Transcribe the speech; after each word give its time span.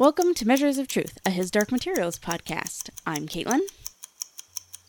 Welcome 0.00 0.32
to 0.34 0.46
Measures 0.46 0.78
of 0.78 0.86
Truth, 0.86 1.18
a 1.26 1.30
His 1.30 1.50
Dark 1.50 1.72
Materials 1.72 2.20
podcast. 2.20 2.90
I'm 3.04 3.26
Caitlin. 3.26 3.58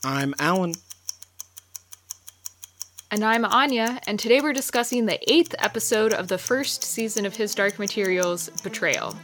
I'm 0.03 0.35
Alan. 0.37 0.75
And 3.09 3.23
I'm 3.23 3.43
Anya, 3.43 3.99
and 4.05 4.19
today 4.19 4.39
we're 4.39 4.53
discussing 4.53 5.07
the 5.07 5.19
eighth 5.27 5.55
episode 5.57 6.13
of 6.13 6.27
the 6.27 6.37
first 6.37 6.83
season 6.83 7.25
of 7.25 7.35
His 7.35 7.55
Dark 7.55 7.79
Materials 7.79 8.49
Betrayal. 8.61 9.15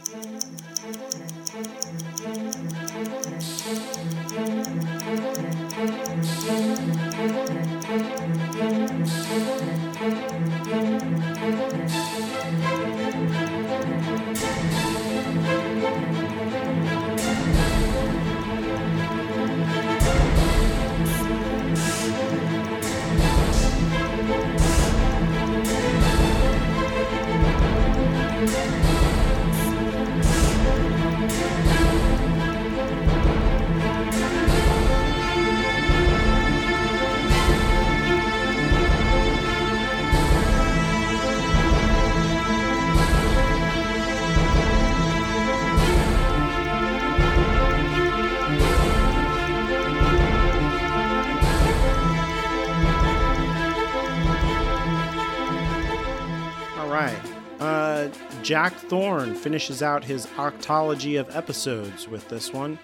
Jack 58.46 58.74
Thorne 58.76 59.34
finishes 59.34 59.82
out 59.82 60.04
his 60.04 60.26
octology 60.36 61.18
of 61.18 61.34
episodes 61.34 62.06
with 62.06 62.28
this 62.28 62.52
one. 62.52 62.78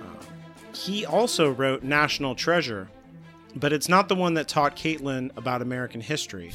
Uh, 0.00 0.24
he 0.72 1.04
also 1.04 1.50
wrote 1.50 1.82
National 1.82 2.34
Treasure, 2.34 2.88
but 3.54 3.74
it's 3.74 3.90
not 3.90 4.08
the 4.08 4.14
one 4.14 4.32
that 4.32 4.48
taught 4.48 4.74
Caitlin 4.74 5.30
about 5.36 5.60
American 5.60 6.00
history. 6.00 6.54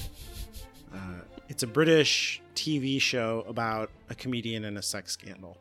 Uh, 0.91 1.19
it's 1.47 1.61
a 1.61 1.67
British 1.67 2.41
TV 2.55 2.99
show 2.99 3.45
about 3.47 3.91
a 4.09 4.15
comedian 4.15 4.65
and 4.65 4.79
a 4.79 4.81
sex 4.81 5.11
scandal. 5.11 5.59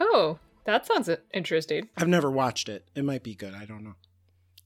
Oh, 0.00 0.40
that 0.64 0.86
sounds 0.86 1.08
interesting. 1.32 1.88
I've 1.96 2.08
never 2.08 2.32
watched 2.32 2.68
it. 2.68 2.88
It 2.96 3.04
might 3.04 3.22
be 3.22 3.36
good. 3.36 3.54
I 3.54 3.64
don't 3.64 3.84
know. 3.84 3.94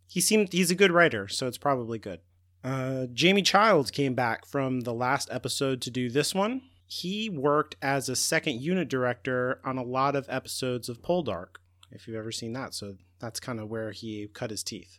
He 0.09 0.23
seemed 0.23 0.55
he's 0.55 0.71
a 0.71 0.75
good 0.75 0.91
writer, 0.91 1.29
so 1.29 1.47
it's 1.47 1.59
probably 1.59 1.99
good. 1.99 2.21
Uh, 2.65 3.09
Jamie 3.13 3.43
Childs 3.43 3.91
came 3.91 4.15
back 4.15 4.47
from 4.47 4.81
the 4.81 4.95
last 4.95 5.29
episode 5.31 5.83
to 5.83 5.91
do 5.91 6.09
this 6.09 6.35
one. 6.35 6.63
He 6.93 7.31
worked 7.31 7.77
as 7.81 8.09
a 8.09 8.17
second 8.17 8.61
unit 8.61 8.89
director 8.89 9.61
on 9.65 9.79
a 9.79 9.85
lot 9.85 10.17
of 10.17 10.27
episodes 10.29 10.89
of 10.89 11.01
Poldark, 11.01 11.61
if 11.93 12.09
you've 12.09 12.17
ever 12.17 12.33
seen 12.33 12.53
that. 12.55 12.75
So 12.75 12.97
that's 13.21 13.39
kind 13.39 13.61
of 13.61 13.69
where 13.69 13.93
he 13.93 14.27
cut 14.35 14.51
his 14.51 14.65
teeth. 14.65 14.99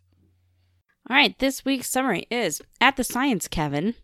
All 1.09 1.17
right, 1.17 1.37
this 1.39 1.65
week's 1.65 1.89
summary 1.89 2.27
is 2.31 2.61
at 2.79 2.95
the 2.95 3.03
Science 3.03 3.49
Cabin, 3.49 3.95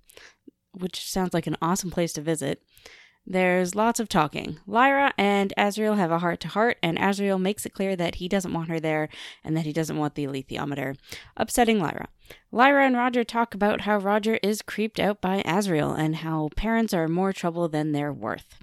which 0.74 1.10
sounds 1.10 1.34
like 1.34 1.48
an 1.48 1.56
awesome 1.62 1.90
place 1.90 2.12
to 2.14 2.22
visit. 2.22 2.62
There's 3.26 3.74
lots 3.74 4.02
of 4.02 4.10
talking. 4.10 4.60
Lyra 4.68 5.14
and 5.18 5.54
Asriel 5.58 5.96
have 5.96 6.12
a 6.12 6.20
heart 6.20 6.42
to 6.42 6.50
heart, 6.50 6.78
and 6.84 6.98
Asriel 6.98 7.40
makes 7.40 7.66
it 7.66 7.74
clear 7.74 7.96
that 7.96 8.16
he 8.16 8.28
doesn't 8.28 8.54
want 8.54 8.68
her 8.68 8.82
there 8.82 9.08
and 9.46 9.56
that 9.56 9.66
he 9.66 9.72
doesn't 9.72 9.98
want 9.98 10.16
the 10.16 10.26
alethiometer, 10.26 10.98
upsetting 11.38 11.80
Lyra. 11.80 12.10
Lyra 12.52 12.86
and 12.86 12.96
Roger 12.96 13.24
talk 13.24 13.54
about 13.54 13.82
how 13.82 13.98
Roger 13.98 14.40
is 14.42 14.62
creeped 14.62 15.00
out 15.00 15.22
by 15.22 15.42
Asriel 15.44 15.98
and 15.98 16.18
how 16.18 16.50
parents 16.56 16.94
are 16.94 17.08
more 17.08 17.34
trouble 17.34 17.68
than 17.68 17.92
they're 17.92 18.14
worth. 18.14 18.58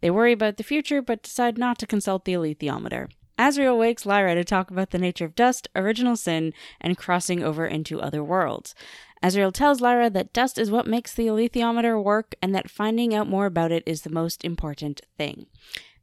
They 0.00 0.10
worry 0.10 0.32
about 0.32 0.56
the 0.56 0.62
future 0.62 1.02
but 1.02 1.22
decide 1.22 1.58
not 1.58 1.78
to 1.78 1.86
consult 1.86 2.24
the 2.24 2.34
alethiometer. 2.34 3.08
Asriel 3.38 3.78
wakes 3.78 4.04
Lyra 4.04 4.34
to 4.34 4.44
talk 4.44 4.70
about 4.70 4.90
the 4.90 4.98
nature 4.98 5.24
of 5.24 5.36
dust, 5.36 5.68
original 5.76 6.16
sin, 6.16 6.52
and 6.80 6.98
crossing 6.98 7.42
over 7.42 7.66
into 7.66 8.00
other 8.00 8.22
worlds. 8.24 8.74
Asriel 9.22 9.52
tells 9.52 9.80
Lyra 9.80 10.10
that 10.10 10.32
dust 10.32 10.58
is 10.58 10.70
what 10.70 10.86
makes 10.86 11.14
the 11.14 11.26
alethiometer 11.26 12.02
work 12.02 12.34
and 12.42 12.54
that 12.54 12.70
finding 12.70 13.14
out 13.14 13.28
more 13.28 13.46
about 13.46 13.70
it 13.70 13.84
is 13.86 14.02
the 14.02 14.10
most 14.10 14.44
important 14.44 15.02
thing. 15.16 15.46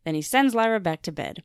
Then 0.06 0.16
he 0.16 0.22
sends 0.22 0.56
Lyra 0.56 0.80
back 0.80 1.02
to 1.04 1.12
bed. 1.12 1.44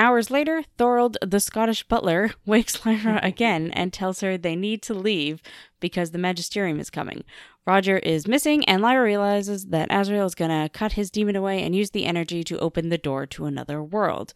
Hours 0.00 0.30
later, 0.30 0.62
Thorold, 0.76 1.16
the 1.22 1.40
Scottish 1.40 1.82
butler, 1.82 2.30
wakes 2.46 2.86
Lyra 2.86 3.18
again 3.22 3.72
and 3.72 3.92
tells 3.92 4.20
her 4.20 4.38
they 4.38 4.54
need 4.54 4.80
to 4.82 4.94
leave 4.94 5.42
because 5.80 6.12
the 6.12 6.18
magisterium 6.18 6.78
is 6.78 6.88
coming. 6.88 7.24
Roger 7.66 7.98
is 7.98 8.28
missing, 8.28 8.64
and 8.66 8.80
Lyra 8.80 9.02
realizes 9.02 9.66
that 9.66 9.90
Asriel 9.90 10.24
is 10.24 10.36
going 10.36 10.50
to 10.50 10.68
cut 10.70 10.92
his 10.92 11.10
dæmon 11.10 11.36
away 11.36 11.62
and 11.62 11.74
use 11.74 11.90
the 11.90 12.06
energy 12.06 12.42
to 12.44 12.58
open 12.60 12.88
the 12.88 12.96
door 12.96 13.26
to 13.26 13.44
another 13.44 13.82
world. 13.82 14.32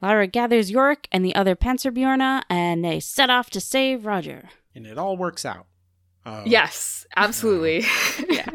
Lyra 0.00 0.26
gathers 0.26 0.70
Iorek 0.70 1.06
and 1.10 1.24
the 1.24 1.34
other 1.34 1.56
Panserbjørne, 1.56 2.42
and 2.50 2.84
they 2.84 3.00
set 3.00 3.30
off 3.30 3.50
to 3.50 3.60
save 3.60 4.06
Roger. 4.06 4.50
And 4.74 4.86
it 4.86 4.98
all 4.98 5.16
works 5.16 5.44
out. 5.44 5.66
Uh, 6.24 6.42
Yes, 6.46 7.06
absolutely. 7.16 7.84
Yeah. 8.28 8.50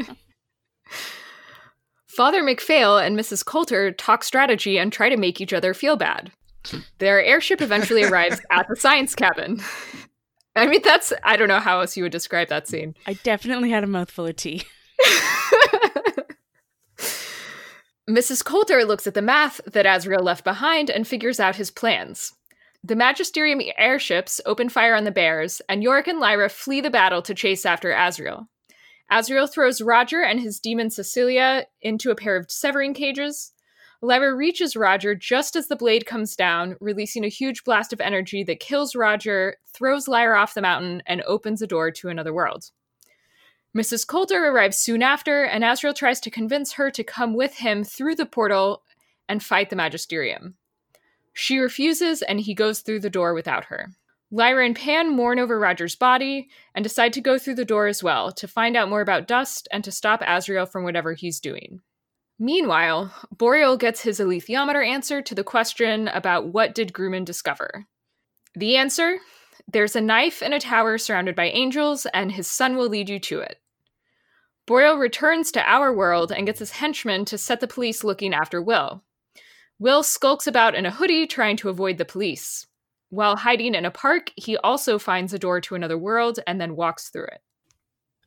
Father 2.08 2.44
MacPhail 2.44 3.00
and 3.00 3.18
Mrs. 3.18 3.44
Coulter 3.44 3.92
talk 3.92 4.24
strategy 4.24 4.78
and 4.78 4.94
try 4.94 5.10
to 5.10 5.18
make 5.18 5.42
each 5.42 5.52
other 5.52 5.74
feel 5.74 5.96
bad. 5.96 6.32
Their 7.00 7.24
airship 7.24 7.62
eventually 7.62 8.04
arrives 8.10 8.42
at 8.50 8.68
the 8.68 8.76
science 8.76 9.16
cabin. 9.16 9.62
I 10.56 10.68
mean, 10.68 10.82
that's, 10.84 11.12
I 11.24 11.36
don't 11.36 11.48
know 11.48 11.60
how 11.60 11.82
else 11.82 11.98
you 11.98 12.04
would 12.04 12.12
describe 12.12 12.50
that 12.50 12.68
scene. 12.68 12.96
I 13.08 13.14
definitely 13.14 13.72
had 13.72 13.84
a 13.84 13.88
mouthful 13.88 14.28
of 14.28 14.36
tea. 14.36 14.64
Mrs. 18.10 18.44
Coulter 18.44 18.86
looks 18.86 19.08
at 19.08 19.14
the 19.14 19.22
math 19.22 19.62
that 19.66 19.86
Asriel 19.86 20.22
left 20.22 20.44
behind 20.44 20.90
and 20.90 21.08
figures 21.08 21.40
out 21.40 21.56
his 21.56 21.72
plans. 21.72 22.34
The 22.84 22.98
Magisterium 22.98 23.62
airships 23.78 24.42
open 24.46 24.68
fire 24.68 24.94
on 24.94 25.06
the 25.06 25.12
bears, 25.12 25.62
and 25.70 25.82
Iorek 25.82 26.08
and 26.08 26.20
Lyra 26.20 26.50
flee 26.50 26.82
the 26.82 26.90
battle 26.90 27.22
to 27.22 27.34
chase 27.34 27.66
after 27.66 27.92
Asriel. 27.92 28.48
Asriel 29.10 29.50
throws 29.50 29.82
Roger 29.82 30.22
and 30.22 30.42
his 30.42 30.60
dæmon 30.60 30.88
Salcilia 30.88 31.66
into 31.82 32.12
a 32.12 32.16
pair 32.16 32.36
of 32.36 32.52
severing 32.52 32.94
cages. 32.94 33.54
Lyra 34.04 34.36
reaches 34.36 34.76
Roger 34.76 35.16
just 35.16 35.56
as 35.56 35.70
the 35.70 35.78
blade 35.78 36.06
comes 36.06 36.36
down, 36.36 36.76
releasing 36.82 37.24
a 37.24 37.30
huge 37.30 37.64
blast 37.64 37.94
of 37.94 38.02
energy 38.02 38.44
that 38.44 38.60
kills 38.60 38.98
Roger, 38.98 39.56
throws 39.74 40.10
Lyra 40.10 40.42
off 40.42 40.56
the 40.56 40.62
mountain, 40.62 41.02
and 41.06 41.22
opens 41.22 41.62
a 41.62 41.68
door 41.68 41.90
to 41.90 42.10
another 42.10 42.34
world. 42.34 42.72
Mrs. 43.76 44.06
Coulter 44.06 44.46
arrives 44.46 44.78
soon 44.78 45.02
after, 45.02 45.46
and 45.46 45.64
Asriel 45.64 45.96
tries 45.96 46.20
to 46.20 46.30
convince 46.30 46.74
her 46.74 46.92
to 46.92 47.02
come 47.02 47.34
with 47.34 47.56
him 47.56 47.86
through 47.86 48.16
the 48.16 48.26
portal 48.26 48.84
and 49.30 49.42
fight 49.42 49.70
the 49.70 49.78
Magisterium. 49.78 50.56
She 51.32 51.58
refuses, 51.58 52.22
and 52.22 52.42
he 52.42 52.54
goes 52.54 52.82
through 52.82 53.00
the 53.00 53.10
door 53.10 53.34
without 53.34 53.66
her. 53.66 53.94
Lyra 54.30 54.66
and 54.66 54.76
Pan 54.76 55.16
mourn 55.16 55.40
over 55.40 55.58
Roger's 55.58 55.96
body 55.96 56.50
and 56.76 56.84
decide 56.84 57.14
to 57.14 57.22
go 57.22 57.40
through 57.40 57.56
the 57.56 57.64
door 57.64 57.88
as 57.88 58.04
well 58.04 58.34
to 58.34 58.50
find 58.50 58.76
out 58.76 58.90
more 58.90 59.00
about 59.00 59.30
Dust 59.30 59.70
and 59.72 59.82
to 59.86 59.94
stop 59.94 60.20
Asriel 60.22 60.70
from 60.70 60.84
whatever 60.84 61.14
he's 61.14 61.40
doing. 61.40 61.80
Meanwhile, 62.44 63.14
Boreal 63.32 63.78
gets 63.78 64.02
his 64.02 64.20
alethiometer 64.20 64.86
answer 64.86 65.22
to 65.22 65.34
the 65.34 65.46
question 65.46 66.10
about 66.10 66.48
what 66.48 66.76
did 66.76 66.92
Grumman 66.92 67.24
discover. 67.24 67.88
The 68.54 68.76
answer 68.76 69.20
there's 69.66 69.96
a 69.96 70.02
knife 70.02 70.42
in 70.42 70.52
a 70.52 70.60
tower 70.60 70.98
surrounded 70.98 71.38
by 71.38 71.46
angels, 71.46 72.06
and 72.08 72.34
his 72.34 72.46
son 72.46 72.76
will 72.76 72.90
lead 72.90 73.08
you 73.08 73.18
to 73.18 73.40
it. 73.40 73.62
Boreal 74.66 74.98
returns 74.98 75.54
to 75.54 75.62
our 75.62 75.94
world 75.94 76.34
and 76.34 76.46
gets 76.46 76.60
his 76.60 76.72
henchmen 76.72 77.24
to 77.26 77.38
set 77.38 77.62
the 77.62 77.68
police 77.68 78.04
looking 78.04 78.34
after 78.34 78.62
Will. 78.62 79.06
Will 79.80 80.04
skulks 80.04 80.46
about 80.46 80.76
in 80.76 80.86
a 80.86 80.92
hoodie 80.92 81.26
trying 81.26 81.56
to 81.56 81.70
avoid 81.70 81.98
the 81.98 82.04
police. 82.04 82.68
While 83.10 83.38
hiding 83.38 83.74
in 83.74 83.86
a 83.86 83.90
park, 83.90 84.32
he 84.36 84.58
also 84.58 85.00
finds 85.00 85.34
a 85.34 85.40
door 85.40 85.62
to 85.62 85.76
another 85.76 85.98
world 85.98 86.40
and 86.46 86.60
then 86.60 86.76
walks 86.76 87.08
through 87.08 87.28
it. 87.28 87.42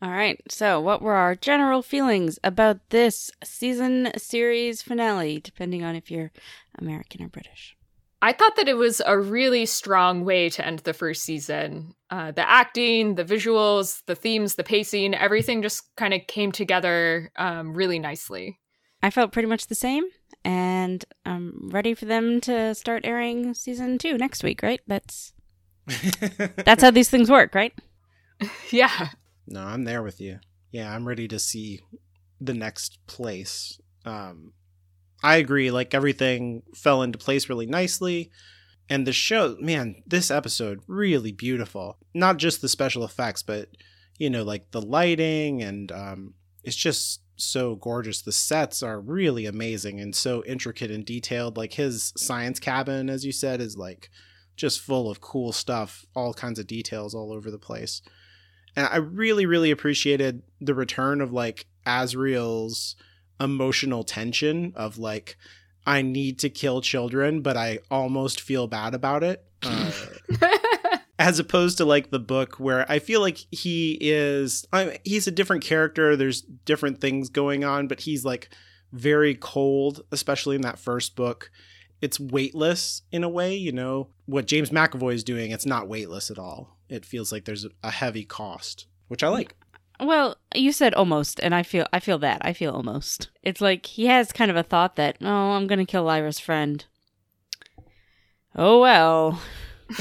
All 0.02 0.10
right. 0.10 0.40
So, 0.50 0.78
what 0.80 1.00
were 1.00 1.14
our 1.14 1.34
general 1.34 1.82
feelings 1.82 2.38
about 2.44 2.90
this 2.90 3.30
season 3.42 4.10
series 4.18 4.82
finale, 4.82 5.40
depending 5.40 5.84
on 5.84 5.96
if 5.96 6.10
you're 6.10 6.32
American 6.78 7.22
or 7.22 7.28
British? 7.28 7.76
I 8.20 8.32
thought 8.32 8.56
that 8.56 8.68
it 8.68 8.76
was 8.76 9.00
a 9.06 9.18
really 9.18 9.66
strong 9.66 10.24
way 10.24 10.50
to 10.50 10.66
end 10.66 10.80
the 10.80 10.92
first 10.92 11.22
season. 11.22 11.94
Uh, 12.10 12.30
the 12.32 12.48
acting, 12.48 13.14
the 13.14 13.24
visuals, 13.24 14.02
the 14.06 14.14
themes, 14.14 14.54
the 14.54 14.64
pacing, 14.64 15.14
everything 15.14 15.62
just 15.62 15.94
kind 15.96 16.12
of 16.12 16.26
came 16.26 16.50
together 16.52 17.30
um, 17.36 17.74
really 17.74 17.98
nicely. 17.98 18.58
I 19.02 19.10
felt 19.10 19.32
pretty 19.32 19.48
much 19.48 19.66
the 19.66 19.74
same, 19.74 20.04
and 20.44 21.04
I'm 21.24 21.70
ready 21.70 21.94
for 21.94 22.04
them 22.04 22.40
to 22.42 22.74
start 22.74 23.06
airing 23.06 23.54
season 23.54 23.96
two 23.96 24.18
next 24.18 24.44
week. 24.44 24.62
Right? 24.62 24.80
That's 24.86 25.32
that's 26.56 26.82
how 26.82 26.90
these 26.90 27.08
things 27.08 27.30
work, 27.30 27.54
right? 27.54 27.72
Yeah. 28.70 29.08
No, 29.46 29.62
I'm 29.62 29.84
there 29.84 30.02
with 30.02 30.20
you. 30.20 30.40
Yeah, 30.72 30.94
I'm 30.94 31.06
ready 31.06 31.28
to 31.28 31.38
see 31.38 31.80
the 32.40 32.54
next 32.54 32.98
place. 33.06 33.80
Um, 34.04 34.52
I 35.22 35.36
agree. 35.36 35.70
Like 35.70 35.94
everything 35.94 36.62
fell 36.74 37.02
into 37.02 37.18
place 37.18 37.48
really 37.48 37.66
nicely. 37.66 38.30
And 38.88 39.06
the 39.06 39.12
show, 39.12 39.56
man, 39.60 40.02
this 40.06 40.30
episode 40.30 40.80
really 40.86 41.32
beautiful. 41.32 41.98
Not 42.14 42.36
just 42.36 42.60
the 42.60 42.68
special 42.68 43.04
effects, 43.04 43.42
but 43.42 43.68
you 44.18 44.30
know, 44.30 44.44
like 44.44 44.70
the 44.70 44.80
lighting 44.80 45.62
and 45.62 45.90
um, 45.92 46.34
it's 46.62 46.76
just 46.76 47.22
so 47.36 47.76
gorgeous. 47.76 48.22
The 48.22 48.32
sets 48.32 48.82
are 48.82 49.00
really 49.00 49.46
amazing 49.46 50.00
and 50.00 50.14
so 50.14 50.44
intricate 50.44 50.90
and 50.90 51.04
detailed. 51.04 51.56
Like 51.56 51.74
his 51.74 52.12
science 52.16 52.58
cabin, 52.58 53.10
as 53.10 53.24
you 53.24 53.32
said, 53.32 53.60
is 53.60 53.76
like 53.76 54.10
just 54.56 54.80
full 54.80 55.10
of 55.10 55.20
cool 55.20 55.52
stuff, 55.52 56.06
all 56.14 56.32
kinds 56.32 56.58
of 56.58 56.66
details 56.66 57.14
all 57.14 57.32
over 57.32 57.50
the 57.50 57.58
place. 57.58 58.00
And 58.76 58.86
I 58.86 58.96
really, 58.96 59.46
really 59.46 59.70
appreciated 59.70 60.42
the 60.60 60.74
return 60.74 61.20
of 61.20 61.32
like 61.32 61.66
Asriel's 61.86 62.94
emotional 63.40 64.04
tension 64.04 64.72
of 64.76 64.98
like, 64.98 65.36
I 65.86 66.02
need 66.02 66.38
to 66.40 66.50
kill 66.50 66.82
children, 66.82 67.40
but 67.40 67.56
I 67.56 67.78
almost 67.90 68.40
feel 68.40 68.66
bad 68.66 68.94
about 68.94 69.22
it. 69.22 69.44
Uh, 69.62 69.90
as 71.18 71.38
opposed 71.38 71.78
to 71.78 71.84
like 71.84 72.10
the 72.10 72.18
book 72.18 72.60
where 72.60 72.90
I 72.90 72.98
feel 72.98 73.20
like 73.20 73.38
he 73.50 73.98
is 74.00 74.66
I 74.72 74.84
mean, 74.84 74.98
he's 75.04 75.26
a 75.26 75.32
different 75.32 75.64
character 75.64 76.16
there's 76.16 76.42
different 76.42 77.00
things 77.00 77.28
going 77.30 77.64
on 77.64 77.88
but 77.88 78.00
he's 78.00 78.24
like 78.24 78.50
very 78.92 79.34
cold 79.34 80.02
especially 80.12 80.56
in 80.56 80.62
that 80.62 80.78
first 80.78 81.16
book 81.16 81.50
it's 82.02 82.20
weightless 82.20 83.02
in 83.10 83.24
a 83.24 83.28
way 83.28 83.54
you 83.56 83.72
know 83.72 84.08
what 84.26 84.46
James 84.46 84.70
McAvoy 84.70 85.14
is 85.14 85.24
doing 85.24 85.50
it's 85.50 85.66
not 85.66 85.88
weightless 85.88 86.30
at 86.30 86.38
all 86.38 86.75
it 86.88 87.04
feels 87.04 87.32
like 87.32 87.44
there's 87.44 87.66
a 87.82 87.90
heavy 87.90 88.24
cost 88.24 88.86
which 89.08 89.22
I 89.22 89.28
like 89.28 89.54
Well, 90.00 90.36
you 90.54 90.72
said 90.72 90.94
almost, 90.94 91.40
and 91.40 91.54
I 91.54 91.62
feel 91.62 91.86
I 91.92 92.00
feel 92.00 92.18
that. 92.18 92.42
I 92.44 92.52
feel 92.52 92.72
almost. 92.72 93.30
It's 93.42 93.60
like 93.60 93.86
he 93.86 94.06
has 94.06 94.32
kind 94.32 94.50
of 94.50 94.56
a 94.56 94.62
thought 94.62 94.96
that, 94.96 95.16
oh, 95.22 95.52
I'm 95.52 95.66
gonna 95.66 95.86
kill 95.86 96.04
Lyra's 96.04 96.38
friend. 96.38 96.84
Oh 98.54 98.80
well. 98.80 99.40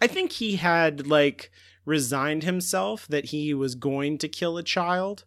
I 0.00 0.06
think 0.06 0.32
he 0.32 0.56
had 0.56 1.06
like 1.06 1.50
resigned 1.84 2.44
himself 2.44 3.06
that 3.08 3.26
he 3.26 3.54
was 3.54 3.74
going 3.74 4.18
to 4.18 4.28
kill 4.28 4.56
a 4.58 4.62
child. 4.62 5.24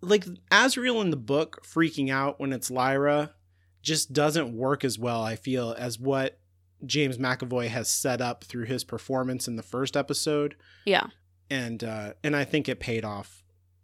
Like 0.00 0.24
Asriel 0.50 1.02
in 1.02 1.10
the 1.10 1.16
book 1.16 1.64
freaking 1.64 2.10
out 2.10 2.38
when 2.38 2.52
it's 2.52 2.70
Lyra 2.70 3.34
just 3.82 4.12
doesn't 4.12 4.56
work 4.56 4.84
as 4.84 4.98
well, 4.98 5.22
I 5.22 5.36
feel, 5.36 5.74
as 5.78 5.98
what 5.98 6.38
James 6.86 7.18
McAvoy 7.18 7.68
has 7.68 7.88
set 7.88 8.20
up 8.20 8.44
through 8.44 8.64
his 8.64 8.84
performance 8.84 9.48
in 9.48 9.56
the 9.56 9.62
first 9.62 9.96
episode. 9.96 10.56
Yeah, 10.84 11.08
And 11.50 11.82
uh 11.82 12.14
and 12.22 12.36
I 12.36 12.44
think 12.44 12.68
it 12.68 12.80
paid 12.80 13.04
off 13.04 13.42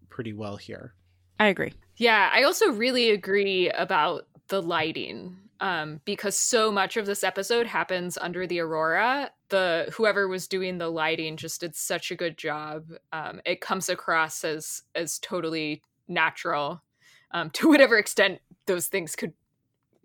pretty 0.08 0.32
well 0.32 0.56
here. 0.56 0.94
I 1.40 1.46
agree. 1.46 1.72
Yeah, 1.96 2.30
I 2.32 2.44
also 2.44 2.70
really 2.70 3.10
agree 3.10 3.70
about 3.70 4.26
the 4.48 4.62
lighting. 4.62 5.36
Um, 5.60 6.00
because 6.04 6.36
so 6.36 6.70
much 6.70 6.96
of 6.96 7.06
this 7.06 7.24
episode 7.24 7.66
happens 7.66 8.18
under 8.18 8.46
the 8.46 8.60
aurora. 8.60 9.30
The 9.48 9.88
whoever 9.96 10.28
was 10.28 10.48
doing 10.48 10.78
the 10.78 10.90
lighting 10.90 11.36
just 11.36 11.60
did 11.60 11.74
such 11.76 12.10
a 12.10 12.16
good 12.16 12.36
job. 12.36 12.90
Um, 13.12 13.40
it 13.46 13.60
comes 13.60 13.88
across 13.88 14.44
as 14.44 14.82
as 14.94 15.18
totally 15.20 15.82
natural, 16.08 16.82
um, 17.30 17.50
to 17.54 17.68
whatever 17.68 17.96
extent 17.98 18.40
those 18.66 18.88
things 18.88 19.16
could 19.16 19.32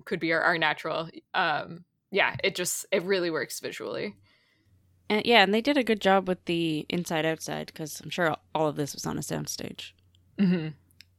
could 0.06 0.20
be 0.20 0.32
or 0.32 0.40
are 0.42 0.58
natural. 0.58 1.10
Um, 1.34 1.84
yeah, 2.12 2.36
it 2.44 2.56
just 2.56 2.86
it 2.92 3.04
really 3.04 3.30
works 3.30 3.60
visually. 3.60 4.16
And 5.10 5.26
yeah, 5.26 5.44
and 5.44 5.54
they 5.54 5.62
did 5.62 5.78
a 5.78 5.84
good 5.84 6.02
job 6.02 6.28
with 6.28 6.44
the 6.46 6.86
inside 6.90 7.26
outside 7.26 7.68
because 7.68 8.00
I'm 8.02 8.10
sure 8.12 8.36
all 8.54 8.68
of 8.68 8.76
this 8.76 8.94
was 8.94 9.06
on 9.06 9.18
a 9.18 9.22
soundstage, 9.22 9.92
hmm 10.38 10.70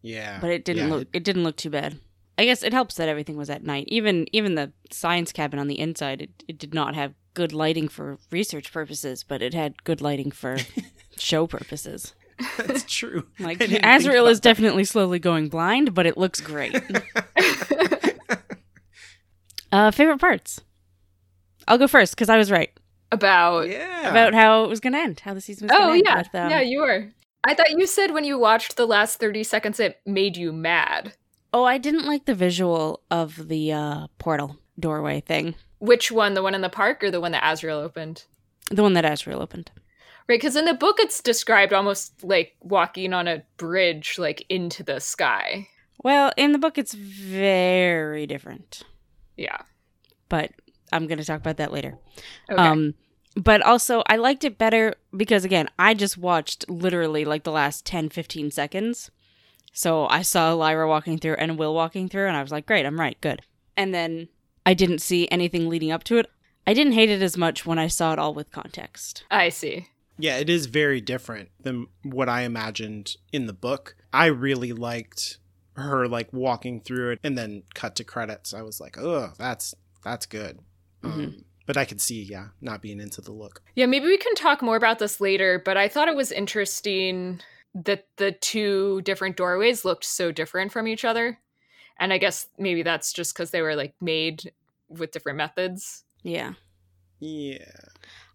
Yeah. 0.03 0.39
but 0.41 0.51
it 0.51 0.65
didn't 0.65 0.89
Yeah, 0.89 0.95
look 0.97 1.09
it 1.13 1.25
didn't 1.25 1.45
look 1.45 1.57
too 1.57 1.71
bad. 1.71 1.99
I 2.39 2.45
guess 2.45 2.63
it 2.63 2.73
helps 2.73 2.95
that 2.95 3.09
everything 3.09 3.37
was 3.37 3.51
at 3.51 3.65
night. 3.65 3.85
Even 3.89 4.27
even 4.33 4.55
the 4.55 4.73
science 4.91 5.33
cabin 5.33 5.59
on 5.59 5.69
the 5.69 5.79
inside, 5.79 6.23
it, 6.23 6.45
it 6.49 6.59
did 6.59 6.73
not 6.73 6.95
have 6.95 7.15
good 7.35 7.53
lighting 7.53 7.89
for 7.89 8.19
research 8.31 8.73
purposes, 8.73 9.25
but 9.25 9.43
it 9.43 9.55
had 9.55 9.85
good 9.85 10.01
lighting 10.01 10.31
for 10.31 10.57
show 11.19 11.47
purposes. 11.47 12.15
That's 12.57 12.85
true. 12.85 13.27
Like 13.39 13.61
I 13.61 13.67
Asriel 13.67 14.21
about 14.23 14.31
is 14.31 14.41
definitely 14.41 14.85
slowly 14.85 15.19
going 15.19 15.49
blind, 15.49 15.95
but 15.95 16.07
it 16.07 16.17
looks 16.17 16.41
great. 16.41 16.77
uh, 19.73 19.91
favorite 19.91 20.19
parts. 20.21 20.61
I'll 21.71 21.79
go 21.79 21.87
first 21.89 22.15
because 22.15 22.29
I 22.29 22.37
was 22.37 22.51
right 22.51 22.71
About 23.13 23.69
Yeah. 23.69 24.11
about 24.11 24.35
how 24.35 24.65
it 24.65 24.69
was 24.69 24.81
going 24.81 24.93
to 24.93 24.99
end, 24.99 25.21
how 25.21 25.33
the 25.35 25.41
season 25.41 25.69
was 25.69 25.73
oh 25.77 25.87
going 25.87 26.03
to 26.03 26.09
yeah, 26.11 26.17
end. 26.19 26.29
With, 26.33 26.41
um, 26.43 26.51
yeah, 26.51 26.61
you 26.61 26.81
were. 26.81 27.09
I 27.45 27.55
thought 27.55 27.71
you 27.71 27.87
said 27.87 28.13
when 28.13 28.25
you 28.25 28.39
watched 28.39 28.77
the 28.77 28.87
last 28.87 29.19
thirty 29.19 29.43
seconds, 29.45 29.81
it 29.81 30.01
made 30.05 30.37
you 30.37 30.53
mad. 30.53 31.15
Oh, 31.53 31.65
I 31.65 31.79
didn't 31.79 32.07
like 32.07 32.27
the 32.27 32.35
visual 32.35 33.01
of 33.11 33.49
the 33.49 33.73
uh, 33.73 34.07
portal 34.19 34.59
doorway 34.79 35.21
thing, 35.21 35.55
Which 35.79 36.13
one? 36.13 36.35
The 36.35 36.43
one 36.43 36.55
in 36.55 36.61
the 36.61 36.69
park 36.69 37.03
or 37.03 37.11
the 37.11 37.21
one 37.21 37.33
that 37.33 37.43
Asriel 37.43 37.83
opened? 37.83 38.25
the 38.71 38.83
one 38.83 38.93
that 38.93 39.05
Asriel 39.05 39.41
opened. 39.41 39.71
Right, 40.29 40.39
because 40.41 40.55
in 40.55 40.65
the 40.65 40.75
book 40.75 40.97
it's 41.01 41.21
described 41.21 41.73
almost 41.73 42.23
like 42.23 42.53
walking 42.61 43.13
on 43.13 43.27
a 43.27 43.43
bridge, 43.57 44.17
like 44.17 44.45
into 44.49 44.85
the 44.85 45.01
sky. 45.01 45.67
Well, 46.05 46.31
in 46.37 46.53
the 46.53 46.59
book, 46.59 46.79
it's 46.79 46.95
very 46.95 48.27
different, 48.29 48.83
Yeah. 49.37 49.59
but 50.29 50.53
I'm 50.93 51.07
going 51.07 51.19
to 51.19 51.25
talk 51.25 51.41
about 51.41 51.57
that 51.59 51.73
later. 51.73 51.99
Okay. 52.51 52.63
Um, 52.63 52.95
but 53.37 53.63
also, 53.63 54.03
I 54.07 54.17
liked 54.17 54.45
it 54.45 54.59
better 54.59 54.95
because, 55.17 55.45
again, 55.45 55.69
I 55.79 55.95
just 55.95 56.19
watched 56.19 56.69
literally 56.69 57.25
like 57.25 57.45
the 57.45 57.53
last 57.53 57.87
10, 57.87 58.09
15 58.09 58.51
seconds. 58.51 59.11
So 59.73 60.07
I 60.09 60.23
saw 60.23 60.53
Lyra 60.53 60.89
walking 60.89 61.19
through 61.19 61.35
and 61.35 61.59
Will 61.59 61.75
walking 61.75 62.09
through, 62.09 62.27
and 62.27 62.37
I 62.37 62.43
was 62.43 62.51
like, 62.51 62.67
great, 62.67 62.85
I'm 62.85 62.99
right, 62.99 63.21
good. 63.21 63.43
And 63.77 63.95
then 63.95 64.29
I 64.67 64.75
didn't 64.75 64.99
see 64.99 65.29
anything 65.31 65.69
leading 65.69 65.93
up 65.93 66.05
to 66.05 66.19
it. 66.19 66.27
I 66.67 66.75
didn't 66.75 66.93
hate 66.93 67.09
it 67.09 67.23
as 67.23 67.37
much 67.37 67.65
when 67.65 67.79
I 67.79 67.87
saw 67.87 68.13
it 68.13 68.19
all 68.19 68.35
with 68.35 68.51
context. 68.51 69.25
I 69.31 69.49
see. 69.49 69.89
Yeah, 70.19 70.37
it 70.37 70.51
is 70.51 70.67
very 70.67 71.01
different 71.01 71.49
than 71.59 71.87
what 72.03 72.29
I 72.29 72.43
imagined 72.43 73.17
in 73.33 73.47
the 73.47 73.53
book. 73.53 73.97
I 74.13 74.27
really 74.27 74.73
liked 74.73 75.39
her 75.77 76.07
like 76.07 76.33
walking 76.33 76.81
through 76.81 77.13
it 77.13 77.21
and 77.25 77.39
then 77.39 77.63
cut 77.75 77.97
to 77.97 78.05
credits. 78.05 78.53
I 78.53 78.63
was 78.63 78.81
like, 78.81 78.99
"Oh, 78.99 79.33
that's 79.39 79.75
that's 80.05 80.27
good." 80.27 80.61
Um, 81.03 81.45
but 81.67 81.77
I 81.77 81.85
could 81.85 82.01
see, 82.01 82.23
yeah, 82.23 82.49
not 82.61 82.83
being 82.83 83.01
into 83.01 83.21
the 83.21 83.33
look. 83.33 83.63
Yeah, 83.75 83.87
maybe 83.87 84.07
we 84.07 84.19
can 84.19 84.35
talk 84.35 84.63
more 84.63 84.77
about 84.77 84.99
this 84.99 85.21
later, 85.21 85.61
but 85.65 85.77
I 85.77 85.89
thought 85.89 86.09
it 86.09 86.17
was 86.17 86.33
interesting 86.33 87.41
that 87.75 88.07
the 88.17 88.33
two 88.33 89.01
different 89.03 89.37
doorways 89.37 89.85
looked 89.85 90.05
so 90.05 90.33
different 90.33 90.73
from 90.73 90.89
each 90.89 91.05
other. 91.05 91.39
And 91.99 92.13
I 92.13 92.19
guess 92.19 92.49
maybe 92.59 92.83
that's 92.83 93.13
just 93.13 93.35
because 93.35 93.51
they 93.51 93.63
were 93.63 93.77
like 93.77 93.95
made 94.01 94.53
with 94.89 95.13
different 95.13 95.39
methods. 95.39 96.05
Yeah. 96.23 96.55
Yeah, 97.21 97.59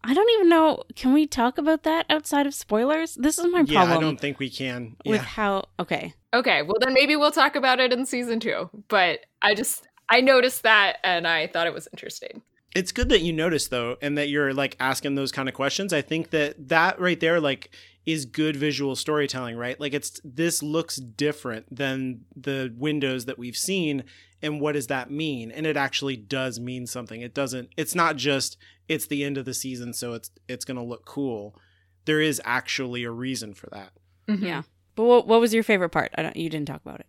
I 0.04 0.14
don't 0.14 0.30
even 0.36 0.50
know. 0.50 0.84
Can 0.96 1.12
we 1.12 1.26
talk 1.26 1.58
about 1.58 1.82
that 1.84 2.06
outside 2.12 2.46
of 2.46 2.54
spoilers? 2.54 3.16
This 3.16 3.40
is 3.40 3.46
my 3.46 3.64
problem. 3.64 3.90
yeah, 3.90 3.98
I 3.98 4.00
don't 4.00 4.20
think 4.20 4.38
we 4.38 4.52
can. 4.52 4.96
with 5.04 5.16
Yeah, 5.16 5.24
how. 5.24 5.66
Okay. 5.80 6.14
Okay, 6.32 6.62
well 6.62 6.76
then 6.80 6.94
maybe 6.94 7.16
we'll 7.16 7.32
talk 7.32 7.56
about 7.56 7.80
it 7.80 7.92
in 7.92 8.06
season 8.06 8.40
two. 8.40 8.70
But 8.88 9.22
I 9.42 9.56
just 9.56 9.88
I 10.08 10.22
noticed 10.22 10.62
that 10.62 10.98
and 11.04 11.28
I 11.28 11.48
thought 11.48 11.66
it 11.66 11.74
was 11.74 11.88
interesting. 11.92 12.44
It's 12.76 12.92
good 12.92 13.10
that 13.10 13.22
you 13.22 13.34
notice 13.34 13.68
though, 13.70 13.96
and 14.02 14.18
that 14.18 14.30
you're 14.30 14.54
like 14.54 14.76
asking 14.80 15.16
those 15.16 15.32
kind 15.32 15.50
of 15.50 15.56
questions. 15.56 15.94
I 15.94 16.02
think 16.02 16.30
that 16.32 16.68
that 16.70 17.00
right 17.00 17.20
there, 17.20 17.40
like, 17.40 17.72
is 18.06 18.26
good 18.26 18.56
visual 18.56 18.96
storytelling, 18.96 19.58
right? 19.58 19.80
Like, 19.80 19.94
it's 19.94 20.20
this 20.24 20.62
looks 20.62 20.98
different 20.98 21.74
than 21.76 22.26
the 22.36 22.72
windows 22.78 23.26
that 23.26 23.40
we've 23.40 23.58
seen, 23.58 24.04
and 24.42 24.62
what 24.62 24.74
does 24.74 24.88
that 24.88 25.10
mean? 25.10 25.52
And 25.52 25.66
it 25.66 25.78
actually 25.78 26.18
does 26.18 26.60
mean 26.60 26.86
something. 26.86 27.22
It 27.22 27.34
doesn't. 27.34 27.70
It's 27.78 27.96
not 27.96 28.18
just 28.18 28.58
it's 28.88 29.08
the 29.08 29.24
end 29.24 29.38
of 29.38 29.46
the 29.46 29.54
season, 29.54 29.94
so 29.94 30.14
it's 30.14 30.30
it's 30.48 30.66
gonna 30.66 30.84
look 30.84 31.06
cool. 31.06 31.58
There 32.06 32.22
is 32.22 32.40
actually 32.46 33.04
a 33.04 33.10
reason 33.12 33.54
for 33.56 33.68
that. 33.72 33.92
Mhm. 34.28 34.42
Yeah. 34.42 34.62
But 34.96 35.06
what, 35.06 35.28
what 35.28 35.42
was 35.42 35.54
your 35.54 35.64
favorite 35.64 35.90
part? 35.90 36.12
I 36.18 36.22
don't, 36.22 36.36
you 36.38 36.50
didn't 36.50 36.68
talk 36.68 36.82
about 36.86 37.00
it. 37.00 37.08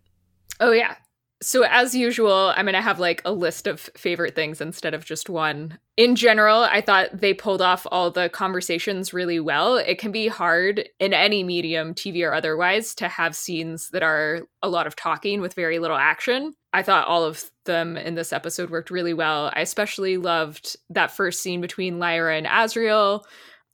Oh 0.59 0.71
yeah. 0.71 0.95
So 1.39 1.63
as 1.63 1.93
usual, 1.93 2.51
I'm 2.55 2.65
gonna 2.65 2.81
have 2.81 2.99
like 2.99 3.21
a 3.23 3.31
list 3.31 3.67
of 3.67 3.79
favorite 3.95 4.33
things 4.33 4.59
instead 4.59 4.95
of 4.95 5.05
just 5.05 5.29
one. 5.29 5.77
In 5.95 6.15
general, 6.15 6.63
I 6.63 6.81
thought 6.81 7.19
they 7.21 7.33
pulled 7.33 7.61
off 7.61 7.85
all 7.91 8.09
the 8.09 8.29
conversations 8.29 9.13
really 9.13 9.39
well. 9.39 9.77
It 9.77 9.99
can 9.99 10.11
be 10.11 10.27
hard 10.27 10.89
in 10.99 11.13
any 11.13 11.43
medium, 11.43 11.93
TV 11.93 12.27
or 12.27 12.33
otherwise, 12.33 12.95
to 12.95 13.07
have 13.07 13.35
scenes 13.35 13.89
that 13.91 14.01
are 14.01 14.41
a 14.63 14.69
lot 14.69 14.87
of 14.87 14.95
talking 14.95 15.39
with 15.39 15.53
very 15.53 15.77
little 15.77 15.97
action. 15.97 16.53
I 16.73 16.81
thought 16.81 17.07
all 17.07 17.23
of 17.23 17.43
them 17.65 17.97
in 17.97 18.15
this 18.15 18.33
episode 18.33 18.71
worked 18.71 18.89
really 18.89 19.13
well. 19.13 19.51
I 19.55 19.61
especially 19.61 20.17
loved 20.17 20.75
that 20.89 21.15
first 21.15 21.43
scene 21.43 21.61
between 21.61 21.99
Lyra 21.99 22.35
and 22.35 22.47
Asriel, 22.47 23.23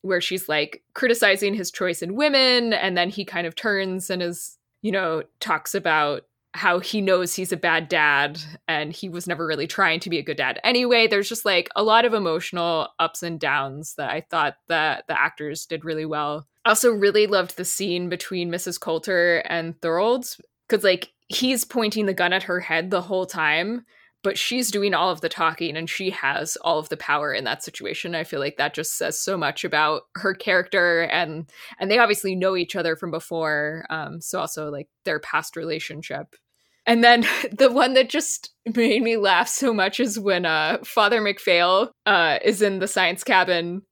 where 0.02 0.22
she's 0.22 0.50
like 0.50 0.84
criticizing 0.94 1.54
his 1.54 1.72
choice 1.72 2.02
in 2.02 2.16
women, 2.16 2.74
and 2.74 2.98
then 2.98 3.10
he 3.10 3.24
kind 3.24 3.48
of 3.48 3.56
turns 3.56 4.10
and 4.10 4.22
is, 4.22 4.58
you 4.82 4.92
know, 4.92 5.24
talks 5.40 5.76
about 5.76 6.24
how 6.54 6.80
he 6.80 7.02
knows 7.02 7.34
he's 7.34 7.52
a 7.52 7.58
bad 7.58 7.90
dad 7.90 8.40
and 8.68 8.94
he 8.94 9.10
was 9.10 9.28
never 9.28 9.46
really 9.46 9.66
trying 9.66 10.00
to 10.00 10.10
be 10.10 10.20
a 10.20 10.24
good 10.24 10.38
dad 10.38 10.60
anyway. 10.64 11.08
There's 11.08 11.30
just 11.30 11.46
like 11.46 11.70
a 11.76 11.84
lot 11.84 12.06
of 12.06 12.14
emotional 12.14 12.90
ups 13.00 13.24
and 13.24 13.40
downs 13.40 13.96
that 13.96 14.12
I 14.12 14.22
thought 14.22 14.56
that 14.68 15.06
the 15.08 15.20
actors 15.20 15.66
did 15.66 15.84
really 15.84 16.06
well. 16.06 16.48
Also 16.66 16.92
really 16.92 17.28
loved 17.28 17.58
the 17.58 17.66
scene 17.66 18.08
between 18.08 18.52
Mrs. 18.52 18.80
Coulter 18.80 19.40
and 19.50 19.80
Thorold 19.82 20.26
because 20.68 20.84
like 20.84 21.12
he's 21.28 21.66
pointing 21.66 22.06
the 22.06 22.14
gun 22.14 22.34
at 22.34 22.44
her 22.44 22.60
head 22.60 22.92
the 22.92 23.02
whole 23.02 23.26
time, 23.26 23.84
but 24.24 24.38
she's 24.38 24.72
doing 24.72 24.94
all 24.94 25.10
of 25.10 25.22
the 25.22 25.30
talking 25.30 25.76
and 25.76 25.90
she 25.90 26.12
has 26.12 26.56
all 26.58 26.78
of 26.78 26.90
the 26.90 26.98
power 26.98 27.34
in 27.34 27.46
that 27.46 27.64
situation. 27.64 28.14
I 28.14 28.24
feel 28.24 28.40
like 28.40 28.58
that 28.58 28.76
just 28.76 28.96
says 28.96 29.20
so 29.20 29.38
much 29.38 29.66
about 29.66 30.04
her 30.16 30.36
character 30.36 31.02
and 31.02 31.50
and 31.80 31.90
they 31.90 31.98
obviously 31.98 32.36
know 32.36 32.56
each 32.56 32.76
other 32.76 32.96
from 32.96 33.10
before. 33.10 33.86
Um, 33.90 34.22
so 34.22 34.40
also 34.40 34.70
like 34.70 34.88
their 35.04 35.20
past 35.20 35.58
relationship. 35.58 36.36
And 36.86 37.04
then 37.04 37.26
the 37.52 37.72
one 37.72 37.94
that 37.94 38.10
just 38.10 38.52
made 38.76 39.02
me 39.02 39.18
laugh 39.18 39.48
so 39.48 39.74
much 39.74 40.00
is 40.00 40.20
when 40.20 40.46
uh, 40.46 40.80
Father 40.84 41.22
MacPhail 41.22 41.92
uh, 42.06 42.40
is 42.44 42.62
in 42.62 42.80
the 42.80 42.88
science 42.88 43.24
cabin 43.24 43.84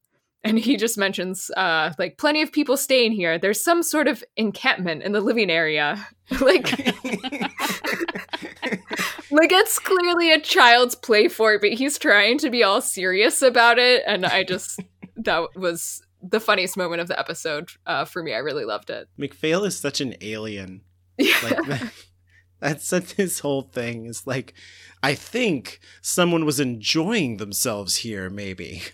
and 0.43 0.57
he 0.57 0.75
just 0.75 0.97
mentions 0.97 1.51
uh 1.55 1.93
like 1.99 2.17
plenty 2.17 2.41
of 2.41 2.51
people 2.51 2.75
staying 2.75 3.11
here 3.11 3.37
there's 3.37 3.63
some 3.63 3.83
sort 3.83 4.07
of 4.07 4.23
encampment 4.37 5.03
in 5.03 5.11
the 5.11 5.21
living 5.21 5.49
area 5.51 6.07
like 6.41 6.71
like 9.31 9.51
it's 9.51 9.79
clearly 9.79 10.31
a 10.31 10.39
child's 10.39 10.95
play 10.95 11.27
for 11.27 11.53
it 11.53 11.61
but 11.61 11.73
he's 11.73 11.97
trying 11.97 12.37
to 12.37 12.49
be 12.49 12.63
all 12.63 12.81
serious 12.81 13.41
about 13.41 13.77
it 13.77 14.03
and 14.07 14.25
i 14.25 14.43
just 14.43 14.79
that 15.15 15.47
was 15.55 16.01
the 16.21 16.39
funniest 16.39 16.77
moment 16.77 17.01
of 17.01 17.07
the 17.07 17.19
episode 17.19 17.69
uh, 17.85 18.05
for 18.05 18.23
me 18.23 18.33
i 18.33 18.37
really 18.37 18.65
loved 18.65 18.89
it 18.89 19.07
MacPhail 19.17 19.63
is 19.63 19.77
such 19.79 20.01
an 20.01 20.15
alien. 20.21 20.81
yeah. 21.17 21.35
Like 21.43 21.81
that's 22.61 22.87
such 22.87 23.13
his 23.17 23.39
whole 23.39 23.63
thing. 23.63 24.05
Is 24.05 24.25
like, 24.25 24.53
I 25.03 25.15
think 25.15 25.79
someone 26.01 26.45
was 26.45 26.59
enjoying 26.59 27.37
themselves 27.37 27.97
here. 27.97 28.29
Maybe. 28.29 28.83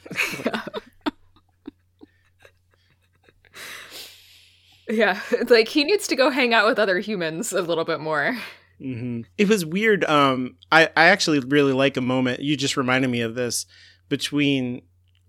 yeah 4.90 5.20
It's 5.32 5.52
like 5.52 5.68
he 5.68 5.84
needs 5.84 6.08
to 6.08 6.16
go 6.16 6.30
hang 6.30 6.54
out 6.54 6.66
with 6.66 6.80
other 6.80 7.00
humans 7.00 7.52
a 7.52 7.62
little 7.62 7.84
bit 7.86 8.00
more 8.00 8.38
hmm 8.80 9.22
It 9.40 9.50
was 9.50 9.66
weird. 9.66 10.04
Um, 10.06 10.56
I 10.72 10.84
I 10.96 11.06
actually 11.08 11.40
really 11.40 11.74
like 11.74 11.98
a 11.98 12.02
moment. 12.02 12.42
You 12.42 12.56
just 12.56 12.78
reminded 12.78 13.08
me 13.10 13.22
of 13.22 13.34
this 13.34 13.66
between 14.08 14.84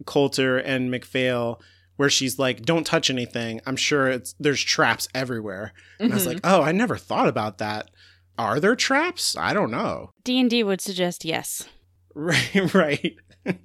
Coulter 0.04 0.58
and 0.58 0.90
MacPhail, 0.90 1.58
where 1.96 2.10
she's 2.10 2.38
like, 2.38 2.60
"Don't 2.66 2.84
touch 2.86 3.08
anything." 3.08 3.62
I'm 3.64 3.76
sure 3.76 4.06
it's 4.08 4.34
there's 4.38 4.62
traps 4.62 5.08
everywhere. 5.14 5.72
And 5.98 6.12
I 6.12 6.16
was 6.16 6.24
Mhm. 6.24 6.26
like, 6.26 6.40
"Oh, 6.44 6.60
I 6.60 6.72
never 6.72 6.98
thought 6.98 7.26
about 7.26 7.56
that. 7.56 7.90
Are 8.38 8.60
there 8.60 8.76
traps? 8.76 9.36
I 9.36 9.52
don't 9.52 9.70
know." 9.70 10.10
D&D 10.24 10.62
would 10.64 10.80
suggest 10.80 11.24
yes. 11.24 11.68
Right, 12.14 12.74
right. 12.74 13.16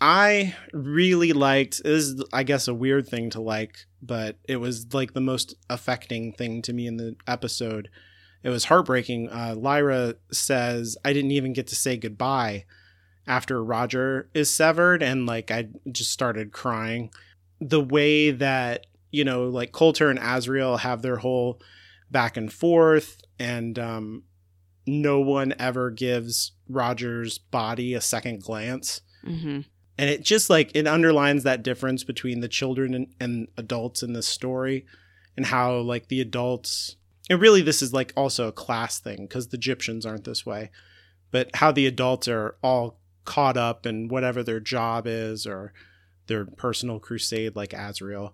I 0.00 0.54
really 0.72 1.32
liked 1.32 1.82
this 1.82 2.04
is 2.04 2.22
I 2.32 2.44
guess 2.44 2.68
a 2.68 2.74
weird 2.74 3.08
thing 3.08 3.30
to 3.30 3.40
like, 3.40 3.78
but 4.00 4.36
it 4.44 4.56
was 4.56 4.94
like 4.94 5.12
the 5.12 5.20
most 5.20 5.54
affecting 5.68 6.32
thing 6.32 6.62
to 6.62 6.72
me 6.72 6.86
in 6.86 6.98
the 6.98 7.16
episode. 7.26 7.88
It 8.44 8.50
was 8.50 8.66
heartbreaking. 8.66 9.30
Uh, 9.30 9.56
Lyra 9.56 10.14
says, 10.30 10.96
I 11.04 11.12
didn't 11.12 11.32
even 11.32 11.52
get 11.52 11.66
to 11.68 11.74
say 11.74 11.96
goodbye 11.96 12.64
after 13.26 13.62
Roger 13.62 14.30
is 14.34 14.54
severed, 14.54 15.02
and 15.02 15.26
like 15.26 15.50
I 15.50 15.68
just 15.90 16.12
started 16.12 16.52
crying. 16.52 17.10
The 17.60 17.80
way 17.80 18.30
that, 18.30 18.86
you 19.10 19.24
know, 19.24 19.48
like 19.48 19.72
Coulter 19.72 20.10
and 20.10 20.18
Asriel 20.20 20.78
have 20.78 21.02
their 21.02 21.16
whole 21.16 21.60
back 22.10 22.36
and 22.36 22.52
forth, 22.52 23.20
and 23.38 23.78
um, 23.78 24.24
no 24.86 25.20
one 25.20 25.54
ever 25.58 25.90
gives 25.90 26.52
Roger's 26.68 27.38
body 27.38 27.94
a 27.94 28.00
second 28.00 28.42
glance. 28.42 29.00
hmm 29.24 29.60
And 29.98 30.10
it 30.10 30.22
just 30.22 30.48
like 30.48 30.70
it 30.74 30.86
underlines 30.86 31.44
that 31.44 31.62
difference 31.62 32.04
between 32.04 32.40
the 32.40 32.48
children 32.48 32.94
and, 32.94 33.14
and 33.20 33.48
adults 33.56 34.02
in 34.02 34.12
this 34.12 34.28
story 34.28 34.86
and 35.36 35.46
how 35.46 35.76
like 35.78 36.08
the 36.08 36.20
adults 36.20 36.96
and 37.30 37.40
really 37.40 37.62
this 37.62 37.82
is 37.82 37.92
like 37.92 38.12
also 38.16 38.48
a 38.48 38.52
class 38.52 38.98
thing 38.98 39.22
because 39.22 39.48
the 39.48 39.58
Gyptians 39.58 40.06
aren't 40.06 40.24
this 40.24 40.46
way, 40.46 40.70
but 41.30 41.50
how 41.54 41.72
the 41.72 41.86
adults 41.86 42.26
are 42.28 42.56
all 42.62 42.98
caught 43.24 43.56
up 43.56 43.84
in 43.84 44.08
whatever 44.08 44.42
their 44.42 44.60
job 44.60 45.06
is 45.06 45.46
or 45.46 45.72
their 46.26 46.46
personal 46.46 46.98
crusade 46.98 47.54
like 47.54 47.70
Asriel. 47.70 48.32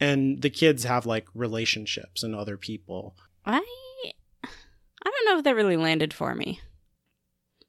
And 0.00 0.42
the 0.42 0.50
kids 0.50 0.84
have 0.84 1.06
like 1.06 1.28
relationships 1.34 2.22
and 2.22 2.34
other 2.34 2.56
people. 2.56 3.14
I 3.44 3.62
I 4.44 5.10
don't 5.10 5.26
know 5.26 5.38
if 5.38 5.44
that 5.44 5.56
really 5.56 5.76
landed 5.76 6.12
for 6.12 6.34
me. 6.34 6.60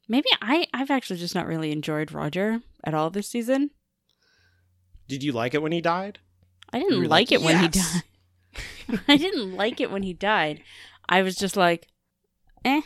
Maybe 0.07 0.29
I 0.41 0.67
I've 0.73 0.91
actually 0.91 1.19
just 1.19 1.35
not 1.35 1.47
really 1.47 1.71
enjoyed 1.71 2.11
Roger 2.11 2.61
at 2.83 2.93
all 2.93 3.09
this 3.09 3.27
season. 3.27 3.71
Did 5.07 5.23
you 5.23 5.31
like 5.31 5.53
it 5.53 5.61
when 5.61 5.71
he 5.71 5.81
died? 5.81 6.19
I 6.71 6.79
didn't 6.79 7.01
like, 7.01 7.09
like, 7.09 7.31
it 7.31 7.41
when 7.41 7.59
he 7.59 7.67
died. 7.67 8.03
I 9.07 9.17
didn't 9.17 9.55
like 9.55 9.79
it 9.79 9.91
when 9.91 10.03
he 10.03 10.13
died. 10.13 10.61
I 11.07 11.21
was 11.21 11.35
just 11.35 11.55
like, 11.55 11.87
eh. 12.65 12.81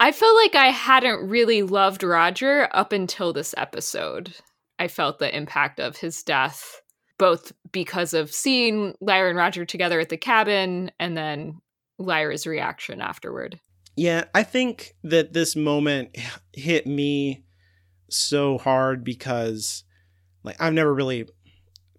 i 0.00 0.12
felt 0.12 0.36
like 0.36 0.54
i 0.54 0.68
hadn't 0.68 1.28
really 1.28 1.62
loved 1.62 2.02
roger 2.02 2.68
up 2.72 2.92
until 2.92 3.32
this 3.32 3.54
episode 3.56 4.34
i 4.78 4.88
felt 4.88 5.18
the 5.18 5.34
impact 5.34 5.80
of 5.80 5.98
his 5.98 6.22
death 6.22 6.81
both 7.22 7.52
because 7.70 8.14
of 8.14 8.32
seeing 8.32 8.94
lyra 9.00 9.28
and 9.28 9.38
roger 9.38 9.64
together 9.64 10.00
at 10.00 10.08
the 10.08 10.16
cabin 10.16 10.90
and 10.98 11.16
then 11.16 11.60
lyra's 11.98 12.46
reaction 12.46 13.00
afterward 13.00 13.60
Yeah, 13.94 14.24
I 14.34 14.42
think 14.42 14.94
that 15.04 15.32
this 15.32 15.54
moment 15.54 16.16
hit 16.52 16.86
me 16.86 17.44
so 18.10 18.58
hard 18.58 19.04
because 19.04 19.84
like 20.42 20.56
I've 20.58 20.72
never 20.72 20.92
really 20.92 21.28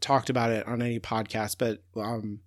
talked 0.02 0.30
about 0.30 0.52
it 0.52 0.68
on 0.68 0.82
any 0.82 1.00
podcast, 1.00 1.58
but 1.58 1.80
um 1.96 2.40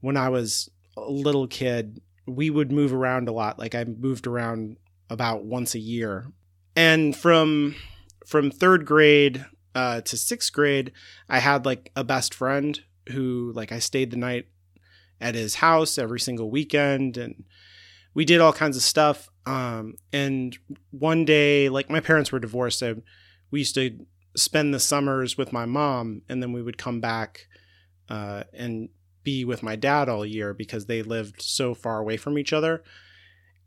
when 0.00 0.16
I 0.16 0.28
was 0.28 0.68
a 0.96 1.10
little 1.10 1.46
kid, 1.46 2.00
we 2.26 2.50
would 2.50 2.72
move 2.72 2.92
around 2.92 3.28
a 3.28 3.32
lot. 3.32 3.58
Like 3.58 3.74
I 3.74 3.84
moved 3.84 4.26
around 4.26 4.76
about 5.10 5.44
once 5.44 5.74
a 5.74 5.78
year. 5.78 6.32
And 6.74 7.14
from 7.14 7.76
from 8.26 8.50
3rd 8.50 8.84
grade 8.84 9.46
uh 9.78 10.00
to 10.02 10.16
6th 10.16 10.52
grade, 10.52 10.92
I 11.28 11.38
had 11.38 11.64
like 11.64 11.90
a 11.94 12.04
best 12.04 12.34
friend 12.34 12.80
who 13.12 13.52
like 13.54 13.72
I 13.72 13.78
stayed 13.78 14.10
the 14.10 14.16
night 14.16 14.46
at 15.20 15.34
his 15.34 15.56
house 15.56 15.98
every 15.98 16.20
single 16.20 16.50
weekend 16.50 17.16
and 17.16 17.44
we 18.14 18.24
did 18.24 18.40
all 18.40 18.52
kinds 18.52 18.76
of 18.76 18.82
stuff. 18.82 19.28
Um, 19.46 19.94
and 20.12 20.58
one 20.90 21.24
day, 21.24 21.68
like 21.68 21.88
my 21.88 22.00
parents 22.00 22.32
were 22.32 22.40
divorced, 22.40 22.80
so 22.80 23.02
we 23.50 23.60
used 23.60 23.76
to 23.76 24.06
spend 24.36 24.74
the 24.74 24.80
summers 24.80 25.36
with 25.36 25.52
my 25.52 25.66
mom, 25.66 26.22
and 26.28 26.42
then 26.42 26.52
we 26.52 26.62
would 26.62 26.78
come 26.78 27.00
back 27.00 27.46
uh, 28.08 28.44
and 28.52 28.88
be 29.24 29.44
with 29.44 29.62
my 29.62 29.76
dad 29.76 30.08
all 30.08 30.24
year 30.24 30.54
because 30.54 30.86
they 30.86 31.02
lived 31.02 31.42
so 31.42 31.74
far 31.74 31.98
away 31.98 32.16
from 32.16 32.38
each 32.38 32.52
other. 32.52 32.82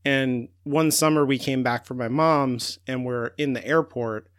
And 0.04 0.50
one 0.64 0.92
summer, 0.92 1.26
we 1.26 1.38
came 1.38 1.64
back 1.64 1.86
from 1.86 1.98
my 1.98 2.08
mom's, 2.08 2.80
and 2.88 3.06
we're 3.06 3.32
in 3.38 3.54
the 3.54 3.66
airport, 3.66 4.31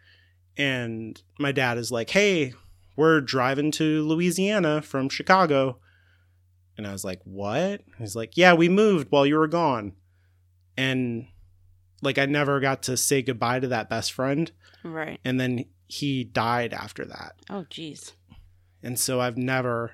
and 0.57 1.21
my 1.39 1.51
dad 1.51 1.77
is 1.77 1.91
like, 1.91 2.09
"Hey, 2.11 2.53
we're 2.95 3.21
driving 3.21 3.71
to 3.71 4.03
Louisiana 4.03 4.81
from 4.81 5.09
Chicago." 5.09 5.79
And 6.77 6.87
I 6.87 6.91
was 6.91 7.03
like, 7.03 7.21
"What?" 7.23 7.81
He's 7.99 8.15
like, 8.15 8.35
"Yeah, 8.37 8.53
we 8.53 8.69
moved 8.69 9.07
while 9.11 9.25
you 9.25 9.37
were 9.37 9.47
gone." 9.47 9.93
And 10.77 11.27
like 12.01 12.17
I 12.17 12.25
never 12.25 12.59
got 12.59 12.83
to 12.83 12.97
say 12.97 13.21
goodbye 13.21 13.59
to 13.59 13.67
that 13.69 13.89
best 13.89 14.11
friend, 14.11 14.51
Right. 14.83 15.19
and 15.23 15.39
then 15.39 15.65
he 15.87 16.23
died 16.23 16.73
after 16.73 17.05
that. 17.05 17.35
Oh, 17.49 17.65
jeez. 17.69 18.13
And 18.81 18.99
so 18.99 19.21
I've 19.21 19.37
never 19.37 19.91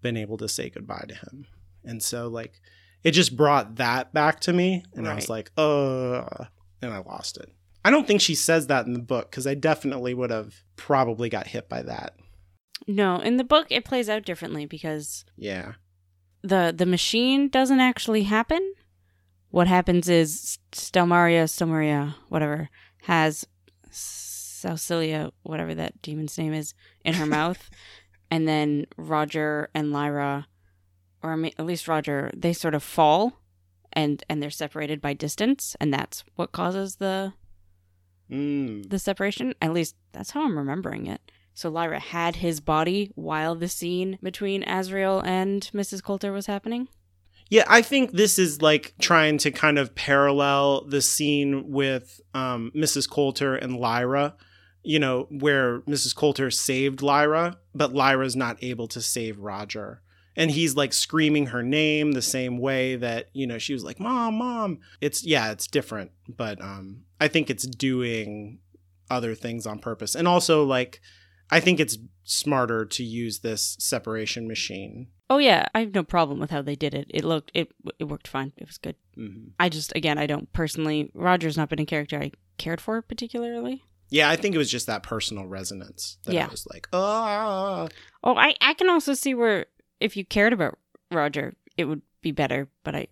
been 0.00 0.16
able 0.16 0.36
to 0.38 0.48
say 0.48 0.70
goodbye 0.70 1.04
to 1.08 1.14
him. 1.14 1.46
And 1.84 2.02
so 2.02 2.28
like 2.28 2.60
it 3.02 3.10
just 3.10 3.36
brought 3.36 3.76
that 3.76 4.14
back 4.14 4.40
to 4.40 4.52
me 4.52 4.84
and 4.94 5.06
I 5.08 5.14
was 5.14 5.28
like, 5.28 5.50
"Uh," 5.58 6.46
and 6.80 6.92
I 6.94 6.98
lost 6.98 7.36
it. 7.36 7.50
I 7.84 7.90
don't 7.90 8.06
think 8.06 8.20
she 8.20 8.34
says 8.34 8.66
that 8.68 8.86
in 8.86 8.92
the 8.94 8.98
book 8.98 9.30
cuz 9.30 9.46
I 9.46 9.54
definitely 9.54 10.14
would 10.14 10.30
have 10.30 10.62
probably 10.76 11.28
got 11.28 11.48
hit 11.48 11.68
by 11.68 11.82
that. 11.82 12.16
No, 12.86 13.18
in 13.20 13.36
the 13.36 13.44
book 13.44 13.66
it 13.70 13.84
plays 13.84 14.08
out 14.08 14.24
differently 14.24 14.66
because 14.66 15.24
Yeah. 15.36 15.74
the 16.42 16.72
the 16.76 16.86
machine 16.86 17.48
doesn't 17.48 17.80
actually 17.80 18.24
happen. 18.24 18.74
What 19.50 19.68
happens 19.68 20.08
is 20.08 20.58
Stelmaria, 20.72 21.44
Stelmaria, 21.44 22.14
whatever, 22.28 22.70
has 23.02 23.46
Salcilia, 23.90 25.30
whatever 25.42 25.74
that 25.74 26.00
dæmon's 26.02 26.36
name 26.38 26.52
is, 26.54 26.74
in 27.04 27.14
her 27.14 27.26
mouth, 27.38 27.70
and 28.30 28.48
then 28.48 28.86
Roger 28.96 29.68
and 29.74 29.92
Lyra, 29.92 30.48
or 31.22 31.32
at 31.58 31.66
least 31.66 31.88
Roger, 31.88 32.30
they 32.36 32.52
sort 32.52 32.74
of 32.74 32.82
fall, 32.82 33.40
and 33.92 34.24
and 34.28 34.42
they're 34.42 34.50
separated 34.50 35.00
by 35.00 35.12
distance, 35.12 35.76
and 35.80 35.92
that's 35.92 36.24
what 36.34 36.52
causes 36.52 36.96
the 36.96 37.32
Mm. 38.34 38.90
the 38.90 38.98
separation. 38.98 39.54
At 39.62 39.72
least 39.72 39.94
that's 40.12 40.30
how 40.32 40.44
I'm 40.44 40.58
remembering 40.58 41.06
it. 41.06 41.20
So 41.54 41.70
Lyra 41.70 42.00
had 42.00 42.36
his 42.36 42.60
body 42.60 43.12
while 43.14 43.54
the 43.54 43.68
scene 43.68 44.18
between 44.22 44.64
Asriel 44.64 45.24
and 45.24 45.62
Mrs. 45.72 46.02
Coulter 46.02 46.32
was 46.32 46.46
happening. 46.46 46.88
Yeah, 47.48 47.64
I 47.68 47.82
think 47.82 48.12
this 48.12 48.38
is 48.38 48.60
like 48.60 48.94
trying 49.00 49.38
to 49.38 49.50
kind 49.52 49.78
of 49.78 49.94
parallel 49.94 50.84
the 50.86 51.00
scene 51.02 51.70
with 51.70 52.20
um, 52.32 52.72
Mrs. 52.74 53.08
Coulter 53.08 53.54
and 53.54 53.76
Lyra, 53.76 54.34
you 54.82 54.98
know, 54.98 55.28
where 55.30 55.80
Mrs. 55.82 56.16
Coulter 56.16 56.50
saved 56.50 57.02
Lyra, 57.02 57.58
but 57.74 57.92
Lyra's 57.94 58.34
not 58.34 58.56
able 58.62 58.88
to 58.88 59.00
save 59.00 59.38
Roger. 59.38 60.00
and 60.36 60.50
he's 60.50 60.74
like 60.74 60.92
screaming 60.92 61.46
her 61.46 61.62
name 61.62 62.12
the 62.12 62.22
same 62.22 62.58
way 62.58 62.96
that 62.96 63.28
you 63.32 63.46
know 63.46 63.58
she 63.58 63.72
was 63.72 63.84
like 63.84 64.00
mom 64.00 64.34
mom 64.34 64.80
it's 65.00 65.22
yeah 65.24 65.52
it's 65.52 65.68
different 65.68 66.10
but 66.28 66.60
um 66.60 67.03
i 67.20 67.28
think 67.28 67.50
it's 67.50 67.66
doing 67.66 68.58
other 69.10 69.34
things 69.34 69.66
on 69.66 69.78
purpose 69.78 70.14
and 70.14 70.26
also 70.28 70.64
like 70.64 71.00
i 71.50 71.60
think 71.60 71.78
it's 71.80 71.98
smarter 72.24 72.84
to 72.84 73.02
use 73.04 73.40
this 73.40 73.76
separation 73.80 74.46
machine 74.48 75.08
Oh 75.30 75.38
yeah, 75.38 75.64
I 75.74 75.80
have 75.80 75.94
no 75.94 76.02
problem 76.04 76.38
with 76.38 76.50
how 76.50 76.60
they 76.60 76.74
did 76.76 76.92
it. 76.94 77.06
It 77.08 77.24
looked 77.24 77.50
it 77.54 77.72
it 77.98 78.04
worked 78.04 78.28
fine. 78.28 78.52
It 78.58 78.66
was 78.66 78.76
good. 78.76 78.94
hmm 79.14 79.48
I 79.58 79.70
just 79.70 79.90
again 79.96 80.18
I 80.18 80.26
don't 80.26 80.52
personally 80.52 81.10
Roger's 81.14 81.56
not 81.56 81.70
been 81.70 81.78
a 81.80 81.86
character 81.86 82.18
I 82.20 82.30
cared 82.58 82.78
for 82.80 83.00
particularly. 83.00 83.82
yeah 84.10 84.28
i 84.28 84.36
think 84.36 84.54
it 84.54 84.58
was 84.58 84.70
just 84.70 84.86
that 84.86 85.02
personal 85.02 85.46
resonance 85.46 86.18
that 86.24 86.34
Yeah. 86.34 86.44
i 86.46 86.50
was 86.50 86.66
like 86.72 86.88
oh 86.92 87.88
Oh, 88.22 88.36
I 88.36 88.54
I 88.60 88.74
can 88.74 88.90
also 88.90 89.14
see 89.14 89.34
where 89.34 89.64
if 89.98 90.14
you 90.14 90.24
cared 90.26 90.52
about 90.52 90.78
Roger, 91.10 91.54
it 91.78 91.86
would 91.86 92.02
be 92.20 92.30
better, 92.30 92.68
but 92.84 92.94
I 92.94 93.06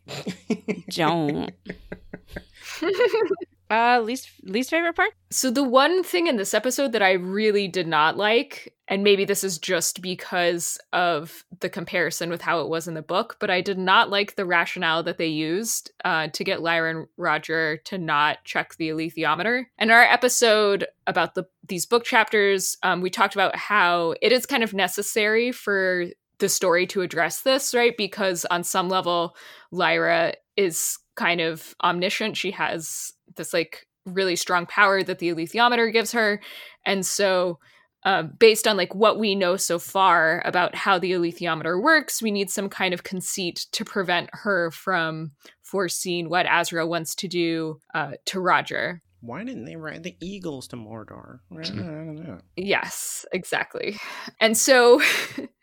don't. 0.90 1.50
uh 3.72 4.00
least 4.02 4.28
least 4.42 4.70
favorite 4.70 4.94
part? 4.94 5.12
So 5.30 5.50
the 5.50 5.64
one 5.64 6.02
thing 6.02 6.26
in 6.26 6.36
this 6.36 6.52
episode 6.52 6.92
that 6.92 7.02
I 7.02 7.12
really 7.12 7.68
did 7.68 7.86
not 7.86 8.18
like, 8.18 8.74
and 8.86 9.02
maybe 9.02 9.24
this 9.24 9.42
is 9.42 9.58
just 9.58 10.02
because 10.02 10.78
of 10.92 11.44
the 11.60 11.70
comparison 11.70 12.28
with 12.28 12.42
how 12.42 12.60
it 12.60 12.68
was 12.68 12.86
in 12.86 12.92
the 12.92 13.00
book, 13.00 13.36
but 13.40 13.48
I 13.48 13.62
did 13.62 13.78
not 13.78 14.10
like 14.10 14.36
the 14.36 14.44
rationale 14.44 15.02
that 15.04 15.16
they 15.16 15.28
used 15.28 15.90
uh, 16.04 16.28
to 16.28 16.44
get 16.44 16.60
Lyra 16.60 16.90
and 16.90 17.08
Roger 17.16 17.78
to 17.84 17.96
not 17.96 18.44
check 18.44 18.76
the 18.76 18.90
alethiometer. 18.90 19.64
In 19.78 19.90
our 19.90 20.02
episode 20.02 20.86
about 21.06 21.34
the 21.34 21.44
these 21.66 21.86
book 21.86 22.04
chapters, 22.04 22.76
um, 22.82 23.00
we 23.00 23.08
talked 23.08 23.34
about 23.34 23.56
how 23.56 24.14
it 24.20 24.32
is 24.32 24.44
kind 24.44 24.62
of 24.62 24.74
necessary 24.74 25.50
for 25.50 26.06
the 26.38 26.48
story 26.48 26.86
to 26.88 27.00
address 27.00 27.42
this, 27.42 27.72
right? 27.72 27.96
Because 27.96 28.44
on 28.46 28.64
some 28.64 28.90
level, 28.90 29.34
Lyra 29.70 30.34
is 30.56 30.98
kind 31.14 31.40
of 31.40 31.74
omniscient. 31.82 32.36
She 32.36 32.50
has 32.50 33.12
this 33.36 33.52
like 33.52 33.86
really 34.06 34.36
strong 34.36 34.66
power 34.66 35.02
that 35.02 35.18
the 35.18 35.28
alethiometer 35.30 35.92
gives 35.92 36.12
her. 36.12 36.40
And 36.84 37.06
so 37.06 37.58
um, 38.04 38.32
based 38.38 38.66
on 38.66 38.76
like 38.76 38.94
what 38.94 39.18
we 39.18 39.34
know 39.36 39.56
so 39.56 39.78
far 39.78 40.42
about 40.44 40.74
how 40.74 40.98
the 40.98 41.12
alethiometer 41.12 41.80
works, 41.80 42.20
we 42.20 42.32
need 42.32 42.50
some 42.50 42.68
kind 42.68 42.92
of 42.92 43.04
conceit 43.04 43.66
to 43.72 43.84
prevent 43.84 44.28
her 44.32 44.72
from 44.72 45.30
foreseeing 45.62 46.28
what 46.28 46.46
Asriel 46.46 46.88
wants 46.88 47.14
to 47.16 47.28
do 47.28 47.78
uh, 47.94 48.12
to 48.26 48.40
Roger. 48.40 49.02
why 49.20 49.44
didn't 49.44 49.66
they 49.66 49.76
ride 49.76 50.02
the 50.02 50.16
eagles 50.20 50.66
to 50.68 50.76
mordor 50.76 51.38
i 51.52 51.62
don't 51.62 52.16
know 52.16 52.38
Yes, 52.56 53.24
exactly. 53.32 53.96
And 54.40 54.58
so 54.58 55.00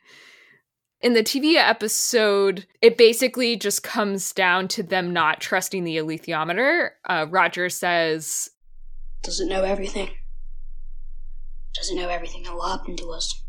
in 1.02 1.14
the 1.14 1.24
TV 1.24 1.56
episode, 1.56 2.66
it 2.82 2.98
basically 2.98 3.56
just 3.56 3.84
comes 3.84 4.34
down 4.34 4.68
to 4.70 4.84
them 4.84 5.14
not 5.14 5.40
trusting 5.40 5.84
the 5.84 5.98
alethiometer. 5.98 6.92
Uh, 7.06 7.26
Roger 7.30 7.70
says, 7.70 8.50
Does 9.22 9.40
it 9.40 9.48
know 9.48 9.64
everything? 9.64 10.10
Does 11.74 11.90
it 11.90 11.96
know 11.96 12.10
everything 12.10 12.44
that 12.44 12.54
will 12.54 12.68
happen 12.68 12.98
to 12.98 13.12
us? 13.12 13.44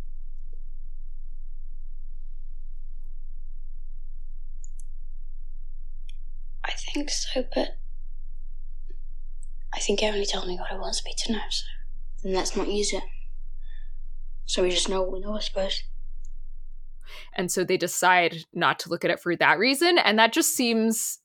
I 6.64 6.72
think 6.72 7.10
so, 7.10 7.44
but 7.52 7.78
I 9.74 9.80
think 9.80 10.02
it 10.02 10.06
only 10.06 10.26
tells 10.26 10.46
me 10.46 10.56
what 10.56 10.70
it 10.70 10.78
wants 10.78 11.04
me 11.04 11.14
to 11.24 11.32
know, 11.32 11.40
so 11.48 11.64
then 12.22 12.34
let's 12.34 12.56
not 12.56 12.68
use 12.68 12.92
it. 12.92 13.02
So 14.46 14.62
we 14.62 14.70
just 14.70 14.88
know 14.88 15.02
what 15.02 15.12
we 15.12 15.20
know, 15.20 15.36
I 15.36 15.40
suppose. 15.40 15.82
And 17.34 17.50
so 17.50 17.64
they 17.64 17.76
decide 17.76 18.44
not 18.52 18.78
to 18.80 18.88
look 18.88 19.04
at 19.04 19.10
it 19.10 19.20
for 19.20 19.36
that 19.36 19.58
reason. 19.58 19.98
And 19.98 20.18
that 20.18 20.32
just 20.32 20.54
seems, 20.54 21.18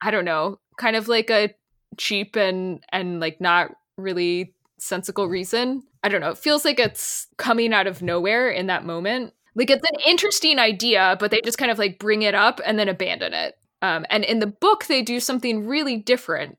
I 0.00 0.10
don't 0.10 0.24
know, 0.24 0.58
kind 0.78 0.96
of 0.96 1.08
like 1.08 1.30
a 1.30 1.54
cheap 1.96 2.36
and 2.36 2.84
and 2.90 3.20
like 3.20 3.40
not 3.40 3.72
really 3.96 4.54
sensible 4.78 5.28
reason. 5.28 5.82
I 6.02 6.08
don't 6.08 6.20
know. 6.20 6.30
It 6.30 6.38
feels 6.38 6.64
like 6.64 6.78
it's 6.78 7.26
coming 7.38 7.72
out 7.72 7.86
of 7.86 8.02
nowhere 8.02 8.50
in 8.50 8.66
that 8.66 8.84
moment. 8.84 9.32
Like 9.54 9.70
it's 9.70 9.88
an 9.88 10.00
interesting 10.06 10.58
idea, 10.58 11.16
but 11.18 11.30
they 11.30 11.40
just 11.44 11.58
kind 11.58 11.70
of 11.70 11.78
like 11.78 11.98
bring 11.98 12.22
it 12.22 12.34
up 12.34 12.60
and 12.64 12.78
then 12.78 12.88
abandon 12.88 13.32
it. 13.32 13.56
Um, 13.82 14.04
and 14.10 14.24
in 14.24 14.40
the 14.40 14.46
book, 14.46 14.86
they 14.86 15.02
do 15.02 15.20
something 15.20 15.66
really 15.66 15.96
different, 15.96 16.58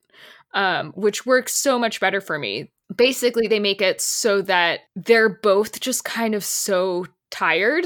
um, 0.53 0.91
which 0.93 1.25
works 1.25 1.53
so 1.53 1.77
much 1.77 1.99
better 1.99 2.21
for 2.21 2.39
me. 2.39 2.71
Basically, 2.95 3.47
they 3.47 3.59
make 3.59 3.81
it 3.81 3.99
so 3.99 4.41
that 4.43 4.81
they're 4.95 5.29
both 5.29 5.79
just 5.79 6.05
kind 6.05 6.35
of 6.35 6.43
so 6.43 7.05
tired 7.31 7.85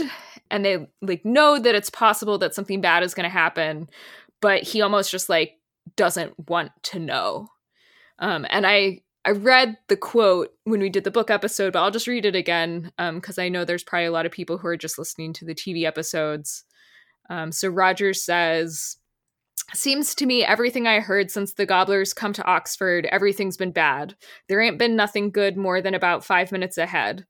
and 0.51 0.65
they 0.65 0.87
like 1.01 1.25
know 1.25 1.59
that 1.59 1.75
it's 1.75 1.89
possible 1.89 2.37
that 2.39 2.55
something 2.55 2.81
bad 2.81 3.03
is 3.03 3.13
going 3.13 3.25
to 3.25 3.29
happen, 3.29 3.89
but 4.41 4.63
he 4.63 4.81
almost 4.81 5.11
just 5.11 5.29
like 5.29 5.57
doesn't 5.95 6.33
want 6.49 6.71
to 6.83 6.99
know. 6.99 7.47
Um, 8.19 8.45
and 8.49 8.65
I 8.65 9.01
I 9.25 9.31
read 9.31 9.77
the 9.89 9.97
quote 9.97 10.49
when 10.63 10.79
we 10.79 10.89
did 10.89 11.03
the 11.03 11.11
book 11.11 11.29
episode, 11.29 11.73
but 11.73 11.83
I'll 11.83 11.91
just 11.91 12.07
read 12.07 12.25
it 12.25 12.35
again 12.35 12.91
because 12.97 13.37
I 13.37 13.49
know 13.49 13.65
there's 13.65 13.83
probably 13.83 14.05
a 14.05 14.11
lot 14.11 14.25
of 14.25 14.31
people 14.31 14.57
who 14.57 14.67
are 14.67 14.77
just 14.77 14.97
listening 14.97 15.33
to 15.33 15.45
the 15.45 15.53
TV 15.53 15.83
episodes. 15.83 16.63
Um, 17.29 17.51
so 17.51 17.67
Roger 17.69 18.13
says, 18.13 18.97
Seems 19.73 20.15
to 20.15 20.25
me 20.25 20.43
everything 20.43 20.87
I 20.87 20.99
heard 20.99 21.29
since 21.29 21.53
the 21.53 21.65
gobblers 21.65 22.13
come 22.13 22.33
to 22.33 22.45
Oxford, 22.45 23.05
everything's 23.11 23.57
been 23.57 23.71
bad. 23.71 24.15
There 24.47 24.61
ain't 24.61 24.79
been 24.79 24.95
nothing 24.95 25.29
good 25.29 25.57
more 25.57 25.79
than 25.81 25.93
about 25.93 26.25
five 26.25 26.51
minutes 26.51 26.77
ahead. 26.77 27.25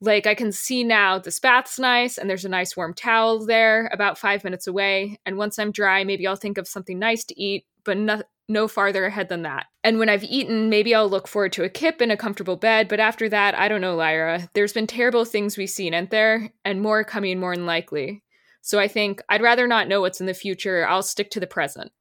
Like 0.00 0.26
I 0.26 0.34
can 0.34 0.52
see 0.52 0.84
now 0.84 1.18
the 1.18 1.36
bath's 1.42 1.78
nice 1.78 2.18
and 2.18 2.28
there's 2.28 2.44
a 2.44 2.50
nice 2.50 2.76
warm 2.76 2.92
towel 2.92 3.46
there 3.46 3.88
about 3.92 4.18
five 4.18 4.44
minutes 4.44 4.66
away. 4.66 5.18
And 5.24 5.38
once 5.38 5.58
I'm 5.58 5.72
dry, 5.72 6.04
maybe 6.04 6.26
I'll 6.26 6.36
think 6.36 6.58
of 6.58 6.68
something 6.68 6.98
nice 6.98 7.24
to 7.24 7.40
eat, 7.40 7.64
but 7.84 7.96
no, 7.96 8.22
no 8.48 8.68
farther 8.68 9.06
ahead 9.06 9.28
than 9.28 9.42
that. 9.42 9.66
And 9.82 9.98
when 9.98 10.08
I've 10.08 10.24
eaten, 10.24 10.68
maybe 10.68 10.94
I'll 10.94 11.08
look 11.08 11.26
forward 11.26 11.52
to 11.54 11.64
a 11.64 11.70
kip 11.70 12.02
in 12.02 12.10
a 12.10 12.16
comfortable 12.16 12.56
bed, 12.56 12.88
but 12.88 13.00
after 13.00 13.28
that, 13.30 13.54
I 13.54 13.68
don't 13.68 13.80
know, 13.80 13.96
Lyra. 13.96 14.50
There's 14.54 14.72
been 14.72 14.86
terrible 14.86 15.24
things 15.24 15.56
we've 15.56 15.70
seen, 15.70 15.94
ain't 15.94 16.10
there? 16.10 16.50
And 16.64 16.82
more 16.82 17.02
coming 17.02 17.40
more 17.40 17.56
than 17.56 17.66
likely. 17.66 18.22
So 18.60 18.78
I 18.78 18.88
think 18.88 19.22
I'd 19.28 19.42
rather 19.42 19.66
not 19.66 19.88
know 19.88 20.00
what's 20.00 20.20
in 20.20 20.26
the 20.26 20.34
future. 20.34 20.86
I'll 20.86 21.02
stick 21.02 21.30
to 21.30 21.40
the 21.40 21.46
present. 21.46 21.92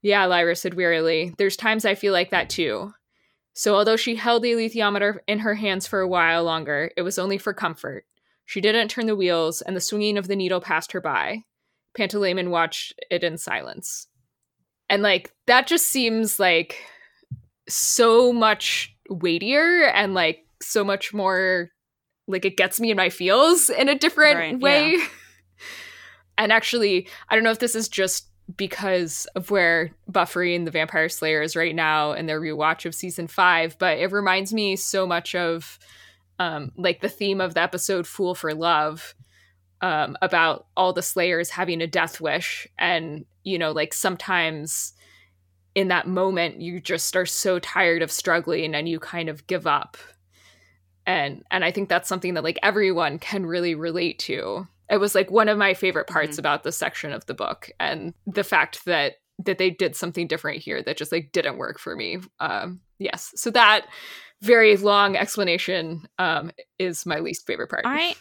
Yeah, 0.00 0.24
Lyra 0.24 0.56
said 0.56 0.74
wearily. 0.74 1.34
There's 1.38 1.56
times 1.56 1.84
I 1.84 1.94
feel 1.94 2.12
like 2.12 2.30
that 2.30 2.50
too. 2.50 2.92
So 3.54 3.74
although 3.74 3.96
she 3.96 4.14
held 4.16 4.42
the 4.42 4.52
alethiometer 4.52 5.18
in 5.26 5.40
her 5.40 5.54
hands 5.54 5.86
for 5.86 6.00
a 6.00 6.08
while 6.08 6.44
longer, 6.44 6.90
it 6.96 7.02
was 7.02 7.18
only 7.18 7.38
for 7.38 7.52
comfort. 7.52 8.06
She 8.46 8.60
didn't 8.60 8.88
turn 8.88 9.06
the 9.06 9.16
wheels, 9.16 9.62
and 9.62 9.76
the 9.76 9.80
swinging 9.80 10.18
of 10.18 10.26
the 10.26 10.36
needle 10.36 10.60
passed 10.60 10.92
her 10.92 11.00
by. 11.00 11.44
Pantaleon 11.96 12.50
watched 12.50 12.94
it 13.10 13.22
in 13.22 13.36
silence. 13.36 14.08
And 14.88 15.02
like 15.02 15.32
that 15.46 15.66
just 15.66 15.86
seems 15.86 16.40
like 16.40 16.82
so 17.68 18.32
much 18.32 18.94
weightier 19.08 19.84
and 19.84 20.14
like 20.14 20.46
so 20.60 20.84
much 20.84 21.12
more 21.14 21.70
like 22.28 22.44
it 22.44 22.56
gets 22.56 22.80
me 22.80 22.90
in 22.90 22.96
my 22.96 23.10
feels 23.10 23.68
in 23.68 23.88
a 23.88 23.98
different 23.98 24.36
Right, 24.36 24.60
way. 24.60 24.96
and 26.38 26.52
actually, 26.52 27.08
I 27.28 27.34
don't 27.34 27.44
know 27.44 27.50
if 27.50 27.58
this 27.58 27.74
is 27.74 27.88
just 27.88 28.28
because 28.56 29.26
of 29.34 29.50
where 29.50 29.92
Buffy 30.08 30.54
and 30.54 30.66
the 30.66 30.70
Vampire 30.70 31.08
Slayer 31.08 31.42
is 31.42 31.56
right 31.56 31.74
now 31.74 32.12
in 32.12 32.26
their 32.26 32.40
rewatch 32.40 32.86
of 32.86 32.94
season 32.94 33.26
five, 33.26 33.76
but 33.78 33.98
it 33.98 34.12
reminds 34.12 34.52
me 34.52 34.76
so 34.76 35.06
much 35.06 35.34
of 35.34 35.78
um, 36.38 36.72
like 36.76 37.00
the 37.00 37.08
theme 37.08 37.40
of 37.40 37.54
the 37.54 37.62
episode 37.62 38.06
Fool 38.06 38.34
for 38.34 38.54
Love 38.54 39.14
um, 39.80 40.16
about 40.22 40.66
all 40.76 40.92
the 40.92 41.02
Slayers 41.02 41.50
having 41.50 41.80
a 41.80 41.86
death 41.86 42.20
wish. 42.20 42.66
And, 42.78 43.24
you 43.44 43.58
know, 43.58 43.72
like 43.72 43.94
sometimes 43.94 44.92
in 45.74 45.88
that 45.88 46.06
moment, 46.06 46.60
you 46.60 46.80
just 46.80 47.16
are 47.16 47.26
so 47.26 47.58
tired 47.58 48.02
of 48.02 48.12
struggling 48.12 48.74
and 48.74 48.88
you 48.88 48.98
kind 48.98 49.28
of 49.28 49.46
give 49.46 49.66
up. 49.66 49.96
And 51.04 51.42
and 51.50 51.64
I 51.64 51.72
think 51.72 51.88
that's 51.88 52.08
something 52.08 52.34
that 52.34 52.44
like 52.44 52.60
everyone 52.62 53.18
can 53.18 53.44
really 53.44 53.74
relate 53.74 54.20
to 54.20 54.68
it 54.92 55.00
was 55.00 55.14
like 55.14 55.30
one 55.30 55.48
of 55.48 55.58
my 55.58 55.74
favorite 55.74 56.06
parts 56.06 56.36
Mhm. 56.36 56.40
about 56.40 56.62
this 56.62 56.76
section 56.76 57.12
of 57.12 57.26
the 57.26 57.34
book 57.34 57.70
and 57.80 58.14
the 58.26 58.44
fact 58.44 58.84
that 58.84 59.14
that 59.44 59.58
they 59.58 59.70
did 59.70 59.96
something 59.96 60.26
different 60.28 60.62
here 60.62 60.82
that 60.82 60.96
just 60.98 61.10
like 61.10 61.32
didn't 61.32 61.56
work 61.56 61.78
for 61.80 61.96
me 61.96 62.18
um 62.38 62.80
yes 62.98 63.32
so 63.34 63.50
that 63.50 63.86
very 64.42 64.76
long 64.76 65.16
explanation 65.16 66.06
um 66.18 66.50
is 66.78 67.06
my 67.06 67.18
least 67.18 67.46
favorite 67.46 67.68
part 67.70 67.84
I 67.86 68.14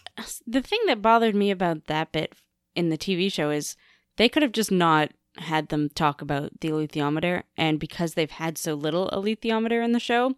the 0.48 0.62
thing 0.62 0.80
that 0.88 1.02
bothered 1.02 1.36
me 1.36 1.52
about 1.52 1.86
that 1.88 2.12
bit 2.12 2.34
in 2.76 2.90
the 2.90 2.98
TV 2.98 3.32
show 3.32 3.50
is 3.50 3.76
they 4.18 4.30
could 4.30 4.42
have 4.44 4.54
just 4.54 4.72
not 4.72 5.12
had 5.38 5.70
them 5.70 5.90
talk 5.90 6.22
about 6.22 6.60
the 6.62 6.70
alethiometer 6.70 7.44
and 7.58 7.80
because 7.80 8.14
they've 8.14 8.32
had 8.32 8.58
so 8.58 8.74
little 8.74 9.10
alethiometer 9.12 9.84
in 9.84 9.92
the 9.94 10.00
show, 10.00 10.36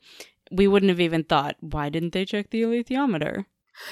we 0.51 0.67
wouldn't 0.67 0.89
have 0.89 0.99
even 0.99 1.23
thought, 1.23 1.55
why 1.61 1.89
didn't 1.89 2.13
they 2.13 2.25
check 2.25 2.49
the 2.51 2.61
alethiometer? 2.61 3.45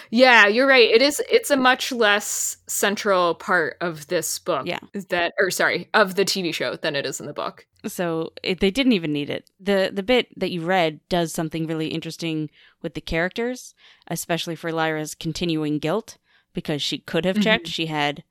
Yeah 0.10 0.48
you're 0.48 0.68
right 0.68 0.90
it 0.90 1.02
is 1.02 1.22
it's 1.32 1.50
a 1.50 1.58
much 1.58 1.92
less 1.92 2.58
central 2.68 3.36
part 3.36 3.78
of 3.82 4.08
this 4.08 4.40
book 4.40 4.66
Yeah. 4.66 4.80
that 5.10 5.34
or 5.40 5.50
sorry 5.52 5.90
of 5.94 6.16
the 6.16 6.26
tv 6.26 6.54
show 6.54 6.76
than 6.76 6.96
it 6.96 7.06
is 7.06 7.20
in 7.20 7.26
the 7.26 7.34
book 7.34 7.66
So 7.88 8.32
it, 8.44 8.60
they 8.60 8.70
didn't 8.72 8.94
even 8.94 9.12
need 9.12 9.30
it. 9.30 9.50
the 9.60 9.90
The 9.94 10.04
bit 10.04 10.28
that 10.40 10.52
you 10.52 10.62
read 10.62 11.00
does 11.10 11.34
something 11.34 11.66
really 11.68 11.88
interesting 11.88 12.50
with 12.82 12.94
the 12.94 13.02
characters, 13.02 13.74
especially 14.08 14.56
for 14.56 14.72
Lyra's 14.72 15.16
continuing 15.16 15.80
guilt 15.80 16.18
because 16.54 16.82
she 16.82 16.98
could 17.00 17.26
have 17.26 17.42
checked. 17.42 17.66
Mm-hmm. 17.66 17.72
She 17.72 17.86
had 17.88 18.24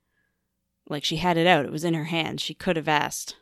like 0.87 1.03
she 1.03 1.17
had 1.17 1.37
it 1.37 1.47
out. 1.47 1.65
It 1.65 1.71
was 1.71 1.83
in 1.83 1.93
her 1.95 2.05
hands. 2.05 2.41
She 2.41 2.53
could 2.53 2.75
have 2.77 2.87
asked, 2.87 3.35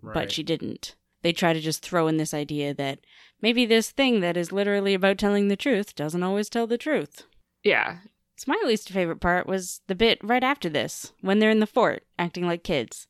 Right. 0.00 0.14
but 0.14 0.32
she 0.32 0.42
didn't. 0.44 0.94
They 1.22 1.32
try 1.32 1.52
to 1.52 1.60
just 1.60 1.82
throw 1.82 2.08
in 2.08 2.16
this 2.18 2.34
idea 2.34 2.74
that 2.74 2.98
maybe 3.40 3.66
this 3.66 3.90
thing 3.90 4.20
that 4.20 4.36
is 4.36 4.50
literally 4.52 4.94
about 4.94 5.18
telling 5.18 5.48
the 5.48 5.56
truth 5.56 5.94
doesn't 5.94 6.22
always 6.22 6.48
tell 6.48 6.66
the 6.66 6.78
truth. 6.78 7.24
Yeah. 7.64 7.98
So 8.36 8.44
my 8.48 8.60
least 8.66 8.88
favorite 8.90 9.20
part 9.20 9.46
was 9.46 9.80
the 9.86 9.94
bit 9.94 10.18
right 10.22 10.42
after 10.42 10.68
this, 10.68 11.12
when 11.20 11.38
they're 11.38 11.50
in 11.50 11.60
the 11.60 11.66
fort 11.66 12.04
acting 12.18 12.46
like 12.46 12.64
kids. 12.64 13.06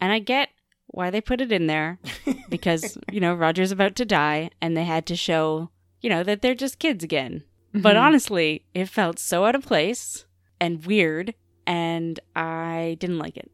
And 0.00 0.12
I 0.12 0.18
get 0.20 0.50
why 0.88 1.10
they 1.10 1.20
put 1.20 1.40
it 1.40 1.50
in 1.50 1.66
there 1.66 1.98
because, 2.48 2.96
you 3.10 3.18
know, 3.20 3.34
Roger's 3.34 3.72
about 3.72 3.96
to 3.96 4.04
die 4.04 4.50
and 4.60 4.76
they 4.76 4.84
had 4.84 5.06
to 5.06 5.16
show, 5.16 5.70
you 6.00 6.08
know, 6.10 6.22
that 6.22 6.40
they're 6.42 6.54
just 6.54 6.78
kids 6.78 7.02
again. 7.02 7.42
But 7.74 7.96
Mhm. 7.96 8.00
honestly, 8.00 8.64
it 8.74 8.86
felt 8.88 9.18
so 9.18 9.44
out 9.44 9.54
of 9.56 9.64
place 9.66 10.24
and 10.60 10.84
weird 10.86 11.34
and 11.66 12.20
I 12.36 12.96
didn't 13.00 13.18
like 13.18 13.36
it. 13.36 13.50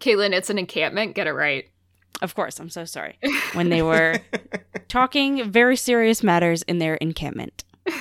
Caitlin, 0.00 0.32
it's 0.32 0.50
an 0.50 0.58
encampment. 0.58 1.14
Get 1.14 1.26
it 1.28 1.32
right. 1.32 1.66
Of 2.22 2.34
course, 2.34 2.58
I'm 2.58 2.70
so 2.70 2.84
sorry. 2.84 3.18
When 3.52 3.68
they 3.70 3.82
were 3.82 4.18
talking 4.88 5.50
very 5.50 5.76
serious 5.76 6.22
matters 6.22 6.62
in 6.62 6.78
their 6.78 6.94
encampment. 6.96 7.64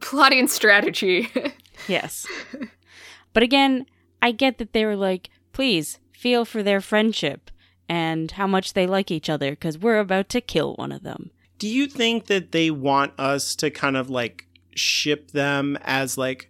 Plotting 0.00 0.48
strategy. 0.48 1.28
Yes. 1.88 2.26
But 3.34 3.42
again, 3.42 3.84
I 4.22 4.32
get 4.32 4.56
that 4.56 4.72
they 4.72 4.86
were 4.86 4.96
like, 4.96 5.28
please 5.52 5.98
feel 6.10 6.46
for 6.46 6.62
their 6.62 6.80
friendship 6.80 7.50
and 7.86 8.30
how 8.30 8.46
much 8.46 8.72
they 8.72 8.86
like 8.86 9.10
each 9.10 9.28
other 9.28 9.50
because 9.50 9.78
we're 9.78 9.98
about 9.98 10.30
to 10.30 10.40
kill 10.40 10.74
one 10.76 10.90
of 10.90 11.02
them. 11.02 11.30
Do 11.58 11.68
you 11.68 11.86
think 11.86 12.26
that 12.26 12.52
they 12.52 12.70
want 12.70 13.12
us 13.18 13.54
to 13.56 13.70
kind 13.70 13.96
of 13.96 14.08
like 14.08 14.46
ship 14.74 15.32
them 15.32 15.78
as 15.82 16.16
like 16.18 16.48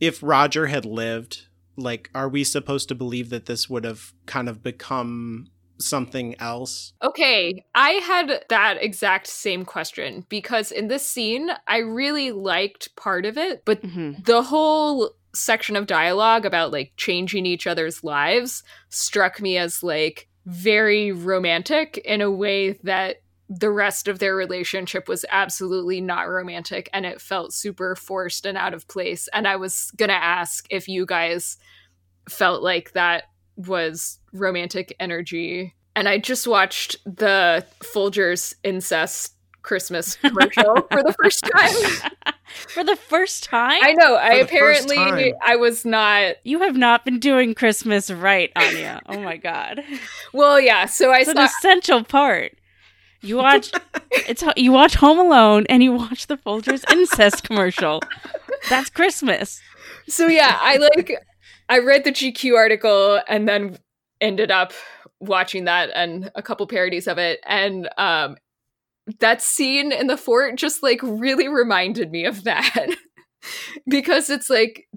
if 0.00 0.22
Roger 0.22 0.66
had 0.66 0.84
lived, 0.84 1.46
like 1.76 2.10
are 2.14 2.28
we 2.28 2.44
supposed 2.44 2.88
to 2.88 2.94
believe 2.94 3.30
that 3.30 3.46
this 3.46 3.68
would 3.68 3.84
have 3.84 4.12
kind 4.26 4.48
of 4.48 4.62
become 4.62 5.48
something 5.78 6.34
else? 6.40 6.92
Okay, 7.02 7.64
I 7.74 7.90
had 7.90 8.44
that 8.48 8.82
exact 8.82 9.26
same 9.26 9.64
question 9.64 10.26
because 10.28 10.72
in 10.72 10.88
this 10.88 11.06
scene, 11.06 11.50
I 11.66 11.78
really 11.78 12.32
liked 12.32 12.94
part 12.96 13.26
of 13.26 13.38
it, 13.38 13.62
but 13.64 13.84
hmm 13.84 14.12
the 14.24 14.42
whole 14.42 15.10
section 15.34 15.76
of 15.76 15.86
dialogue 15.86 16.46
about 16.46 16.72
like 16.72 16.92
changing 16.96 17.46
each 17.46 17.66
other's 17.66 18.04
lives 18.04 18.62
struck 18.88 19.40
me 19.40 19.58
as 19.58 19.82
like 19.82 20.28
very 20.46 21.10
romantic 21.12 21.98
in 21.98 22.20
a 22.20 22.30
way 22.30 22.72
that 22.84 23.16
the 23.48 23.70
rest 23.70 24.08
of 24.08 24.18
their 24.18 24.34
relationship 24.34 25.08
was 25.08 25.24
absolutely 25.30 26.00
not 26.00 26.22
romantic 26.22 26.88
and 26.92 27.04
it 27.04 27.20
felt 27.20 27.52
super 27.52 27.94
forced 27.94 28.46
and 28.46 28.56
out 28.56 28.72
of 28.72 28.88
place 28.88 29.28
and 29.32 29.46
i 29.46 29.56
was 29.56 29.90
going 29.96 30.08
to 30.08 30.14
ask 30.14 30.66
if 30.70 30.88
you 30.88 31.04
guys 31.04 31.58
felt 32.28 32.62
like 32.62 32.92
that 32.92 33.24
was 33.56 34.18
romantic 34.32 34.94
energy 35.00 35.74
and 35.96 36.08
i 36.08 36.18
just 36.18 36.46
watched 36.46 36.96
the 37.04 37.64
folgers 37.80 38.54
incest 38.64 39.34
christmas 39.62 40.16
commercial 40.22 40.74
for 40.90 41.02
the 41.02 41.14
first 41.22 41.44
time 41.44 42.10
For 42.68 42.84
the 42.84 42.96
first 42.96 43.44
time? 43.44 43.80
I 43.82 43.92
know. 43.94 44.14
I 44.14 44.34
apparently. 44.34 45.34
I 45.44 45.56
was 45.56 45.84
not. 45.84 46.36
you 46.44 46.60
have 46.60 46.76
not 46.76 47.04
been 47.04 47.18
doing 47.18 47.54
Christmas 47.54 48.10
right, 48.10 48.50
Anya. 48.54 49.00
Oh 49.06 49.20
my 49.20 49.36
god. 49.36 49.82
Well, 50.32 50.58
yeah. 50.60 50.86
So 50.86 51.12
I 51.12 51.18
It's 51.20 51.28
an 51.28 51.38
essential 51.38 52.02
part. 52.02 52.54
You 53.20 53.36
watch 53.36 53.70
it's 54.12 54.42
you 54.56 54.72
watch 54.72 54.96
Home 54.96 55.18
Alone 55.18 55.64
and 55.68 55.82
you 55.82 55.92
watch 55.92 56.26
the 56.26 56.36
Folgers 56.36 56.84
incest 56.92 57.44
commercial. 57.44 58.00
That's 58.68 58.90
Christmas. 58.90 59.60
So 60.08 60.26
yeah, 60.26 60.58
I 60.60 60.76
like. 60.76 61.24
I 61.68 61.78
read 61.78 62.04
the 62.04 62.12
GQ 62.12 62.56
article 62.56 63.20
and 63.28 63.48
then 63.48 63.78
ended 64.20 64.50
up 64.50 64.72
watching 65.20 65.64
that 65.64 65.90
and 65.94 66.30
a 66.34 66.42
couple 66.42 66.66
parodies 66.66 67.06
of 67.06 67.18
it, 67.18 67.40
and 67.46 67.88
um, 67.96 68.36
that 69.20 69.42
scene 69.42 69.92
in 69.92 70.06
the 70.06 70.16
fort 70.16 70.56
just 70.56 70.82
like 70.82 71.00
really 71.02 71.48
reminded 71.48 72.10
me 72.10 72.24
of 72.24 72.44
that. 72.44 72.88
Because 73.86 74.30
it's 74.30 74.48
like 74.48 74.88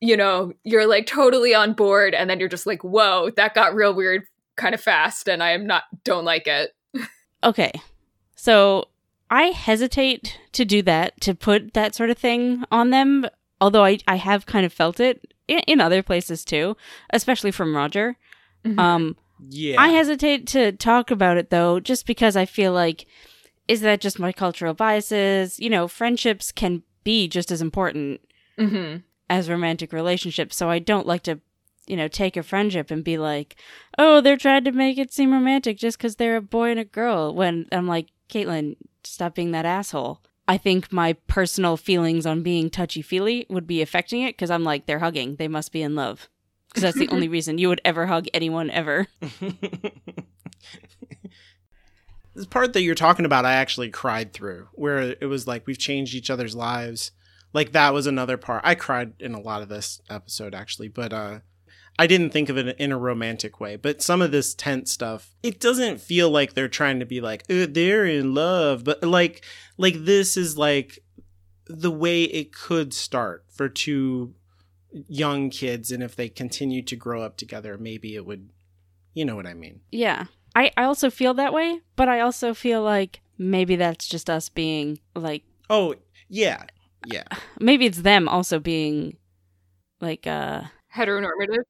you 0.00 0.16
know 0.16 0.52
you're 0.64 0.88
like 0.88 1.06
totally 1.06 1.54
on 1.54 1.72
board 1.72 2.16
and 2.16 2.28
then 2.28 2.40
you're 2.40 2.48
just 2.48 2.66
like 2.66 2.82
whoa 2.82 3.30
that 3.36 3.54
got 3.54 3.76
real 3.76 3.94
weird 3.94 4.24
kind 4.56 4.74
of 4.74 4.80
fast 4.80 5.28
and 5.28 5.40
i 5.40 5.50
am 5.50 5.68
not 5.68 5.84
don't 6.02 6.24
like 6.24 6.48
it. 6.48 6.72
Okay. 7.44 7.72
So 8.36 8.88
I 9.30 9.44
hesitate 9.44 10.38
to 10.52 10.64
do 10.64 10.82
that, 10.82 11.20
to 11.22 11.34
put 11.34 11.74
that 11.74 11.94
sort 11.94 12.10
of 12.10 12.18
thing 12.18 12.64
on 12.70 12.90
them, 12.90 13.26
although 13.60 13.84
I, 13.84 13.98
I 14.06 14.16
have 14.16 14.46
kind 14.46 14.66
of 14.66 14.72
felt 14.72 15.00
it 15.00 15.31
in, 15.52 15.58
in 15.66 15.80
other 15.80 16.02
places 16.02 16.44
too, 16.44 16.76
especially 17.10 17.50
from 17.50 17.76
Roger. 17.76 18.16
Um, 18.78 19.16
Yeah. 19.48 19.80
I 19.80 19.88
hesitate 19.88 20.46
to 20.48 20.72
talk 20.72 21.10
about 21.10 21.36
it 21.36 21.50
though, 21.50 21.80
just 21.80 22.06
because 22.06 22.36
I 22.36 22.44
feel 22.46 22.72
like, 22.72 23.06
is 23.68 23.80
that 23.80 24.00
just 24.00 24.18
my 24.18 24.32
cultural 24.32 24.74
biases? 24.74 25.58
You 25.58 25.70
know, 25.70 25.88
friendships 25.88 26.52
can 26.52 26.82
be 27.04 27.28
just 27.28 27.50
as 27.50 27.60
important 27.60 28.20
hmm 28.58 28.96
as 29.30 29.48
romantic 29.48 29.92
relationships. 29.94 30.56
So 30.56 30.68
I 30.68 30.78
don't 30.78 31.06
like 31.06 31.22
to, 31.22 31.40
you 31.86 31.96
know, 31.96 32.06
take 32.06 32.36
a 32.36 32.42
friendship 32.42 32.90
and 32.90 33.02
be 33.02 33.16
like, 33.16 33.56
oh, 33.98 34.20
they're 34.20 34.36
trying 34.36 34.64
to 34.64 34.72
make 34.72 34.98
it 34.98 35.10
seem 35.12 35.32
romantic 35.32 35.78
just 35.78 35.96
because 35.96 36.16
they're 36.16 36.36
a 36.36 36.42
boy 36.42 36.70
and 36.70 36.78
a 36.78 36.84
girl. 36.84 37.34
When 37.34 37.66
I'm 37.72 37.88
like, 37.88 38.08
Caitlin, 38.28 38.76
stop 39.04 39.34
being 39.34 39.52
that 39.52 39.64
asshole. 39.64 40.20
I 40.48 40.58
think 40.58 40.92
my 40.92 41.14
personal 41.28 41.76
feelings 41.76 42.26
on 42.26 42.42
being 42.42 42.68
touchy 42.68 43.02
feely 43.02 43.46
would 43.48 43.66
be 43.66 43.80
affecting 43.80 44.22
it 44.22 44.36
because 44.36 44.50
I'm 44.50 44.64
like, 44.64 44.86
they're 44.86 44.98
hugging. 44.98 45.36
They 45.36 45.48
must 45.48 45.72
be 45.72 45.82
in 45.82 45.94
love. 45.94 46.28
Because 46.68 46.82
that's 46.82 46.98
the 46.98 47.08
only 47.08 47.28
reason 47.36 47.58
you 47.58 47.68
would 47.68 47.80
ever 47.84 48.06
hug 48.06 48.26
anyone 48.34 48.70
ever. 48.70 49.06
this 52.34 52.46
part 52.46 52.72
that 52.72 52.82
you're 52.82 52.94
talking 52.94 53.24
about, 53.24 53.44
I 53.44 53.54
actually 53.54 53.90
cried 53.90 54.32
through, 54.32 54.68
where 54.72 55.14
it 55.20 55.26
was 55.28 55.46
like 55.46 55.66
we've 55.66 55.78
changed 55.78 56.14
each 56.14 56.30
other's 56.30 56.56
lives. 56.56 57.12
Like 57.52 57.72
that 57.72 57.92
was 57.92 58.06
another 58.06 58.36
part. 58.36 58.62
I 58.64 58.74
cried 58.74 59.12
in 59.20 59.34
a 59.34 59.40
lot 59.40 59.62
of 59.62 59.68
this 59.68 60.00
episode 60.08 60.54
actually, 60.54 60.88
but 60.88 61.12
uh 61.12 61.40
I 61.98 62.06
didn't 62.06 62.30
think 62.30 62.48
of 62.48 62.56
it 62.56 62.76
in 62.78 62.90
a 62.90 62.98
romantic 62.98 63.60
way. 63.60 63.76
But 63.76 64.02
some 64.02 64.22
of 64.22 64.32
this 64.32 64.54
tense 64.54 64.90
stuff, 64.90 65.34
it 65.42 65.60
doesn't 65.60 66.00
feel 66.00 66.30
like 66.30 66.54
they're 66.54 66.68
trying 66.68 67.00
to 67.00 67.06
be 67.06 67.20
like, 67.20 67.44
"Uh, 67.50 67.66
they're 67.68 68.06
in 68.06 68.34
love, 68.34 68.84
but 68.84 69.02
like 69.02 69.44
like 69.76 70.04
this 70.04 70.36
is 70.36 70.56
like 70.56 70.98
the 71.66 71.90
way 71.90 72.24
it 72.24 72.52
could 72.52 72.92
start 72.92 73.44
for 73.48 73.68
two 73.68 74.34
young 75.08 75.48
kids 75.48 75.90
and 75.90 76.02
if 76.02 76.14
they 76.14 76.28
continue 76.28 76.82
to 76.82 76.96
grow 76.96 77.22
up 77.22 77.36
together, 77.36 77.78
maybe 77.78 78.14
it 78.14 78.26
would 78.26 78.50
you 79.14 79.24
know 79.24 79.36
what 79.36 79.46
I 79.46 79.54
mean. 79.54 79.80
Yeah. 79.90 80.26
I, 80.54 80.70
I 80.76 80.84
also 80.84 81.10
feel 81.10 81.34
that 81.34 81.52
way, 81.52 81.80
but 81.96 82.08
I 82.08 82.20
also 82.20 82.54
feel 82.54 82.82
like 82.82 83.20
maybe 83.38 83.76
that's 83.76 84.06
just 84.06 84.28
us 84.28 84.48
being 84.48 85.00
like, 85.14 85.44
Oh, 85.70 85.94
yeah. 86.28 86.64
Yeah. 87.06 87.24
maybe 87.60 87.86
it's 87.86 88.02
them 88.02 88.28
also 88.28 88.58
being 88.58 89.16
like, 90.00 90.26
uh, 90.26 90.62
heteronormative 90.94 91.64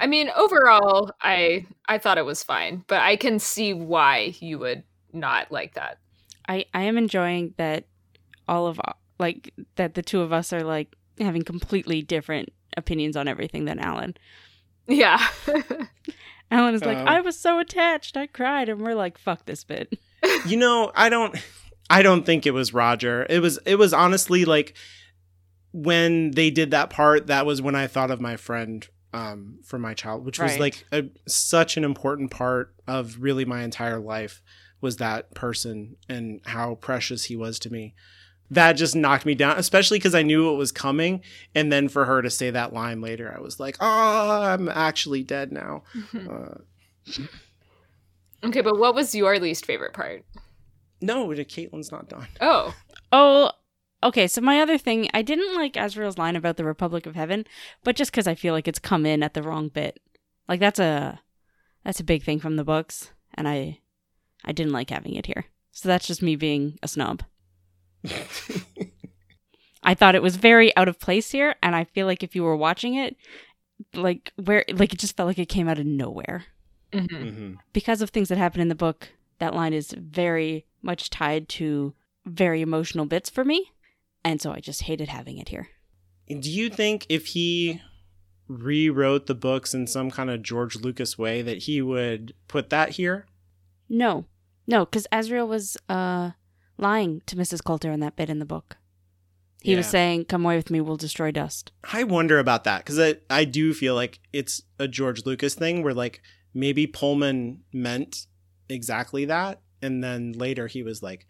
i 0.00 0.06
mean 0.06 0.30
overall 0.36 1.10
i 1.22 1.64
i 1.88 1.98
thought 1.98 2.18
it 2.18 2.24
was 2.24 2.42
fine 2.42 2.84
but 2.86 3.00
i 3.00 3.16
can 3.16 3.38
see 3.38 3.72
why 3.72 4.34
you 4.40 4.58
would 4.58 4.82
not 5.12 5.50
like 5.50 5.74
that 5.74 5.98
I, 6.46 6.66
I 6.74 6.82
am 6.82 6.98
enjoying 6.98 7.54
that 7.56 7.84
all 8.46 8.66
of 8.66 8.78
like 9.18 9.50
that 9.76 9.94
the 9.94 10.02
two 10.02 10.20
of 10.20 10.32
us 10.32 10.52
are 10.52 10.62
like 10.62 10.94
having 11.18 11.42
completely 11.42 12.02
different 12.02 12.52
opinions 12.76 13.16
on 13.16 13.28
everything 13.28 13.64
than 13.64 13.78
Alan. 13.78 14.14
yeah 14.86 15.26
Alan 16.50 16.74
is 16.74 16.84
like, 16.84 16.98
Oh. 16.98 17.04
I 17.04 17.20
was 17.20 17.38
so 17.38 17.58
attached, 17.58 18.16
I 18.16 18.26
cried, 18.26 18.68
and 18.68 18.82
we're 18.82 18.94
like, 18.94 19.16
fuck 19.16 19.46
this 19.46 19.64
bit. 19.64 19.98
you 20.46 20.56
know 20.56 20.90
i 20.94 21.08
don't 21.08 21.36
i 21.90 22.02
don't 22.02 22.24
think 22.26 22.46
it 22.46 22.52
was 22.52 22.72
roger 22.74 23.26
it 23.28 23.40
was 23.40 23.58
it 23.66 23.76
was 23.76 23.92
honestly 23.92 24.44
like 24.44 24.74
when 25.72 26.30
they 26.32 26.50
did 26.50 26.70
that 26.70 26.88
part 26.90 27.26
that 27.26 27.44
was 27.44 27.60
when 27.60 27.74
i 27.74 27.86
thought 27.86 28.10
of 28.10 28.20
my 28.20 28.36
friend 28.36 28.88
um 29.14 29.58
from 29.64 29.80
my 29.80 29.94
child 29.94 30.24
which 30.26 30.40
was 30.40 30.58
like 30.58 30.84
a, 30.92 31.04
such 31.26 31.76
an 31.76 31.84
important 31.84 32.30
part 32.30 32.74
of 32.86 33.16
really 33.20 33.44
my 33.44 33.62
entire 33.62 34.00
life 34.00 34.42
was 34.80 34.96
that 34.96 35.32
person 35.34 35.96
and 36.08 36.40
how 36.44 36.74
precious 36.74 37.24
he 37.24 37.36
was 37.36 37.58
to 37.58 37.70
me. 37.72 37.94
That 38.50 38.74
just 38.74 38.94
knocked 38.94 39.24
me 39.24 39.34
down 39.34 39.56
especially 39.56 39.98
because 39.98 40.14
i 40.14 40.22
knew 40.22 40.52
it 40.52 40.56
was 40.56 40.72
coming. 40.72 41.22
And 41.54 41.72
then 41.72 41.88
for 41.88 42.04
her 42.04 42.20
to 42.22 42.28
say 42.28 42.50
that 42.50 42.72
line 42.74 43.00
later 43.00 43.32
i 43.34 43.40
was 43.40 43.58
like 43.60 43.76
oh 43.80 44.42
i'm 44.42 44.68
actually 44.68 45.22
dead 45.22 45.52
now. 45.52 45.84
Uh, 46.14 46.58
okay 48.42 48.62
but 48.62 48.78
what 48.78 48.94
was 48.94 49.14
your 49.14 49.38
least 49.38 49.64
favorite 49.64 49.92
part? 49.92 50.24
No 51.00 51.28
caitlin's 51.28 51.92
not 51.92 52.08
done. 52.08 52.28
Oh. 52.40 52.74
Oh, 53.12 53.52
okay. 54.04 54.26
So 54.28 54.40
my 54.40 54.60
other 54.60 54.78
thing, 54.78 55.08
I 55.12 55.22
didn't 55.22 55.54
like 55.56 55.74
Asriel's 55.76 56.18
line 56.18 56.36
about 56.36 56.56
the 56.56 56.64
Republic 56.64 57.06
of 57.06 57.16
Heaven, 57.16 57.44
but 57.82 57.96
just 57.96 58.10
because 58.12 58.26
I 58.28 58.34
feel 58.34 58.54
like 58.54 58.68
it's 58.68 58.78
come 58.78 59.04
in 59.06 59.22
at 59.22 59.34
the 59.34 59.42
wrong 59.42 59.68
bit. 59.68 60.00
Like 60.48 60.60
that's 60.60 60.78
a 60.78 61.20
that's 61.84 62.00
a 62.00 62.04
big 62.04 62.22
thing 62.22 62.38
from 62.38 62.56
the 62.56 62.64
books, 62.64 63.10
and 63.34 63.48
I 63.48 63.80
I 64.44 64.52
didn't 64.52 64.72
like 64.72 64.90
having 64.90 65.14
it 65.14 65.26
here. 65.26 65.46
So 65.72 65.88
that's 65.88 66.06
just 66.06 66.22
me 66.22 66.36
being 66.36 66.78
a 66.82 66.88
snob. 66.88 67.22
I 69.82 69.94
thought 69.94 70.14
it 70.14 70.22
was 70.22 70.36
very 70.36 70.74
out 70.76 70.88
of 70.88 70.98
place 70.98 71.30
here, 71.30 71.56
and 71.62 71.74
I 71.76 71.84
feel 71.84 72.06
like 72.06 72.22
if 72.22 72.34
you 72.34 72.42
were 72.42 72.56
watching 72.56 72.94
it, 72.94 73.16
like 73.94 74.32
where 74.42 74.64
like 74.72 74.92
it 74.92 74.98
just 75.00 75.16
felt 75.16 75.26
like 75.26 75.38
it 75.38 75.48
came 75.48 75.68
out 75.68 75.78
of 75.78 75.86
nowhere. 75.86 76.44
Mhm. 76.92 77.34
hmm 77.34 77.54
Because 77.72 78.00
of 78.00 78.10
things 78.10 78.28
that 78.28 78.38
happen 78.38 78.60
in 78.60 78.68
the 78.68 78.74
book, 78.74 79.08
that 79.38 79.54
line 79.54 79.72
is 79.72 79.92
very 79.98 80.64
much 80.80 81.10
tied 81.10 81.48
to 81.50 81.92
very 82.24 82.62
emotional 82.62 83.04
bits 83.04 83.28
for 83.28 83.44
me, 83.44 83.72
and 84.24 84.40
so 84.40 84.52
I 84.52 84.60
just 84.60 84.82
hated 84.82 85.08
having 85.08 85.38
it 85.38 85.48
here. 85.50 85.68
Do 86.28 86.50
you 86.50 86.70
think 86.70 87.06
if 87.08 87.26
he 87.26 87.80
rewrote 88.48 89.26
the 89.26 89.34
books 89.34 89.74
in 89.74 89.86
some 89.86 90.10
kind 90.10 90.30
of 90.30 90.42
George 90.42 90.76
Lucas 90.76 91.18
way 91.18 91.42
that 91.42 91.64
he 91.64 91.82
would 91.82 92.34
put 92.48 92.70
that 92.70 92.90
here? 92.90 93.26
No. 93.88 94.26
No, 94.66 94.86
cuz 94.86 95.06
Asriel 95.12 95.46
was 95.46 95.76
uh 95.88 96.30
lying 96.78 97.22
to 97.26 97.36
Mrs. 97.36 97.62
Coulter 97.62 97.92
in 97.92 98.00
that 98.00 98.16
bit 98.16 98.30
in 98.30 98.38
the 98.38 98.46
book. 98.46 98.78
He 99.62 99.76
was 99.76 99.86
saying, 99.86 100.26
"Come 100.26 100.44
away 100.44 100.56
with 100.56 100.70
me, 100.70 100.82
we'll 100.82 100.98
destroy 100.98 101.30
dust." 101.30 101.72
I 101.90 102.04
wonder 102.04 102.38
about 102.38 102.64
that 102.64 102.84
because 102.84 102.98
I, 103.00 103.16
I 103.30 103.46
do 103.46 103.72
feel 103.72 103.94
like 103.94 104.20
it's 104.30 104.60
a 104.78 104.86
George 104.86 105.24
Lucas 105.24 105.54
thing 105.54 105.82
where 105.82 105.94
like 105.94 106.20
maybe 106.52 106.86
Pullman 106.86 107.62
meant 107.72 108.26
exactly 108.68 109.24
that, 109.24 109.62
and 109.80 110.04
then 110.04 110.32
later 110.32 110.66
he 110.66 110.82
was 110.82 111.02
like, 111.02 111.26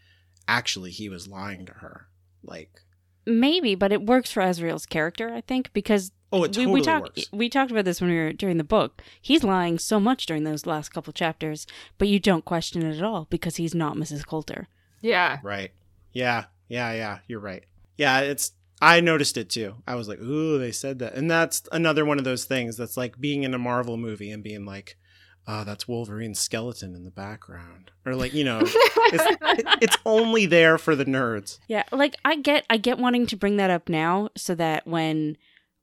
actually, 0.49 0.91
he 0.91 1.09
was 1.09 1.29
lying 1.29 1.65
to 1.67 1.73
her. 1.75 2.09
Like, 2.47 2.85
Maybe, 3.27 3.75
but 3.75 3.93
it 3.93 4.05
works 4.05 4.31
for 4.31 4.43
Asriel's 4.43 4.87
character, 4.87 5.33
I 5.33 5.41
think, 5.41 5.73
because 5.73 6.13
oh, 6.31 6.45
it 6.45 6.49
we, 6.49 6.65
totally 6.65 6.75
we 6.75 6.83
talked 6.83 7.17
works. 7.17 7.33
we 7.33 7.49
talked 7.49 7.71
about 7.71 7.87
this 7.87 8.01
when 8.01 8.11
we 8.11 8.17
were 8.17 8.33
during 8.33 8.59
the 8.59 8.65
book. 8.65 9.03
He's 9.21 9.43
lying 9.43 9.79
so 9.79 9.99
much 9.99 10.27
during 10.27 10.45
those 10.45 10.67
last 10.67 10.91
couple 10.91 11.13
chapters, 11.13 11.67
but 11.97 12.09
you 12.09 12.21
don't 12.21 12.45
question 12.45 12.83
it 12.83 12.99
at 12.99 13.05
all 13.05 13.27
because 13.31 13.57
he's 13.57 13.75
not 13.75 13.97
Mrs. 13.97 14.27
Coulter. 14.27 14.69
Yeah. 15.01 15.39
Right. 15.43 15.71
Yeah. 16.13 16.45
Yeah. 16.69 16.93
Yeah. 16.93 17.19
You're 17.27 17.41
right. 17.41 17.65
Yeah. 17.97 18.21
It's. 18.21 18.53
I 18.83 19.01
noticed 19.01 19.39
it 19.39 19.49
too. 19.49 19.77
I 19.87 19.95
was 19.95 20.09
like, 20.09 20.21
ooh, 20.21 20.59
they 20.59 20.73
said 20.73 20.99
that, 20.99 21.15
and 21.15 21.31
that's 21.31 21.63
another 21.73 22.05
one 22.05 22.19
of 22.19 22.25
those 22.25 22.45
things 22.45 22.77
that's 22.77 22.97
like 22.97 23.19
being 23.19 23.45
in 23.45 23.55
a 23.55 23.59
Marvel 23.59 23.97
movie 23.97 24.31
and 24.31 24.43
being 24.43 24.67
like, 24.67 24.99
oh, 25.47 25.65
that's 25.65 25.87
Wolverine's 25.89 26.39
skeleton 26.41 26.95
in 26.95 27.05
the 27.05 27.11
background, 27.11 27.91
or 28.07 28.15
like 28.15 28.33
you 28.35 28.45
know, 28.45 28.61
it's, 28.63 28.75
it, 28.75 29.67
it's 29.83 29.99
only 30.07 30.47
there 30.47 30.79
for 30.79 30.95
the 30.97 31.05
nerds. 31.05 31.59
Yeah, 31.69 31.85
like 31.93 32.17
I 32.25 32.37
get 32.37 32.65
I 32.71 32.77
get 32.77 32.99
wanting 32.99 33.27
to 33.29 33.37
bring 33.37 33.57
that 33.59 33.71
up 33.71 33.89
now 33.89 34.31
so 34.37 34.55
that 34.55 34.87
when 34.87 35.37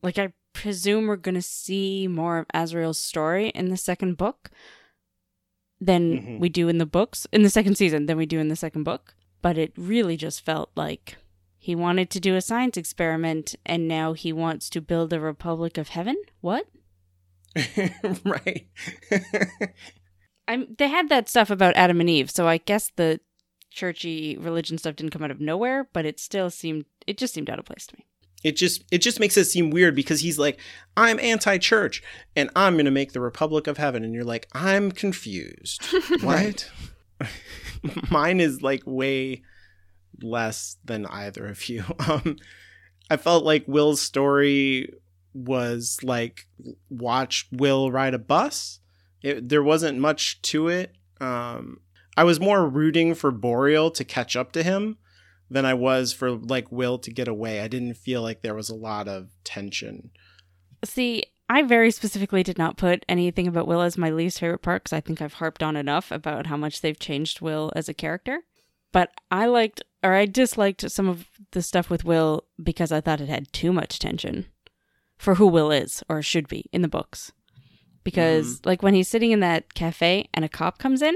like 0.04 0.18
I 0.18 0.34
presume 0.54 1.08
we're 1.08 1.16
going 1.16 1.36
to 1.36 1.42
see 1.42 2.08
more 2.08 2.40
of 2.40 2.46
Asriel's 2.54 3.00
story 3.00 3.50
in 3.50 3.70
the 3.70 3.78
second 3.78 4.18
book 4.18 4.50
than 5.80 6.12
Mhm. 6.22 6.40
we 6.40 6.50
do 6.50 6.68
in 6.68 6.78
the 6.78 6.86
books 6.86 7.26
in 7.32 7.42
the 7.44 7.50
second 7.50 7.76
season 7.76 8.06
than 8.06 8.18
we 8.18 8.26
do 8.26 8.40
in 8.40 8.50
the 8.50 8.56
second 8.56 8.84
book, 8.84 9.16
but 9.42 9.58
it 9.58 9.72
really 9.78 10.18
just 10.18 10.44
felt 10.46 10.70
like 10.76 11.16
he 11.58 11.76
wanted 11.76 12.10
to 12.10 12.20
do 12.20 12.36
a 12.36 12.42
science 12.42 12.76
experiment 12.78 13.56
and 13.66 13.88
now 13.88 14.14
he 14.14 14.34
wants 14.34 14.70
to 14.72 14.82
build 14.82 15.14
a 15.14 15.20
republic 15.20 15.78
of 15.78 15.90
heaven? 15.90 16.16
What? 16.42 16.68
right. 18.26 18.68
I'm 20.48 20.76
they 20.78 20.88
had 20.88 21.10
that 21.10 21.30
stuff 21.30 21.50
about 21.50 21.76
Adam 21.76 22.00
and 22.00 22.10
Eve, 22.10 22.32
so 22.32 22.48
I 22.48 22.58
guess 22.58 22.92
the 22.96 23.20
churchy 23.70 24.38
religion 24.38 24.78
stuff 24.78 24.96
didn't 24.96 25.12
come 25.12 25.24
out 25.24 25.32
of 25.32 25.40
nowhere, 25.40 25.88
but 25.94 26.06
it 26.06 26.20
still 26.20 26.50
seemed 26.50 26.86
it 27.08 27.18
just 27.18 27.34
seemed 27.34 27.50
out 27.50 27.60
of 27.60 27.66
place 27.66 27.88
to 27.88 27.96
me. 27.98 28.06
it 28.44 28.56
just 28.58 28.84
it 28.92 29.00
just 29.00 29.20
makes 29.20 29.38
it 29.38 29.46
seem 29.46 29.70
weird 29.70 29.96
because 29.96 30.22
he's 30.22 30.40
like 30.40 30.60
i'm 30.98 31.20
anti-church 31.20 32.02
and 32.36 32.50
i'm 32.56 32.76
gonna 32.76 32.90
make 32.92 33.14
the 33.14 33.22
republic 33.22 33.68
of 33.68 33.78
heaven 33.78 34.04
and 34.04 34.14
you're 34.16 34.24
like 34.24 34.48
i'm 34.54 34.92
confused 34.92 35.84
what 36.22 36.70
mine 38.12 38.40
is 38.40 38.62
like 38.62 38.82
way 38.86 39.42
less 40.24 40.78
than 40.84 41.06
either 41.08 41.46
of 41.48 41.70
you 41.70 41.84
um 42.10 42.36
i 43.12 43.18
felt 43.18 43.44
like 43.44 43.64
will's 43.68 44.02
story 44.02 44.92
was 45.34 46.00
like 46.04 46.48
watch 46.90 47.48
will 47.52 47.92
ride 47.92 48.14
a 48.14 48.20
bus 48.20 48.80
it, 49.22 49.48
there 49.50 49.64
wasn't 49.64 49.98
much 49.98 50.42
to 50.42 50.68
it 50.68 50.96
um 51.20 51.80
i 52.18 52.24
was 52.24 52.40
more 52.40 52.68
rooting 52.68 53.14
for 53.14 53.32
boreal 53.32 53.92
to 53.92 54.04
catch 54.04 54.36
up 54.36 54.52
to 54.52 54.64
him 54.64 54.98
than 55.52 55.66
I 55.66 55.74
was 55.74 56.14
for 56.14 56.32
like 56.32 56.72
Will 56.72 56.98
to 57.00 57.12
get 57.12 57.28
away. 57.28 57.60
I 57.60 57.68
didn't 57.68 57.96
feel 57.96 58.22
like 58.22 58.42
there 58.42 58.56
was 58.56 58.70
a 58.70 58.76
lot 58.76 59.08
of 59.10 59.30
tension. 59.44 60.12
See, 60.86 61.26
I 61.50 61.62
very 61.64 61.92
specifically 61.92 62.42
did 62.42 62.58
not 62.58 62.78
put 62.78 63.06
anything 63.10 63.48
about 63.48 63.68
Will 63.68 63.82
as 63.82 63.98
my 63.98 64.10
least 64.10 64.40
favorite 64.40 64.62
part 64.62 64.84
because 64.84 64.94
I 64.94 65.02
think 65.02 65.22
I've 65.22 65.36
harped 65.36 65.62
on 65.62 65.76
enough 65.76 66.10
about 66.10 66.48
how 66.48 66.56
much 66.56 66.80
they've 66.80 66.98
changed 66.98 67.42
Will 67.42 67.72
as 67.76 67.90
a 67.90 67.94
character. 67.94 68.44
But 68.94 69.12
I 69.30 69.46
liked, 69.48 69.84
or 70.02 70.14
I 70.14 70.26
disliked 70.26 70.90
some 70.90 71.10
of 71.10 71.28
the 71.52 71.62
stuff 71.62 71.90
with 71.90 72.06
Will 72.06 72.46
because 72.62 72.94
I 72.94 73.02
thought 73.02 73.22
it 73.22 73.30
had 73.30 73.52
too 73.52 73.74
much 73.74 74.00
tension 74.00 74.46
for 75.22 75.36
who 75.36 75.46
Will 75.46 75.72
is 75.72 76.04
or 76.10 76.24
should 76.24 76.48
be 76.48 76.66
in 76.74 76.82
the 76.82 76.88
books. 76.88 77.32
Because, 78.04 78.56
mm-hmm. 78.56 78.70
like, 78.70 78.82
when 78.82 78.96
he's 78.96 79.08
sitting 79.08 79.30
in 79.30 79.40
that 79.42 79.76
cafe 79.76 80.28
and 80.34 80.44
a 80.44 80.50
cop 80.50 80.80
comes 80.80 81.04
in 81.04 81.16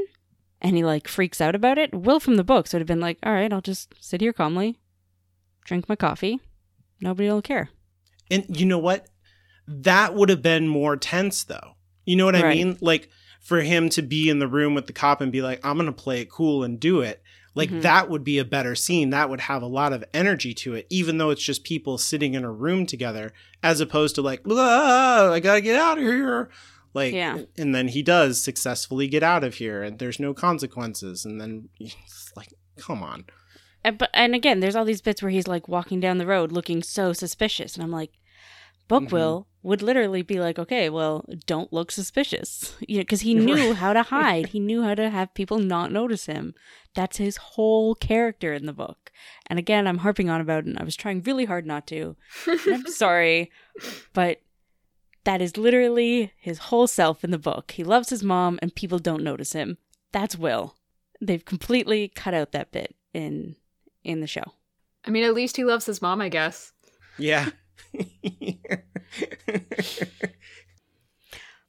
and 0.62 0.76
he, 0.76 0.84
like, 0.84 1.08
freaks 1.08 1.42
out 1.42 1.56
about 1.56 1.80
it, 1.80 1.92
Will 1.94 2.20
from 2.20 2.36
the 2.36 2.44
books 2.44 2.72
would 2.72 2.80
have 2.80 2.88
been 2.88 3.00
like, 3.00 3.18
all 3.24 3.34
right, 3.34 3.52
I'll 3.52 3.62
just 3.62 3.96
sit 4.00 4.22
here 4.22 4.32
calmly, 4.32 4.78
drink 5.66 5.90
my 5.90 5.96
coffee. 5.96 6.40
Nobody 7.02 7.30
will 7.30 7.42
care. 7.42 7.70
And 8.30 8.46
you 8.48 8.68
know 8.68 8.78
what? 8.78 9.08
That 9.68 10.14
would 10.14 10.30
have 10.30 10.44
been 10.44 10.68
more 10.68 10.96
tense 10.96 11.44
though. 11.44 11.74
You 12.06 12.16
know 12.16 12.26
what 12.26 12.36
I 12.36 12.44
Right. 12.44 12.58
mean? 12.58 12.78
Like 12.82 13.10
for 13.42 13.62
him 13.62 13.90
to 13.90 14.04
be 14.04 14.30
in 14.30 14.38
the 14.38 14.48
room 14.48 14.76
with 14.76 14.86
the 14.86 14.94
cop 14.94 15.20
and 15.20 15.32
be 15.32 15.42
like, 15.42 15.66
I'm 15.66 15.78
going 15.78 15.88
to 15.88 15.92
play 15.92 16.22
it 16.22 16.30
cool 16.30 16.64
and 16.64 16.80
do 16.80 17.02
it. 17.02 17.24
Like 17.56 17.70
Mhm. 17.72 17.82
that 17.84 18.10
would 18.10 18.24
be 18.24 18.38
a 18.38 18.46
better 18.46 18.76
scene. 18.76 19.10
That 19.12 19.30
would 19.30 19.40
have 19.42 19.62
a 19.64 19.68
lot 19.68 19.94
of 19.94 20.04
energy 20.14 20.54
to 20.56 20.76
it, 20.76 20.86
even 20.90 21.18
though 21.18 21.30
it's 21.30 21.42
just 21.44 21.64
people 21.64 21.98
sitting 21.98 22.34
in 22.34 22.44
a 22.44 22.52
room 22.52 22.86
together, 22.86 23.32
as 23.64 23.80
opposed 23.80 24.14
to 24.16 24.22
like, 24.22 24.42
"Ah, 24.50 25.32
I 25.32 25.40
gotta 25.40 25.62
get 25.62 25.80
out 25.80 25.98
of 25.98 26.04
here. 26.04 26.50
Like, 26.94 27.14
Yeah. 27.14 27.40
and 27.58 27.74
then 27.74 27.88
he 27.90 28.02
does 28.04 28.42
successfully 28.42 29.08
get 29.08 29.24
out 29.24 29.44
of 29.44 29.56
here, 29.56 29.84
and 29.84 30.00
there's 30.00 30.20
no 30.20 30.34
consequences. 30.34 31.26
And 31.26 31.40
then, 31.42 31.70
it's 31.80 32.32
like, 32.36 32.54
come 32.78 33.02
on. 33.04 33.26
And, 33.84 33.98
but 33.98 34.10
and 34.14 34.34
again, 34.36 34.60
there's 34.60 34.76
all 34.76 34.86
these 34.86 35.02
bits 35.02 35.22
where 35.22 35.32
he's 35.32 35.48
like 35.48 35.68
walking 35.68 36.00
down 36.00 36.18
the 36.18 36.26
road 36.26 36.52
looking 36.52 36.82
so 36.84 37.14
suspicious, 37.14 37.76
and 37.76 37.84
I'm 37.84 37.92
like, 37.92 38.12
Book 38.88 39.06
Mhm. 39.06 39.12
Will 39.12 39.48
would 39.66 39.82
literally 39.82 40.22
be 40.22 40.40
like, 40.40 40.60
okay, 40.60 40.92
well, 40.92 41.26
don't 41.48 41.74
look 41.74 41.92
suspicious, 41.92 42.76
you 42.88 42.98
know, 42.98 43.02
because 43.02 43.22
he 43.22 43.34
knew 43.34 43.74
how 43.74 43.94
to 43.94 44.04
hide. 44.16 44.50
he 44.50 44.60
knew 44.60 44.84
how 44.84 44.94
to 44.94 45.10
have 45.10 45.34
people 45.34 45.58
not 45.58 45.92
notice 45.92 46.28
him. 46.28 46.54
That's 46.94 47.18
his 47.18 47.38
whole 47.38 47.96
character 47.96 48.54
in 48.54 48.68
the 48.68 48.74
book. 48.74 49.12
And 49.48 49.58
again, 49.58 49.88
I'm 49.88 49.98
harping 49.98 50.30
on 50.30 50.40
about 50.40 50.60
it, 50.60 50.68
and 50.68 50.78
I 50.78 50.84
was 50.84 50.96
trying 50.96 51.24
really 51.24 51.46
hard 51.46 51.66
not 51.66 51.88
to. 51.88 52.16
I'm 52.48 52.86
sorry, 52.86 53.52
but 54.14 54.40
that 55.24 55.42
is 55.42 55.58
literally 55.58 56.32
his 56.38 56.60
whole 56.60 56.86
self 56.86 57.24
in 57.24 57.32
the 57.32 57.40
book. 57.40 57.72
He 57.72 57.84
loves 57.84 58.12
his 58.12 58.24
mom, 58.24 58.60
and 58.62 58.74
people 58.74 59.00
don't 59.00 59.24
notice 59.24 59.54
him. 59.54 59.80
That's 60.12 60.38
Will. 60.38 60.76
They've 61.20 61.44
completely 61.44 62.08
cut 62.10 62.36
out 62.36 62.52
that 62.52 62.72
bit 62.72 62.96
in 63.14 63.56
in 64.04 64.22
the 64.22 64.28
show. 64.28 64.54
I 65.04 65.10
mean, 65.10 65.24
at 65.24 65.34
least 65.34 65.58
he 65.58 65.66
loves 65.66 65.88
his 65.88 66.04
mom, 66.04 66.22
I 66.22 66.30
guess. 66.30 66.72
Yeah. 67.18 67.50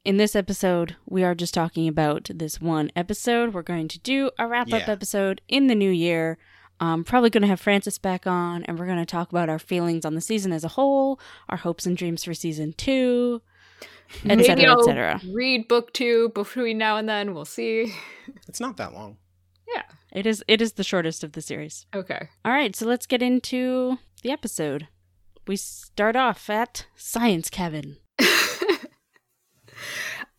In 0.05 0.15
this 0.17 0.35
episode, 0.37 0.95
we 1.05 1.23
are 1.25 1.35
just 1.35 1.53
talking 1.53 1.87
about 1.87 2.29
this 2.33 2.61
one 2.61 2.91
episode. 2.95 3.53
We're 3.53 3.61
going 3.61 3.89
to 3.89 3.99
do 3.99 4.31
a 4.39 4.47
wrap 4.47 4.67
up 4.67 4.87
Yeah. 4.87 4.91
episode 4.91 5.41
in 5.49 5.67
the 5.67 5.75
new 5.75 5.91
year. 5.91 6.37
Um, 6.79 7.03
probably 7.03 7.29
going 7.29 7.41
to 7.41 7.47
have 7.47 7.59
Francis 7.59 7.97
back 7.97 8.25
on, 8.25 8.63
and 8.63 8.79
we're 8.79 8.85
going 8.85 8.99
to 8.99 9.05
talk 9.05 9.31
about 9.31 9.49
our 9.49 9.59
feelings 9.59 10.05
on 10.05 10.13
the 10.15 10.21
season 10.21 10.53
as 10.53 10.63
a 10.63 10.69
whole, 10.69 11.19
our 11.49 11.57
hopes 11.57 11.85
and 11.85 11.97
dreams 11.97 12.23
for 12.23 12.33
season 12.33 12.73
two, 12.77 13.41
Maybe 14.23 14.41
etc., 14.47 14.71
I'll 14.71 14.79
etc. 14.79 15.19
Read 15.33 15.67
book 15.67 15.91
two 15.91 16.29
between 16.35 16.77
now 16.77 16.95
and 16.97 17.09
then. 17.09 17.33
We'll 17.33 17.45
see. 17.45 17.93
it's 18.47 18.59
not 18.61 18.77
that 18.77 18.93
long. 18.93 19.17
Yeah, 19.67 19.83
it 20.13 20.25
is 20.25 20.41
it 20.47 20.61
is 20.61 20.73
the 20.73 20.83
shortest 20.83 21.23
of 21.23 21.33
the 21.33 21.41
series. 21.41 21.85
Okay. 21.93 22.29
All 22.45 22.53
right, 22.53 22.73
so 22.75 22.85
let's 22.85 23.07
get 23.07 23.21
into 23.21 23.97
the 24.23 24.31
episode. 24.31 24.87
We 25.47 25.55
start 25.55 26.15
off 26.15 26.49
at 26.49 26.87
Science 26.95 27.49
Kevin. 27.49 27.97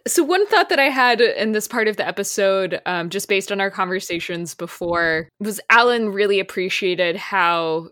So 0.07 0.25
one 0.25 0.47
thought 0.47 0.71
that 0.71 0.79
I 0.79 0.89
had 0.89 1.21
in 1.21 1.53
this 1.53 1.69
part 1.69 1.87
of 1.87 1.99
the 1.99 2.07
episode, 2.07 2.81
um, 2.87 3.11
just 3.11 3.29
based 3.29 3.53
on 3.53 3.61
our 3.61 3.71
conversations 3.71 4.55
before, 4.55 5.29
was 5.39 5.61
Alan 5.69 6.09
really 6.09 6.41
appreciated 6.41 7.17
how 7.17 7.91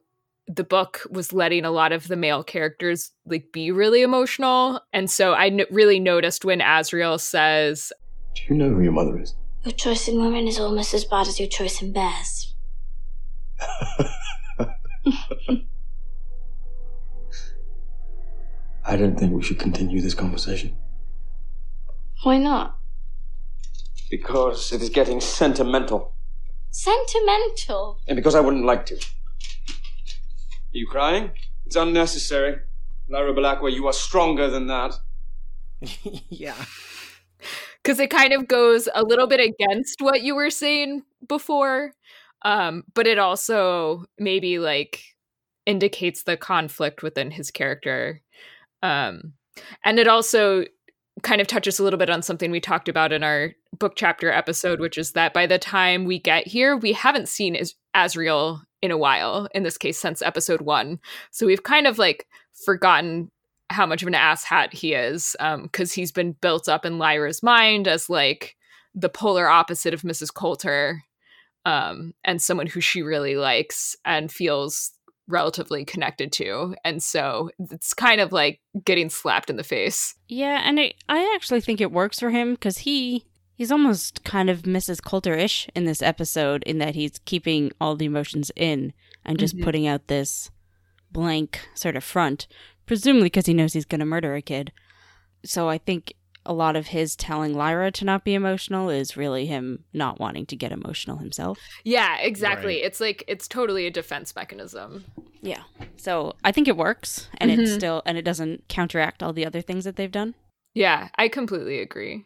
the 0.48 0.64
book 0.64 1.02
was 1.11 1.35
letting 1.35 1.66
a 1.66 1.70
lot 1.70 1.92
of 1.92 2.09
the 2.09 2.16
male 2.16 2.42
characters 2.42 3.11
like 3.26 3.52
be 3.52 3.70
really 3.70 4.00
emotional, 4.00 4.81
and 4.94 5.11
so 5.11 5.35
I 5.35 5.48
n- 5.48 5.66
really 5.70 6.00
noticed 6.00 6.42
when 6.42 6.61
Asriel 6.61 7.20
says, 7.20 7.92
Do 8.35 8.42
you 8.48 8.55
know 8.57 8.70
who 8.70 8.81
your 8.81 8.92
mother 8.92 9.20
is? 9.20 9.35
Your 9.64 9.72
choice 9.72 10.09
in 10.09 10.18
women 10.18 10.48
is 10.48 10.59
almost 10.59 10.94
as 10.94 11.05
bad 11.05 11.29
as 11.29 11.38
your 11.38 11.48
choice 11.50 11.83
in 11.83 11.92
bears. 11.92 12.55
I 18.87 18.96
don't 18.96 19.18
think 19.18 19.33
we 19.33 19.42
should 19.42 19.59
continue 19.59 20.01
this 20.01 20.14
conversation. 20.14 20.77
Why 22.22 22.38
not? 22.38 22.79
Because 24.11 24.72
it 24.72 24.81
is 24.81 24.90
getting 24.90 25.20
sentimental. 25.20 26.14
Sentimental. 26.70 27.99
And 28.07 28.16
because 28.16 28.35
I 28.35 28.40
wouldn't 28.40 28.64
like 28.64 28.87
to. 28.87 28.94
Are 28.94 29.01
you 30.72 30.87
crying? 30.87 31.33
It's 31.64 31.75
unnecessary. 31.77 32.61
Lyra 33.09 33.35
Belacqua, 33.35 33.72
you 33.72 33.87
are 33.87 33.92
stronger 33.92 34.49
than 34.49 34.68
that. 34.68 34.94
yeah. 36.29 36.55
because 37.83 38.01
it 38.01 38.11
kind 38.11 38.33
of 38.33 38.49
goes 38.49 38.88
a 38.94 39.03
little 39.03 39.27
bit 39.27 39.40
against 39.40 40.01
what 40.01 40.22
you 40.22 40.35
were 40.35 40.51
saying 40.51 41.03
before 41.29 41.92
um 42.42 42.83
but 42.94 43.07
it 43.07 43.18
also 43.18 44.05
maybe 44.18 44.59
like 44.59 45.03
indicates 45.66 46.22
the 46.22 46.37
conflict 46.37 47.03
within 47.03 47.31
his 47.31 47.51
character 47.51 48.22
um 48.87 49.33
and 49.85 49.99
it 49.99 50.09
also 50.09 50.64
kind 51.22 51.40
of 51.40 51.46
touches 51.46 51.79
a 51.79 51.83
little 51.83 51.99
bit 51.99 52.11
on 52.11 52.22
something 52.22 52.51
we 52.51 52.61
talked 52.61 52.88
about 52.88 53.12
in 53.12 53.22
our 53.22 53.53
book 53.79 53.94
chapter 53.96 54.31
episode 54.31 54.81
which 54.81 54.99
is 54.99 55.12
that 55.12 55.33
by 55.33 55.46
the 55.46 55.59
time 55.59 56.05
we 56.05 56.18
get 56.18 56.46
here 56.46 56.77
we 56.77 56.92
haven't 56.92 57.29
seen 57.29 57.57
As- 57.57 57.75
Asriel 57.94 58.61
in 58.83 58.90
a 58.90 58.99
while 58.99 59.49
in 59.55 59.62
this 59.62 59.79
case 59.79 59.99
since 59.99 60.22
episode 60.22 60.61
1 60.61 60.99
so 61.31 61.46
we've 61.46 61.62
kind 61.62 61.87
of 61.87 61.99
like 61.99 62.27
forgotten 62.64 63.31
how 63.70 63.87
much 63.87 64.03
of 64.03 64.09
an 64.09 64.14
asshat 64.14 64.72
he 64.72 64.94
is 64.94 65.35
because 65.62 65.92
he's 65.92 66.12
been 66.12 66.33
built 66.33 66.68
up 66.68 66.85
in 66.85 66.99
Lyra's 66.99 67.42
mind 67.42 67.88
as 67.88 68.09
like 68.09 68.57
the 68.94 69.09
polar 69.09 69.49
opposite 69.49 69.92
of 69.92 70.03
Mrs. 70.03 70.33
Coulter 70.33 71.03
um, 71.64 72.14
and 72.25 72.40
someone 72.40 72.66
who 72.66 72.81
she 72.81 73.03
really 73.03 73.37
likes 73.37 73.96
and 74.05 74.31
feels 74.31 74.92
relatively 75.28 75.84
connected 75.84 76.30
to. 76.32 76.74
And 76.84 77.02
so 77.02 77.50
it's 77.58 77.92
kind 77.94 78.20
of 78.20 78.32
like 78.32 78.60
getting 78.84 79.10
slapped 79.10 79.50
in 79.50 79.56
the 79.56 79.64
face. 79.64 80.14
Yeah, 80.28 80.62
and 80.64 80.78
it, 80.78 80.94
I 81.08 81.32
actually 81.34 81.60
think 81.60 81.80
it 81.80 81.90
works 81.92 82.20
for 82.20 82.30
him 82.30 82.52
because 82.54 82.78
he 82.78 83.24
he's 83.56 83.72
almost 83.72 84.22
kind 84.22 84.50
of 84.50 84.62
Mrs. 84.62 85.02
Coulter-ish 85.02 85.66
in 85.74 85.86
this 85.86 86.02
episode 86.02 86.62
in 86.64 86.76
that 86.78 86.94
he's 86.94 87.18
keeping 87.24 87.72
all 87.80 87.96
the 87.96 88.04
emotions 88.04 88.50
in 88.54 88.92
and 89.24 89.38
just 89.38 89.56
Mhm. 89.56 89.62
putting 89.64 89.86
out 89.86 90.08
this 90.08 90.50
blank 91.10 91.66
sort 91.74 91.96
of 91.96 92.04
front, 92.04 92.46
presumably 92.84 93.26
because 93.26 93.46
he 93.46 93.54
knows 93.54 93.72
he's 93.72 93.86
going 93.86 94.00
to 94.00 94.04
murder 94.04 94.34
a 94.34 94.42
kid. 94.42 94.72
So 95.44 95.68
I 95.70 95.78
think 95.78 96.12
a 96.46 96.52
lot 96.52 96.76
of 96.76 96.87
his 96.88 97.16
telling 97.16 97.54
Lyra 97.54 97.90
to 97.92 98.04
not 98.04 98.24
be 98.24 98.35
emotional 98.35 98.88
is 98.88 99.16
really 99.16 99.46
him 99.46 99.85
not 99.92 100.18
wanting 100.20 100.46
to 100.46 100.56
get 100.56 100.72
emotional 100.72 101.18
himself. 101.18 101.59
Yeah, 101.85 102.18
exactly. 102.18 102.76
Right. 102.76 102.85
It's 102.85 103.00
like 103.00 103.24
it's 103.28 103.48
totally 103.48 103.87
a 103.87 103.90
defense 103.90 104.35
mechanism. 104.35 105.04
Yeah. 105.42 105.62
So 105.96 106.35
I 106.44 106.52
think 106.52 106.68
it 106.68 106.76
works 106.76 107.28
and 107.38 107.50
it's 107.50 107.70
Mhm. 107.70 107.74
still 107.76 108.02
and 108.06 108.16
it 108.16 108.22
doesn't 108.22 108.68
counteract 108.68 109.22
all 109.22 109.32
the 109.32 109.46
other 109.46 109.61
things 109.61 109.85
that 109.85 109.96
they've 109.96 110.11
done. 110.11 110.35
Yeah, 110.74 111.09
I 111.16 111.28
completely 111.28 111.80
agree. 111.80 112.24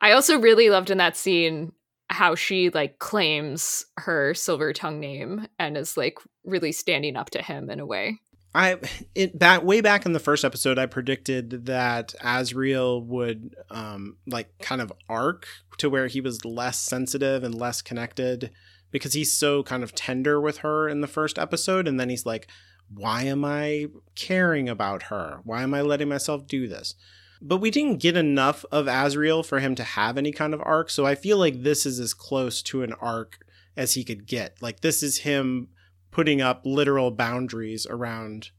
I 0.00 0.12
also 0.12 0.38
really 0.38 0.70
loved 0.70 0.90
in 0.90 0.98
that 0.98 1.16
scene 1.16 1.72
how 2.10 2.34
she 2.34 2.70
like 2.70 2.98
claims 2.98 3.84
her 3.98 4.32
silver 4.34 4.72
tongue 4.72 4.98
name 4.98 5.46
and 5.58 5.76
is 5.76 5.96
like 5.96 6.18
really 6.44 6.72
standing 6.72 7.16
up 7.16 7.30
to 7.30 7.42
him 7.42 7.68
in 7.68 7.80
a 7.80 7.86
way. 7.86 8.18
I 8.54 8.78
it 9.14 9.38
back 9.38 9.62
way 9.62 9.80
back 9.80 10.06
in 10.06 10.12
the 10.12 10.20
first 10.20 10.44
episode, 10.44 10.78
I 10.78 10.86
predicted 10.86 11.66
that 11.66 12.14
Asriel 12.22 13.04
would 13.04 13.54
um 13.70 14.16
like 14.26 14.50
kind 14.60 14.80
of 14.80 14.92
arc 15.08 15.46
to 15.78 15.90
where 15.90 16.06
he 16.06 16.20
was 16.20 16.44
less 16.44 16.78
sensitive 16.78 17.44
and 17.44 17.54
less 17.54 17.82
connected 17.82 18.50
because 18.90 19.12
he's 19.12 19.32
so 19.32 19.62
kind 19.62 19.82
of 19.82 19.94
tender 19.94 20.40
with 20.40 20.58
her 20.58 20.88
in 20.88 21.02
the 21.02 21.06
first 21.06 21.38
episode, 21.38 21.86
and 21.86 22.00
then 22.00 22.08
he's 22.08 22.24
like, 22.24 22.48
"Why 22.92 23.24
am 23.24 23.44
I 23.44 23.86
caring 24.14 24.68
about 24.68 25.04
her? 25.04 25.40
Why 25.44 25.62
am 25.62 25.74
I 25.74 25.82
letting 25.82 26.08
myself 26.08 26.46
do 26.46 26.66
this?" 26.66 26.94
But 27.40 27.58
we 27.58 27.70
didn't 27.70 28.00
get 28.02 28.16
enough 28.16 28.64
of 28.72 28.86
Asriel 28.86 29.44
for 29.44 29.60
him 29.60 29.74
to 29.76 29.84
have 29.84 30.18
any 30.18 30.32
kind 30.32 30.54
of 30.54 30.62
arc, 30.64 30.90
so 30.90 31.06
I 31.06 31.14
feel 31.14 31.36
like 31.38 31.62
this 31.62 31.86
is 31.86 32.00
as 32.00 32.14
close 32.14 32.62
to 32.62 32.82
an 32.82 32.94
arc 32.94 33.38
as 33.76 33.94
he 33.94 34.04
could 34.04 34.26
get. 34.26 34.56
Like 34.60 34.80
this 34.80 35.02
is 35.02 35.18
him 35.18 35.68
putting 36.10 36.40
up 36.40 36.62
literal 36.64 37.10
boundaries 37.10 37.86
around 37.88 38.50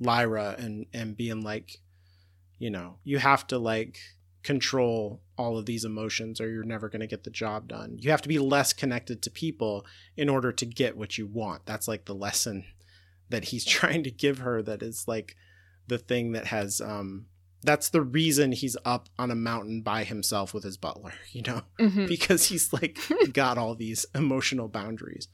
Lyra 0.00 0.54
and 0.58 0.86
and 0.92 1.16
being 1.16 1.42
like, 1.42 1.78
you 2.58 2.70
know, 2.70 2.98
you 3.04 3.18
have 3.18 3.46
to 3.48 3.58
like 3.58 3.98
control 4.42 5.20
all 5.36 5.58
of 5.58 5.66
these 5.66 5.84
emotions 5.84 6.40
or 6.40 6.48
you're 6.48 6.64
never 6.64 6.88
going 6.88 7.00
to 7.00 7.06
get 7.06 7.24
the 7.24 7.30
job 7.30 7.68
done. 7.68 7.96
You 7.98 8.10
have 8.10 8.22
to 8.22 8.28
be 8.28 8.38
less 8.38 8.72
connected 8.72 9.20
to 9.22 9.30
people 9.30 9.84
in 10.16 10.28
order 10.28 10.52
to 10.52 10.64
get 10.64 10.96
what 10.96 11.18
you 11.18 11.26
want. 11.26 11.66
That's 11.66 11.88
like 11.88 12.04
the 12.06 12.14
lesson 12.14 12.64
that 13.28 13.46
he's 13.46 13.64
trying 13.78 14.02
to 14.04 14.10
give 14.10 14.38
her 14.38 14.62
that 14.62 14.82
is 14.82 15.06
like 15.06 15.36
the 15.86 15.98
thing 15.98 16.32
that 16.32 16.46
has 16.46 16.80
um 16.80 17.26
that's 17.62 17.88
the 17.88 18.00
reason 18.02 18.52
he's 18.52 18.76
up 18.84 19.08
on 19.18 19.32
a 19.32 19.34
mountain 19.34 19.82
by 19.82 20.04
himself 20.04 20.54
with 20.54 20.62
his 20.62 20.76
butler, 20.76 21.14
you 21.32 21.42
know, 21.42 21.62
Mhm. 21.80 22.06
because 22.06 22.46
he's 22.46 22.72
like 22.72 22.98
got 23.32 23.58
all 23.58 23.74
these 23.74 24.06
emotional 24.14 24.68
boundaries. 24.68 25.26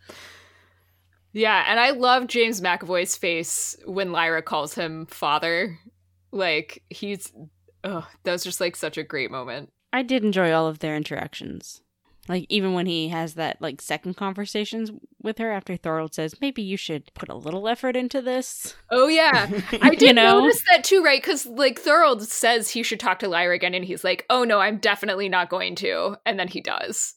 Yeah, 1.34 1.64
and 1.68 1.78
I 1.80 1.90
love 1.90 2.28
James 2.28 2.60
McAvoy's 2.60 3.16
face 3.16 3.76
when 3.84 4.12
Lyra 4.12 4.40
calls 4.40 4.74
him 4.74 5.06
father. 5.06 5.78
Like 6.30 6.82
he's 6.90 7.32
oh, 7.82 8.08
that 8.22 8.32
was 8.32 8.44
just 8.44 8.60
like 8.60 8.76
such 8.76 8.96
a 8.96 9.02
great 9.02 9.30
moment. 9.30 9.70
I 9.92 10.02
did 10.02 10.24
enjoy 10.24 10.52
all 10.52 10.66
of 10.66 10.78
their 10.78 10.96
interactions. 10.96 11.82
Like 12.28 12.46
even 12.48 12.72
when 12.72 12.86
he 12.86 13.08
has 13.08 13.34
that 13.34 13.60
like 13.60 13.82
second 13.82 14.16
conversations 14.16 14.90
with 15.22 15.36
her 15.38 15.52
after 15.52 15.76
Thorold 15.76 16.14
says, 16.14 16.40
"Maybe 16.40 16.62
you 16.62 16.76
should 16.76 17.12
put 17.14 17.28
a 17.28 17.34
little 17.34 17.68
effort 17.68 17.96
into 17.96 18.22
this." 18.22 18.74
Oh 18.90 19.08
yeah. 19.08 19.46
I 19.82 19.90
You 19.90 19.96
did 19.96 20.16
know? 20.16 20.38
notice 20.40 20.62
that 20.72 20.84
too, 20.84 21.02
right? 21.02 21.20
Because 21.20 21.44
like 21.46 21.78
Thorold 21.80 22.22
says 22.22 22.70
he 22.70 22.82
should 22.82 23.00
talk 23.00 23.18
to 23.18 23.28
Lyra 23.28 23.54
again, 23.56 23.74
and 23.74 23.84
he's 23.84 24.04
like, 24.04 24.24
"Oh 24.30 24.44
no, 24.44 24.60
I'm 24.60 24.78
definitely 24.78 25.28
not 25.28 25.50
going 25.50 25.74
to," 25.76 26.16
and 26.24 26.38
then 26.38 26.48
he 26.48 26.60
does. 26.60 27.14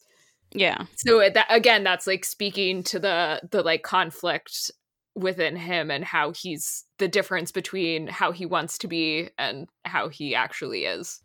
Yeah. 0.58 0.84
So 0.96 1.20
it- 1.20 1.34
that 1.34 1.46
again, 1.50 1.84
that's 1.84 2.06
like 2.06 2.24
speaking 2.24 2.82
to 2.84 2.98
the 2.98 3.40
the 3.50 3.62
like 3.62 3.82
conflict 3.82 4.70
within 5.14 5.56
him 5.56 5.90
and 5.90 6.04
how 6.04 6.32
he's 6.32 6.84
the 6.98 7.08
difference 7.08 7.50
between 7.50 8.06
how 8.06 8.30
he 8.32 8.46
wants 8.46 8.78
to 8.78 8.88
be 8.88 9.30
and 9.36 9.68
how 9.84 10.08
he 10.08 10.34
actually 10.34 10.84
is. 10.84 11.20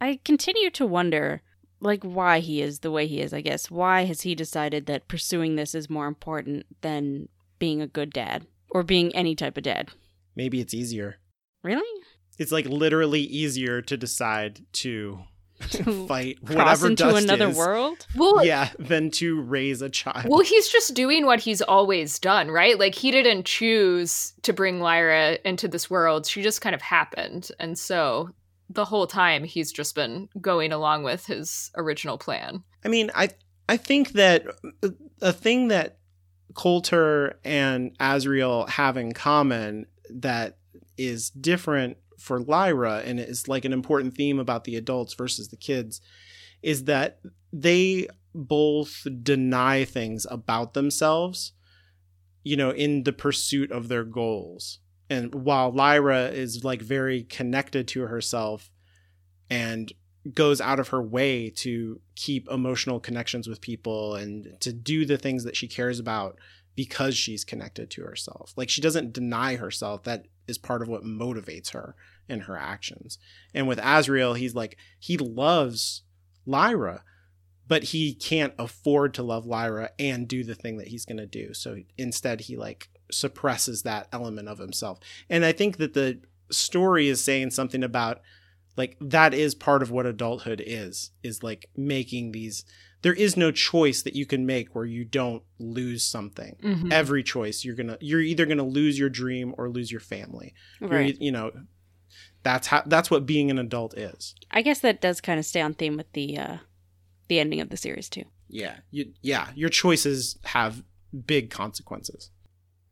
I 0.00 0.20
continue 0.24 0.70
to 0.70 0.86
wonder 0.86 1.42
like 1.80 2.02
why 2.02 2.40
he 2.40 2.60
is 2.62 2.80
the 2.80 2.90
way 2.90 3.06
he 3.06 3.20
is, 3.20 3.32
I 3.32 3.40
guess. 3.40 3.70
Why 3.70 4.04
has 4.04 4.22
he 4.22 4.34
decided 4.34 4.86
that 4.86 5.08
pursuing 5.08 5.56
this 5.56 5.74
is 5.74 5.90
more 5.90 6.06
important 6.06 6.66
than 6.80 7.28
being 7.58 7.80
a 7.82 7.86
good 7.86 8.12
dad 8.12 8.46
or 8.70 8.82
being 8.82 9.14
any 9.14 9.34
type 9.34 9.56
of 9.56 9.62
dad? 9.64 9.90
Maybe 10.34 10.60
it's 10.60 10.74
easier. 10.74 11.16
Really? 11.62 12.02
It's 12.38 12.52
like 12.52 12.66
literally 12.66 13.20
easier 13.20 13.82
to 13.82 13.96
decide 13.96 14.60
to 14.74 15.20
To 15.70 16.06
fight 16.06 16.38
Cross 16.44 16.56
whatever 16.56 16.86
into 16.86 17.02
dust 17.02 17.24
another 17.24 17.48
is, 17.48 17.56
world? 17.56 18.06
Well, 18.16 18.44
Yeah, 18.44 18.70
than 18.78 19.10
to 19.12 19.40
raise 19.40 19.82
a 19.82 19.90
child. 19.90 20.26
Well, 20.28 20.40
he's 20.40 20.68
just 20.68 20.94
doing 20.94 21.26
what 21.26 21.40
he's 21.40 21.60
always 21.60 22.18
done, 22.18 22.50
right? 22.50 22.78
Like 22.78 22.94
he 22.94 23.10
didn't 23.10 23.44
choose 23.44 24.34
to 24.42 24.52
bring 24.52 24.80
Lyra 24.80 25.38
into 25.44 25.68
this 25.68 25.90
world. 25.90 26.26
She 26.26 26.42
just 26.42 26.60
kind 26.60 26.74
of 26.74 26.80
happened. 26.80 27.50
And 27.58 27.78
so 27.78 28.30
the 28.70 28.84
whole 28.84 29.06
time 29.06 29.44
he's 29.44 29.72
just 29.72 29.94
been 29.94 30.28
going 30.40 30.72
along 30.72 31.02
with 31.02 31.26
his 31.26 31.70
original 31.76 32.18
plan. 32.18 32.62
I 32.84 32.88
mean, 32.88 33.10
I 33.14 33.30
I 33.68 33.76
think 33.76 34.12
that 34.12 34.46
a 35.20 35.32
thing 35.32 35.68
that 35.68 35.98
Coulter 36.54 37.38
and 37.44 37.96
Asriel 37.98 38.68
have 38.68 38.96
in 38.96 39.12
common 39.12 39.86
that 40.10 40.58
is 40.96 41.30
different 41.30 41.96
for 42.18 42.40
Lyra 42.40 43.02
and 43.04 43.20
it's 43.20 43.48
like 43.48 43.64
an 43.64 43.72
important 43.72 44.14
theme 44.14 44.38
about 44.38 44.64
the 44.64 44.76
adults 44.76 45.14
versus 45.14 45.48
the 45.48 45.56
kids 45.56 46.00
is 46.62 46.84
that 46.84 47.20
they 47.52 48.08
both 48.34 49.06
deny 49.22 49.84
things 49.84 50.26
about 50.30 50.74
themselves, 50.74 51.52
you 52.42 52.56
know, 52.56 52.70
in 52.70 53.04
the 53.04 53.12
pursuit 53.12 53.70
of 53.70 53.88
their 53.88 54.04
goals. 54.04 54.80
And 55.10 55.34
while 55.34 55.72
Lyra 55.72 56.28
is 56.28 56.64
like 56.64 56.82
very 56.82 57.22
connected 57.22 57.88
to 57.88 58.02
herself 58.02 58.70
and 59.48 59.92
goes 60.34 60.60
out 60.60 60.78
of 60.78 60.88
her 60.88 61.02
way 61.02 61.48
to 61.48 62.00
keep 62.14 62.50
emotional 62.50 63.00
connections 63.00 63.48
with 63.48 63.60
people 63.60 64.14
and 64.14 64.56
to 64.60 64.72
do 64.72 65.06
the 65.06 65.16
things 65.16 65.44
that 65.44 65.56
she 65.56 65.66
cares 65.66 65.98
about 65.98 66.38
because 66.76 67.16
she's 67.16 67.44
connected 67.44 67.90
to 67.90 68.02
herself. 68.02 68.52
Like 68.56 68.68
she 68.68 68.80
doesn't 68.80 69.12
deny 69.12 69.56
herself. 69.56 70.04
That 70.04 70.26
is 70.48 70.58
part 70.58 70.82
of 70.82 70.88
what 70.88 71.04
motivates 71.04 71.70
her 71.70 71.94
in 72.28 72.40
her 72.40 72.56
actions. 72.56 73.18
And 73.54 73.68
with 73.68 73.78
Asriel, 73.78 74.36
he's 74.36 74.54
like 74.54 74.76
he 74.98 75.16
loves 75.16 76.02
Lyra, 76.46 77.04
but 77.66 77.84
he 77.84 78.14
can't 78.14 78.54
afford 78.58 79.14
to 79.14 79.22
love 79.22 79.46
Lyra 79.46 79.90
and 79.98 80.26
do 80.26 80.42
the 80.42 80.54
thing 80.54 80.78
that 80.78 80.88
he's 80.88 81.04
going 81.04 81.18
to 81.18 81.26
do. 81.26 81.54
So 81.54 81.76
instead 81.96 82.42
he 82.42 82.56
like 82.56 82.88
suppresses 83.10 83.82
that 83.82 84.08
element 84.12 84.48
of 84.48 84.58
himself. 84.58 84.98
And 85.28 85.44
I 85.44 85.52
think 85.52 85.76
that 85.76 85.94
the 85.94 86.20
story 86.50 87.08
is 87.08 87.22
saying 87.22 87.50
something 87.50 87.84
about 87.84 88.20
like 88.76 88.96
that 89.00 89.34
is 89.34 89.54
part 89.54 89.82
of 89.82 89.90
what 89.90 90.06
adulthood 90.06 90.62
is 90.64 91.10
is 91.22 91.42
like 91.42 91.68
making 91.76 92.32
these 92.32 92.64
there 93.02 93.12
is 93.14 93.36
no 93.36 93.50
choice 93.52 94.02
that 94.02 94.14
you 94.16 94.26
can 94.26 94.44
make 94.44 94.74
where 94.74 94.84
you 94.84 95.04
don't 95.04 95.42
lose 95.58 96.04
something 96.04 96.56
Mhm. 96.62 96.92
every 96.92 97.22
choice 97.22 97.64
you're 97.64 97.76
gonna 97.76 97.96
you're 98.00 98.20
either 98.20 98.46
gonna 98.46 98.66
lose 98.66 98.98
your 98.98 99.08
dream 99.08 99.54
or 99.58 99.68
lose 99.70 99.90
your 99.92 100.00
family 100.00 100.54
You're 100.80 100.90
Right. 100.90 101.14
e- 101.14 101.18
you 101.24 101.32
know 101.32 101.52
that's 102.42 102.68
how 102.68 102.82
that's 102.86 103.10
what 103.10 103.26
being 103.26 103.50
an 103.50 103.58
adult 103.58 103.96
is 103.96 104.34
I 104.50 104.62
guess 104.62 104.80
that 104.80 105.00
does 105.00 105.20
kind 105.20 105.38
of 105.38 105.44
stay 105.46 105.60
on 105.60 105.74
theme 105.74 105.96
with 105.96 106.10
the 106.12 106.38
uh 106.38 106.56
the 107.28 107.38
ending 107.40 107.60
of 107.60 107.68
the 107.70 107.76
series 107.76 108.08
too. 108.08 108.24
yeah 108.48 108.78
you, 108.90 109.12
yeah 109.22 109.48
your 109.54 109.68
choices 109.68 110.38
have 110.44 110.82
big 111.26 111.50
consequences 111.50 112.30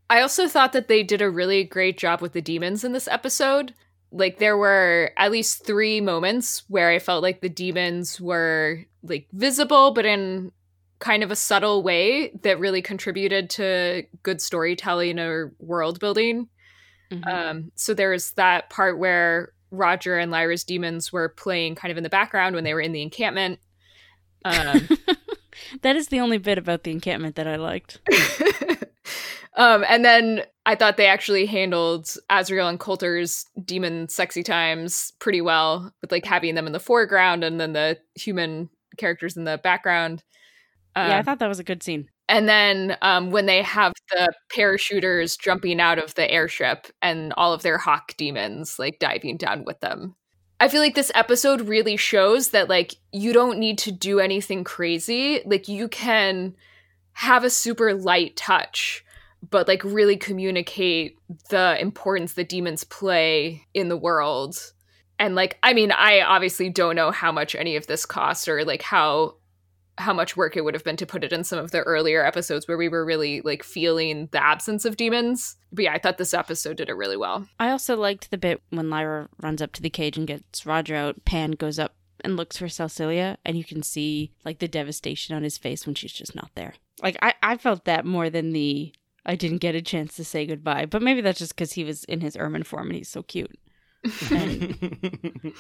I 0.08 0.20
also 0.20 0.46
thought 0.46 0.72
that 0.72 0.86
they 0.86 1.02
did 1.02 1.20
a 1.20 1.28
really 1.28 1.64
great 1.64 1.98
job 1.98 2.20
with 2.20 2.32
the 2.32 2.40
dæmons 2.40 2.84
in 2.84 2.92
this 2.92 3.08
episode. 3.08 3.74
Like 4.12 4.38
there 4.38 4.56
were 4.56 5.10
at 5.16 5.32
least 5.32 5.66
three 5.66 6.00
moments 6.00 6.64
where 6.68 6.90
I 6.90 6.98
felt 6.98 7.22
like 7.22 7.40
the 7.40 7.50
dæmons 7.50 8.20
were 8.20 8.84
like 9.02 9.28
visible, 9.32 9.92
but 9.92 10.06
in 10.06 10.52
kind 10.98 11.22
of 11.22 11.30
a 11.30 11.36
subtle 11.36 11.82
way 11.82 12.30
that 12.42 12.58
really 12.58 12.80
contributed 12.80 13.50
to 13.50 14.04
good 14.22 14.40
storytelling 14.40 15.18
or 15.18 15.52
world 15.58 16.00
building. 16.00 16.48
Mhm. 17.10 17.26
Um, 17.26 17.72
so 17.74 17.94
there's 17.94 18.32
that 18.32 18.70
part 18.70 18.98
where 18.98 19.52
Roger 19.70 20.16
and 20.16 20.30
Lyra's 20.30 20.64
dæmons 20.64 21.12
were 21.12 21.28
playing 21.28 21.74
kind 21.74 21.92
of 21.92 21.98
in 21.98 22.02
the 22.02 22.08
background 22.08 22.54
when 22.54 22.64
they 22.64 22.74
were 22.74 22.80
in 22.80 22.92
the 22.92 23.02
encampment. 23.02 23.60
Um, 24.44 24.88
that 25.82 25.96
is 25.96 26.08
the 26.08 26.20
only 26.20 26.38
bit 26.38 26.58
about 26.58 26.84
the 26.84 26.92
encampment 26.92 27.36
that 27.36 27.46
I 27.46 27.56
liked. 27.56 28.00
um, 29.56 29.84
and 29.88 30.04
then 30.04 30.42
I 30.66 30.74
thought 30.74 30.96
they 30.96 31.06
actually 31.06 31.46
handled 31.46 32.06
Asriel 32.30 32.68
and 32.68 32.80
Coulter's 32.80 33.44
dæmon 33.60 34.10
sexy 34.10 34.42
times 34.42 35.12
pretty 35.18 35.40
well, 35.40 35.92
with 36.00 36.12
like 36.12 36.24
having 36.24 36.54
them 36.54 36.66
in 36.66 36.72
the 36.72 36.80
foreground 36.80 37.44
and 37.44 37.60
then 37.60 37.72
the 37.72 37.98
human 38.14 38.68
characters 38.98 39.36
in 39.36 39.44
the 39.44 39.58
background. 39.58 40.22
yeah, 40.96 41.16
I 41.16 41.18
Um, 41.18 41.24
thought 41.24 41.38
that 41.40 41.48
was 41.48 41.58
a 41.60 41.64
good 41.64 41.82
scene. 41.82 42.08
and 42.28 42.48
then 42.48 42.96
um, 43.02 43.30
when 43.30 43.46
they 43.46 43.62
have 43.62 43.92
the 44.10 44.28
parachuters 44.52 45.38
jumping 45.38 45.80
out 45.80 45.98
of 45.98 46.14
the 46.14 46.28
airship 46.30 46.86
and 47.02 47.32
all 47.36 47.52
of 47.52 47.62
their 47.62 47.78
hawk 47.78 48.14
dæmons 48.18 48.78
like 48.78 48.98
diving 48.98 49.36
down 49.36 49.64
with 49.64 49.78
them. 49.80 50.16
I 50.58 50.68
feel 50.68 50.80
like 50.80 50.94
this 50.94 51.12
episode 51.14 51.68
really 51.68 51.96
shows 51.96 52.48
that 52.50 52.68
like 52.68 52.94
you 53.12 53.32
don't 53.32 53.58
need 53.58 53.78
to 53.78 53.92
do 53.92 54.20
anything 54.20 54.64
crazy. 54.64 55.40
Like 55.44 55.68
you 55.68 55.86
can 55.88 56.56
have 57.12 57.44
a 57.44 57.50
super 57.50 57.94
light 57.94 58.36
touch, 58.36 59.04
but 59.50 59.68
like 59.68 59.82
really 59.84 60.16
communicate 60.16 61.18
the 61.50 61.76
importance 61.80 62.34
that 62.34 62.48
dæmons 62.48 62.88
play 62.88 63.66
in 63.74 63.88
the 63.88 63.96
world. 63.96 64.72
And 65.18 65.34
like 65.34 65.58
I 65.62 65.72
mean, 65.72 65.92
I 65.92 66.20
obviously 66.20 66.68
don't 66.70 66.96
know 66.96 67.10
how 67.10 67.32
much 67.32 67.54
any 67.54 67.76
of 67.76 67.86
this 67.86 68.06
cost 68.06 68.48
or 68.48 68.64
like 68.64 68.82
how 68.82 69.36
how 69.98 70.12
much 70.12 70.36
work 70.36 70.56
it 70.56 70.64
would 70.64 70.74
have 70.74 70.84
been 70.84 70.96
to 70.96 71.06
put 71.06 71.24
it 71.24 71.32
in 71.32 71.42
some 71.42 71.58
of 71.58 71.70
the 71.70 71.80
earlier 71.80 72.24
episodes 72.24 72.68
where 72.68 72.76
we 72.76 72.88
were 72.88 73.04
really 73.04 73.40
like 73.42 73.62
feeling 73.62 74.28
the 74.30 74.42
absence 74.42 74.84
of 74.84 74.96
dæmons. 74.96 75.54
But 75.72 75.84
yeah, 75.84 75.94
I 75.94 75.98
thought 75.98 76.18
this 76.18 76.34
episode 76.34 76.76
did 76.76 76.90
it 76.90 76.96
really 76.96 77.16
well. 77.16 77.48
I 77.58 77.70
also 77.70 77.96
liked 77.96 78.30
the 78.30 78.38
bit 78.38 78.62
when 78.70 78.90
Lyra 78.90 79.28
runs 79.40 79.62
up 79.62 79.72
to 79.72 79.82
the 79.82 79.90
cage 79.90 80.18
and 80.18 80.26
gets 80.26 80.66
Roger 80.66 80.94
out. 80.94 81.24
Pan 81.24 81.52
goes 81.52 81.78
up 81.78 81.94
and 82.22 82.36
looks 82.36 82.58
for 82.58 82.66
Salcilia, 82.66 83.36
and 83.44 83.56
you 83.56 83.64
can 83.64 83.82
see 83.82 84.32
like 84.44 84.58
the 84.58 84.68
devastation 84.68 85.34
on 85.34 85.42
his 85.42 85.58
face 85.58 85.86
when 85.86 85.94
she's 85.94 86.12
just 86.12 86.34
not 86.34 86.50
there. 86.54 86.74
Like 87.02 87.16
I, 87.22 87.34
I 87.42 87.56
felt 87.56 87.84
that 87.84 88.04
more 88.04 88.28
than 88.30 88.52
the 88.52 88.92
I 89.26 89.34
didn't 89.34 89.58
get 89.58 89.74
a 89.74 89.82
chance 89.82 90.16
to 90.16 90.24
say 90.24 90.46
goodbye. 90.46 90.86
But 90.86 91.02
maybe 91.02 91.20
that's 91.20 91.40
just 91.40 91.54
because 91.54 91.72
he 91.72 91.84
was 91.84 92.04
in 92.04 92.20
his 92.20 92.36
ermine 92.36 92.62
form 92.62 92.86
and 92.86 92.96
he's 92.96 93.08
so 93.08 93.22
cute. 93.22 93.58
And, 94.30 94.78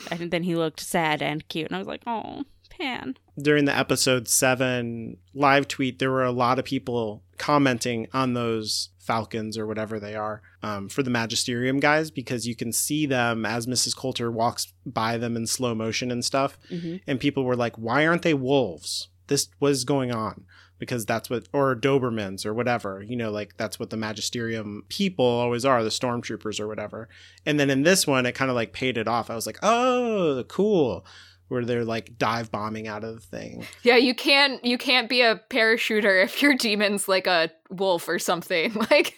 and 0.10 0.30
then 0.30 0.44
he 0.44 0.54
looked 0.54 0.80
sad 0.80 1.20
and 1.20 1.46
cute, 1.48 1.66
and 1.66 1.74
I 1.74 1.78
was 1.78 1.88
like, 1.88 2.02
oh, 2.06 2.44
Pan. 2.70 3.16
During 3.38 3.64
the 3.64 3.76
episode 3.76 4.28
seven 4.28 5.16
live 5.34 5.66
tweet, 5.66 5.98
there 5.98 6.10
were 6.10 6.24
a 6.24 6.32
lot 6.32 6.58
of 6.58 6.64
people 6.64 7.24
commenting 7.38 8.06
on 8.12 8.34
those 8.34 8.90
falcons 8.98 9.56
or 9.56 9.66
whatever 9.66 10.00
they 10.00 10.14
are 10.14 10.42
um, 10.62 10.88
for 10.88 11.02
the 11.02 11.10
Magisterium 11.10 11.80
guys 11.80 12.10
because 12.10 12.46
you 12.46 12.56
can 12.56 12.72
see 12.72 13.06
them 13.06 13.46
as 13.46 13.66
Mrs. 13.66 13.96
Coulter 13.96 14.30
walks 14.30 14.72
by 14.84 15.16
them 15.16 15.36
in 15.36 15.46
slow 15.46 15.74
motion 15.74 16.10
and 16.10 16.24
stuff. 16.24 16.58
Mm-hmm. 16.70 16.96
and 17.06 17.20
people 17.20 17.44
were 17.44 17.56
like, 17.56 17.76
"Why 17.76 18.06
aren't 18.06 18.22
they 18.22 18.34
wolves? 18.34 19.08
This 19.28 19.48
was 19.60 19.84
going 19.84 20.12
on." 20.12 20.44
Because 20.78 21.06
that's 21.06 21.30
what, 21.30 21.48
or 21.52 21.74
Dobermans 21.74 22.44
or 22.44 22.52
whatever, 22.52 23.02
you 23.02 23.16
know, 23.16 23.30
like 23.30 23.56
that's 23.56 23.80
what 23.80 23.88
the 23.90 23.96
Magisterium 23.96 24.84
people 24.88 25.24
always 25.24 25.64
are, 25.64 25.82
the 25.82 25.88
stormtroopers 25.88 26.60
or 26.60 26.68
whatever. 26.68 27.08
And 27.46 27.58
then 27.58 27.70
in 27.70 27.82
this 27.82 28.06
one, 28.06 28.26
it 28.26 28.32
kind 28.32 28.50
of 28.50 28.54
like 28.54 28.72
paid 28.74 28.98
it 28.98 29.08
off. 29.08 29.30
I 29.30 29.34
was 29.34 29.46
like, 29.46 29.58
oh, 29.62 30.44
cool, 30.48 31.06
where 31.48 31.64
they're 31.64 31.84
like 31.84 32.18
dive 32.18 32.50
bombing 32.50 32.88
out 32.88 33.04
of 33.04 33.14
the 33.14 33.20
thing. 33.20 33.64
Yeah, 33.84 33.96
you 33.96 34.14
can't 34.14 34.62
you 34.64 34.76
can't 34.76 35.08
be 35.08 35.22
a 35.22 35.40
parachuter 35.48 36.22
if 36.22 36.42
your 36.42 36.54
dæmon's 36.54 37.08
like 37.08 37.26
a 37.26 37.50
wolf 37.70 38.06
or 38.08 38.18
something. 38.18 38.74
Like 38.90 39.14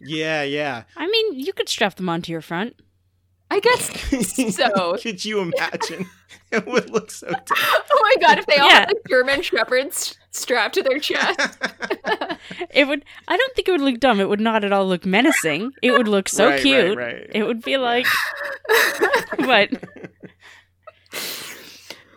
Yeah, 0.00 0.42
yeah. 0.44 0.84
I 0.96 1.06
mean, 1.08 1.40
you 1.40 1.52
could 1.52 1.68
strap 1.68 1.96
them 1.96 2.08
onto 2.08 2.30
your 2.30 2.40
front. 2.42 2.76
I 3.50 3.58
guess 3.58 4.54
so. 4.54 4.96
Could 5.02 5.24
you 5.24 5.40
imagine? 5.40 6.06
it 6.52 6.64
would 6.66 6.90
look 6.90 7.10
so 7.10 7.26
dumb. 7.30 7.40
Oh 7.50 7.98
my 8.00 8.14
god, 8.20 8.38
if 8.38 8.46
they 8.46 8.58
all 8.58 8.68
Yeah. 8.68 8.74
had 8.80 8.88
like 8.90 9.02
German 9.08 9.42
shepherds 9.42 10.16
strapped 10.30 10.74
to 10.74 10.82
their 10.82 10.98
chest. 10.98 11.38
It 12.72 12.86
would. 12.88 13.04
I 13.28 13.36
don't 13.36 13.54
think 13.54 13.68
it 13.68 13.72
would 13.72 13.80
look 13.80 14.00
dumb. 14.00 14.20
It 14.20 14.28
would 14.28 14.40
not 14.40 14.64
at 14.64 14.72
all 14.72 14.86
look 14.86 15.04
menacing. 15.04 15.72
It 15.82 15.90
would 15.92 16.08
look 16.08 16.28
so 16.28 16.46
Right, 16.46 16.52
right, 16.54 16.62
cute. 16.62 16.98
right. 16.98 17.26
It 17.34 17.42
would 17.44 17.62
be 17.62 17.76
like, 17.76 18.06
but, 19.38 19.70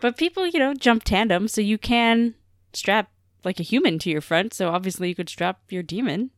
but 0.00 0.16
people, 0.16 0.46
you 0.46 0.58
know, 0.58 0.74
jump 0.74 1.04
tandem, 1.04 1.48
so 1.48 1.60
you 1.60 1.78
can 1.78 2.34
strap 2.72 3.10
like 3.44 3.58
a 3.60 3.62
human 3.62 3.98
to 4.00 4.10
your 4.10 4.20
front. 4.20 4.54
So 4.54 4.70
obviously, 4.70 5.08
you 5.08 5.14
could 5.14 5.28
strap 5.28 5.60
your 5.68 5.82
dæmon. 5.82 6.30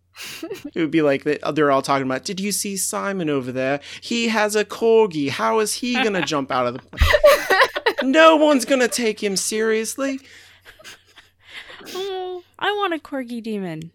It 0.75 0.81
would 0.81 0.91
be 0.91 1.03
like 1.03 1.25
they- 1.25 1.39
they're 1.53 1.71
all 1.71 1.83
talking 1.83 2.07
about. 2.07 2.25
Did 2.25 2.41
you 2.41 2.53
see 2.53 2.77
Simon 2.77 3.29
over 3.29 3.53
there? 3.53 3.81
He 4.01 4.29
has 4.29 4.57
a 4.57 4.65
corgi. 4.65 5.29
How 5.31 5.59
is 5.59 5.75
he 5.75 5.95
gonna 5.95 6.25
jump 6.25 6.51
out 6.51 6.67
of 6.67 6.75
the 6.75 6.81
plane? 6.81 8.13
no 8.13 8.37
one's 8.37 8.65
gonna 8.65 8.89
take 8.89 9.23
him 9.23 9.37
seriously. 9.37 10.21
Oh, 11.95 12.43
I 12.59 12.71
want 12.73 12.95
a 12.95 12.99
corgi 12.99 13.43
dæmon. 13.45 13.91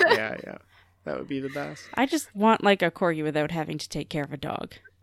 Yeah, 0.00 0.36
yeah, 0.44 0.58
that 1.04 1.18
would 1.18 1.28
be 1.28 1.40
the 1.40 1.48
best. 1.48 1.84
I 1.94 2.06
just 2.06 2.34
want 2.34 2.62
like 2.64 2.82
a 2.82 2.90
corgi 2.90 3.22
without 3.22 3.50
having 3.50 3.78
to 3.78 3.88
take 3.88 4.08
care 4.08 4.24
of 4.24 4.32
a 4.32 4.36
dog. 4.36 4.74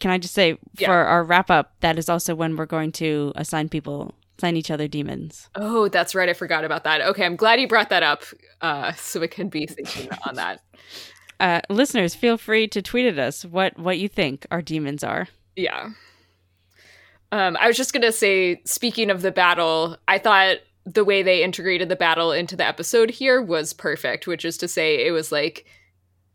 Can 0.00 0.12
I 0.12 0.18
just 0.18 0.34
say 0.34 0.58
Yeah. 0.78 0.88
for 0.88 0.94
our 0.94 1.24
wrap 1.24 1.50
up, 1.50 1.74
that 1.80 1.98
is 1.98 2.08
also 2.08 2.34
when 2.34 2.56
we're 2.56 2.66
going 2.66 2.92
to 2.92 3.32
assign 3.34 3.68
people, 3.68 4.14
assign 4.38 4.56
each 4.56 4.70
other 4.70 4.86
dæmons. 4.86 5.48
oh, 5.56 5.88
that's 5.88 6.14
right. 6.14 6.28
I 6.28 6.34
forgot 6.34 6.64
about 6.64 6.84
that. 6.84 7.00
Okay, 7.00 7.24
I'm 7.24 7.34
glad 7.36 7.60
you 7.60 7.66
brought 7.66 7.88
that 7.90 8.04
up. 8.04 8.22
Uh, 8.60 8.92
so 8.92 9.18
we 9.20 9.26
can 9.28 9.48
be 9.48 9.66
thinking 9.66 10.08
on 10.26 10.36
that. 10.36 10.60
Uh, 11.40 11.60
listeners, 11.68 12.14
feel 12.14 12.36
free 12.38 12.68
to 12.68 12.80
tweet 12.82 13.06
at 13.06 13.18
us 13.18 13.44
what 13.44 13.76
what 13.78 13.98
you 13.98 14.08
think 14.08 14.46
our 14.52 14.62
dæmons 14.62 15.06
are. 15.06 15.26
Yeah. 15.56 15.90
Um, 17.30 17.56
I 17.60 17.66
was 17.66 17.76
just 17.76 17.92
gonna 17.92 18.12
say, 18.12 18.60
speaking 18.64 19.10
of 19.10 19.22
the 19.22 19.32
battle, 19.32 19.96
I 20.06 20.18
thought 20.18 20.58
the 20.86 21.04
way 21.04 21.22
they 21.22 21.42
integrated 21.42 21.88
the 21.88 21.96
battle 21.96 22.32
into 22.32 22.56
the 22.56 22.66
episode 22.66 23.10
here 23.10 23.42
was 23.42 23.72
perfect, 23.72 24.26
which 24.26 24.44
is 24.44 24.56
to 24.58 24.68
say 24.68 25.06
it 25.06 25.10
was 25.10 25.30
like 25.30 25.66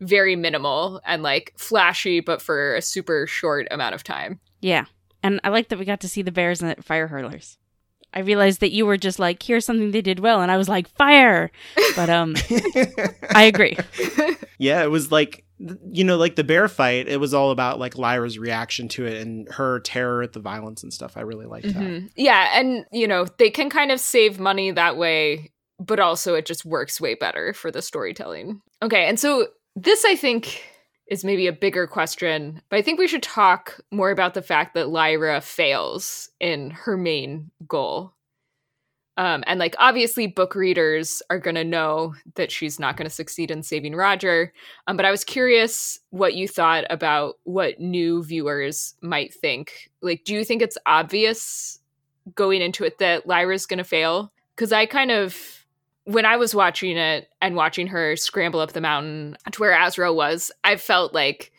very 0.00 0.36
minimal 0.36 1.00
and 1.04 1.22
like 1.22 1.52
flashy, 1.56 2.20
but 2.20 2.40
for 2.40 2.74
a 2.74 2.82
super 2.82 3.26
short 3.26 3.66
amount 3.70 3.94
of 3.94 4.04
time. 4.04 4.38
Yeah, 4.60 4.84
and 5.22 5.40
I 5.42 5.48
like 5.48 5.68
that 5.68 5.78
we 5.78 5.84
got 5.84 6.00
to 6.00 6.08
see 6.08 6.22
the 6.22 6.32
bears 6.32 6.62
and 6.62 6.74
the 6.76 6.82
fire 6.82 7.08
hurlers. 7.08 7.58
I 8.12 8.20
realized 8.20 8.60
that 8.60 8.70
you 8.70 8.86
were 8.86 8.96
just 8.96 9.18
like, 9.18 9.42
here's 9.42 9.64
something 9.64 9.90
they 9.90 10.00
did 10.00 10.20
well, 10.20 10.40
and 10.40 10.50
I 10.52 10.56
was 10.56 10.68
like, 10.68 10.88
fire. 10.88 11.50
But 11.96 12.08
um, 12.10 12.36
I 13.34 13.44
agree. 13.44 13.76
yeah, 14.58 14.84
it 14.84 14.90
was 14.90 15.10
like 15.10 15.44
you 15.90 16.04
know, 16.04 16.16
like 16.16 16.36
the 16.36 16.44
bear 16.44 16.68
fight. 16.68 17.08
It 17.08 17.20
was 17.20 17.34
all 17.34 17.50
about 17.50 17.78
like 17.78 17.96
Lyra's 17.96 18.38
reaction 18.38 18.88
to 18.88 19.06
it 19.06 19.20
and 19.20 19.48
her 19.52 19.80
terror 19.80 20.22
at 20.22 20.32
the 20.32 20.40
violence 20.40 20.82
and 20.82 20.92
stuff. 20.92 21.16
I 21.16 21.22
really 21.22 21.46
liked 21.46 21.66
that. 21.66 21.76
Mhm. 21.76 22.10
Yeah, 22.16 22.58
and 22.58 22.84
you 22.92 23.06
know, 23.06 23.26
they 23.38 23.50
can 23.50 23.70
kind 23.70 23.90
of 23.90 24.00
save 24.00 24.38
money 24.38 24.70
that 24.70 24.96
way, 24.96 25.52
but 25.78 26.00
also 26.00 26.34
it 26.34 26.46
just 26.46 26.64
works 26.64 27.00
way 27.00 27.14
better 27.14 27.52
for 27.52 27.70
the 27.70 27.82
storytelling. 27.82 28.60
Okay, 28.82 29.06
and 29.08 29.18
so 29.18 29.48
this 29.76 30.04
I 30.04 30.16
think 30.16 30.62
is 31.08 31.24
maybe 31.24 31.46
a 31.46 31.52
bigger 31.52 31.86
question, 31.86 32.62
but 32.70 32.78
I 32.78 32.82
think 32.82 32.98
we 32.98 33.08
should 33.08 33.22
talk 33.22 33.78
more 33.90 34.10
about 34.10 34.32
the 34.32 34.40
fact 34.40 34.74
that 34.74 34.88
Lyra 34.88 35.42
fails 35.42 36.30
in 36.40 36.70
her 36.70 36.96
main 36.96 37.50
goal. 37.68 38.13
Um, 39.16 39.44
and 39.46 39.60
like 39.60 39.76
obviously 39.78 40.26
book 40.26 40.54
readers 40.54 41.22
are 41.30 41.38
going 41.38 41.54
to 41.54 41.64
know 41.64 42.14
that 42.34 42.50
she's 42.50 42.80
not 42.80 42.96
going 42.96 43.08
to 43.08 43.14
succeed 43.14 43.50
in 43.50 43.62
saving 43.62 43.94
Roger. 43.94 44.52
Um, 44.86 44.96
but 44.96 45.06
I 45.06 45.10
was 45.10 45.24
curious 45.24 46.00
what 46.10 46.34
you 46.34 46.48
thought 46.48 46.84
about 46.90 47.36
what 47.44 47.78
new 47.78 48.24
viewers 48.24 48.94
might 49.00 49.32
think. 49.32 49.90
Like, 50.00 50.24
do 50.24 50.34
you 50.34 50.44
think 50.44 50.62
it's 50.62 50.78
obvious 50.86 51.78
going 52.34 52.60
into 52.60 52.84
it 52.84 52.98
that 52.98 53.26
Lyra's 53.26 53.66
going 53.66 53.78
to 53.78 53.84
fail? 53.84 54.32
Because 54.56 54.72
I 54.72 54.86
kind 54.86 55.10
of, 55.10 55.36
when 56.04 56.26
I 56.26 56.36
was 56.36 56.54
watching 56.54 56.96
it 56.96 57.28
and 57.40 57.54
watching 57.54 57.86
her 57.86 58.16
scramble 58.16 58.60
up 58.60 58.72
the 58.72 58.80
mountain 58.80 59.36
to 59.50 59.60
where 59.60 59.76
Asriel 59.76 60.14
was, 60.14 60.50
I 60.64 60.76
felt 60.76 61.14
like 61.14 61.52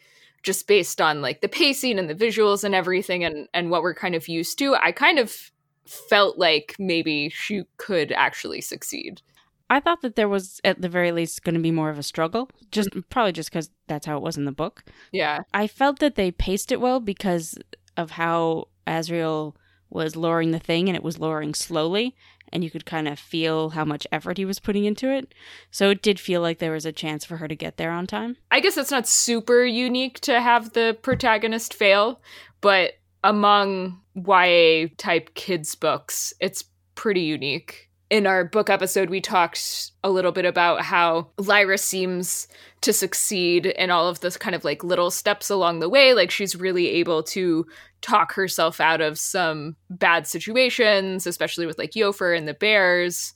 just 0.43 0.67
based 0.67 1.01
on 1.01 1.21
like 1.21 1.41
the 1.41 1.49
pacing 1.49 1.97
and 1.97 2.09
the 2.09 2.15
visuals 2.15 2.63
and 2.63 2.75
everything 2.75 3.23
and 3.23 3.49
and 3.53 3.71
what 3.71 3.81
we're 3.81 3.95
kind 3.95 4.13
of 4.13 4.27
used 4.27 4.59
to, 4.59 4.75
I 4.75 4.91
kind 4.91 5.17
of 5.17 5.51
felt 5.87 6.37
like 6.37 6.75
maybe 6.79 7.29
she 7.29 7.63
could 7.77 8.11
actually 8.11 8.61
succeed. 8.61 9.21
I 9.69 9.79
thought 9.79 10.01
that 10.01 10.15
there 10.15 10.29
was 10.29 10.61
at 10.63 10.81
the 10.81 10.89
very 10.89 11.11
least 11.11 11.43
going 11.43 11.55
to 11.55 11.61
be 11.61 11.71
more 11.71 11.89
of 11.89 11.97
a 11.97 12.03
struggle, 12.03 12.49
just 12.71 12.89
mm-hmm. 12.91 13.01
probably 13.09 13.31
just 13.31 13.49
because 13.49 13.71
that's 13.87 14.05
how 14.05 14.17
it 14.17 14.23
was 14.23 14.37
in 14.37 14.45
the 14.45 14.51
book. 14.51 14.83
Yeah. 15.11 15.41
I 15.53 15.67
felt 15.67 15.99
that 15.99 16.15
they 16.15 16.31
paced 16.31 16.71
it 16.71 16.79
well 16.79 16.99
because 16.99 17.57
of 17.97 18.11
how 18.11 18.67
Asriel 18.85 19.55
was 19.89 20.15
lowering 20.15 20.51
the 20.51 20.59
thing 20.59 20.87
and 20.87 20.95
it 20.95 21.03
was 21.03 21.19
lowering 21.19 21.53
slowly 21.53 22.15
and 22.51 22.63
you 22.63 22.69
could 22.69 22.85
kind 22.85 23.07
of 23.07 23.17
feel 23.19 23.71
how 23.71 23.83
much 23.83 24.07
effort 24.11 24.37
he 24.37 24.45
was 24.45 24.59
putting 24.59 24.85
into 24.85 25.09
it. 25.09 25.33
So 25.71 25.89
it 25.89 26.01
did 26.01 26.19
feel 26.19 26.41
like 26.41 26.59
there 26.59 26.71
was 26.71 26.85
a 26.85 26.91
chance 26.91 27.25
for 27.25 27.37
her 27.37 27.47
to 27.47 27.55
get 27.55 27.77
there 27.77 27.91
on 27.91 28.07
time. 28.07 28.37
I 28.51 28.59
guess 28.59 28.75
that's 28.75 28.91
not 28.91 29.07
super 29.07 29.65
unique 29.65 30.19
to 30.21 30.39
have 30.39 30.73
the 30.73 30.97
protagonist 31.01 31.73
fail, 31.73 32.21
but 32.61 32.93
among 33.25 33.99
YA 34.13 34.87
type 34.97 35.33
kids 35.33 35.75
books, 35.75 36.33
it's 36.39 36.63
pretty 36.93 37.21
unique. 37.21 37.89
In 38.11 38.27
our 38.27 38.45
book 38.45 38.69
episode, 38.69 39.09
we 39.09 39.19
talked 39.19 39.91
a 40.03 40.11
little 40.11 40.31
bit 40.31 40.45
about 40.45 40.83
how 40.83 41.31
Lyra 41.39 41.79
seems 41.79 42.47
to 42.81 42.93
succeed 42.93 43.65
in 43.65 43.89
all 43.89 44.07
of 44.07 44.19
this 44.19 44.37
kind 44.37 44.55
of 44.55 44.63
like 44.63 44.83
little 44.83 45.09
steps 45.09 45.49
along 45.49 45.79
the 45.79 45.89
way. 45.89 46.13
Like 46.13 46.29
she's 46.29 46.55
really 46.55 46.87
able 46.87 47.23
to 47.23 47.65
talk 48.01 48.31
herself 48.33 48.79
out 48.79 49.01
of 49.01 49.17
some 49.17 49.75
bad 49.89 50.27
situations, 50.27 51.25
especially 51.25 51.65
with 51.65 51.79
like 51.79 51.91
Iofur 51.91 52.37
and 52.37 52.47
the 52.47 52.53
bears. 52.53 53.33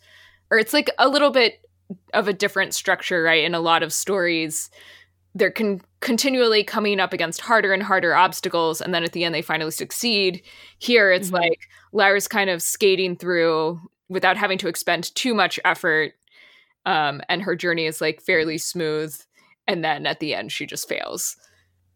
Or 0.52 0.60
it's 0.60 0.74
like 0.74 0.92
a 1.00 1.10
little 1.10 1.32
bit 1.32 1.66
of 2.14 2.28
a 2.28 2.34
different 2.34 2.76
structure, 2.76 3.24
right? 3.24 3.44
In 3.44 3.56
a 3.56 3.60
lot 3.60 3.82
of 3.82 3.92
stories, 3.92 4.70
they're 5.34 5.50
con- 5.50 5.82
continually 6.02 6.64
coming 6.64 7.00
up 7.00 7.14
against 7.14 7.42
harder 7.42 7.74
and 7.74 7.84
harder 7.84 8.16
obstacles, 8.16 8.82
and 8.82 8.94
then 8.94 9.04
at 9.04 9.14
the 9.14 9.24
end 9.24 9.36
they 9.36 9.42
finally 9.42 9.72
succeed. 9.72 10.42
Here, 10.78 11.12
it's 11.12 11.28
mm-hmm. 11.28 11.38
like 11.38 11.60
Lyra's 11.92 12.28
kind 12.28 12.50
of 12.50 12.62
skating 12.62 13.16
through 13.16 13.80
without 14.08 14.38
having 14.38 14.58
to 14.60 14.68
expend 14.68 15.14
too 15.16 15.34
much 15.34 15.60
effort, 15.66 16.14
um, 16.86 17.22
and 17.30 17.42
her 17.42 17.56
journey 17.56 17.86
is 17.86 18.02
like 18.02 18.22
fairly 18.22 18.58
smooth. 18.58 19.16
And 19.68 19.84
then 19.84 20.08
at 20.08 20.20
the 20.20 20.34
end, 20.34 20.52
she 20.52 20.66
just 20.66 20.90
fails. 20.90 21.38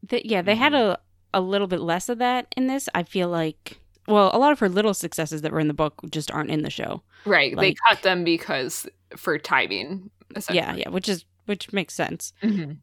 The, 0.03 0.21
yeah, 0.27 0.41
they 0.41 0.55
had 0.55 0.73
mm-hmm. 0.73 0.91
a 0.91 0.99
a 1.35 1.41
little 1.41 1.67
bit 1.67 1.79
less 1.79 2.09
of 2.09 2.19
that 2.19 2.53
in 2.55 2.67
this. 2.67 2.87
I 2.93 3.03
feel 3.03 3.29
like 3.29 3.79
well, 4.07 4.31
a 4.33 4.37
lot 4.37 4.51
of 4.51 4.59
her 4.59 4.69
little 4.69 4.93
successes 4.93 5.41
that 5.41 5.51
were 5.51 5.59
in 5.59 5.67
the 5.67 5.73
book 5.73 6.01
just 6.09 6.29
aren't 6.31 6.51
in 6.51 6.61
the 6.61 6.69
show. 6.69 7.01
Right. 7.25 7.55
Like, 7.55 7.63
they 7.63 7.75
cut 7.87 8.03
them 8.03 8.23
because 8.23 8.87
for 9.15 9.37
timing. 9.37 10.09
Yeah, 10.49 10.75
yeah, 10.75 10.89
which 10.89 11.07
is 11.07 11.25
which 11.45 11.71
makes 11.71 11.93
sense. 11.93 12.33
Mm-hmm. 12.41 12.73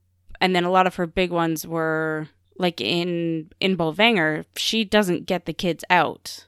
And 0.41 0.55
then 0.55 0.65
a 0.65 0.71
lot 0.71 0.87
of 0.87 0.97
her 0.97 1.07
big 1.07 1.31
ones 1.31 1.67
were 1.67 2.29
like 2.59 2.81
in 2.81 3.51
in 3.61 3.77
Bolvangar, 3.77 4.45
she 4.57 4.85
doesn't 4.85 5.27
get 5.27 5.47
the 5.47 5.53
kids 5.53 5.85
out. 5.91 6.47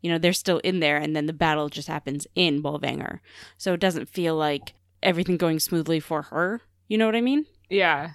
You 0.00 0.10
know, 0.10 0.18
they're 0.18 0.32
still 0.32 0.58
in 0.58 0.80
there 0.80 0.96
and 0.96 1.14
then 1.14 1.26
the 1.26 1.32
battle 1.32 1.68
just 1.68 1.88
happens 1.88 2.26
in 2.34 2.62
Bolvangar. 2.62 3.20
So 3.56 3.72
it 3.74 3.80
doesn't 3.80 4.08
feel 4.08 4.36
like 4.36 4.74
everything 5.02 5.36
going 5.36 5.58
smoothly 5.58 6.00
for 6.00 6.22
her. 6.22 6.62
You 6.86 6.98
know 6.98 7.06
what 7.06 7.16
I 7.16 7.20
mean? 7.20 7.46
Yeah. 7.68 8.12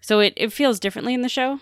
So 0.00 0.20
it, 0.20 0.34
it 0.36 0.52
feels 0.52 0.80
differently 0.80 1.14
in 1.14 1.22
the 1.22 1.28
show. 1.28 1.60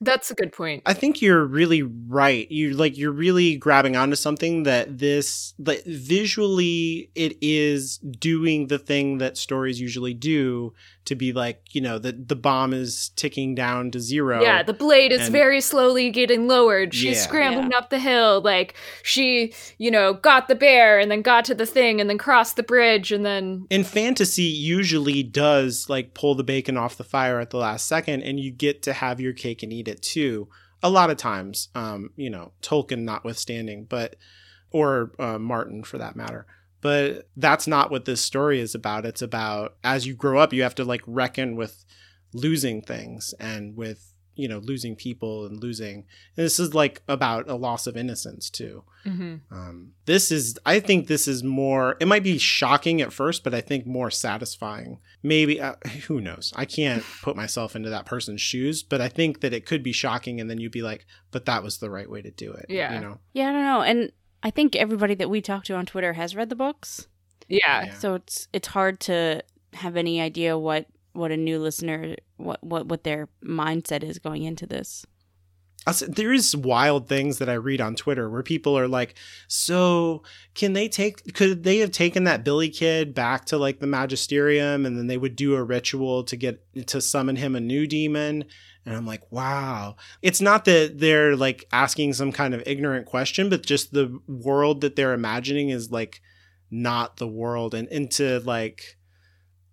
That's 0.00 0.30
a 0.30 0.34
good 0.34 0.52
point. 0.52 0.84
I 0.86 0.94
think 0.94 1.20
you're 1.20 1.44
really 1.44 1.82
right. 1.82 2.48
You 2.50 2.74
like 2.74 2.96
you're 2.96 3.10
really 3.10 3.56
grabbing 3.56 3.96
onto 3.96 4.14
something 4.14 4.62
that 4.62 4.98
this 4.98 5.54
like 5.58 5.84
visually 5.84 7.10
it 7.16 7.36
is 7.40 7.98
doing 7.98 8.68
the 8.68 8.78
thing 8.78 9.18
that 9.18 9.36
stories 9.36 9.80
usually 9.80 10.14
do 10.14 10.72
to 11.08 11.14
be 11.14 11.32
like, 11.32 11.74
you 11.74 11.80
know, 11.80 11.98
the 11.98 12.12
the 12.12 12.36
bomb 12.36 12.74
is 12.74 13.10
ticking 13.16 13.54
down 13.54 13.90
to 13.90 13.98
zero. 13.98 14.42
Yeah, 14.42 14.62
the 14.62 14.74
blade 14.74 15.10
is 15.10 15.22
and, 15.22 15.32
very 15.32 15.62
slowly 15.62 16.10
getting 16.10 16.46
lowered. 16.46 16.92
She's 16.92 17.16
yeah, 17.16 17.22
scrambling 17.22 17.70
yeah. 17.70 17.78
up 17.78 17.88
the 17.88 17.98
hill. 17.98 18.42
Like 18.42 18.74
she, 19.02 19.54
you 19.78 19.90
know, 19.90 20.12
got 20.12 20.48
the 20.48 20.54
bear 20.54 20.98
and 20.98 21.10
then 21.10 21.22
got 21.22 21.46
to 21.46 21.54
the 21.54 21.64
thing 21.64 21.98
and 21.98 22.10
then 22.10 22.18
crossed 22.18 22.56
the 22.56 22.62
bridge 22.62 23.10
and 23.10 23.24
then 23.24 23.66
In 23.70 23.84
fantasy 23.84 24.42
usually 24.42 25.22
does 25.22 25.88
like 25.88 26.12
pull 26.12 26.34
the 26.34 26.44
bacon 26.44 26.76
off 26.76 26.98
the 26.98 27.04
fire 27.04 27.40
at 27.40 27.48
the 27.48 27.58
last 27.58 27.86
second 27.86 28.22
and 28.22 28.38
you 28.38 28.50
get 28.50 28.82
to 28.82 28.92
have 28.92 29.18
your 29.18 29.32
cake 29.32 29.62
and 29.62 29.72
eat 29.72 29.88
it 29.88 30.02
too. 30.02 30.48
A 30.82 30.90
lot 30.90 31.08
of 31.08 31.16
times, 31.16 31.70
um, 31.74 32.10
you 32.16 32.28
know, 32.28 32.52
Tolkien 32.60 33.00
notwithstanding, 33.00 33.84
but 33.84 34.16
or 34.70 35.12
uh, 35.18 35.38
Martin 35.38 35.82
for 35.84 35.96
that 35.96 36.14
matter 36.16 36.46
but 36.80 37.28
that's 37.36 37.66
not 37.66 37.90
what 37.90 38.04
this 38.04 38.20
story 38.20 38.60
is 38.60 38.74
about. 38.74 39.06
It's 39.06 39.22
about 39.22 39.76
as 39.82 40.06
you 40.06 40.14
grow 40.14 40.38
up 40.38 40.52
you 40.52 40.62
have 40.62 40.74
to 40.76 40.84
like 40.84 41.02
reckon 41.06 41.56
with 41.56 41.84
losing 42.32 42.82
things 42.82 43.34
and 43.40 43.76
with 43.76 44.12
you 44.38 44.46
know 44.46 44.58
losing 44.58 44.94
people 44.94 45.44
and 45.44 45.60
losing 45.60 46.04
and 46.36 46.46
this 46.46 46.60
is 46.60 46.72
like 46.72 47.02
about 47.08 47.48
a 47.50 47.56
loss 47.56 47.86
of 47.86 47.96
innocence 47.96 48.48
too. 48.48 48.84
Mm-hmm. 49.04 49.36
um, 49.52 49.92
this 50.06 50.30
is 50.30 50.58
i 50.66 50.80
think 50.80 51.06
this 51.06 51.28
is 51.28 51.42
more 51.42 51.96
it 52.00 52.08
might 52.08 52.24
be 52.24 52.36
shocking 52.36 53.00
at 53.00 53.12
first 53.12 53.42
but 53.42 53.54
i 53.54 53.60
think 53.60 53.86
more 53.86 54.10
satisfying. 54.10 54.98
Maybe 55.22 55.60
uh, 55.60 55.74
who 56.06 56.20
knows? 56.20 56.52
I 56.56 56.64
can't 56.64 57.02
put 57.22 57.36
myself 57.36 57.74
into 57.74 57.90
that 57.90 58.06
person's 58.06 58.40
shoes 58.40 58.82
but 58.82 59.00
i 59.00 59.08
think 59.08 59.40
that 59.40 59.52
it 59.52 59.66
could 59.66 59.82
be 59.82 59.92
shocking 59.92 60.40
and 60.40 60.48
then 60.48 60.58
you'd 60.58 60.72
be 60.72 60.82
like 60.82 61.06
but 61.32 61.46
that 61.46 61.62
was 61.62 61.78
the 61.78 61.90
right 61.90 62.08
way 62.08 62.22
to 62.22 62.30
do 62.30 62.52
it 62.52 62.66
yeah. 62.68 62.94
you 62.94 63.00
know? 63.00 63.18
Yeah 63.32 63.48
i 63.48 63.52
don't 63.52 63.64
know 63.64 63.82
and 63.82 64.12
I 64.42 64.50
think 64.50 64.76
everybody 64.76 65.14
that 65.14 65.30
we 65.30 65.40
talk 65.40 65.64
to 65.64 65.74
on 65.74 65.86
Twitter 65.86 66.12
has 66.14 66.36
read 66.36 66.48
the 66.48 66.56
books. 66.56 67.08
Yeah. 67.48 67.86
yeah. 67.86 67.94
So 67.94 68.14
it's 68.14 68.48
it's 68.52 68.68
hard 68.68 69.00
to 69.00 69.42
have 69.74 69.96
any 69.96 70.20
idea 70.20 70.58
what 70.58 70.86
what 71.12 71.30
a 71.30 71.36
new 71.36 71.58
listener 71.58 72.16
what 72.36 72.62
what 72.62 72.86
what 72.86 73.04
their 73.04 73.28
mindset 73.44 74.02
is 74.02 74.18
going 74.18 74.44
into 74.44 74.66
this. 74.66 75.04
There 76.06 76.32
is 76.32 76.54
wild 76.54 77.08
things 77.08 77.38
that 77.38 77.48
I 77.48 77.54
read 77.54 77.80
on 77.80 77.94
Twitter 77.94 78.28
where 78.28 78.42
people 78.42 78.78
are 78.78 78.88
like, 78.88 79.14
"So, 79.46 80.22
can 80.54 80.74
they 80.74 80.86
take? 80.86 81.32
Could 81.32 81.62
they 81.62 81.78
have 81.78 81.92
taken 81.92 82.24
that 82.24 82.44
Billy 82.44 82.68
kid 82.68 83.14
back 83.14 83.46
to 83.46 83.56
like 83.56 83.80
the 83.80 83.86
Magisterium, 83.86 84.84
and 84.84 84.98
then 84.98 85.06
they 85.06 85.16
would 85.16 85.34
do 85.34 85.54
a 85.54 85.62
ritual 85.62 86.24
to 86.24 86.36
get 86.36 86.62
to 86.88 87.00
summon 87.00 87.36
him 87.36 87.56
a 87.56 87.60
new 87.60 87.86
dæmon?" 87.86 88.44
And 88.88 88.96
I'm 88.96 89.04
like, 89.04 89.30
wow. 89.30 89.96
It's 90.22 90.40
not 90.40 90.64
that 90.64 90.98
they're 90.98 91.36
like 91.36 91.66
asking 91.72 92.14
some 92.14 92.32
kind 92.32 92.54
of 92.54 92.62
ignorant 92.64 93.04
question, 93.04 93.50
but 93.50 93.66
just 93.66 93.92
the 93.92 94.18
world 94.26 94.80
that 94.80 94.96
they're 94.96 95.12
imagining 95.12 95.68
is 95.68 95.90
like 95.90 96.22
not 96.70 97.18
the 97.18 97.28
world. 97.28 97.74
And 97.74 97.86
into 97.88 98.40
like, 98.40 98.96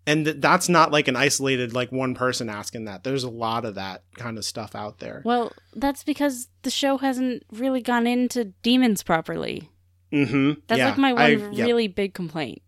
and 0.06 0.26
th- 0.26 0.42
that's 0.42 0.68
not 0.68 0.92
like 0.92 1.08
an 1.08 1.16
isolated, 1.16 1.74
like 1.74 1.94
one 1.94 2.14
person 2.14 2.50
asking 2.50 2.86
that. 2.86 3.06
There's 3.06 3.24
a 3.24 3.30
lot 3.30 3.64
of 3.64 3.76
that 3.76 4.04
kind 4.16 4.38
of 4.38 4.44
stuff 4.44 4.76
out 4.76 5.00
there. 5.00 5.22
Well, 5.24 5.54
that's 5.74 6.04
because 6.04 6.50
the 6.64 6.70
show 6.70 6.98
hasn't 6.98 7.44
really 7.54 7.82
gone 7.82 8.08
into 8.08 8.54
dæmons 8.64 9.06
properly. 9.06 9.70
Mm-hmm. 10.12 10.60
That's 10.68 10.80
yeah. 10.80 10.90
like 10.90 10.98
my 10.98 11.14
one 11.14 11.22
I, 11.22 11.30
yep. 11.30 11.52
really 11.54 11.88
big 11.88 12.14
complaint. 12.14 12.62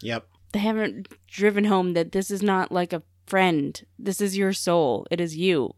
Yep. 0.00 0.26
They 0.52 0.60
haven't 0.60 1.08
driven 1.26 1.64
home 1.64 1.92
that 1.92 2.12
this 2.12 2.30
is 2.30 2.42
not 2.42 2.72
like 2.72 2.94
a 2.94 3.02
friend. 3.26 3.78
This 3.98 4.22
is 4.22 4.38
your 4.38 4.54
soul. 4.54 5.06
It 5.10 5.20
is 5.20 5.36
you. 5.36 5.74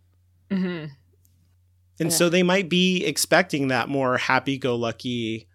Mm-hmm. 0.55 0.87
And 2.01 2.11
yeah. 2.11 2.17
so 2.17 2.29
they 2.29 2.43
might 2.43 2.69
be 2.69 3.05
expecting 3.05 3.69
that 3.69 3.89
more 3.89 4.17
happy 4.17 4.59
go 4.59 4.75
lucky 4.75 5.49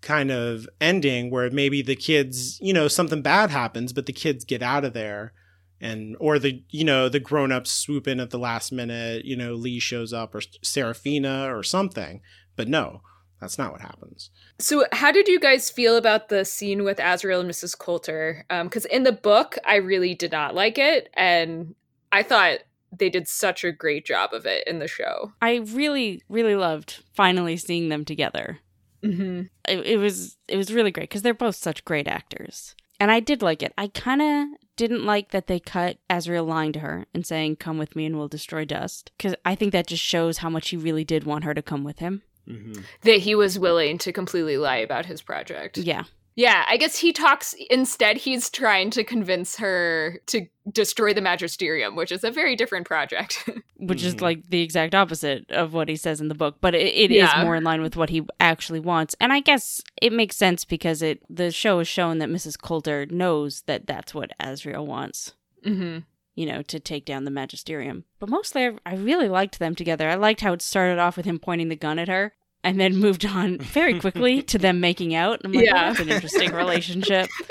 kind 0.00 0.30
of 0.30 0.68
ending 0.80 1.30
where 1.30 1.50
maybe 1.50 1.80
the 1.80 1.96
kids, 1.96 2.58
you 2.60 2.72
know, 2.72 2.88
something 2.88 3.22
bad 3.22 3.50
happens, 3.50 3.92
but 3.92 4.06
the 4.06 4.12
kids 4.12 4.44
get 4.44 4.62
out 4.62 4.84
of 4.84 4.92
there 4.92 5.32
and 5.80 6.16
or 6.18 6.38
the 6.38 6.62
you 6.70 6.84
know 6.84 7.08
the 7.08 7.20
grown-ups 7.20 7.70
swoop 7.70 8.08
in 8.08 8.18
at 8.18 8.30
the 8.30 8.38
last 8.38 8.72
minute 8.72 9.24
you 9.24 9.36
know 9.36 9.54
lee 9.54 9.78
shows 9.78 10.12
up 10.12 10.34
or 10.34 10.40
seraphina 10.62 11.54
or 11.54 11.62
something 11.62 12.20
but 12.56 12.68
no 12.68 13.02
that's 13.40 13.58
not 13.58 13.72
what 13.72 13.80
happens 13.80 14.30
so 14.58 14.84
how 14.92 15.12
did 15.12 15.28
you 15.28 15.38
guys 15.38 15.70
feel 15.70 15.96
about 15.96 16.28
the 16.28 16.44
scene 16.44 16.84
with 16.84 16.98
asriel 16.98 17.40
and 17.40 17.50
mrs 17.50 17.76
coulter 17.78 18.44
because 18.48 18.86
um, 18.86 18.90
in 18.90 19.02
the 19.02 19.12
book 19.12 19.58
i 19.66 19.76
really 19.76 20.14
did 20.14 20.32
not 20.32 20.54
like 20.54 20.78
it 20.78 21.10
and 21.14 21.74
i 22.12 22.22
thought 22.22 22.60
they 22.98 23.10
did 23.10 23.28
such 23.28 23.64
a 23.64 23.72
great 23.72 24.04
job 24.04 24.32
of 24.32 24.46
it 24.46 24.66
in 24.66 24.78
the 24.78 24.88
show. 24.88 25.32
I 25.40 25.56
really, 25.56 26.22
really 26.28 26.56
loved 26.56 27.02
finally 27.12 27.56
seeing 27.56 27.88
them 27.88 28.04
together. 28.04 28.60
Mm-hmm. 29.02 29.42
It, 29.68 29.86
it 29.86 29.96
was 29.98 30.36
it 30.48 30.56
was 30.56 30.72
really 30.72 30.90
great 30.90 31.08
because 31.08 31.22
they're 31.22 31.34
both 31.34 31.56
such 31.56 31.84
great 31.84 32.08
actors, 32.08 32.74
and 32.98 33.10
I 33.10 33.20
did 33.20 33.42
like 33.42 33.62
it. 33.62 33.72
I 33.76 33.88
kind 33.88 34.22
of 34.22 34.58
didn't 34.76 35.04
like 35.04 35.30
that 35.30 35.46
they 35.46 35.60
cut 35.60 35.98
Asriel 36.08 36.46
lying 36.46 36.72
to 36.72 36.80
her 36.80 37.06
and 37.12 37.26
saying, 37.26 37.56
"Come 37.56 37.76
with 37.76 37.94
me, 37.94 38.06
and 38.06 38.16
we'll 38.16 38.28
destroy 38.28 38.64
dust," 38.64 39.12
because 39.16 39.34
I 39.44 39.54
think 39.54 39.72
that 39.72 39.86
just 39.86 40.02
shows 40.02 40.38
how 40.38 40.48
much 40.48 40.70
he 40.70 40.76
really 40.76 41.04
did 41.04 41.24
want 41.24 41.44
her 41.44 41.54
to 41.54 41.62
come 41.62 41.84
with 41.84 41.98
him. 41.98 42.22
Mm-hmm. 42.48 42.80
That 43.02 43.18
he 43.20 43.34
was 43.34 43.58
willing 43.58 43.98
to 43.98 44.12
completely 44.12 44.56
lie 44.56 44.76
about 44.76 45.06
his 45.06 45.22
project. 45.22 45.78
Yeah. 45.78 46.04
Yeah, 46.36 46.64
I 46.68 46.76
guess 46.76 46.98
he 46.98 47.12
talks 47.12 47.54
instead 47.70 48.16
he's 48.16 48.50
trying 48.50 48.90
to 48.90 49.04
convince 49.04 49.56
her 49.56 50.20
to 50.26 50.46
destroy 50.70 51.14
the 51.14 51.20
magisterium, 51.20 51.94
which 51.94 52.10
is 52.10 52.24
a 52.24 52.30
very 52.30 52.56
different 52.56 52.86
project. 52.86 53.48
which 53.76 54.02
is 54.02 54.16
mm-hmm. 54.16 54.24
like 54.24 54.50
the 54.50 54.60
exact 54.60 54.94
opposite 54.94 55.48
of 55.50 55.72
what 55.74 55.88
he 55.88 55.96
says 55.96 56.20
in 56.20 56.28
the 56.28 56.34
book, 56.34 56.56
but 56.60 56.74
it, 56.74 56.94
it 56.94 57.10
yeah. 57.10 57.38
is 57.38 57.44
more 57.44 57.54
in 57.54 57.62
line 57.62 57.82
with 57.82 57.96
what 57.96 58.10
he 58.10 58.26
actually 58.40 58.80
wants. 58.80 59.14
And 59.20 59.32
I 59.32 59.40
guess 59.40 59.80
it 60.02 60.12
makes 60.12 60.36
sense 60.36 60.64
because 60.64 61.02
it 61.02 61.20
the 61.30 61.52
show 61.52 61.78
has 61.78 61.88
shown 61.88 62.18
that 62.18 62.28
Mrs. 62.28 62.60
Coulter 62.60 63.06
knows 63.06 63.62
that 63.62 63.86
that's 63.86 64.14
what 64.14 64.32
Asriel 64.40 64.86
wants. 64.86 65.34
Mm-hmm 65.64 66.00
You 66.34 66.46
know, 66.46 66.62
to 66.62 66.80
take 66.80 67.04
down 67.04 67.24
the 67.24 67.30
magisterium. 67.30 68.04
But 68.18 68.28
mostly, 68.28 68.66
I, 68.66 68.72
I 68.84 68.96
really 68.96 69.28
liked 69.28 69.60
them 69.60 69.76
together. 69.76 70.08
I 70.08 70.16
liked 70.16 70.40
how 70.40 70.52
it 70.52 70.62
started 70.62 70.98
off 70.98 71.16
with 71.16 71.26
him 71.26 71.38
pointing 71.38 71.68
the 71.68 71.76
gun 71.76 72.00
at 72.00 72.08
her 72.08 72.34
and 72.64 72.80
then 72.80 72.96
moved 72.96 73.24
on 73.24 73.58
very 73.60 73.98
quickly 74.00 74.42
to 74.42 74.58
them 74.58 74.80
making 74.80 75.14
out. 75.14 75.40
I'm 75.44 75.52
like, 75.52 75.66
yeah. 75.66 75.72
Oh, 75.74 75.88
that's 75.88 76.00
an 76.00 76.08
interesting 76.08 76.52
relationship. 76.52 77.28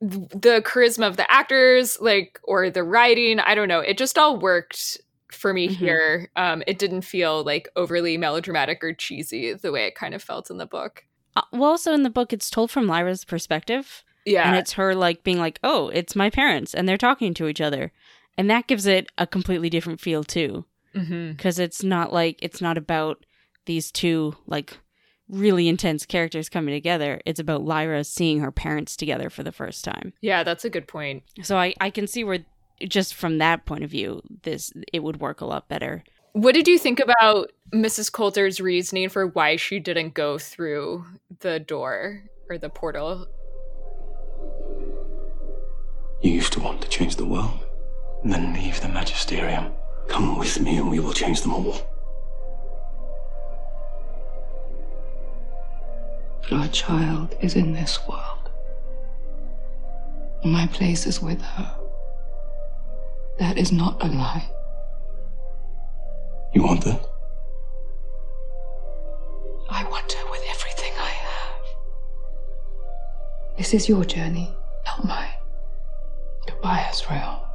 the 0.00 0.62
charisma 0.64 1.06
of 1.08 1.16
the 1.16 1.30
actors, 1.30 1.98
like, 2.00 2.38
or 2.44 2.70
the 2.70 2.84
writing, 2.84 3.40
I 3.40 3.54
don't 3.54 3.68
know. 3.68 3.80
It 3.80 3.98
just 3.98 4.16
all 4.18 4.38
worked 4.38 4.98
for 5.32 5.52
me 5.52 5.68
Mhm. 5.68 5.72
here. 5.76 6.30
Um, 6.36 6.62
it 6.66 6.78
didn't 6.78 7.02
feel 7.02 7.42
like 7.44 7.68
overly 7.76 8.16
melodramatic 8.16 8.82
or 8.82 8.92
cheesy 8.94 9.52
the 9.54 9.72
way 9.72 9.86
it 9.86 9.94
kind 9.94 10.14
of 10.14 10.22
felt 10.22 10.50
in 10.50 10.58
the 10.58 10.66
book. 10.66 11.04
Uh, 11.36 11.42
well, 11.52 11.70
also 11.70 11.92
in 11.92 12.02
the 12.02 12.10
book, 12.10 12.32
it's 12.32 12.48
told 12.50 12.70
from 12.70 12.86
Lyra's 12.86 13.24
perspective. 13.24 14.04
Yeah. 14.24 14.48
And 14.48 14.56
it's 14.56 14.72
her 14.74 14.94
like 14.94 15.22
being 15.24 15.38
like, 15.38 15.58
oh, 15.62 15.88
it's 15.88 16.16
my 16.16 16.30
parents 16.30 16.74
and 16.74 16.88
they're 16.88 16.96
talking 16.96 17.34
to 17.34 17.48
each 17.48 17.60
other. 17.60 17.92
And 18.36 18.48
that 18.50 18.66
gives 18.66 18.86
it 18.86 19.10
a 19.18 19.26
completely 19.26 19.68
different 19.68 20.00
feel 20.00 20.22
too. 20.24 20.64
Hmm 20.94 21.32
Because 21.32 21.58
it's 21.58 21.82
not 21.82 22.12
like, 22.12 22.38
it's 22.42 22.60
not 22.60 22.78
about 22.78 23.24
these 23.66 23.92
two 23.92 24.34
like 24.46 24.78
really 25.28 25.68
intense 25.68 26.06
characters 26.06 26.48
coming 26.48 26.74
together. 26.74 27.20
It's 27.26 27.40
about 27.40 27.62
Lyra 27.62 28.04
seeing 28.04 28.40
her 28.40 28.50
parents 28.50 28.96
together 28.96 29.30
for 29.30 29.42
the 29.42 29.52
first 29.52 29.84
time. 29.84 30.12
Yeah, 30.20 30.42
that's 30.42 30.64
a 30.64 30.70
good 30.70 30.88
point. 30.88 31.22
So 31.42 31.56
I, 31.56 31.74
I 31.80 31.90
can 31.90 32.06
see 32.06 32.24
where, 32.24 32.40
just 32.86 33.14
from 33.14 33.38
that 33.38 33.66
point 33.66 33.84
of 33.84 33.90
view, 33.90 34.22
this, 34.42 34.72
it 34.92 35.02
would 35.02 35.20
work 35.20 35.40
a 35.40 35.46
lot 35.46 35.68
better. 35.68 36.04
What 36.32 36.54
did 36.54 36.68
you 36.68 36.78
think 36.78 37.00
about 37.00 37.50
Mrs. 37.74 38.12
Coulter's 38.12 38.60
reasoning 38.60 39.08
for 39.08 39.26
why 39.26 39.56
she 39.56 39.80
didn't 39.80 40.14
go 40.14 40.38
through 40.38 41.04
the 41.40 41.58
door 41.58 42.22
or 42.48 42.56
the 42.58 42.68
portal? 42.68 43.26
You 46.22 46.32
used 46.32 46.52
to 46.52 46.60
want 46.60 46.80
to 46.82 46.88
change 46.88 47.16
the 47.16 47.26
world, 47.26 47.66
and 48.22 48.32
then 48.32 48.52
leave 48.54 48.80
the 48.80 48.88
magisterium. 48.88 49.72
Come 50.08 50.38
with 50.38 50.60
me, 50.60 50.78
and 50.78 50.90
we 50.90 50.98
will 51.00 51.12
change 51.12 51.42
them 51.42 51.52
all. 51.54 51.76
But 56.42 56.52
our 56.52 56.68
child 56.68 57.36
is 57.40 57.54
in 57.54 57.72
this 57.72 58.00
world. 58.08 58.50
My 60.44 60.66
place 60.68 61.06
is 61.06 61.20
with 61.20 61.42
her. 61.42 61.74
That 63.38 63.58
is 63.58 63.70
not 63.70 64.02
a 64.02 64.06
lie. 64.08 64.50
You 66.54 66.62
want 66.62 66.84
that? 66.84 67.06
I 69.70 69.84
want 69.84 70.10
her 70.12 70.30
with 70.30 70.42
everything 70.48 70.92
I 70.98 71.10
have. 71.10 71.60
This 73.58 73.74
is 73.74 73.88
your 73.88 74.04
journey, 74.04 74.50
not 74.86 75.04
mine. 75.04 75.34
Goodbye, 76.46 76.86
Asriel. 76.90 77.47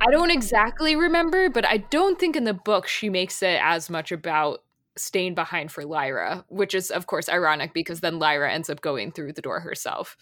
I 0.00 0.10
don't 0.10 0.30
exactly 0.30 0.96
remember, 0.96 1.50
but 1.50 1.66
I 1.66 1.78
don't 1.78 2.18
think 2.18 2.36
in 2.36 2.44
the 2.44 2.54
book 2.54 2.86
she 2.86 3.10
makes 3.10 3.42
it 3.42 3.60
as 3.62 3.90
much 3.90 4.10
about 4.12 4.62
staying 4.96 5.34
behind 5.34 5.70
for 5.70 5.84
Lyra, 5.84 6.44
which 6.48 6.74
is, 6.74 6.90
of 6.90 7.06
course, 7.06 7.28
ironic 7.28 7.72
because 7.74 8.00
then 8.00 8.18
Lyra 8.18 8.52
ends 8.52 8.70
up 8.70 8.80
going 8.80 9.12
through 9.12 9.32
the 9.34 9.42
door 9.42 9.60
herself. 9.60 10.16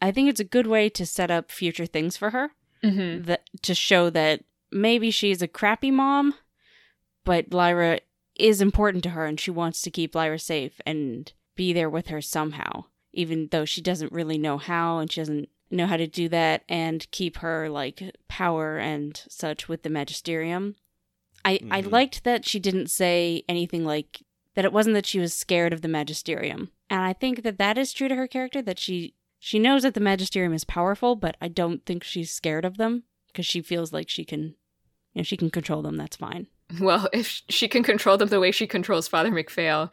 I 0.00 0.10
think 0.10 0.28
it's 0.28 0.40
a 0.40 0.44
good 0.44 0.66
way 0.66 0.88
to 0.90 1.04
set 1.04 1.30
up 1.30 1.50
future 1.50 1.86
things 1.86 2.16
for 2.16 2.30
her. 2.30 2.50
Mm-hmm. 2.82 3.24
that 3.24 3.42
to 3.60 3.74
show 3.74 4.08
that 4.08 4.42
maybe 4.72 5.10
she's 5.10 5.42
a 5.42 5.48
crappy 5.48 5.90
mom, 5.90 6.32
but 7.24 7.52
Lyra 7.52 8.00
is 8.36 8.62
important 8.62 9.04
to 9.04 9.10
her 9.10 9.26
and 9.26 9.38
she 9.38 9.50
wants 9.50 9.82
to 9.82 9.90
keep 9.90 10.14
Lyra 10.14 10.38
safe 10.38 10.80
and 10.86 11.30
be 11.56 11.74
there 11.74 11.90
with 11.90 12.06
her 12.06 12.22
somehow, 12.22 12.84
even 13.12 13.48
though 13.50 13.66
she 13.66 13.82
doesn't 13.82 14.12
really 14.12 14.38
know 14.38 14.56
how 14.56 14.96
and 14.96 15.12
she 15.12 15.20
doesn't 15.20 15.50
know 15.70 15.86
how 15.86 15.96
to 15.96 16.06
do 16.06 16.28
that 16.28 16.62
and 16.68 17.06
keep 17.10 17.38
her 17.38 17.68
like 17.68 18.02
power 18.28 18.78
and 18.78 19.22
such 19.28 19.68
with 19.68 19.82
the 19.82 19.90
magisterium. 19.90 20.76
I 21.44 21.60
I 21.70 21.82
Mhm. 21.82 21.90
liked 21.92 22.24
that 22.24 22.44
she 22.46 22.58
didn't 22.58 22.88
say 22.90 23.44
anything 23.48 23.84
like 23.84 24.22
that 24.54 24.64
it 24.64 24.72
wasn't 24.72 24.94
that 24.94 25.06
she 25.06 25.18
was 25.20 25.32
scared 25.32 25.72
of 25.72 25.80
the 25.82 25.88
magisterium. 25.88 26.70
And 26.90 27.00
I 27.02 27.12
think 27.12 27.42
that 27.44 27.58
that 27.58 27.78
is 27.78 27.92
true 27.92 28.08
to 28.08 28.16
her 28.16 28.26
character 28.26 28.60
that 28.62 28.78
she 28.78 29.14
she 29.38 29.58
knows 29.58 29.82
that 29.84 29.94
the 29.94 30.00
magisterium 30.00 30.52
is 30.52 30.64
powerful, 30.64 31.16
but 31.16 31.36
I 31.40 31.48
don't 31.48 31.86
think 31.86 32.04
she's 32.04 32.30
scared 32.30 32.64
of 32.66 32.76
them 32.76 33.04
because 33.28 33.46
she 33.46 33.62
feels 33.62 33.90
like 33.92 34.08
she 34.10 34.24
can, 34.24 34.40
you 35.14 35.20
know, 35.20 35.22
she 35.22 35.36
can 35.38 35.48
control 35.50 35.80
them. 35.82 35.96
That's 35.96 36.16
fine. 36.16 36.48
Well, 36.78 37.08
if 37.12 37.42
she 37.48 37.66
can 37.68 37.82
control 37.82 38.16
them 38.18 38.28
the 38.28 38.38
way 38.40 38.50
she 38.52 38.66
controls 38.66 39.08
Father 39.08 39.30
MacPhail, 39.30 39.92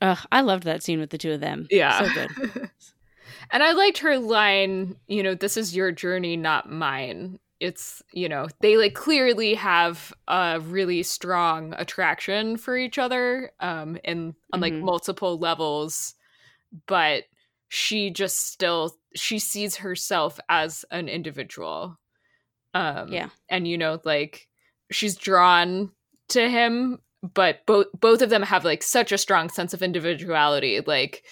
Ugh, 0.00 0.18
I 0.30 0.40
loved 0.42 0.64
that 0.64 0.82
scene 0.82 1.00
with 1.00 1.10
the 1.10 1.18
two 1.18 1.32
of 1.32 1.40
them. 1.40 1.66
yeah. 1.70 1.98
so 2.06 2.14
good. 2.14 2.70
and 3.50 3.62
I 3.62 3.72
liked 3.72 3.98
her 3.98 4.18
line, 4.18 4.96
you 5.06 5.22
know, 5.22 5.34
this 5.34 5.56
is 5.56 5.74
your 5.76 5.92
journey, 5.92 6.36
not 6.36 6.70
mine. 6.70 7.38
It's, 7.60 8.02
you 8.12 8.28
know, 8.28 8.48
they 8.60 8.76
like 8.76 8.94
clearly 8.94 9.54
have 9.54 10.12
a 10.28 10.60
really 10.60 11.02
strong 11.02 11.74
attraction 11.78 12.56
for 12.56 12.76
each 12.76 12.98
other 12.98 13.52
um 13.60 13.96
in 14.04 14.34
on 14.52 14.60
like 14.60 14.74
Mhm. 14.74 14.82
multiple 14.82 15.38
levels, 15.38 16.14
but 16.86 17.24
she 17.68 18.10
just 18.10 18.46
still 18.48 18.96
she 19.14 19.38
sees 19.38 19.76
herself 19.76 20.40
as 20.48 20.84
an 20.90 21.08
individual. 21.08 21.98
Um 22.74 23.12
Yeah. 23.12 23.28
and 23.48 23.68
you 23.68 23.78
know, 23.78 24.00
like 24.04 24.48
she's 24.90 25.16
drawn 25.16 25.92
to 26.30 26.48
him, 26.48 27.00
but 27.22 27.64
both 27.66 27.86
both 27.98 28.22
of 28.22 28.30
them 28.30 28.42
have 28.42 28.64
like 28.64 28.82
such 28.82 29.12
a 29.12 29.18
strong 29.18 29.48
sense 29.48 29.72
of 29.74 29.82
individuality. 29.82 30.80
Like 30.86 31.24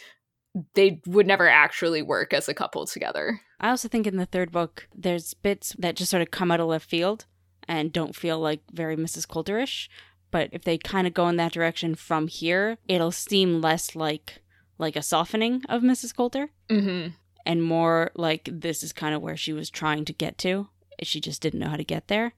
they 0.74 1.00
would 1.06 1.26
never 1.26 1.48
actually 1.48 2.02
work 2.02 2.32
as 2.34 2.48
a 2.48 2.54
couple 2.54 2.86
together. 2.86 3.40
I 3.60 3.70
also 3.70 3.88
think 3.88 4.06
in 4.06 4.16
the 4.16 4.26
third 4.26 4.50
book, 4.52 4.88
there's 4.94 5.34
bits 5.34 5.74
that 5.78 5.96
just 5.96 6.10
sort 6.10 6.22
of 6.22 6.30
come 6.30 6.50
out 6.50 6.60
of 6.60 6.66
left 6.66 6.88
field 6.88 7.26
and 7.68 7.92
don't 7.92 8.14
feel 8.16 8.38
like 8.38 8.60
very 8.72 8.96
Mrs. 8.96 9.26
Coulterish. 9.26 9.88
But 10.30 10.48
if 10.52 10.62
they 10.64 10.78
kind 10.78 11.06
of 11.06 11.14
go 11.14 11.28
in 11.28 11.36
that 11.36 11.52
direction 11.52 11.94
from 11.94 12.26
here, 12.28 12.78
it'll 12.88 13.12
seem 13.12 13.60
less 13.60 13.94
like 13.94 14.42
like 14.78 14.96
a 14.96 15.02
softening 15.02 15.62
of 15.68 15.82
Mrs. 15.82 16.14
Coulter 16.16 16.50
Mm-hmm. 16.68 17.10
and 17.46 17.62
more 17.62 18.10
like 18.16 18.48
this 18.50 18.82
is 18.82 18.92
kind 18.92 19.14
of 19.14 19.22
where 19.22 19.36
she 19.36 19.52
was 19.52 19.70
trying 19.70 20.04
to 20.06 20.12
get 20.12 20.38
to. 20.38 20.68
She 21.02 21.20
just 21.20 21.40
didn't 21.42 21.60
know 21.60 21.68
how 21.68 21.76
to 21.76 21.84
get 21.84 22.08
there. 22.08 22.32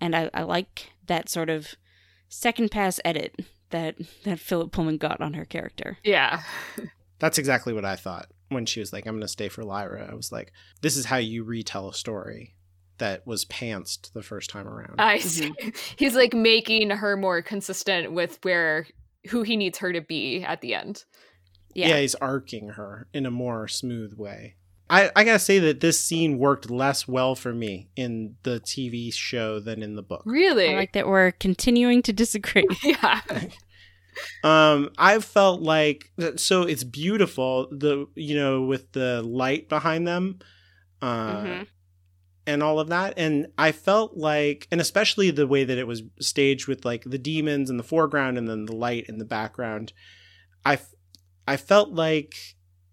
And 0.00 0.14
I, 0.14 0.30
I 0.32 0.42
like 0.42 0.90
that 1.06 1.28
sort 1.28 1.50
of 1.50 1.74
second 2.28 2.70
pass 2.70 3.00
edit 3.04 3.40
that 3.70 3.96
that 4.24 4.38
Philip 4.38 4.70
Pullman 4.72 4.98
got 4.98 5.20
on 5.20 5.34
her 5.34 5.44
character. 5.44 5.98
Yeah. 6.04 6.42
That's 7.20 7.38
exactly 7.38 7.72
what 7.72 7.84
I 7.84 7.96
thought 7.96 8.26
when 8.48 8.66
she 8.66 8.80
was 8.80 8.92
like, 8.92 9.06
I'm 9.06 9.14
going 9.14 9.22
to 9.22 9.28
stay 9.28 9.48
for 9.48 9.62
Lyra. 9.62 10.08
I 10.10 10.14
was 10.14 10.32
like, 10.32 10.52
this 10.82 10.96
is 10.96 11.04
how 11.04 11.18
you 11.18 11.44
retell 11.44 11.88
a 11.88 11.94
story 11.94 12.56
that 12.98 13.26
was 13.26 13.44
pantsed 13.46 14.12
the 14.12 14.22
first 14.22 14.50
time 14.50 14.66
around. 14.66 14.96
I 14.98 15.18
see. 15.18 15.54
He's 15.96 16.14
like 16.16 16.34
making 16.34 16.90
her 16.90 17.16
more 17.16 17.42
consistent 17.42 18.12
with 18.12 18.38
where 18.42 18.86
who 19.28 19.42
he 19.42 19.56
needs 19.56 19.78
her 19.78 19.92
to 19.92 20.00
be 20.00 20.42
at 20.42 20.60
the 20.60 20.74
end. 20.74 21.04
yeah. 21.74 21.88
Yeah. 21.88 22.00
he's 22.00 22.14
arcing 22.16 22.70
her 22.70 23.06
in 23.14 23.26
a 23.26 23.30
more 23.30 23.68
smooth 23.68 24.14
way. 24.14 24.56
I, 24.90 25.10
I 25.14 25.22
gotta 25.22 25.38
say 25.38 25.60
that 25.60 25.80
this 25.80 26.02
scene 26.02 26.36
worked 26.36 26.68
less 26.68 27.06
well 27.06 27.36
for 27.36 27.54
me 27.54 27.90
in 27.94 28.34
the 28.42 28.58
TV 28.58 29.14
show 29.14 29.60
than 29.60 29.84
in 29.84 29.94
the 29.94 30.02
book. 30.02 30.22
Really? 30.26 30.70
I 30.70 30.76
like 30.76 30.92
that 30.94 31.06
we're 31.06 31.30
continuing 31.30 32.02
to 32.02 32.12
disagree. 32.12 32.66
yeah. 32.82 33.20
Um, 34.44 34.90
I 34.98 35.18
felt 35.20 35.60
like 35.60 36.10
so 36.36 36.62
it's 36.62 36.84
beautiful 36.84 37.68
the 37.70 38.06
you 38.14 38.34
know 38.34 38.62
with 38.62 38.92
the 38.92 39.22
light 39.22 39.68
behind 39.68 40.06
them, 40.06 40.38
uh, 41.02 41.42
Mhm. 41.42 41.66
and 42.46 42.62
all 42.62 42.80
of 42.80 42.88
that, 42.88 43.14
and 43.16 43.48
I 43.58 43.72
felt 43.72 44.16
like, 44.16 44.66
and 44.72 44.80
especially 44.80 45.30
the 45.30 45.46
way 45.46 45.64
that 45.64 45.78
it 45.78 45.86
was 45.86 46.02
staged 46.20 46.66
with 46.68 46.84
like 46.84 47.04
the 47.04 47.18
dæmons 47.18 47.68
in 47.70 47.76
the 47.76 47.82
foreground 47.82 48.38
and 48.38 48.48
then 48.48 48.64
the 48.66 48.74
light 48.76 49.06
in 49.08 49.18
the 49.18 49.24
background, 49.24 49.92
I 50.64 50.78
I 51.46 51.56
felt 51.56 51.90
like 51.90 52.34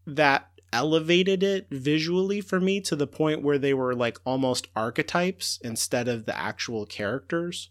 that 0.06 0.50
elevated 0.74 1.44
it 1.44 1.68
visually 1.72 2.42
for 2.42 2.60
me 2.60 2.82
to 2.82 2.96
the 2.96 3.08
point 3.08 3.42
where 3.42 3.58
they 3.58 3.74
were 3.74 3.96
like 3.96 4.18
almost 4.26 4.68
archetypes 4.76 5.60
instead 5.64 6.08
of 6.08 6.26
the 6.26 6.38
actual 6.38 6.86
characters 6.86 7.70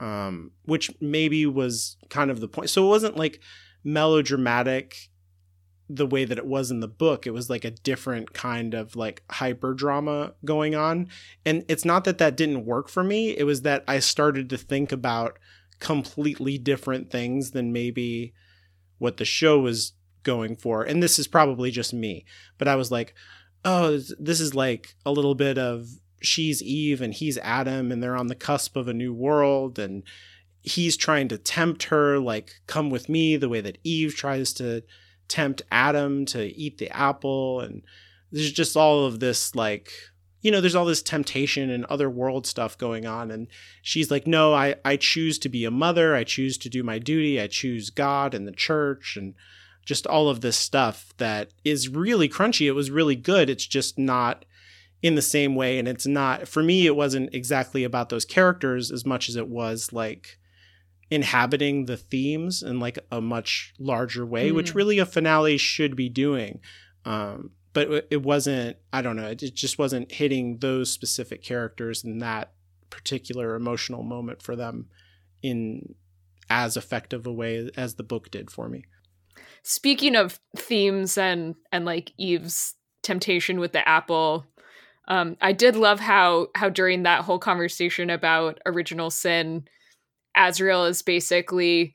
um, 0.00 0.50
which 0.64 0.90
maybe 1.00 1.46
was 1.46 1.96
kind 2.08 2.30
of 2.30 2.40
the 2.40 2.48
point. 2.48 2.70
So 2.70 2.84
it 2.84 2.88
wasn't 2.88 3.16
like 3.16 3.40
melodramatic 3.84 5.10
the 5.88 6.06
way 6.06 6.24
that 6.24 6.38
it 6.38 6.46
was 6.46 6.70
in 6.70 6.80
the 6.80 6.88
book. 6.88 7.26
It 7.26 7.32
was 7.32 7.50
like 7.50 7.64
a 7.64 7.72
different 7.72 8.32
kind 8.32 8.74
of 8.74 8.96
like 8.96 9.22
hyper 9.30 9.74
drama 9.74 10.34
going 10.44 10.74
on. 10.74 11.08
And 11.44 11.64
it's 11.68 11.84
not 11.84 12.04
that 12.04 12.18
that 12.18 12.36
didn't 12.36 12.64
work 12.64 12.88
for 12.88 13.02
me, 13.02 13.36
it 13.36 13.44
was 13.44 13.62
that 13.62 13.84
I 13.86 13.98
started 13.98 14.48
to 14.50 14.56
think 14.56 14.92
about 14.92 15.38
completely 15.80 16.58
different 16.58 17.10
things 17.10 17.50
than 17.50 17.72
maybe 17.72 18.34
what 18.98 19.16
the 19.16 19.24
show 19.24 19.58
was 19.58 19.94
going 20.22 20.56
for. 20.56 20.82
And 20.82 21.02
this 21.02 21.18
is 21.18 21.26
probably 21.26 21.70
just 21.70 21.92
me, 21.92 22.24
but 22.58 22.68
I 22.68 22.76
was 22.76 22.90
like, 22.90 23.14
oh, 23.64 23.98
this 24.18 24.40
is 24.40 24.54
like 24.54 24.94
a 25.04 25.10
little 25.10 25.34
bit 25.34 25.58
of 25.58 25.88
she's 26.20 26.62
Eve 26.62 27.00
and 27.00 27.14
he's 27.14 27.38
Adam 27.38 27.90
and 27.90 28.02
they're 28.02 28.16
on 28.16 28.28
the 28.28 28.34
cusp 28.34 28.76
of 28.76 28.88
a 28.88 28.94
new 28.94 29.12
world 29.12 29.78
and 29.78 30.02
he's 30.62 30.96
trying 30.96 31.28
to 31.28 31.38
tempt 31.38 31.84
her 31.84 32.18
like 32.18 32.60
come 32.66 32.90
with 32.90 33.08
me 33.08 33.36
the 33.36 33.48
way 33.48 33.60
that 33.60 33.78
Eve 33.82 34.14
tries 34.14 34.52
to 34.52 34.82
tempt 35.28 35.62
Adam 35.70 36.24
to 36.26 36.44
eat 36.56 36.78
the 36.78 36.90
apple. 36.94 37.60
And 37.60 37.82
there's 38.30 38.52
just 38.52 38.76
all 38.76 39.06
of 39.06 39.20
this 39.20 39.54
like 39.54 39.90
you 40.42 40.50
know 40.50 40.62
there's 40.62 40.74
all 40.74 40.86
this 40.86 41.02
temptation 41.02 41.68
and 41.68 41.84
other 41.86 42.10
world 42.10 42.46
stuff 42.46 42.76
going 42.76 43.06
on. 43.06 43.30
And 43.30 43.46
she's 43.82 44.10
like 44.10 44.26
no 44.26 44.54
I 44.54 44.76
I 44.84 44.96
choose 44.96 45.38
to 45.40 45.48
be 45.48 45.64
a 45.64 45.70
mother. 45.70 46.14
I 46.14 46.24
choose 46.24 46.58
to 46.58 46.68
do 46.68 46.82
my 46.82 46.98
duty. 46.98 47.40
I 47.40 47.46
choose 47.46 47.90
God 47.90 48.34
and 48.34 48.46
the 48.46 48.52
church. 48.52 49.16
And 49.16 49.34
just 49.84 50.06
all 50.06 50.28
of 50.28 50.40
this 50.40 50.58
stuff 50.58 51.14
that 51.16 51.50
is 51.64 51.88
really 51.88 52.28
crunchy. 52.28 52.66
It 52.66 52.72
was 52.72 52.90
really 52.90 53.16
good. 53.16 53.48
It's 53.48 53.66
just 53.66 53.98
not 53.98 54.44
in 55.02 55.14
the 55.14 55.22
same 55.22 55.54
way 55.54 55.78
and 55.78 55.88
it's 55.88 56.06
not 56.06 56.46
for 56.46 56.62
me 56.62 56.86
it 56.86 56.94
wasn't 56.94 57.32
exactly 57.34 57.84
about 57.84 58.10
those 58.10 58.26
characters 58.26 58.90
as 58.90 59.06
much 59.06 59.30
as 59.30 59.36
it 59.36 59.48
was 59.48 59.92
like 59.92 60.38
inhabiting 61.10 61.86
the 61.86 61.96
themes 61.96 62.62
in 62.62 62.78
like 62.78 62.98
a 63.10 63.20
much 63.20 63.74
larger 63.78 64.24
way, 64.24 64.50
mm. 64.50 64.54
which 64.54 64.74
really 64.74 64.98
a 64.98 65.06
finale 65.06 65.56
should 65.56 65.96
be 65.96 66.08
doing. 66.08 66.60
Um, 67.04 67.50
but 67.72 68.06
it 68.10 68.22
wasn't. 68.22 68.76
I 68.92 69.02
don't 69.02 69.16
know. 69.16 69.26
It 69.26 69.54
just 69.54 69.78
wasn't 69.78 70.12
hitting 70.12 70.58
those 70.58 70.90
specific 70.90 71.42
characters 71.42 72.04
in 72.04 72.18
that 72.18 72.52
particular 72.90 73.54
emotional 73.54 74.02
moment 74.02 74.42
for 74.42 74.56
them 74.56 74.86
in 75.42 75.94
as 76.48 76.76
effective 76.76 77.26
a 77.26 77.32
way 77.32 77.70
as 77.76 77.94
the 77.94 78.02
book 78.02 78.30
did 78.30 78.50
for 78.50 78.68
me. 78.68 78.84
Speaking 79.62 80.16
of 80.16 80.40
themes 80.56 81.16
and 81.16 81.54
and 81.70 81.84
like 81.84 82.12
Eve's 82.18 82.74
temptation 83.02 83.60
with 83.60 83.72
the 83.72 83.88
apple, 83.88 84.46
um, 85.10 85.36
I 85.40 85.52
did 85.52 85.76
love 85.76 86.00
how 86.00 86.46
how 86.54 86.70
during 86.70 87.02
that 87.02 87.24
whole 87.24 87.40
conversation 87.40 88.08
about 88.08 88.60
original 88.64 89.10
sin, 89.10 89.66
Asriel 90.36 90.88
is 90.88 91.02
basically 91.02 91.94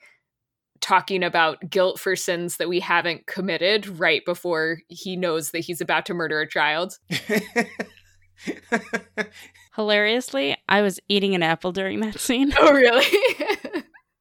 talking 0.81 1.23
about 1.23 1.69
guilt 1.69 1.97
for 1.99 2.17
sins 2.17 2.57
that 2.57 2.67
we 2.67 2.81
haven't 2.81 3.25
committed 3.25 3.87
right 3.87 4.23
before 4.25 4.79
he 4.89 5.15
knows 5.15 5.51
that 5.51 5.59
he's 5.59 5.79
about 5.81 6.05
to 6.05 6.13
murder 6.13 6.41
a 6.41 6.47
child. 6.47 6.99
Hilariously, 9.75 10.57
I 10.67 10.81
was 10.81 10.99
eating 11.07 11.35
an 11.35 11.43
apple 11.43 11.71
during 11.71 12.01
that 12.01 12.19
scene. 12.19 12.53
Oh, 12.59 12.73
really? 12.73 13.05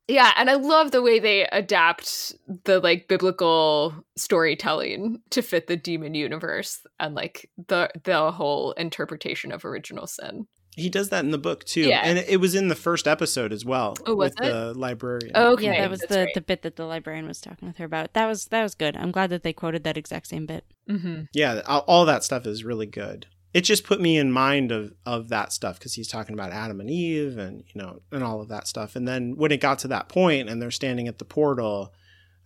yeah, 0.09 0.33
and 0.37 0.51
I 0.51 0.55
love 0.55 0.91
the 0.91 1.03
way 1.03 1.19
they 1.19 1.47
adapt 1.47 2.35
the 2.65 2.79
like 2.81 3.09
biblical 3.09 3.95
storytelling 4.17 5.21
to 5.31 5.43
fit 5.43 5.67
the 5.67 5.77
dæmon 5.77 6.15
universe 6.15 6.81
and 7.01 7.15
like 7.15 7.51
the 7.69 7.91
the 8.05 8.31
whole 8.31 8.73
interpretation 8.73 9.51
of 9.53 9.65
original 9.65 10.07
sin. 10.07 10.47
He 10.77 10.91
does 10.91 11.11
that 11.11 11.25
in 11.25 11.31
the 11.31 11.39
book 11.39 11.65
too, 11.65 11.83
yeah. 11.83 12.01
and 12.03 12.19
it 12.19 12.41
was 12.41 12.55
in 12.55 12.69
the 12.69 12.75
first 12.75 13.07
episode 13.07 13.53
as 13.53 13.65
well. 13.65 13.97
Oh, 14.07 14.15
was 14.15 14.33
with 14.39 14.49
it? 14.49 14.53
the 14.53 14.75
librarian? 14.75 15.33
Oh, 15.35 15.53
okay. 15.53 15.67
yeah, 15.67 15.81
that 15.81 15.91
was 15.91 16.01
the 16.01 16.29
the 16.35 16.41
bit 16.41 16.63
that 16.63 16.77
the 16.77 16.85
librarian 16.85 17.27
was 17.27 17.41
talking 17.41 17.69
with 17.69 17.79
her 17.79 17.85
about. 17.85 18.13
That 18.15 18.27
was 18.27 18.47
that 18.47 18.63
was 18.63 18.75
good. 18.75 18.97
I'm 18.97 19.13
glad 19.13 19.31
that 19.31 19.43
they 19.43 19.53
quoted 19.53 19.85
that 19.85 19.97
exact 19.97 20.27
same 20.27 20.47
bit. 20.47 20.65
Mm-hmm. 20.91 21.23
Yeah, 21.33 21.61
all 21.67 22.05
that 22.07 22.25
stuff 22.25 22.45
is 22.45 22.65
really 22.65 22.87
good. 22.87 23.27
It 23.55 23.63
just 23.63 23.85
put 23.85 24.01
me 24.01 24.19
in 24.19 24.33
mind 24.33 24.73
of 24.73 24.93
of 25.07 25.29
that 25.31 25.53
stuff 25.53 25.79
because 25.79 25.95
he's 25.95 26.09
talking 26.09 26.35
about 26.35 26.53
Adam 26.53 26.81
and 26.81 26.91
Eve 26.91 27.39
and 27.39 27.65
you 27.73 27.81
know 27.81 28.03
and 28.13 28.23
all 28.23 28.41
of 28.43 28.49
that 28.49 28.67
stuff. 28.67 28.97
And 28.97 29.09
then 29.09 29.37
when 29.37 29.53
it 29.53 29.61
got 29.61 29.79
to 29.81 29.89
that 29.89 30.09
point 30.09 30.51
and 30.51 30.61
they're 30.61 30.71
standing 30.71 31.09
at 31.09 31.19
the 31.19 31.25
portal, 31.25 31.95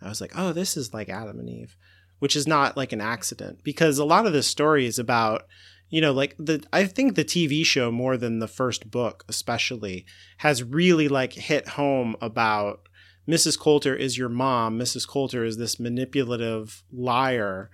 I 0.00 0.08
was 0.08 0.20
like, 0.20 0.32
oh, 0.36 0.52
this 0.52 0.76
is 0.76 0.94
like 0.94 1.08
Adam 1.08 1.40
and 1.40 1.48
Eve, 1.48 1.76
which 2.18 2.36
is 2.36 2.46
not 2.46 2.76
like 2.76 2.92
an 2.92 3.00
accident 3.00 3.64
because 3.64 3.98
a 3.98 4.04
lot 4.04 4.26
of 4.26 4.32
this 4.32 4.46
story 4.46 4.86
is 4.86 4.98
about 4.98 5.46
you 5.90 6.00
know 6.00 6.12
like 6.12 6.34
the 6.38 6.62
i 6.72 6.84
think 6.84 7.14
the 7.14 7.24
tv 7.24 7.64
show 7.64 7.90
more 7.90 8.16
than 8.16 8.38
the 8.38 8.48
first 8.48 8.90
book 8.90 9.24
especially 9.28 10.04
has 10.38 10.62
really 10.62 11.08
like 11.08 11.32
hit 11.32 11.68
home 11.68 12.14
about 12.20 12.88
mrs 13.26 13.58
coulter 13.58 13.94
is 13.94 14.18
your 14.18 14.28
mom 14.28 14.78
mrs 14.78 15.08
coulter 15.08 15.44
is 15.44 15.56
this 15.56 15.80
manipulative 15.80 16.82
liar 16.92 17.70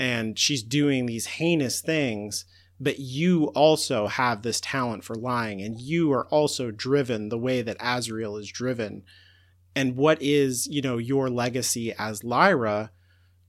and 0.00 0.38
she's 0.38 0.62
doing 0.62 1.06
these 1.06 1.26
heinous 1.26 1.80
things 1.80 2.44
but 2.82 2.98
you 2.98 3.44
also 3.48 4.06
have 4.06 4.40
this 4.40 4.60
talent 4.60 5.04
for 5.04 5.14
lying 5.14 5.60
and 5.60 5.78
you 5.78 6.10
are 6.10 6.26
also 6.28 6.70
driven 6.70 7.28
the 7.28 7.38
way 7.38 7.62
that 7.62 7.78
asriel 7.78 8.40
is 8.40 8.50
driven 8.50 9.02
and 9.76 9.96
what 9.96 10.20
is 10.20 10.66
you 10.66 10.82
know 10.82 10.98
your 10.98 11.30
legacy 11.30 11.92
as 11.98 12.24
lyra 12.24 12.90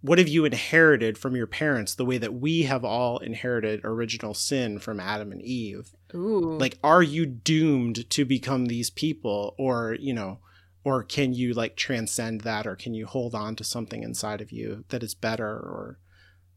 what 0.02 0.18
have 0.18 0.28
you 0.28 0.46
inherited 0.46 1.18
from 1.18 1.36
your 1.36 1.48
parents 1.48 1.94
the 1.94 2.06
way 2.06 2.18
that 2.18 2.34
we 2.34 2.64
have 2.64 2.84
all 2.84 3.20
inherited 3.20 3.82
original 3.84 4.34
sin 4.34 4.80
from 4.80 5.00
Adam 5.00 5.32
and 5.32 5.42
Eve? 5.44 5.92
Ooh. 6.16 6.58
Like, 6.58 6.80
are 6.84 7.04
you 7.04 7.28
doomed 7.28 8.10
to 8.10 8.26
become 8.26 8.66
these 8.66 8.90
people 8.90 9.54
or, 9.60 9.96
you 10.00 10.14
know, 10.14 10.40
or 10.84 11.04
can 11.04 11.34
you 11.34 11.54
like 11.54 11.76
transcend 11.76 12.42
that 12.42 12.66
or 12.66 12.76
can 12.76 12.96
you 12.96 13.06
hold 13.06 13.36
on 13.36 13.56
to 13.58 13.64
something 13.64 14.02
inside 14.02 14.42
of 14.42 14.52
you 14.52 14.86
that 14.90 15.04
is 15.04 15.14
better 15.14 15.48
or, 15.48 16.00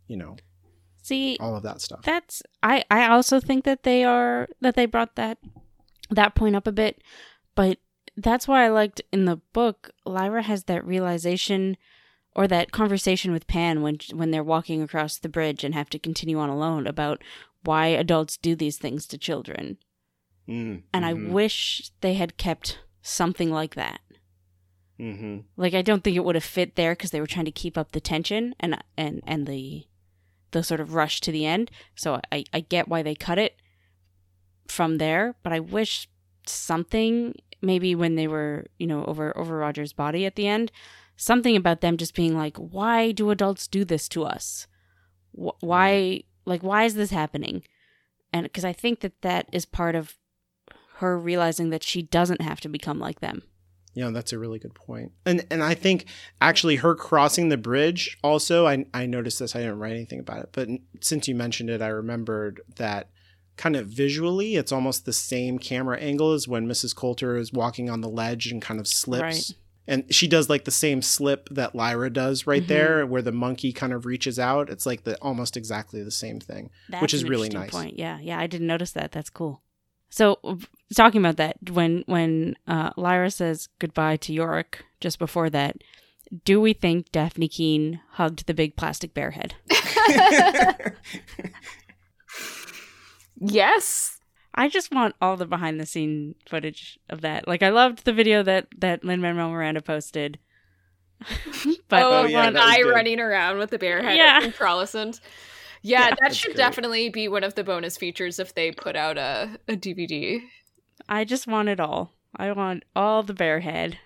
you 0.07 0.17
know, 0.17 0.37
see 1.03 1.37
all 1.41 1.57
of 1.57 1.63
that 1.63 1.81
stuff. 1.81 2.03
That's, 2.03 2.43
I, 2.63 2.85
I 2.91 3.09
also 3.09 3.41
think 3.41 3.65
that 3.65 3.83
they 3.83 4.05
are, 4.05 4.49
that 4.61 4.75
they 4.75 4.87
brought 4.87 5.17
that, 5.17 5.39
that 6.11 6.35
point 6.35 6.57
up 6.57 6.67
a 6.67 6.73
bit, 6.73 7.03
but 7.55 7.79
that's 8.17 8.47
why 8.47 8.65
I 8.65 8.69
liked 8.69 9.03
in 9.13 9.25
the 9.25 9.37
book, 9.53 9.91
Lyra 10.05 10.43
has 10.43 10.65
that 10.65 10.87
realization 10.87 11.77
or 12.35 12.47
that 12.49 12.73
conversation 12.73 13.33
with 13.33 13.47
Pan 13.47 13.83
when 13.83 13.99
when 14.13 14.31
they're 14.31 14.43
walking 14.43 14.83
across 14.83 15.19
the 15.19 15.29
bridge 15.29 15.65
and 15.65 15.75
have 15.75 15.91
to 15.91 15.99
continue 15.99 16.39
on 16.39 16.49
alone 16.49 16.87
about 16.87 17.23
why 17.63 17.87
adults 17.87 18.37
do 18.37 18.55
these 18.55 18.77
things 18.77 19.07
to 19.07 19.19
children. 19.19 19.79
Mm, 20.49 20.83
and 20.93 21.05
mm-hmm. 21.05 21.29
I 21.29 21.33
wish 21.33 21.91
they 22.01 22.15
had 22.15 22.37
kept 22.37 22.81
something 23.03 23.51
like 23.51 23.75
that. 23.77 24.01
Mm-hmm. 25.01 25.39
Like 25.57 25.75
I 25.75 25.83
don't 25.83 26.05
think 26.05 26.17
it 26.17 26.25
would 26.25 26.35
have 26.35 26.45
fit 26.45 26.77
there 26.77 26.93
because 26.93 27.11
they 27.11 27.21
were 27.21 27.27
trying 27.27 27.47
to 27.47 27.51
keep 27.51 27.79
up 27.79 27.93
the 27.93 28.01
tension 28.01 28.55
and 28.61 28.83
and 28.97 29.23
and 29.27 29.47
the 29.47 29.87
the 30.55 30.63
sort 30.63 30.81
of 30.81 30.95
rush 30.95 31.21
to 31.21 31.31
the 31.31 31.45
end. 31.45 31.71
So 31.95 32.21
I 32.33 32.45
I 32.55 32.61
get 32.61 32.89
why 32.89 33.03
they 33.03 33.15
cut 33.15 33.39
it 33.39 33.61
from 34.67 34.97
there, 34.97 35.35
but 35.43 35.53
I 35.53 35.61
wish 35.61 36.09
something 36.47 37.35
maybe 37.61 37.95
when 37.95 38.15
they 38.15 38.27
were 38.27 38.67
you 38.79 38.87
know 38.87 39.05
over 39.05 39.37
over 39.37 39.59
Roger's 39.59 39.93
body 39.93 40.25
at 40.25 40.37
the 40.37 40.49
end 40.49 40.73
something 41.17 41.57
about 41.57 41.81
them 41.81 41.97
just 41.97 42.15
being 42.15 42.37
like, 42.37 42.57
why 42.57 43.13
do 43.13 43.31
adults 43.31 43.67
do 43.67 43.85
this 43.85 44.09
to 44.11 44.25
us? 44.25 44.67
Why, 45.33 46.23
like, 46.45 46.63
why 46.63 46.85
is 46.85 46.95
this 46.95 47.11
happening? 47.11 47.65
And 48.33 48.45
because 48.45 48.65
I 48.65 48.73
think 48.73 49.01
that 49.01 49.23
that 49.23 49.49
is 49.53 49.65
part 49.65 49.95
of 49.95 50.17
her 50.97 51.19
realizing 51.19 51.71
that 51.71 51.83
she 51.83 52.03
doesn't 52.03 52.41
have 52.41 52.61
to 52.61 52.69
become 52.69 52.99
like 52.99 53.21
them. 53.21 53.43
Yeah, 53.95 54.11
that's 54.11 54.32
a 54.32 54.38
really 54.38 54.59
good 54.59 54.74
point. 54.74 55.12
And 55.24 55.47
and 55.51 55.62
I 55.62 55.74
think 55.74 56.07
actually 56.40 56.76
her 56.76 56.95
crossing 56.95 57.49
the 57.49 57.57
bridge 57.57 58.18
also 58.22 58.66
I 58.66 58.86
I 58.92 59.07
noticed 59.07 59.38
this 59.38 59.55
I 59.55 59.61
didn't 59.61 59.78
write 59.78 59.92
anything 59.92 60.20
about 60.20 60.40
it, 60.40 60.49
but 60.53 60.68
since 61.01 61.28
you 61.28 61.34
mentioned 61.34 61.70
it 61.70 61.80
I 61.80 61.88
remembered 61.88 62.61
that 62.76 63.09
kind 63.57 63.76
of 63.76 63.86
visually 63.86 64.57
it's 64.57 64.72
almost 64.72 65.05
the 65.05 65.12
same 65.12 65.59
camera 65.59 65.99
angle 65.99 66.32
as 66.32 66.49
when 66.49 66.66
Mrs. 66.66 66.95
Coulter 66.95 67.36
is 67.36 67.53
walking 67.53 67.88
on 67.88 68.01
the 68.01 68.09
ledge 68.09 68.51
and 68.51 68.61
kind 68.61 68.80
of 68.80 68.88
slips 68.88 69.22
right 69.22 69.59
and 69.86 70.12
she 70.12 70.26
does 70.26 70.49
like 70.49 70.64
the 70.64 70.70
same 70.70 71.03
slip 71.03 71.49
that 71.51 71.74
Lyra 71.74 72.11
does 72.11 72.47
right 72.47 72.62
mm-hmm. 72.62 72.68
there, 72.68 73.07
where 73.07 73.22
the 73.22 73.32
monkey 73.32 73.72
kind 73.72 73.92
of 73.92 74.07
reaches 74.07 74.38
out. 74.38 74.70
It's 74.70 74.86
like 74.86 75.05
the 75.05 75.16
almost 75.20 75.57
exactly 75.57 76.03
the 76.03 76.11
same 76.11 76.40
thing, 76.40 76.70
That's 76.88 77.03
which 77.03 77.14
is 77.14 77.24
really 77.24 77.51
nice. 77.51 77.70
Point. 77.70 77.99
Yeah, 77.99 78.18
yeah, 78.20 78.38
I 78.38 78.47
didn't 78.47 78.66
notice 78.66 78.92
that. 78.92 79.12
That's 79.12 79.30
cool. 79.30 79.62
So 80.15 80.39
talking 80.95 81.21
about 81.21 81.39
that, 81.39 81.57
when 81.71 82.05
when 82.07 82.55
uh, 82.69 82.91
Lyra 82.97 83.33
says 83.33 83.69
goodbye 83.81 84.17
to 84.19 84.33
Iorek 84.33 84.77
just 85.01 85.19
before 85.19 85.51
that, 85.51 85.79
do 86.45 86.61
we 86.61 86.73
think 86.73 87.11
Dafne 87.11 87.51
Keen 87.51 88.01
hugged 88.12 88.47
the 88.47 88.55
big 88.55 88.77
plastic 88.77 89.12
bear 89.12 89.33
head? 89.33 89.57
yes, 93.41 94.21
I 94.55 94.69
just 94.69 94.93
want 94.93 95.17
all 95.21 95.37
the 95.37 95.47
behind 95.47 95.81
the 95.81 95.87
scene 95.87 96.37
footage 96.47 96.97
of 97.11 97.23
that. 97.23 97.49
Like 97.49 97.65
I 97.65 97.71
loved 97.71 98.05
the 98.05 98.12
video 98.12 98.45
that 98.45 98.69
that 98.79 99.05
Lin 99.05 99.21
Manuel 99.21 99.51
Miranda 99.51 99.83
posted. 99.83 100.39
but 101.89 102.03
oh, 102.05 102.21
oh 102.21 102.25
yeah, 102.27 102.45
one 102.45 102.57
eye 102.57 102.83
good. 102.83 102.91
running 102.91 103.19
around 103.19 103.59
with 103.59 103.71
the 103.71 103.79
bear 103.81 104.01
head 104.01 104.17
yeah. 104.17 104.45
in 104.45 104.53
Prolescent. 104.53 105.19
Yeah, 105.85 106.09
yeah, 106.09 106.14
that 106.22 106.35
should 106.35 106.55
great. 106.55 106.57
definitely 106.57 107.11
be 107.11 107.28
one 107.28 107.45
of 107.45 107.57
the 107.57 107.62
bonus 107.62 107.99
features 107.99 108.39
if 108.39 108.55
they 108.55 108.72
put 108.72 108.97
out 108.97 109.18
a, 109.18 109.59
a 109.68 109.74
DVD. 109.74 110.41
I 111.11 111.24
just 111.24 111.47
want 111.47 111.68
it 111.68 111.78
all. 111.78 112.14
I 112.35 112.51
want 112.53 112.85
all 112.97 113.22
the 113.22 113.35
bear 113.35 113.61
head. 113.61 113.99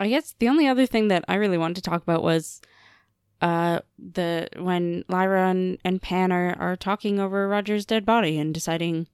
I 0.00 0.08
guess 0.08 0.34
the 0.38 0.48
only 0.48 0.66
other 0.66 0.86
thing 0.86 1.08
that 1.08 1.26
I 1.28 1.34
really 1.34 1.58
wanted 1.58 1.76
to 1.76 1.82
talk 1.82 2.02
about 2.02 2.22
was 2.22 2.62
uh 3.42 3.80
the 3.98 4.48
when 4.56 5.04
Lyra 5.06 5.50
and, 5.50 5.76
and 5.84 6.00
Pan 6.00 6.32
are, 6.32 6.56
are 6.58 6.76
talking 6.76 7.20
over 7.20 7.46
Roger's 7.46 7.84
dead 7.84 8.06
body 8.06 8.38
and 8.38 8.54
deciding 8.54 9.06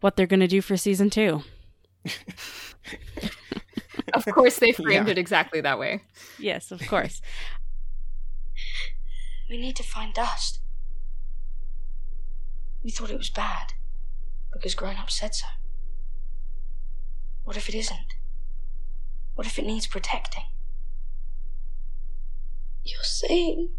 what 0.00 0.16
they're 0.16 0.26
going 0.26 0.40
to 0.40 0.48
do 0.48 0.62
for 0.62 0.78
season 0.78 1.10
two. 1.10 1.42
of 4.14 4.24
course, 4.24 4.58
they 4.58 4.72
framed 4.76 5.06
yeah. 5.06 5.12
it 5.12 5.18
exactly 5.18 5.60
that 5.60 5.78
way. 5.78 6.00
Yes, 6.38 6.70
of 6.70 6.80
course. 6.86 7.20
we 9.50 9.58
need 9.58 9.76
to 9.76 9.82
find 9.82 10.14
dust. 10.14 10.60
We 12.82 12.90
thought 12.90 13.10
it 13.10 13.18
was 13.18 13.30
bad 13.30 13.74
because 14.52 14.74
grown 14.74 14.96
ups 14.96 15.18
said 15.20 15.34
so. 15.34 15.46
What 17.44 17.56
if 17.56 17.68
it 17.68 17.74
isn't? 17.74 18.14
What 19.34 19.46
if 19.46 19.58
it 19.58 19.66
needs 19.66 19.86
protecting? 19.86 20.44
You're 22.84 23.02
saying 23.02 23.70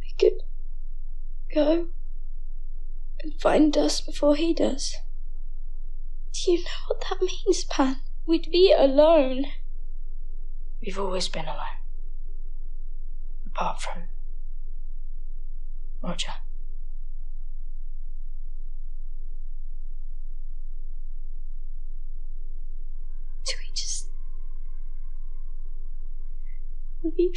we 0.00 0.14
could 0.18 0.42
go 1.54 1.88
and 3.22 3.40
find 3.40 3.76
us 3.76 4.00
before 4.00 4.36
he 4.36 4.54
does. 4.54 4.96
Do 6.32 6.52
you 6.52 6.58
know 6.58 6.70
what 6.88 7.04
that 7.08 7.20
means, 7.20 7.64
Pan? 7.64 8.00
We'd 8.26 8.50
be 8.50 8.74
alone. 8.76 9.46
We've 10.80 10.98
always 10.98 11.28
been 11.28 11.46
alone. 11.46 11.80
Apart 13.46 13.80
from 13.80 14.02
Roger. 16.02 16.32
Him. 27.12 27.32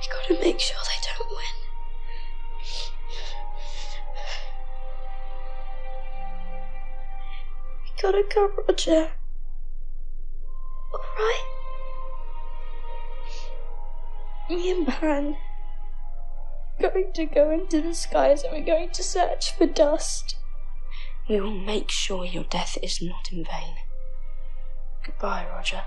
We 0.00 0.06
gotta 0.08 0.42
make 0.42 0.58
sure 0.60 0.76
they 0.84 1.00
don't 1.06 1.30
win. 1.30 1.56
We 7.84 7.90
gotta 8.02 8.24
go, 8.34 8.50
Roger. 8.66 9.10
Alright? 10.92 11.59
Me 14.50 14.68
and 14.72 14.84
Pan 14.84 15.36
going 16.80 17.12
to 17.12 17.24
go 17.24 17.50
into 17.50 17.80
the 17.80 17.94
skies 17.94 18.42
and 18.42 18.52
we're 18.52 18.64
going 18.64 18.90
to 18.90 19.02
search 19.02 19.56
for 19.56 19.66
dust. 19.66 20.34
We 21.28 21.40
will 21.40 21.54
make 21.54 21.88
sure 21.88 22.24
your 22.24 22.42
death 22.42 22.76
is 22.82 23.00
not 23.00 23.30
in 23.30 23.44
vain. 23.44 23.76
Goodbye, 25.04 25.46
Roger. 25.48 25.82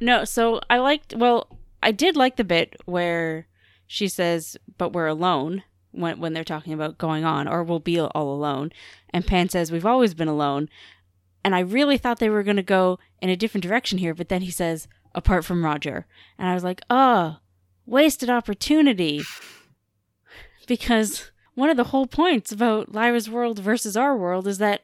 No, 0.00 0.24
so 0.24 0.60
I 0.68 0.78
liked, 0.78 1.14
well, 1.16 1.46
I 1.82 1.92
did 1.92 2.16
like 2.16 2.34
the 2.34 2.42
bit 2.42 2.74
where 2.86 3.46
she 3.86 4.08
says, 4.08 4.56
but 4.76 4.92
we're 4.92 5.06
alone 5.06 5.62
when, 5.92 6.18
when 6.18 6.32
they're 6.32 6.42
talking 6.42 6.72
about 6.72 6.98
going 6.98 7.24
on, 7.24 7.46
or 7.46 7.62
we'll 7.62 7.78
be 7.78 8.00
all 8.00 8.34
alone. 8.34 8.72
And 9.10 9.24
Pan 9.24 9.48
says, 9.50 9.70
we've 9.70 9.86
always 9.86 10.14
been 10.14 10.26
alone. 10.26 10.68
And 11.44 11.54
I 11.54 11.60
really 11.60 11.96
thought 11.98 12.18
they 12.18 12.30
were 12.30 12.42
going 12.42 12.56
to 12.56 12.62
go 12.62 12.98
in 13.20 13.30
a 13.30 13.36
different 13.36 13.62
direction 13.62 13.98
here, 13.98 14.14
but 14.14 14.28
then 14.28 14.42
he 14.42 14.50
says, 14.50 14.88
apart 15.14 15.44
from 15.44 15.64
Roger. 15.64 16.06
And 16.38 16.48
I 16.48 16.54
was 16.54 16.64
like, 16.64 16.82
oh, 16.90 17.38
wasted 17.86 18.30
opportunity. 18.30 19.24
Because 20.66 21.32
one 21.54 21.68
of 21.70 21.76
the 21.76 21.84
whole 21.84 22.06
points 22.06 22.52
about 22.52 22.92
Lyra's 22.92 23.28
world 23.28 23.58
versus 23.58 23.96
our 23.96 24.16
world 24.16 24.46
is 24.46 24.58
that 24.58 24.82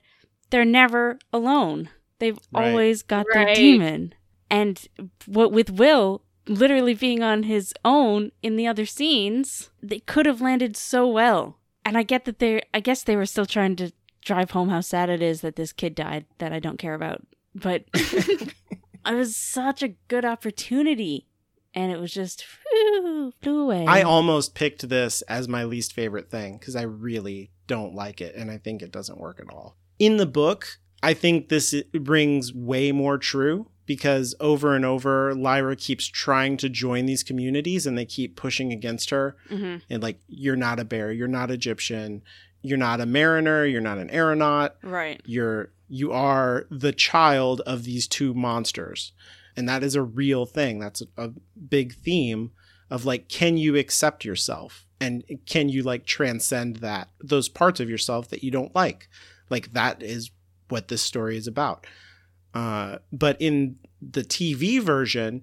they're 0.50 0.64
never 0.64 1.18
alone. 1.32 1.90
They've 2.18 2.38
Right. 2.52 2.68
always 2.70 3.02
got 3.02 3.26
their 3.32 3.46
dæmon. 3.46 4.12
And 4.50 4.86
what 5.26 5.52
with 5.52 5.70
Will 5.70 6.22
literally 6.48 6.94
being 6.94 7.22
on 7.22 7.44
his 7.44 7.74
own 7.84 8.32
in 8.42 8.56
the 8.56 8.66
other 8.66 8.86
scenes, 8.86 9.70
they 9.82 10.00
could 10.00 10.26
have 10.26 10.40
landed 10.40 10.76
so 10.76 11.06
well. 11.06 11.58
And 11.84 11.96
I 11.96 12.02
get 12.02 12.24
that 12.24 12.38
they 12.38 12.62
I 12.74 12.80
guess 12.80 13.02
they 13.02 13.16
were 13.16 13.26
still 13.26 13.46
trying 13.46 13.76
to 13.76 13.92
drive 14.26 14.50
home 14.50 14.68
how 14.68 14.80
sad 14.82 15.08
it 15.08 15.22
is 15.22 15.40
that 15.40 15.56
this 15.56 15.72
kid 15.72 15.94
died 15.94 16.26
that 16.38 16.52
I 16.52 16.58
don't 16.58 16.78
care 16.78 16.94
about. 16.94 17.22
But 17.54 17.84
it 17.94 18.52
was 19.06 19.34
such 19.36 19.82
a 19.82 19.94
good 20.08 20.24
opportunity. 20.24 21.26
And 21.74 21.92
it 21.92 22.00
was 22.00 22.10
just 22.12 22.42
flew 23.42 23.60
away. 23.60 23.84
I 23.86 24.00
almost 24.02 24.54
picked 24.54 24.88
this 24.88 25.20
as 25.22 25.46
my 25.46 25.64
least 25.64 25.92
favorite 25.92 26.30
thing 26.30 26.56
because 26.58 26.74
I 26.74 26.82
really 26.82 27.50
don't 27.66 27.94
like 27.94 28.20
it 28.22 28.34
and 28.34 28.50
I 28.50 28.56
think 28.58 28.80
it 28.82 28.90
doesn't 28.90 29.20
work 29.20 29.38
at 29.40 29.52
all. 29.52 29.76
In 29.98 30.16
the 30.16 30.26
book, 30.26 30.78
I 31.02 31.12
think 31.14 31.48
this 31.50 31.74
i- 31.74 31.84
rings 31.92 32.52
way 32.54 32.92
more 32.92 33.18
true 33.18 33.68
because 33.84 34.34
over 34.40 34.74
and 34.74 34.84
over, 34.86 35.34
Lyra 35.34 35.76
keeps 35.76 36.06
trying 36.06 36.56
to 36.58 36.68
join 36.70 37.04
these 37.06 37.22
communities 37.22 37.86
and 37.86 37.96
they 37.96 38.06
keep 38.06 38.36
pushing 38.36 38.72
against 38.72 39.10
her. 39.10 39.36
Mhm. 39.50 39.82
And 39.90 40.02
like, 40.02 40.18
you're 40.28 40.56
not 40.56 40.80
a 40.80 40.84
bear, 40.84 41.12
you're 41.12 41.28
not 41.28 41.50
a 41.50 41.58
Gyptian, 41.58 42.22
you're 42.66 42.78
not 42.78 43.00
a 43.00 43.06
mariner, 43.06 43.64
you're 43.64 43.80
not 43.80 43.98
an 43.98 44.10
aeronaut, 44.10 44.76
Right. 44.82 45.20
you're 45.24 45.70
you 45.88 46.12
are 46.12 46.66
the 46.70 46.92
child 46.92 47.60
of 47.60 47.84
these 47.84 48.08
two 48.08 48.34
monsters. 48.34 49.12
And 49.56 49.68
that 49.68 49.84
is 49.84 49.94
a 49.94 50.02
real 50.02 50.44
thing. 50.44 50.80
That's 50.80 51.00
a, 51.02 51.06
a 51.16 51.30
big 51.68 51.94
theme 51.94 52.50
of 52.90 53.04
like 53.04 53.28
can 53.28 53.56
you 53.56 53.76
accept 53.76 54.24
yourself? 54.24 54.84
And 55.00 55.22
can 55.46 55.68
you 55.68 55.82
like 55.82 56.04
transcend 56.06 56.76
that 56.76 57.08
those 57.22 57.48
parts 57.48 57.80
of 57.80 57.88
yourself 57.90 58.28
that 58.28 58.42
you 58.42 58.50
don't 58.50 58.74
like? 58.74 59.08
Like 59.50 59.72
that 59.74 60.02
is 60.02 60.30
what 60.68 60.88
this 60.88 61.02
story 61.02 61.36
is 61.36 61.46
about. 61.46 61.86
Uh, 62.54 62.98
but 63.12 63.36
in 63.40 63.76
the 64.02 64.22
tv 64.22 64.80
version 64.80 65.42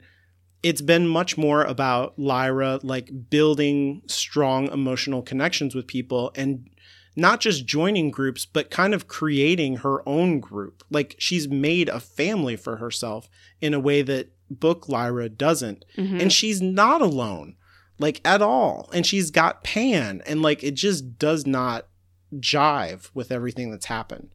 it's 0.62 0.82
been 0.82 1.08
much 1.08 1.38
more 1.38 1.64
about 1.64 2.18
lyra 2.18 2.80
like 2.84 3.10
building 3.30 4.02
strong 4.08 4.68
emotional 4.72 5.22
connections 5.22 5.74
with 5.76 5.88
people 5.88 6.32
and 6.36 6.70
not 7.16 7.40
just 7.40 7.66
joining 7.66 8.12
groups, 8.12 8.46
but 8.46 8.72
kind 8.72 8.94
of 8.94 9.08
creating 9.08 9.78
her 9.78 10.08
own 10.08 10.40
group. 10.40 10.84
Like 10.90 11.16
she's 11.20 11.48
made 11.48 11.90
a 11.90 12.00
family 12.00 12.56
for 12.56 12.78
herself 12.78 13.30
in 13.62 13.74
a 13.74 13.80
way 13.80 14.02
that 14.02 14.32
book 14.50 14.88
Lyra 14.90 15.30
doesn't. 15.30 15.86
Mhm. 15.98 16.22
And 16.22 16.34
she's 16.34 16.62
not 16.62 17.02
alone, 17.02 17.56
like 18.00 18.22
at 18.26 18.42
all. 18.42 18.90
And 18.94 19.06
she's 19.06 19.32
got 19.32 19.64
Pan, 19.64 20.22
and 20.26 20.42
like 20.42 20.64
it 20.64 20.74
just 20.76 21.18
does 21.20 21.46
not 21.46 21.88
jive 22.36 23.10
with 23.14 23.32
everything 23.32 23.72
that's 23.72 23.86
happened. 23.86 24.30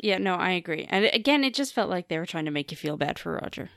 Yeah, 0.00 0.18
no, 0.18 0.34
I 0.34 0.52
agree. 0.52 0.86
And 0.88 1.04
again, 1.12 1.44
it 1.44 1.54
just 1.54 1.74
felt 1.74 1.90
like 1.90 2.08
they 2.08 2.18
were 2.18 2.26
trying 2.26 2.46
to 2.46 2.50
make 2.50 2.70
you 2.70 2.76
feel 2.76 2.96
bad 2.96 3.18
for 3.18 3.34
Roger. 3.42 3.68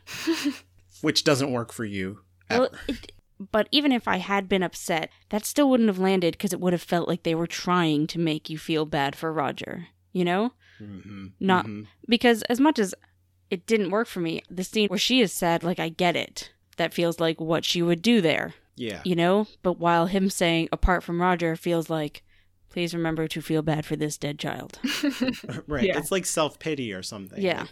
Which 1.01 1.23
doesn't 1.25 1.51
work 1.51 1.73
for 1.73 1.83
you. 1.85 2.19
Ever. 2.49 2.69
Well, 2.71 2.79
it, 2.87 3.11
but 3.51 3.67
even 3.71 3.91
if 3.91 4.07
I 4.07 4.17
had 4.17 4.47
been 4.47 4.63
upset, 4.63 5.09
that 5.29 5.45
still 5.45 5.69
wouldn't 5.69 5.89
have 5.89 5.99
landed 5.99 6.33
because 6.33 6.53
it 6.53 6.59
would 6.59 6.73
have 6.73 6.81
felt 6.81 7.07
like 7.07 7.23
they 7.23 7.35
were 7.35 7.47
trying 7.47 8.07
to 8.07 8.19
make 8.19 8.49
you 8.49 8.57
feel 8.57 8.85
bad 8.85 9.15
for 9.15 9.31
Roger. 9.31 9.87
You 10.13 10.25
know? 10.25 10.53
Mhm, 10.81 11.33
Not 11.39 11.65
mhm. 11.65 11.87
because 12.07 12.41
as 12.43 12.59
much 12.59 12.79
as 12.79 12.95
it 13.49 13.65
didn't 13.65 13.91
work 13.91 14.07
for 14.07 14.19
me, 14.19 14.41
the 14.49 14.63
scene 14.63 14.87
where 14.89 14.99
she 14.99 15.21
is 15.21 15.31
sad, 15.31 15.63
like 15.63 15.79
I 15.79 15.89
get 15.89 16.15
it. 16.15 16.51
That 16.77 16.93
feels 16.93 17.19
like 17.19 17.39
what 17.39 17.63
she 17.63 17.81
would 17.81 18.01
do 18.01 18.21
there. 18.21 18.53
Yeah. 18.75 19.01
You 19.05 19.15
know? 19.15 19.47
But 19.61 19.79
while 19.79 20.07
him 20.07 20.29
saying 20.29 20.69
apart 20.71 21.03
from 21.03 21.21
Roger 21.21 21.55
feels 21.55 21.89
like 21.89 22.23
please 22.69 22.93
remember 22.93 23.25
to 23.25 23.41
feel 23.41 23.61
bad 23.61 23.85
for 23.85 23.95
this 23.95 24.17
dead 24.17 24.37
child. 24.37 24.79
right. 25.67 25.85
Yeah. 25.85 25.97
It's 25.97 26.11
like 26.11 26.25
self 26.25 26.59
pity 26.59 26.91
or 26.91 27.01
something. 27.03 27.41
Yeah. 27.41 27.67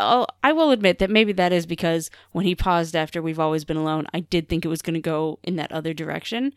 Oh, 0.00 0.26
I 0.42 0.52
will 0.52 0.70
admit 0.70 0.98
that 0.98 1.10
maybe 1.10 1.32
that 1.34 1.52
is 1.52 1.66
because 1.66 2.10
when 2.32 2.44
he 2.44 2.54
paused 2.54 2.96
after 2.96 3.22
we've 3.22 3.38
always 3.38 3.64
been 3.64 3.76
alone, 3.76 4.06
I 4.12 4.20
did 4.20 4.48
think 4.48 4.64
it 4.64 4.68
was 4.68 4.82
going 4.82 4.94
to 4.94 5.00
go 5.00 5.38
in 5.44 5.56
that 5.56 5.70
other 5.72 5.94
direction. 5.94 6.52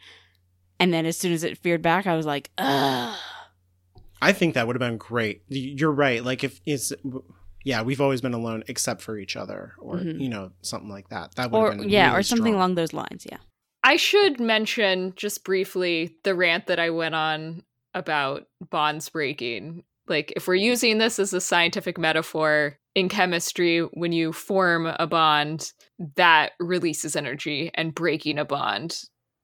And 0.80 0.94
then 0.94 1.06
as 1.06 1.18
soon 1.18 1.32
as 1.32 1.44
it 1.44 1.58
veered 1.60 1.82
back, 1.82 2.08
I 2.08 2.16
was 2.16 2.26
like, 2.26 2.50
ugh. 2.58 3.18
I 4.22 4.32
think 4.32 4.54
that 4.56 4.66
would 4.66 4.76
have 4.76 4.80
been 4.90 4.98
great. 4.98 5.44
You're 5.48 5.92
right. 5.92 6.24
Like 6.24 6.44
if 6.44 6.60
it's 6.66 6.92
yeah, 7.64 7.82
we've 7.82 8.02
always 8.02 8.22
been 8.22 8.34
alone 8.34 8.64
except 8.68 9.02
for 9.02 9.18
each 9.18 9.36
other, 9.36 9.74
or 9.80 9.96
Mhm. 9.98 10.20
you 10.22 10.30
know 10.30 10.52
something 10.62 10.90
like 10.90 11.10
that. 11.10 11.36
That 11.36 11.52
would 11.52 11.58
Or, 11.58 11.66
have 11.66 11.72
been 11.74 11.88
great. 11.88 11.92
yeah, 11.92 12.08
really 12.10 12.20
or 12.20 12.24
something 12.24 12.44
strong. 12.46 12.56
along 12.56 12.76
those 12.76 12.94
lines. 12.94 13.26
Yeah. 13.30 13.38
I 13.84 13.98
should 13.98 14.40
mention 14.40 15.14
just 15.16 15.44
briefly 15.44 16.16
the 16.24 16.34
rant 16.36 16.68
that 16.68 16.80
I 16.80 16.90
went 16.92 17.16
on 17.16 17.64
about 17.94 18.48
bonds 18.70 19.10
breaking. 19.10 19.84
Like, 20.08 20.32
if 20.36 20.48
we're 20.48 20.56
using 20.56 20.98
this 21.00 21.18
as 21.20 21.34
a 21.34 21.42
scientific 21.42 21.98
metaphor 21.98 22.78
in 22.96 23.10
chemistry, 23.10 23.82
when 23.94 24.14
you 24.14 24.32
form 24.32 24.88
a 24.88 25.06
bond, 25.06 25.74
that 26.16 26.54
releases 26.60 27.16
energy, 27.16 27.70
and 27.76 27.94
breaking 27.94 28.40
a 28.40 28.46
bond, 28.46 29.04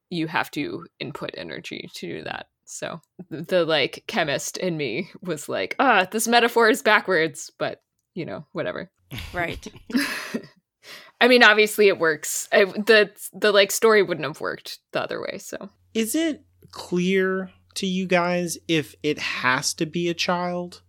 you 0.10 0.28
have 0.28 0.50
to 0.52 0.86
input 1.00 1.32
energy 1.36 1.90
to 1.96 2.08
do 2.08 2.24
that. 2.24 2.48
So 2.66 3.02
the, 3.30 3.42
the 3.42 3.66
like 3.66 4.06
chemist 4.08 4.58
in 4.58 4.78
me 4.78 5.10
was 5.22 5.50
like, 5.50 5.76
ah, 5.80 6.08
this 6.10 6.28
metaphor 6.28 6.70
is 6.70 6.82
backwards, 6.82 7.52
but 7.60 7.82
you 8.16 8.26
know, 8.26 8.46
whatever. 8.54 8.90
Right. 9.34 9.66
I 11.22 11.28
mean, 11.28 11.44
obviously 11.44 11.90
it 11.90 12.00
works. 12.00 12.48
I, 12.52 12.64
the 12.64 13.12
the 13.34 13.52
like 13.52 13.72
story 13.72 14.02
wouldn't 14.02 14.26
have 14.26 14.40
worked 14.40 14.80
the 14.94 15.02
other 15.02 15.22
way. 15.22 15.38
So 15.38 15.70
Is 15.94 16.16
it 16.16 16.46
clear 16.72 17.52
to 17.76 17.86
you 17.86 18.08
guys 18.08 18.58
if 18.68 18.96
it 19.04 19.20
has 19.20 19.74
to 19.76 19.86
be 19.86 20.08
a 20.08 20.14
child 20.14 20.82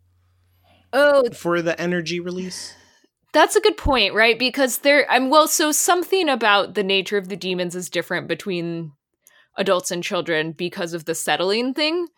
oh, 0.93 1.31
for 1.31 1.63
the 1.63 1.81
energy 1.81 2.21
release? 2.21 2.75
that's 3.33 3.57
a 3.57 3.61
good 3.61 3.79
point, 3.79 4.13
right? 4.15 4.39
Because 4.39 4.79
there, 4.79 5.11
I'm 5.11 5.31
well. 5.31 5.49
So 5.49 5.73
something 5.73 6.29
about 6.29 6.75
the 6.75 6.83
nature 6.83 7.17
of 7.17 7.29
the 7.29 7.37
dæmons 7.37 7.75
is 7.75 7.89
different 7.89 8.29
between 8.29 8.93
adults 9.57 9.91
and 9.91 10.03
children 10.05 10.53
because 10.53 10.93
of 10.93 11.07
the 11.07 11.15
settling 11.15 11.75
thing. 11.75 12.09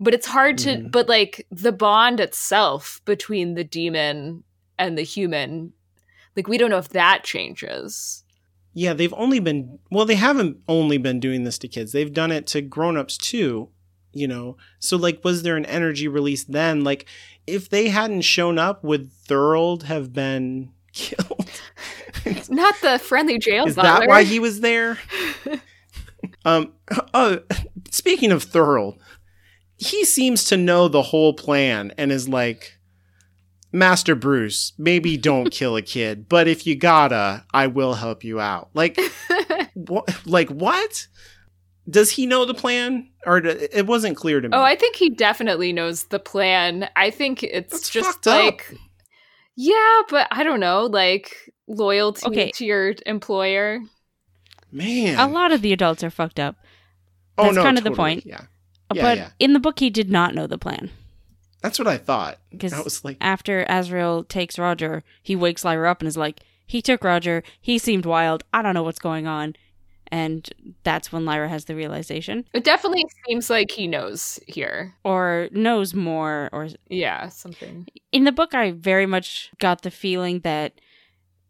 But 0.00 0.12
it's 0.12 0.26
hard 0.26 0.58
to. 0.58 0.70
Mhm. 0.70 0.90
But 0.90 1.08
like 1.08 1.46
the 1.50 1.72
bond 1.72 2.20
itself 2.20 3.00
between 3.04 3.54
the 3.54 3.64
dæmon 3.64 4.42
and 4.78 4.98
the 4.98 5.02
human, 5.02 5.72
like 6.34 6.48
we 6.48 6.58
don't 6.58 6.70
know 6.70 6.78
if 6.78 6.90
that 6.90 7.24
changes. 7.24 8.24
Yeah, 8.74 8.92
they've 8.92 9.14
only 9.16 9.40
been 9.40 9.78
well, 9.90 10.04
they 10.04 10.16
haven't 10.16 10.58
only 10.68 10.98
been 10.98 11.20
doing 11.20 11.44
this 11.44 11.58
to 11.58 11.68
kids. 11.68 11.92
They've 11.92 12.12
done 12.12 12.32
it 12.32 12.46
to 12.48 12.60
grown-ups 12.60 13.16
too, 13.16 13.70
you 14.16 14.28
know. 14.28 14.56
So 14.78 14.96
like 14.96 15.22
was 15.24 15.42
there 15.42 15.56
an 15.56 15.66
energy 15.66 16.08
release 16.08 16.44
then? 16.44 16.84
Like 16.84 17.06
if 17.46 17.68
they 17.68 17.88
hadn't 17.88 18.22
shown 18.22 18.58
up, 18.58 18.82
would 18.82 19.12
Thorold 19.12 19.84
have 19.84 20.12
been 20.12 20.70
killed? 20.92 21.50
Not 22.48 22.74
the 22.82 22.98
friendly 22.98 23.38
jail 23.38 23.66
Is 23.66 23.76
butler. 23.76 24.00
that 24.00 24.08
why 24.08 24.24
he 24.24 24.38
was 24.38 24.60
there? 24.60 24.98
um 26.44 26.72
oh 27.14 27.40
speaking 27.90 28.32
of 28.32 28.42
Thorold, 28.42 28.98
he 29.76 30.04
seems 30.04 30.44
to 30.44 30.56
know 30.56 30.88
the 30.88 31.02
whole 31.02 31.34
plan 31.34 31.92
and 31.98 32.10
is 32.10 32.28
like 32.28 32.76
Master 33.72 34.14
Bruce, 34.14 34.72
maybe 34.78 35.16
don't 35.16 35.50
kill 35.50 35.76
a 35.76 35.82
kid, 35.82 36.28
but 36.28 36.48
if 36.48 36.66
you 36.66 36.76
gotta, 36.76 37.44
I 37.52 37.66
will 37.66 37.94
help 37.94 38.24
you 38.24 38.40
out. 38.40 38.70
Like, 38.72 38.98
what? 39.74 40.26
Like 40.26 40.48
what? 40.48 41.08
Does 41.88 42.10
he 42.10 42.26
know 42.26 42.44
the 42.44 42.54
plan, 42.54 43.08
or 43.24 43.40
d- 43.40 43.68
it 43.72 43.86
wasn't 43.86 44.16
clear 44.16 44.40
to 44.40 44.48
me? 44.48 44.56
Oh, 44.56 44.62
I 44.62 44.74
think 44.74 44.96
he 44.96 45.08
definitely 45.10 45.72
knows 45.72 46.04
the 46.04 46.18
plan. 46.18 46.88
I 46.96 47.10
think 47.10 47.42
it's 47.44 47.72
That's 47.72 47.88
just 47.90 48.08
fucked 48.24 48.26
up. 48.26 48.44
like, 48.44 48.74
yeah, 49.56 50.02
but 50.10 50.26
I 50.30 50.42
don't 50.42 50.60
know, 50.60 50.84
like 50.86 51.52
loyalty 51.68 52.26
Okay. 52.26 52.50
to 52.56 52.64
your 52.64 52.94
employer. 53.06 53.80
man. 54.72 55.18
A 55.18 55.28
lot 55.32 55.52
of 55.52 55.62
the 55.62 55.72
adults 55.72 56.02
are 56.04 56.10
fucked 56.10 56.40
up. 56.40 56.56
oh 57.38 57.44
that's 57.44 57.56
no, 57.56 57.62
kind 57.62 57.78
of 57.78 57.84
the 57.84 57.90
point. 57.92 58.26
Yeah, 58.26 58.42
Uh, 58.90 58.94
Yeah, 58.94 59.02
but 59.02 59.18
yeah. 59.18 59.28
in 59.38 59.52
the 59.52 59.60
book, 59.60 59.78
he 59.78 59.90
did 59.90 60.10
not 60.10 60.34
know 60.34 60.46
the 60.46 60.58
plan. 60.58 60.90
that's 61.62 61.78
what 61.78 61.88
I 61.88 61.96
thought. 61.98 62.38
Because 62.50 62.72
I 62.72 62.80
was 62.80 63.04
like, 63.04 63.16
after 63.20 63.64
Asriel 63.66 64.26
takes 64.28 64.58
Roger, 64.58 65.02
he 65.22 65.34
wakes 65.36 65.64
Lyra 65.64 65.90
up 65.90 66.00
and 66.00 66.08
is 66.08 66.16
like, 66.16 66.40
he 66.66 66.82
took 66.82 67.02
Roger. 67.04 67.42
He 67.60 67.78
seemed 67.78 68.04
wild. 68.06 68.42
I 68.52 68.60
don't 68.62 68.74
know 68.74 68.82
what's 68.82 68.98
going 68.98 69.26
on. 69.26 69.54
And 70.12 70.48
that's 70.84 71.10
when 71.10 71.24
Lyra 71.24 71.48
has 71.48 71.64
the 71.64 71.74
realization 71.74 72.44
It 72.52 72.64
definitely 72.64 73.04
seems 73.26 73.50
like 73.50 73.70
he 73.70 73.86
knows 73.86 74.38
here. 74.46 74.94
or 75.04 75.48
knows 75.52 75.94
more. 75.94 76.48
Or 76.52 76.68
Yeah, 76.88 77.28
something. 77.28 77.86
in 78.12 78.24
the 78.24 78.32
book, 78.32 78.54
I 78.54 78.70
very 78.70 79.06
much 79.06 79.50
got 79.58 79.82
the 79.82 79.90
feeling 79.90 80.40
that 80.40 80.80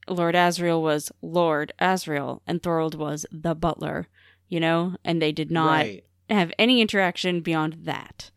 Lord 0.08 0.34
Asriel 0.34 0.80
was 0.82 1.10
Lord 1.20 1.72
Asriel 1.80 2.40
and 2.46 2.62
Thorold 2.62 2.94
was 2.94 3.26
the 3.32 3.54
butler, 3.54 4.06
you 4.48 4.60
know, 4.60 4.96
and 5.04 5.20
they 5.20 5.32
did 5.32 5.50
not 5.50 5.84
right. 5.84 6.04
have 6.30 6.52
any 6.58 6.80
interaction 6.80 7.40
beyond 7.40 7.74
that. 7.84 8.30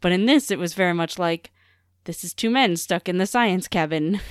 But 0.00 0.12
in 0.12 0.26
this, 0.26 0.50
it 0.50 0.58
was 0.58 0.74
very 0.74 0.94
much 0.94 1.18
like 1.18 1.50
this 2.06 2.24
is 2.24 2.32
two 2.34 2.50
men 2.50 2.76
stuck 2.76 3.08
in 3.08 3.18
the 3.18 3.26
science 3.26 3.68
cabin, 3.68 4.20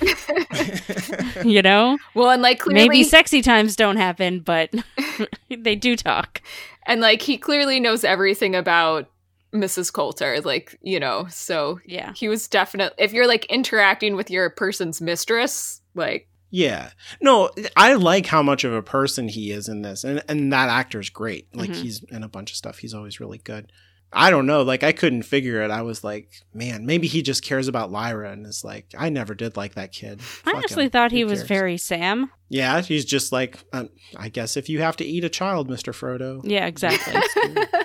you 1.44 1.62
know? 1.62 1.98
Well, 2.14 2.30
and 2.30 2.42
like 2.42 2.60
clearly, 2.60 2.88
Maybe 2.88 3.04
sexy 3.04 3.42
times 3.42 3.76
don't 3.76 3.96
happen, 3.96 4.40
but 4.40 4.70
they 5.50 5.76
do 5.76 5.96
talk. 5.96 6.42
and 6.86 7.00
like 7.00 7.22
he 7.22 7.38
clearly 7.38 7.80
knows 7.80 8.04
everything 8.04 8.54
about 8.54 9.08
Mrs. 9.54 9.92
Coulter. 9.92 10.40
Like 10.40 10.78
you 10.82 10.98
know, 11.00 11.26
so 11.30 11.80
Yeah. 11.86 12.12
he 12.14 12.28
was 12.28 12.48
definitely. 12.48 12.96
If 13.02 13.12
you're 13.12 13.26
like 13.28 13.44
interacting 13.46 14.16
with 14.16 14.30
your 14.30 14.50
person's 14.50 15.00
mistress, 15.00 15.80
like 15.94 16.28
Yeah. 16.50 16.90
No, 17.20 17.50
I 17.76 17.94
like 17.94 18.26
how 18.26 18.42
much 18.42 18.64
of 18.64 18.72
a 18.72 18.82
person 18.82 19.28
he 19.28 19.50
is 19.52 19.68
in 19.68 19.82
this. 19.82 20.04
And 20.04 20.22
and 20.28 20.52
that 20.52 20.68
actor's 20.68 21.10
great. 21.10 21.48
Like 21.54 21.70
Mhm. 21.70 21.76
he's 21.82 22.02
in 22.10 22.22
a 22.22 22.28
bunch 22.28 22.50
of 22.50 22.56
stuff. 22.56 22.78
He's 22.78 22.94
always 22.94 23.20
really 23.20 23.38
good. 23.38 23.72
I 24.12 24.30
don't 24.30 24.46
know. 24.46 24.62
Like 24.62 24.82
I 24.82 24.92
couldn't 24.92 25.24
figure 25.24 25.62
it. 25.62 25.70
I 25.70 25.82
was 25.82 26.02
like, 26.04 26.30
man, 26.54 26.86
maybe 26.86 27.06
he 27.06 27.22
just 27.22 27.42
cares 27.44 27.68
about 27.68 27.90
Lyra 27.90 28.30
and 28.32 28.46
is 28.46 28.64
like, 28.64 28.94
I 28.96 29.08
never 29.10 29.34
did 29.34 29.56
like 29.56 29.74
that 29.74 29.92
kid. 29.92 30.20
I 30.20 30.22
Fuck 30.22 30.54
honestly 30.54 30.84
him. 30.84 30.90
thought 30.90 31.10
Who 31.10 31.16
he 31.18 31.24
was 31.24 31.40
cares? 31.40 31.48
very 31.48 31.76
Sam. 31.76 32.30
Yeah, 32.48 32.80
he's 32.80 33.04
just 33.04 33.32
like, 33.32 33.58
um, 33.72 33.90
I 34.16 34.28
guess 34.28 34.56
if 34.56 34.68
you 34.68 34.80
have 34.80 34.96
to 34.98 35.04
eat 35.04 35.24
a 35.24 35.28
child, 35.28 35.68
Mr. 35.68 35.92
Frodo. 35.92 36.40
Yeah, 36.44 36.66
exactly. 36.66 37.14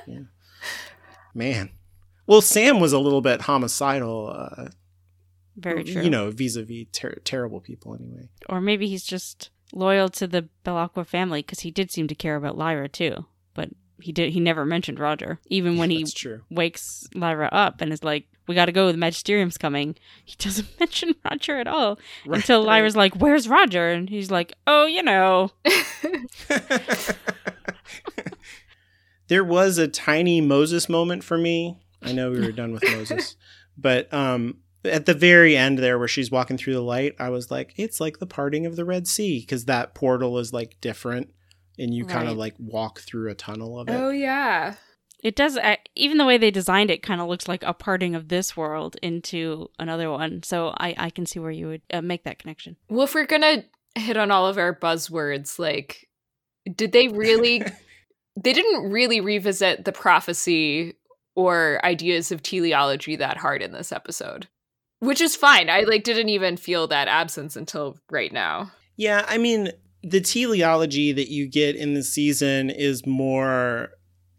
yeah. 0.07 0.19
Man. 1.34 1.72
Well, 2.28 2.41
Sam 2.41 2.80
was 2.80 2.93
a 2.93 2.99
little 2.99 3.22
bit 3.22 3.41
homicidal, 3.41 4.32
uh, 4.34 4.67
very 5.57 5.84
true. 5.84 6.03
you 6.03 6.09
know, 6.09 6.30
vis-a-vis 6.32 6.86
ter- 6.93 7.19
terrible 7.26 7.59
people 7.59 7.93
anyway. 7.95 8.30
or 8.47 8.61
maybe 8.61 8.88
he's 8.88 9.03
just 9.03 9.49
loyal 9.74 10.07
to 10.09 10.28
the 10.28 10.47
Belacqua 10.63 11.05
family 11.05 11.41
because 11.41 11.61
he 11.61 11.72
did 11.72 11.91
seem 11.91 12.07
to 12.07 12.15
care 12.15 12.36
about 12.36 12.57
Lyra 12.57 12.88
too. 12.88 13.26
But 13.53 13.69
he 14.02 14.12
did. 14.12 14.34
He 14.34 14.39
never 14.39 14.66
mentioned 14.66 14.99
Roger, 14.99 15.39
even 15.47 15.78
when 15.78 15.89
he 15.89 16.06
wakes 16.49 17.08
Lyra 17.16 17.49
up 17.52 17.82
and 17.82 17.91
is 17.93 18.04
like, 18.04 18.26
"We 18.47 18.56
got 18.56 18.66
to 18.66 18.72
go. 18.72 18.91
The 18.91 18.97
Magisterium's 18.97 19.58
coming." 19.58 19.95
He 20.26 20.36
doesn't 20.38 20.68
mention 20.80 21.16
Roger 21.24 21.58
at 21.58 21.68
all 21.68 21.99
Right, 22.26 22.38
until. 22.38 22.64
Lyra's 22.64 22.95
like, 22.95 23.16
"Where's 23.16 23.47
Roger?" 23.47 23.89
And 23.89 24.10
he's 24.10 24.32
like, 24.32 24.54
"Oh, 24.68 24.86
you 24.86 25.04
know." 25.04 25.52
there 29.28 29.43
was 29.43 29.78
a 29.78 29.88
tiny 29.88 30.41
Moses 30.41 30.89
moment 30.89 31.24
for 31.24 31.38
me. 31.38 31.78
I 32.02 32.12
know 32.12 32.32
we 32.32 32.41
were 32.41 32.52
done 32.52 32.74
with 32.74 32.84
Moses, 32.84 33.36
but 33.78 34.12
um, 34.14 34.58
at 34.84 35.06
the 35.06 35.14
very 35.14 35.56
end 35.56 35.80
there, 35.80 35.99
where 35.99 36.08
she's 36.08 36.32
walking 36.32 36.58
through 36.58 36.74
the 36.74 36.82
light, 36.82 37.16
I 37.20 37.30
was 37.30 37.52
like, 37.52 37.74
it's 37.78 38.02
like 38.02 38.18
the 38.20 38.26
parting 38.26 38.66
of 38.66 38.76
the 38.76 38.86
Red 38.86 39.08
Sea 39.08 39.39
because 39.39 39.66
that 39.66 39.93
portal 39.93 40.39
is 40.39 40.52
like 40.52 40.78
different, 40.82 41.32
and 41.82 41.93
you 41.93 42.05
kind 42.05 42.29
of 42.29 42.38
like 42.38 42.55
walk 42.59 42.99
through 43.01 43.29
a 43.32 43.36
tunnel 43.36 43.79
of 43.79 43.89
it. 43.89 43.91
oh 43.93 44.09
yeah, 44.09 44.75
It 45.23 45.36
does. 45.36 45.57
I- 45.57 45.79
Even 45.95 46.17
the 46.17 46.25
way 46.25 46.38
they 46.38 46.51
designed 46.51 46.89
it 46.91 47.03
kind 47.03 47.19
of 47.21 47.27
looks 47.27 47.47
like 47.47 47.63
a 47.63 47.73
parting 47.73 48.15
of 48.15 48.27
this 48.29 48.55
world 48.55 48.95
into 49.01 49.69
another 49.79 50.09
one. 50.09 50.43
So 50.43 50.73
I, 50.77 50.95
I 50.97 51.09
can 51.09 51.25
see 51.25 51.39
where 51.39 51.51
you 51.51 51.67
would 51.67 51.82
uh, 51.93 52.01
make 52.01 52.23
that 52.23 52.39
connection. 52.39 52.75
Well, 52.89 53.03
if 53.03 53.13
we're 53.13 53.25
gonna 53.25 53.63
hit 53.95 54.15
on 54.17 54.32
all 54.32 54.47
of 54.47 54.57
our 54.57 54.73
buzzwords, 54.73 55.59
like, 55.59 56.07
did 56.75 56.91
they 56.91 57.07
really? 57.09 57.61
they 58.41 58.53
didn't 58.53 58.91
really 58.91 59.19
revisit 59.21 59.84
the 59.86 59.91
prophecy 59.91 60.93
or 61.36 61.79
ideas 61.84 62.32
of 62.32 62.41
teleology 62.43 63.15
that 63.17 63.38
hard 63.38 63.61
in 63.61 63.71
this 63.73 63.91
episode, 63.91 64.47
which 64.99 65.21
is 65.21 65.36
fine. 65.36 65.69
I 65.69 65.82
like 65.82 66.03
didn't 66.03 66.29
even 66.29 66.57
feel 66.57 66.88
that 66.88 67.07
absence 67.07 67.55
until 67.55 67.97
right 68.09 68.32
now. 68.32 68.71
Yeah, 68.97 69.25
I 69.27 69.38
mean, 69.38 69.71
the 70.04 70.22
teleology 70.22 71.12
that 71.12 71.30
you 71.30 71.47
get 71.47 71.76
in 71.76 71.93
the 71.93 72.04
season 72.04 72.70
is 72.70 73.06
more 73.06 73.89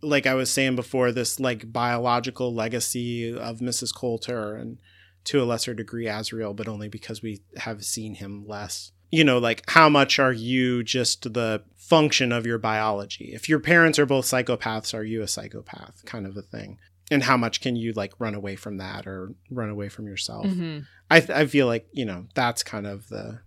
like 0.03 0.27
I 0.27 0.35
was 0.35 0.51
saying 0.51 0.75
before, 0.77 1.13
this 1.13 1.39
like 1.39 1.73
biological 1.73 2.53
legacy 2.53 3.37
of 3.37 3.61
Mrs. 3.61 3.95
Coulter 3.95 4.57
and 4.57 4.79
to 5.25 5.41
a 5.41 5.45
lesser 5.45 5.75
degree 5.75 6.07
Asriel, 6.07 6.57
but 6.57 6.67
only 6.67 6.89
because 6.89 7.23
we 7.23 7.41
have 7.57 7.85
seen 7.85 8.15
him 8.17 8.45
less. 8.47 8.91
You 9.13 9.23
know, 9.25 9.39
like 9.39 9.63
how 9.71 9.89
much 9.89 10.19
are 10.19 10.33
you 10.33 10.83
just 10.83 11.35
the 11.35 11.63
function 11.77 12.33
of 12.33 12.47
your 12.47 12.59
biology? 12.59 13.31
If 13.33 13.49
your 13.49 13.61
parents 13.61 13.99
are 13.99 14.07
both 14.07 14.25
psychopaths, 14.25 14.93
are 14.95 15.05
you 15.05 15.23
a 15.23 15.29
psychopath? 15.29 16.05
Kind 16.05 16.27
of 16.27 16.37
a 16.37 16.43
thing. 16.43 16.79
And 17.11 17.23
how 17.23 17.37
much 17.37 17.61
can 17.61 17.77
you 17.77 17.93
like 17.93 18.15
run 18.19 18.35
away 18.35 18.57
from 18.57 18.79
that 18.79 19.07
or 19.07 19.35
run 19.51 19.69
away 19.69 19.89
from 19.91 20.07
yourself? 20.07 20.47
Mhm. 20.47 20.87
I 21.11 21.21
th- 21.21 21.31
I 21.31 21.47
feel 21.47 21.67
like 21.67 21.87
you 21.93 22.07
know 22.07 22.27
that's 22.35 22.63
kind 22.63 22.87
of 22.87 23.09
the 23.09 23.41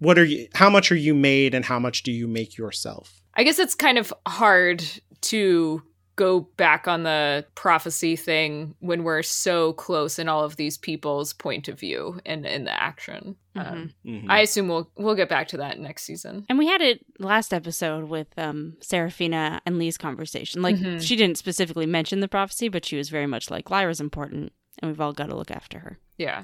what 0.00 0.18
are 0.18 0.24
you 0.24 0.48
how 0.54 0.68
much 0.68 0.90
are 0.92 0.96
you 0.96 1.14
made 1.14 1.54
and 1.54 1.64
how 1.64 1.78
much 1.78 2.02
do 2.02 2.10
you 2.12 2.26
make 2.26 2.58
yourself 2.58 3.22
I 3.34 3.44
guess 3.44 3.58
it's 3.60 3.74
kind 3.76 3.96
of 3.98 4.12
hard 4.26 4.82
to 5.22 5.82
go 6.16 6.40
back 6.58 6.86
on 6.86 7.04
the 7.04 7.46
prophecy 7.54 8.14
thing 8.16 8.74
when 8.80 9.04
we're 9.04 9.22
so 9.22 9.72
close 9.74 10.18
in 10.18 10.28
all 10.28 10.44
of 10.44 10.56
these 10.56 10.76
people's 10.76 11.32
point 11.32 11.66
of 11.68 11.78
view 11.80 12.20
and 12.26 12.44
in 12.44 12.64
the 12.64 12.72
action. 12.82 13.36
Um, 13.54 13.94
I 14.28 14.40
assume 14.40 14.68
we'll 14.68 14.90
we'll 14.98 15.14
get 15.14 15.30
back 15.30 15.48
to 15.48 15.56
that 15.58 15.78
next 15.78 16.02
season. 16.02 16.44
And 16.50 16.58
we 16.58 16.66
had 16.66 16.82
it 16.82 17.06
last 17.18 17.54
episode 17.54 18.04
with 18.10 18.26
um, 18.36 18.76
Serafina 18.80 19.62
and 19.64 19.78
Lee's 19.78 19.96
conversation. 19.96 20.60
Like, 20.60 20.76
Mhm. 20.76 21.00
she 21.00 21.16
didn't 21.16 21.38
specifically 21.38 21.86
mention 21.86 22.20
the 22.20 22.28
prophecy, 22.28 22.68
but 22.68 22.84
she 22.84 22.96
was 22.96 23.08
very 23.08 23.26
much 23.26 23.50
like, 23.50 23.70
Lyra's 23.70 24.00
important, 24.00 24.52
and 24.80 24.90
we've 24.90 25.00
all 25.00 25.12
got 25.14 25.28
to 25.30 25.36
look 25.36 25.50
after 25.50 25.78
her. 25.78 25.98
Yeah. 26.18 26.42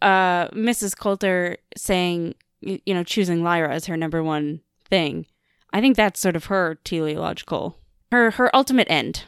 Uh, 0.00 0.48
Mrs. 0.54 0.96
Coulter 0.96 1.58
saying, 1.76 2.28
y- 2.28 2.34
you 2.60 2.94
know, 2.94 3.04
choosing 3.04 3.42
Lyra 3.42 3.72
as 3.74 3.86
her 3.86 3.96
number 3.96 4.22
one 4.22 4.60
thing. 4.88 5.26
I 5.72 5.80
think 5.80 5.96
that's 5.96 6.20
sort 6.20 6.36
of 6.36 6.46
her 6.46 6.76
teleological, 6.84 7.78
her 8.10 8.30
her 8.32 8.54
ultimate 8.56 8.90
end. 8.90 9.24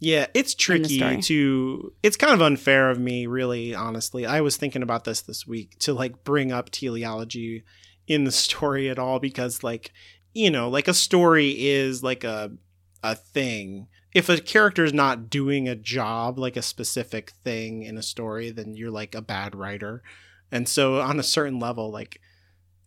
yeah 0.00 0.26
it's 0.34 0.54
tricky 0.54 1.20
to 1.22 1.92
it's 2.02 2.16
kind 2.16 2.34
of 2.34 2.42
unfair 2.42 2.90
of 2.90 2.98
me 2.98 3.26
really 3.26 3.74
honestly 3.74 4.26
i 4.26 4.40
was 4.40 4.56
thinking 4.56 4.82
about 4.82 5.04
this 5.04 5.22
this 5.22 5.46
week 5.46 5.78
to 5.78 5.94
like 5.94 6.24
bring 6.24 6.50
up 6.50 6.68
teleology 6.70 7.62
in 8.06 8.24
the 8.24 8.32
story 8.46 8.90
at 8.90 8.98
all 8.98 9.18
because 9.20 9.62
like 9.62 9.92
you 10.34 10.50
know 10.50 10.68
like 10.68 10.88
a 10.88 10.94
story 10.94 11.50
is 11.50 12.02
like 12.02 12.24
a 12.24 12.50
a 13.02 13.14
thing 13.14 13.86
if 14.12 14.28
a 14.28 14.40
character 14.40 14.84
is 14.84 14.92
not 14.92 15.30
doing 15.30 15.68
a 15.68 15.76
job 15.76 16.38
like 16.38 16.56
a 16.56 16.62
specific 16.62 17.30
thing 17.44 17.82
in 17.82 17.96
a 17.96 18.02
story 18.02 18.50
then 18.50 18.74
you're 18.74 18.90
like 18.90 19.14
a 19.14 19.22
bad 19.22 19.54
writer 19.54 20.02
and 20.50 20.68
so 20.68 21.00
on 21.00 21.20
a 21.20 21.22
certain 21.22 21.58
level 21.60 21.90
like 21.90 22.20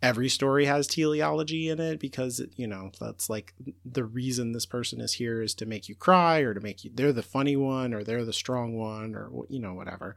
every 0.02 0.30
story 0.30 0.66
has 0.66 0.88
teleology 0.88 1.70
in 1.70 1.80
it 1.80 2.00
because 2.00 2.42
you 2.56 2.68
know 2.68 2.92
that's 3.00 3.30
like 3.30 3.54
the 3.86 4.04
reason 4.04 4.52
this 4.52 4.66
person 4.66 5.02
is 5.02 5.14
here 5.14 5.42
is 5.42 5.54
to 5.56 5.66
make 5.66 5.90
you 5.90 5.96
cry 5.96 6.40
or 6.40 6.54
to 6.54 6.60
make 6.60 6.84
you 6.84 6.92
they're 6.94 7.14
the 7.14 7.24
funny 7.24 7.56
one 7.56 7.94
or 7.94 8.04
they're 8.04 8.26
the 8.26 8.34
strong 8.34 8.78
one 8.78 9.16
or 9.16 9.30
you 9.50 9.60
know 9.60 9.74
whatever 9.74 10.16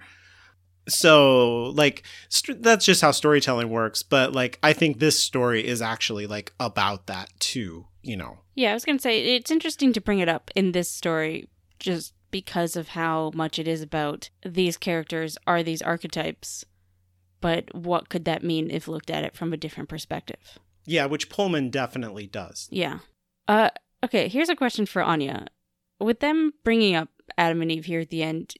so 0.89 1.65
like 1.77 2.03
st- 2.29 2.63
that's 2.63 2.85
just 2.85 3.01
how 3.01 3.11
storytelling 3.11 3.71
works 3.71 4.03
but 4.03 4.33
like 4.33 4.59
i 4.63 4.73
think 4.73 4.99
this 4.99 5.19
story 5.19 5.67
is 5.67 5.81
actually 5.81 6.27
like 6.27 6.53
about 6.59 7.07
that 7.07 7.29
too 7.39 7.87
you 8.03 8.17
know 8.17 8.39
Yeah, 8.55 8.71
I 8.71 8.75
was 8.75 8.85
to 8.85 8.99
say 8.99 9.37
it's 9.37 9.51
interesting 9.51 9.93
to 9.93 10.01
bring 10.01 10.21
it 10.21 10.29
up 10.29 10.51
in 10.55 10.73
this 10.73 10.91
story 10.91 11.49
just 11.79 12.15
because 12.31 12.77
of 12.77 12.89
how 12.89 13.31
much 13.35 13.59
it 13.59 13.67
is 13.67 13.83
about 13.83 14.31
these 14.45 14.77
characters 14.77 15.37
are 15.47 15.63
these 15.63 15.83
archetypes. 15.83 16.65
But 17.41 17.75
what 17.75 18.09
could 18.09 18.25
that 18.27 18.43
mean 18.43 18.71
if 18.71 18.89
looked 18.89 19.11
at 19.11 19.25
it 19.25 19.35
from 19.35 19.53
a 19.53 19.57
different 19.57 19.89
perspective? 19.89 20.59
yeah 20.87 21.05
which 21.05 21.29
pullman 21.29 21.69
definitely 21.71 22.27
does 22.27 22.67
Yeah. 22.71 23.01
Uh 23.47 23.71
okay, 24.03 24.29
here's 24.29 24.49
a 24.49 24.57
question 24.57 24.87
for 24.87 25.03
Anya. 25.03 25.47
With 26.01 26.21
them 26.21 26.53
bringing 26.65 26.95
up 26.95 27.11
Adam 27.37 27.61
and 27.61 27.71
Eve 27.71 27.85
here 27.85 28.01
at 28.01 28.09
the 28.11 28.23
end 28.23 28.55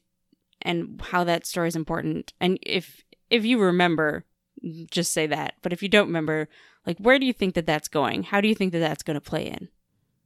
and 0.61 1.01
how 1.09 1.23
that 1.23 1.47
story 1.47 1.67
is 1.67 1.75
important 1.75 2.33
and 2.39 2.59
if 2.61 3.03
if 3.31 3.43
you 3.43 3.59
remember, 3.59 4.25
just 4.91 5.13
say 5.13 5.25
that. 5.27 5.55
But 5.61 5.73
if 5.73 5.81
you 5.81 5.89
don't 5.89 6.07
remember, 6.07 6.47
like, 6.85 6.97
where 6.99 7.17
do 7.17 7.25
you 7.25 7.33
think 7.33 7.55
that 7.55 7.65
that's 7.65 7.87
going? 7.87 8.23
How 8.23 8.41
do 8.41 8.47
you 8.47 8.55
think 8.55 8.73
that 8.73 8.79
that's 8.79 9.03
going 9.03 9.15
to 9.15 9.21
play 9.21 9.47
in? 9.47 9.69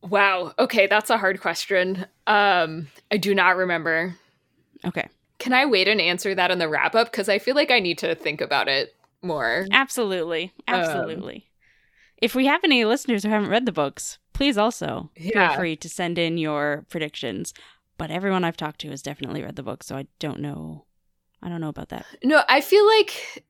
Wow. 0.02 0.54
Okay, 0.60 0.88
that's 0.88 1.10
a 1.10 1.18
hard 1.18 1.40
question. 1.40 2.06
Um, 2.28 2.88
I 3.12 3.18
do 3.18 3.34
not 3.34 3.56
remember. 3.56 4.16
Okay. 4.84 5.08
Can 5.38 5.54
I 5.54 5.66
wait 5.66 5.88
and 5.88 6.00
answer 6.00 6.34
that 6.36 6.52
in 6.52 6.60
the 6.60 6.70
wrap 6.70 6.96
up? 6.96 7.12
Because 7.12 7.30
I 7.30 7.40
feel 7.40 7.56
like 7.56 7.72
I 7.72 7.80
need 7.80 7.98
to 8.00 8.16
think 8.16 8.42
about 8.42 8.68
it 8.68 8.96
more. 9.22 9.68
Absolutely. 9.72 10.54
Absolutely. 10.68 11.36
Um, 11.36 11.42
if 12.18 12.36
we 12.36 12.46
have 12.46 12.64
any 12.64 12.86
listeners 12.86 13.24
who 13.24 13.30
haven't 13.30 13.50
read 13.50 13.66
the 13.66 13.72
books, 13.72 14.18
please 14.34 14.58
also 14.58 15.10
yeah. 15.16 15.50
feel 15.50 15.58
free 15.58 15.76
to 15.78 15.90
send 15.90 16.18
in 16.18 16.38
your 16.38 16.86
predictions. 16.90 17.54
But 17.98 18.12
everyone 18.12 18.44
I've 18.44 18.58
talked 18.58 18.82
to 18.82 18.90
has 18.90 19.02
definitely 19.02 19.44
read 19.44 19.56
the 19.56 19.64
book, 19.64 19.84
so 19.84 19.96
I 19.96 20.08
don't 20.20 20.40
know. 20.40 20.86
I 21.42 21.50
don't 21.50 21.62
know 21.62 21.70
about 21.70 21.90
that. 21.90 22.06
No, 22.24 22.42
I 22.48 22.62
feel 22.62 22.86
like 22.86 23.44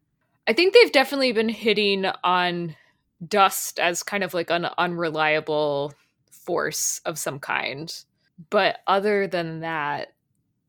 I 0.47 0.53
think 0.53 0.73
they've 0.73 0.91
definitely 0.91 1.31
been 1.31 1.49
hitting 1.49 2.05
on 2.23 2.75
dust 3.25 3.79
as 3.79 4.03
kind 4.03 4.23
of 4.23 4.33
like 4.33 4.49
an 4.49 4.67
unreliable 4.77 5.93
force 6.29 7.01
of 7.05 7.17
some 7.17 7.39
kind. 7.39 7.93
But 8.49 8.79
other 8.87 9.27
than 9.27 9.61
that, 9.61 10.13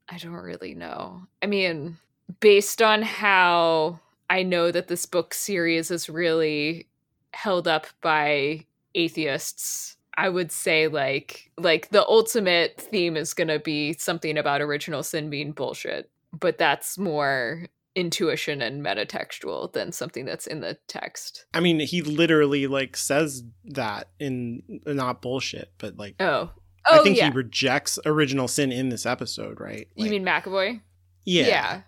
I 0.08 0.18
don't 0.18 0.32
really 0.32 0.74
know. 0.74 1.22
I 1.42 1.46
mean, 1.46 1.98
based 2.40 2.80
on 2.80 3.02
how 3.02 4.00
I 4.30 4.42
know 4.42 4.70
that 4.70 4.88
this 4.88 5.06
book 5.06 5.34
series 5.34 5.90
is 5.90 6.08
really 6.08 6.86
held 7.32 7.68
up 7.68 7.86
by 8.00 8.66
atheists, 8.94 9.96
I 10.16 10.28
would 10.28 10.50
say 10.50 10.88
like 10.88 11.50
like 11.58 11.90
the 11.90 12.06
ultimate 12.06 12.80
theme 12.80 13.16
is 13.16 13.34
going 13.34 13.48
to 13.48 13.58
be 13.58 13.92
something 13.94 14.38
about 14.38 14.62
original 14.62 15.02
sin 15.02 15.28
being 15.28 15.52
bullshit, 15.52 16.10
but 16.32 16.58
that's 16.58 16.98
more 16.98 17.66
intuition 17.94 18.60
and 18.60 18.84
metatextual 18.84 19.72
than 19.72 19.90
something 19.90 20.24
that's 20.26 20.46
in 20.46 20.60
the 20.60 20.78
text. 20.86 21.46
I 21.54 21.60
mean, 21.60 21.80
he 21.80 22.02
literally 22.02 22.66
like 22.66 22.96
says 22.96 23.42
that 23.64 24.08
in 24.18 24.62
not 24.86 25.22
bullshit, 25.22 25.72
but 25.78 25.96
like 25.96 26.16
Oh. 26.20 26.50
Oh, 26.88 27.00
I 27.00 27.02
think 27.02 27.16
yeah. 27.16 27.30
he 27.30 27.36
rejects 27.36 27.98
original 28.06 28.48
sin 28.48 28.72
in 28.72 28.88
this 28.88 29.06
episode, 29.06 29.60
right? 29.60 29.88
Like, 29.96 30.04
you 30.04 30.10
mean 30.10 30.24
McAvoy? 30.24 30.80
Yeah. 31.24 31.46
Yeah. 31.46 31.80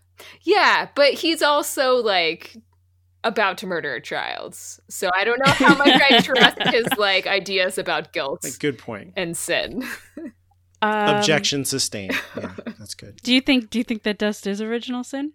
Yeah, 0.43 0.89
but 0.95 1.15
he's 1.15 1.43
also 1.43 1.97
like 1.97 2.57
about 3.25 3.59
to 3.59 3.67
murder 3.67 3.95
a 3.95 4.01
child. 4.01 4.55
So 4.55 5.11
I 5.15 5.25
don't 5.25 5.39
know 5.39 5.53
how 5.53 5.77
much 5.77 6.01
I 6.11 6.21
trust 6.23 6.63
his 6.75 6.87
like 6.97 7.27
ideas 7.27 7.79
about 7.79 8.13
guilt. 8.13 8.43
Like, 8.43 8.59
good 8.59 8.79
point. 8.79 9.13
And 9.17 9.37
sin. 9.37 9.85
Um, 10.81 11.17
Objection 11.17 11.65
sustained. 11.65 12.15
Yeah, 12.37 12.55
that's 12.79 12.95
good. 12.95 13.17
Do 13.23 13.35
you 13.35 13.41
think 13.41 13.71
do 13.71 13.79
you 13.79 13.85
think 13.85 14.05
that 14.05 14.19
dust 14.19 14.47
is 14.47 14.61
original 14.61 15.03
sin? 15.03 15.33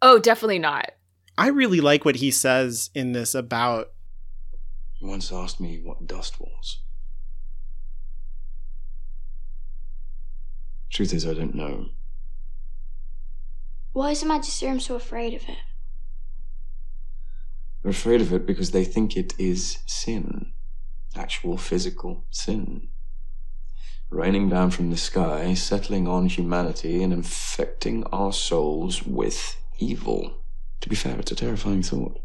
Oh, 0.00 0.18
definitely 0.18 0.58
not. 0.58 0.92
I 1.36 1.48
really 1.48 1.80
like 1.80 2.04
what 2.04 2.16
he 2.16 2.30
says 2.30 2.90
in 2.94 3.12
this 3.12 3.34
about. 3.34 3.92
He 4.94 5.06
once 5.06 5.32
asked 5.32 5.60
me 5.60 5.80
what 5.82 6.06
dust 6.06 6.40
was. 6.40 6.80
Truth 10.92 11.14
is, 11.14 11.26
I 11.26 11.32
don't 11.32 11.54
know. 11.54 11.86
Why 13.94 14.10
is 14.10 14.20
the 14.20 14.26
Magisterium 14.26 14.78
so 14.78 14.94
afraid 14.94 15.32
of 15.32 15.42
it? 15.48 15.56
They're 17.82 17.90
afraid 17.90 18.20
of 18.20 18.32
it 18.32 18.46
because 18.46 18.72
they 18.72 18.84
think 18.84 19.16
it 19.16 19.32
is 19.38 19.78
sin. 19.86 20.52
Actual 21.16 21.56
physical 21.56 22.26
sin. 22.30 22.88
Raining 24.10 24.50
down 24.50 24.70
from 24.70 24.90
the 24.90 24.98
sky, 24.98 25.54
settling 25.54 26.06
on 26.06 26.26
humanity, 26.26 27.02
and 27.02 27.12
infecting 27.12 28.04
our 28.12 28.32
souls 28.32 29.02
with 29.02 29.56
evil. 29.78 30.42
To 30.82 30.90
be 30.90 30.94
fair, 30.94 31.18
it's 31.18 31.32
a 31.32 31.36
terrifying 31.36 31.82
thought. 31.82 32.20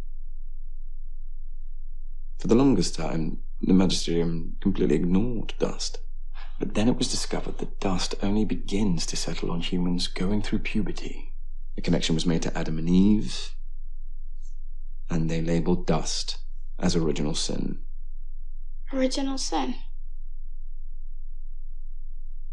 For 2.37 2.47
the 2.47 2.55
longest 2.55 2.95
time, 2.95 3.39
the 3.61 3.73
magisterium 3.73 4.57
completely 4.59 4.95
ignored 4.95 5.53
dust. 5.57 5.99
But 6.59 6.73
then 6.73 6.87
it 6.87 6.97
was 6.97 7.09
discovered 7.09 7.59
that 7.59 7.79
dust 7.79 8.15
only 8.23 8.45
begins 8.45 9.05
to 9.07 9.15
settle 9.15 9.51
on 9.51 9.61
humans 9.61 10.07
going 10.07 10.41
through 10.41 10.59
puberty. 10.59 11.33
The 11.75 11.81
connection 11.81 12.15
was 12.15 12.25
made 12.25 12.41
to 12.43 12.57
Adam 12.57 12.79
and 12.79 12.89
Eve, 12.89 13.53
and 15.09 15.29
they 15.29 15.41
labeled 15.41 15.85
dust 15.85 16.39
as 16.79 16.95
original 16.95 17.35
sin. 17.35 17.79
Original 18.91 19.37
sin? 19.37 19.75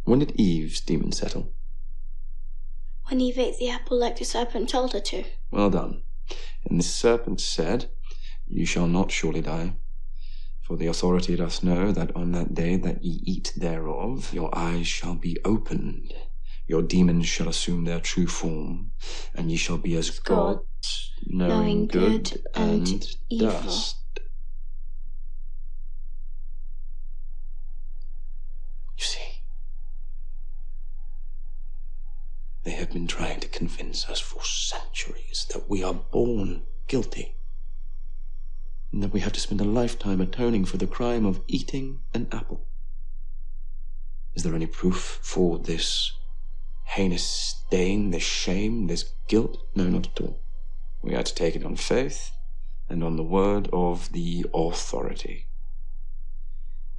When 0.05 0.19
did 0.19 0.39
Eve's 0.39 0.81
dæmon 0.83 1.15
settle? 1.15 1.55
when 3.09 3.21
Eve 3.21 3.39
ate 3.39 3.59
the 3.59 3.69
apple 3.69 3.99
like 3.99 4.19
the 4.19 4.25
serpent 4.25 4.69
told 4.69 4.93
her 4.93 5.01
to. 5.01 5.25
Well 5.51 5.71
done. 5.71 6.03
And 6.65 6.79
the 6.79 6.85
serpent 6.85 7.41
said, 7.41 7.91
You 8.47 8.65
shall 8.65 8.87
not 8.87 9.11
surely 9.11 9.43
die. 9.43 9.75
For 10.65 10.79
the 10.79 10.87
authority 10.87 11.37
doth 11.37 11.63
know 11.63 11.93
that 11.93 12.17
on 12.17 12.33
that 12.33 12.55
day 12.55 12.77
that 12.77 13.05
ye 13.05 13.21
eat 13.25 13.53
thereof, 13.55 14.33
your 14.33 14.49
eyes 14.57 14.89
shall 14.89 15.15
be 15.15 15.37
opened, 15.45 16.15
your 16.67 16.83
dæmons 16.83 17.27
shall 17.27 17.51
assume 17.51 17.85
their 17.85 18.01
true 18.01 18.27
form, 18.27 18.93
and 19.35 19.51
ye 19.51 19.59
shall 19.59 19.77
be 19.77 19.95
as 19.95 20.19
gods, 20.21 21.13
knowing, 21.27 21.51
knowing 21.51 21.87
good, 21.89 22.25
good, 22.31 22.47
and, 22.55 22.89
and 22.89 23.07
evil. 23.29 23.51
dust. 23.51 23.97
You 28.97 29.05
see, 29.05 29.43
They 32.63 32.71
have 32.71 32.91
been 32.91 33.07
trying 33.07 33.41
to 33.41 33.49
convince 33.49 34.09
us 34.09 34.21
for 34.21 34.43
centuries 34.43 35.47
that 35.53 35.69
we 35.69 35.85
are 35.85 35.93
born 35.93 36.63
guilty. 36.89 37.35
And 38.95 39.03
that 39.03 39.13
we 39.13 39.19
have 39.21 39.33
to 39.33 39.41
spend 39.41 39.61
a 39.61 39.65
lifetime 39.65 40.21
atoning 40.21 40.67
for 40.67 40.77
the 40.77 40.87
crime 40.87 41.27
of 41.27 41.41
eating 41.49 42.03
an 42.15 42.29
apple. 42.31 42.65
Is 44.35 44.45
there 44.45 44.55
any 44.55 44.69
proof 44.69 45.19
for 45.21 45.59
this 45.59 46.13
heinous 46.85 47.25
stain, 47.25 48.13
this 48.13 48.23
shame, 48.23 48.87
this 48.87 49.11
guilt? 49.27 49.59
No, 49.75 49.89
not 49.89 50.07
at 50.07 50.21
all. 50.21 50.45
We 51.03 51.17
are 51.17 51.25
to 51.25 51.35
take 51.35 51.57
it 51.57 51.65
on 51.65 51.75
faith 51.75 52.31
and 52.89 53.03
on 53.03 53.17
the 53.17 53.25
word 53.25 53.69
of 53.73 54.13
the 54.13 54.47
authority. 54.55 55.49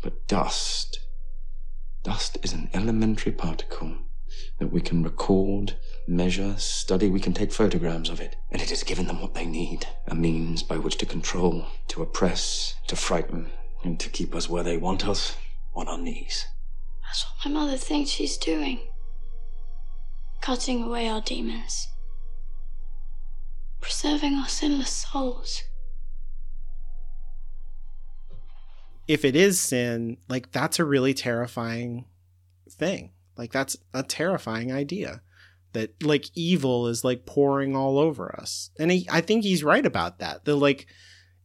But 0.01 0.27
dust, 0.27 0.99
dust 2.03 2.37
is 2.43 2.51
an 2.51 2.69
elementary 2.73 3.31
particle 3.31 3.99
that 4.59 4.67
we 4.67 4.81
can 4.81 5.01
record, 5.01 5.77
measure, 6.07 6.55
study, 6.57 7.09
we 7.09 7.19
can 7.19 7.33
take 7.33 7.51
photographs 7.51 8.09
of 8.09 8.19
it. 8.19 8.35
And 8.51 8.61
it 8.61 8.69
has 8.69 8.83
given 8.83 9.07
them 9.07 9.21
what 9.21 9.33
they 9.33 9.45
need 9.45 9.87
a 10.07 10.15
means 10.15 10.63
by 10.63 10.77
which 10.77 10.97
to 10.97 11.05
control, 11.05 11.65
to 11.89 12.01
oppress, 12.01 12.75
to 12.87 12.95
frighten, 12.95 13.49
and 13.83 13.99
to 13.99 14.09
keep 14.09 14.35
us 14.35 14.49
where 14.49 14.63
they 14.63 14.77
want 14.77 15.07
us 15.07 15.35
on 15.75 15.87
our 15.87 15.97
knees. 15.97 16.45
That's 17.03 17.25
what 17.25 17.51
my 17.51 17.59
mother 17.59 17.77
thinks 17.77 18.11
she's 18.11 18.37
doing 18.37 18.79
cutting 20.45 20.83
away 20.83 21.07
our 21.07 21.21
dæmons, 21.21 21.87
preserving 23.81 24.35
our 24.35 24.47
sinless 24.47 24.91
souls. 24.91 25.63
If 29.07 29.25
it 29.25 29.35
is 29.35 29.59
sin, 29.59 30.17
like 30.29 30.51
that's 30.51 30.77
a 30.77 30.85
really 30.85 31.15
terrifying 31.15 32.05
thing. 32.69 33.09
Like 33.35 33.51
that's 33.51 33.75
a 33.91 34.03
terrifying 34.03 34.71
idea 34.71 35.21
that 35.75 36.03
like 36.03 36.25
evil 36.35 36.87
is 36.87 37.03
like 37.03 37.25
pouring 37.25 37.75
all 37.75 37.99
over 37.99 38.35
us. 38.35 38.71
And 38.79 38.91
he, 38.91 39.07
I 39.11 39.21
think 39.21 39.43
he's 39.43 39.63
right 39.63 39.85
about 39.85 40.19
that. 40.19 40.43
The 40.43 40.55
like 40.55 40.87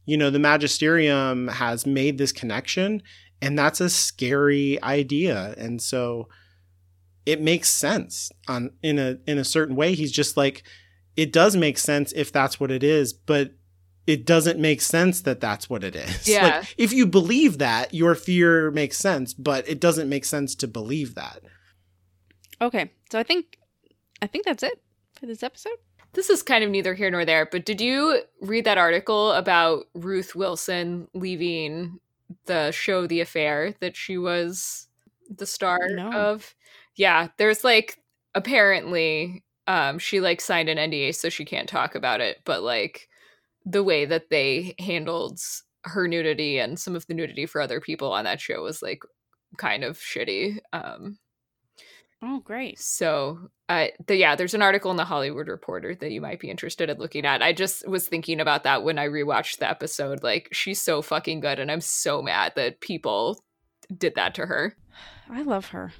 you 0.05 0.17
know, 0.17 0.31
the 0.31 0.39
magisterium 0.39 1.47
has 1.47 1.85
made 1.85 2.17
this 2.17 2.31
connection 2.31 3.03
and 3.41 3.57
that's 3.57 3.81
a 3.81 3.89
scary 3.89 4.81
idea. 4.83 5.53
And 5.57 5.81
so 5.81 6.27
it 7.25 7.41
makes 7.41 7.69
sense 7.69 8.31
on 8.47 8.71
in 8.81 8.99
a 8.99 9.17
in 9.27 9.37
a 9.37 9.43
certain 9.43 9.75
way. 9.75 9.93
He's 9.93 10.11
just 10.11 10.37
like 10.37 10.63
it 11.15 11.31
does 11.31 11.55
make 11.55 11.77
sense 11.77 12.11
if 12.13 12.31
that's 12.31 12.59
what 12.59 12.71
it 12.71 12.83
is, 12.83 13.13
but 13.13 13.51
it 14.07 14.25
doesn't 14.25 14.59
make 14.59 14.81
sense 14.81 15.21
that 15.21 15.39
that's 15.39 15.69
what 15.69 15.83
it 15.83 15.95
is. 15.95 16.27
Yeah. 16.31 16.59
Like, 16.59 16.75
if 16.77 16.93
you 16.93 17.05
believe 17.05 17.57
that, 17.59 17.93
your 17.93 18.15
fear 18.15 18.71
makes 18.71 18.97
sense, 18.97 19.33
but 19.33 19.67
it 19.67 19.79
doesn't 19.79 20.09
make 20.09 20.25
sense 20.25 20.55
to 20.55 20.67
believe 20.67 21.15
that. 21.15 21.41
Okay, 22.61 22.91
so 23.11 23.19
I 23.19 23.23
think 23.23 23.57
I 24.21 24.27
think 24.27 24.45
that's 24.45 24.63
it 24.63 24.81
for 25.19 25.25
this 25.25 25.43
episode. 25.43 25.73
This 26.13 26.29
is 26.29 26.43
kind 26.43 26.63
of 26.63 26.69
neither 26.69 26.93
here 26.93 27.09
nor 27.09 27.23
there, 27.25 27.45
but 27.45 27.65
did 27.65 27.79
you 27.79 28.21
read 28.41 28.65
that 28.65 28.77
article 28.77 29.31
about 29.31 29.85
Ruth 29.93 30.35
Wilson 30.35 31.07
leaving 31.13 31.99
the 32.45 32.71
show 32.71 33.07
The 33.07 33.21
Affair 33.21 33.73
that 33.79 33.95
she 33.95 34.17
was 34.17 34.87
the 35.29 35.45
star 35.45 35.79
No. 35.89 36.11
of? 36.11 36.53
Yeah, 36.95 37.29
there's 37.37 37.63
like 37.63 37.97
apparently 38.35 39.43
um 39.67 39.99
she 39.99 40.19
like 40.21 40.41
signed 40.41 40.69
an 40.69 40.77
NDA 40.77 41.13
so 41.15 41.29
she 41.29 41.45
can't 41.45 41.69
talk 41.69 41.95
about 41.95 42.19
it, 42.19 42.39
but 42.43 42.61
like 42.61 43.07
the 43.65 43.83
way 43.83 44.03
that 44.05 44.29
they 44.29 44.75
handled 44.79 45.39
her 45.85 46.07
nudity 46.07 46.59
and 46.59 46.77
some 46.79 46.95
of 46.95 47.07
the 47.07 47.13
nudity 47.13 47.45
for 47.45 47.61
other 47.61 47.79
people 47.79 48.11
on 48.11 48.25
that 48.25 48.41
show 48.41 48.61
was 48.61 48.81
like 48.81 49.03
kind 49.57 49.83
of 49.85 49.97
shitty. 49.97 50.59
Um 50.73 51.17
Oh, 52.23 52.39
great. 52.39 52.77
So, 52.79 53.49
uh, 53.71 53.87
the, 54.07 54.17
yeah, 54.17 54.35
there's 54.35 54.53
an 54.53 54.61
article 54.61 54.91
in 54.91 54.97
the 54.97 55.05
Hollywood 55.05 55.47
Reporter 55.47 55.95
that 55.95 56.11
you 56.11 56.19
might 56.19 56.39
be 56.39 56.49
interested 56.49 56.89
in 56.89 56.97
looking 56.97 57.25
at. 57.25 57.41
I 57.41 57.53
just 57.53 57.87
was 57.87 58.07
thinking 58.07 58.41
about 58.41 58.63
that 58.63 58.83
when 58.83 58.99
I 58.99 59.07
rewatched 59.07 59.59
the 59.59 59.69
episode. 59.69 60.23
Like, 60.23 60.49
she's 60.51 60.81
so 60.81 61.01
fucking 61.01 61.39
good, 61.39 61.59
and 61.59 61.71
I'm 61.71 61.81
so 61.81 62.21
mad 62.21 62.53
that 62.55 62.81
people 62.81 63.41
did 63.95 64.15
that 64.15 64.35
to 64.35 64.45
her. 64.45 64.75
I 65.29 65.43
love 65.43 65.67
her. 65.67 65.93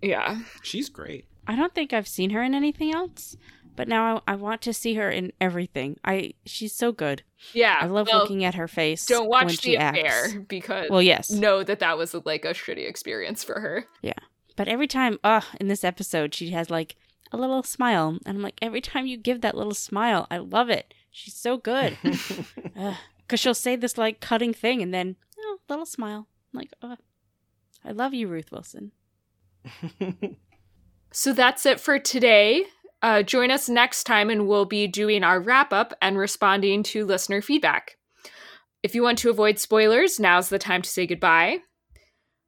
Yeah. 0.00 0.40
She's 0.62 0.88
great. 0.88 1.26
I 1.46 1.54
don't 1.54 1.74
think 1.74 1.92
I've 1.92 2.08
seen 2.08 2.30
her 2.30 2.42
in 2.42 2.54
anything 2.54 2.92
else, 2.92 3.36
but 3.76 3.88
now 3.88 4.22
I, 4.26 4.32
I 4.32 4.34
want 4.36 4.60
to 4.62 4.72
see 4.72 4.94
her 4.94 5.08
in 5.10 5.32
everything. 5.40 5.98
I 6.04 6.34
she's 6.44 6.74
so 6.74 6.92
good. 6.92 7.22
Yeah. 7.52 7.78
I 7.80 7.86
love 7.86 8.08
well, 8.10 8.20
looking 8.20 8.44
at 8.44 8.54
her 8.54 8.68
face. 8.68 9.06
Don't 9.06 9.28
when 9.28 9.46
watch 9.46 9.60
she 9.60 9.72
the 9.72 9.78
acts. 9.78 10.34
because 10.48 10.90
Well, 10.90 11.02
yes. 11.02 11.30
know 11.30 11.62
that 11.62 11.78
that 11.78 11.96
was 11.96 12.14
like 12.24 12.44
a 12.44 12.50
shitty 12.50 12.88
experience 12.88 13.42
for 13.42 13.60
her. 13.60 13.86
Yeah, 14.02 14.12
but 14.56 14.68
every 14.68 14.86
time, 14.86 15.18
uh, 15.24 15.40
in 15.60 15.68
this 15.68 15.84
episode, 15.84 16.34
she 16.34 16.50
has 16.50 16.70
like 16.70 16.96
a 17.32 17.36
little 17.36 17.62
smile, 17.62 18.18
and 18.26 18.36
I'm 18.36 18.42
like, 18.42 18.58
every 18.62 18.80
time 18.80 19.06
you 19.06 19.16
give 19.16 19.40
that 19.40 19.56
little 19.56 19.74
smile, 19.74 20.26
I 20.30 20.38
love 20.38 20.70
it. 20.70 20.94
She's 21.10 21.34
so 21.34 21.56
good. 21.56 21.96
Because 23.24 23.40
she'll 23.40 23.54
say 23.54 23.76
this 23.76 23.96
like 23.96 24.20
cutting 24.20 24.52
thing, 24.52 24.82
and 24.82 24.92
then 24.92 25.16
oh, 25.38 25.58
little 25.66 25.86
smile. 25.86 26.26
I'm 26.52 26.58
like, 26.58 26.70
uh, 26.82 26.96
I 27.82 27.92
love 27.92 28.12
you, 28.12 28.28
Ruth 28.28 28.52
Wilson. 28.52 28.92
So 31.12 31.34
that's 31.34 31.66
it 31.66 31.78
for 31.78 31.98
today. 31.98 32.64
Uh, 33.02 33.22
join 33.22 33.50
us 33.50 33.68
next 33.68 34.04
time, 34.04 34.30
and 34.30 34.48
we'll 34.48 34.64
be 34.64 34.86
doing 34.86 35.22
our 35.22 35.40
wrap 35.40 35.72
up 35.72 35.92
and 36.00 36.16
responding 36.16 36.82
to 36.84 37.04
listener 37.04 37.42
feedback. 37.42 37.96
If 38.82 38.94
you 38.94 39.02
want 39.02 39.18
to 39.18 39.30
avoid 39.30 39.58
spoilers, 39.58 40.18
now's 40.18 40.48
the 40.48 40.58
time 40.58 40.82
to 40.82 40.88
say 40.88 41.06
goodbye. 41.06 41.58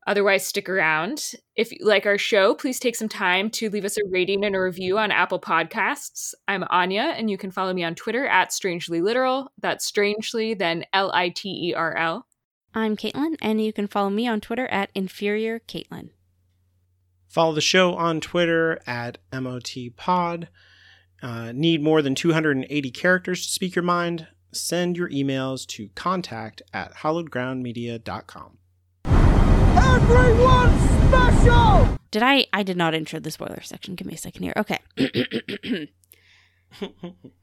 Otherwise, 0.06 0.47
stick 0.47 0.68
around. 0.68 1.32
If 1.56 1.72
you 1.72 1.78
like 1.82 2.05
our 2.05 2.18
show, 2.18 2.55
please 2.55 2.78
take 2.78 2.94
some 2.94 3.09
time 3.09 3.51
to 3.51 3.70
leave 3.70 3.85
us 3.85 3.97
a 3.97 4.02
rating 4.10 4.44
and 4.44 4.55
a 4.55 4.60
review 4.60 4.98
on 4.98 5.10
Apple 5.10 5.40
Podcasts. 5.40 6.35
I'm 6.47 6.64
Anya, 6.68 7.14
and 7.16 7.31
you 7.31 7.39
can 7.39 7.51
follow 7.51 7.72
me 7.72 7.85
on 7.85 7.94
Twitter 7.94 8.26
at 8.26 8.52
Strangely 8.52 9.01
Literal. 9.01 9.51
That's 9.60 9.86
strangely, 9.86 10.52
then 10.55 10.85
L 10.93 11.10
I 11.14 11.31
T 11.31 11.70
E 11.70 11.74
R 11.74 11.97
L. 11.97 12.26
I'm 12.74 12.97
Caitlin, 12.97 13.36
and 13.40 13.64
you 13.64 13.72
can 13.72 13.86
follow 13.86 14.10
me 14.10 14.26
on 14.26 14.40
Twitter 14.40 14.66
at 14.66 14.90
Inferior 14.94 15.60
Caitlin. 15.60 16.10
Follow 17.28 17.55
the 17.55 17.60
show 17.60 17.94
on 17.94 18.20
Twitter 18.20 18.81
at 18.86 19.18
MOTPod. 19.32 20.48
Uh, 21.22 21.52
need 21.52 21.82
more 21.82 22.02
than 22.02 22.14
280 22.14 22.90
characters 22.90 23.47
to 23.47 23.52
speak 23.52 23.74
your 23.74 23.82
mind? 23.82 24.28
Send 24.52 24.97
your 24.97 25.09
emails 25.09 25.66
to 25.68 25.89
contact 25.94 26.62
at 26.72 26.97
hollowedgroundmedia.com. 26.97 28.59
Everyone 30.06 30.78
special! 31.09 31.98
Did 32.10 32.22
I? 32.22 32.47
I 32.52 32.62
did 32.62 32.76
not 32.76 32.94
intro 32.94 33.20
the 33.20 33.31
spoiler 33.31 33.62
section. 33.62 33.94
Give 33.94 34.06
me 34.06 34.12
a 34.14 34.18
second 34.18 34.43
here. 34.43 34.52
Okay. 34.56 34.78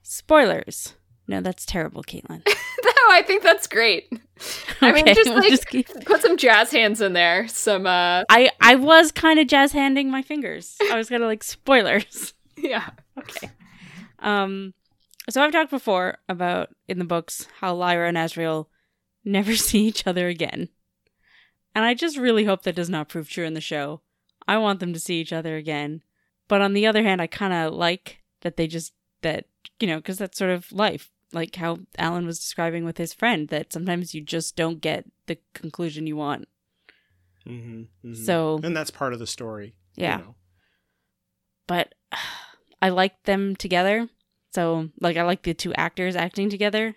Spoilers. 0.03 0.95
No, 1.27 1.41
that's 1.41 1.65
terrible, 1.65 2.03
Caitlin. 2.03 2.41
no, 2.45 2.91
I 3.09 3.23
think 3.25 3.41
that's 3.41 3.65
great. 3.67 4.11
I 4.81 4.91
mean, 4.91 5.07
just 5.07 5.21
we'll 5.29 5.39
like 5.39 5.49
just 5.49 5.67
keep- 5.67 6.05
put 6.05 6.21
some 6.21 6.37
jazz 6.37 6.71
hands 6.71 7.01
in 7.01 7.13
there. 7.13 7.47
Some, 7.47 7.85
uh, 7.87 8.23
I 8.29 8.51
I 8.59 8.75
was 8.75 9.11
kind 9.11 9.39
of 9.39 9.47
jazz 9.47 9.71
handing 9.71 10.11
my 10.11 10.21
fingers. 10.21 10.77
I 10.91 10.95
was 10.97 11.09
gonna 11.09 11.25
like 11.25 11.43
spoilers. 11.43 12.33
yeah. 12.57 12.89
Okay. 13.17 13.49
Um, 14.19 14.73
so 15.29 15.41
I've 15.41 15.51
talked 15.51 15.71
before 15.71 16.19
about 16.29 16.69
in 16.87 16.99
the 16.99 17.05
books 17.05 17.47
how 17.59 17.73
Lyra 17.73 18.07
and 18.07 18.17
Asriel 18.17 18.67
never 19.25 19.55
see 19.55 19.85
each 19.87 20.05
other 20.05 20.27
again, 20.27 20.69
and 21.75 21.85
I 21.85 21.93
just 21.93 22.17
really 22.17 22.45
hope 22.45 22.63
that 22.63 22.75
does 22.75 22.89
not 22.89 23.09
prove 23.09 23.29
true 23.29 23.45
in 23.45 23.53
the 23.53 23.61
show. 23.61 24.01
I 24.47 24.57
want 24.57 24.79
them 24.79 24.93
to 24.93 24.99
see 24.99 25.19
each 25.21 25.31
other 25.33 25.55
again, 25.55 26.01
but 26.47 26.61
on 26.61 26.73
the 26.73 26.85
other 26.87 27.03
hand, 27.03 27.21
I 27.21 27.27
kind 27.27 27.53
of 27.53 27.73
like 27.73 28.19
that 28.41 28.57
they 28.57 28.67
just 28.67 28.93
that 29.21 29.45
you 29.79 29.87
know 29.87 29.97
because 29.97 30.17
that's 30.17 30.37
sort 30.37 30.49
of 30.51 30.71
life, 30.71 31.11
like 31.31 31.55
how 31.55 31.79
Alan 31.97 32.25
was 32.25 32.39
describing 32.39 32.83
with 32.85 32.97
his 32.97 33.13
friend 33.13 33.47
that 33.49 33.71
sometimes 33.71 34.13
you 34.15 34.21
just 34.21 34.55
don't 34.55 34.81
get 34.81 35.05
the 35.27 35.37
conclusion 35.53 36.07
you 36.07 36.17
want. 36.17 36.47
Mm-hmm, 37.47 38.13
So- 38.13 38.59
and 38.63 38.75
that's 38.75 38.91
part 38.91 39.13
of 39.13 39.19
the 39.19 39.27
story. 39.27 39.75
you 39.95 40.03
Yeah. 40.03 40.17
know. 40.17 40.35
but 41.67 41.93
I 42.81 42.89
like 42.89 43.23
them 43.23 43.55
together. 43.55 44.09
So, 44.53 44.89
like, 44.99 45.15
I 45.15 45.21
like 45.23 45.43
the 45.43 45.53
two 45.53 45.73
actors 45.75 46.15
acting 46.15 46.49
together. 46.49 46.95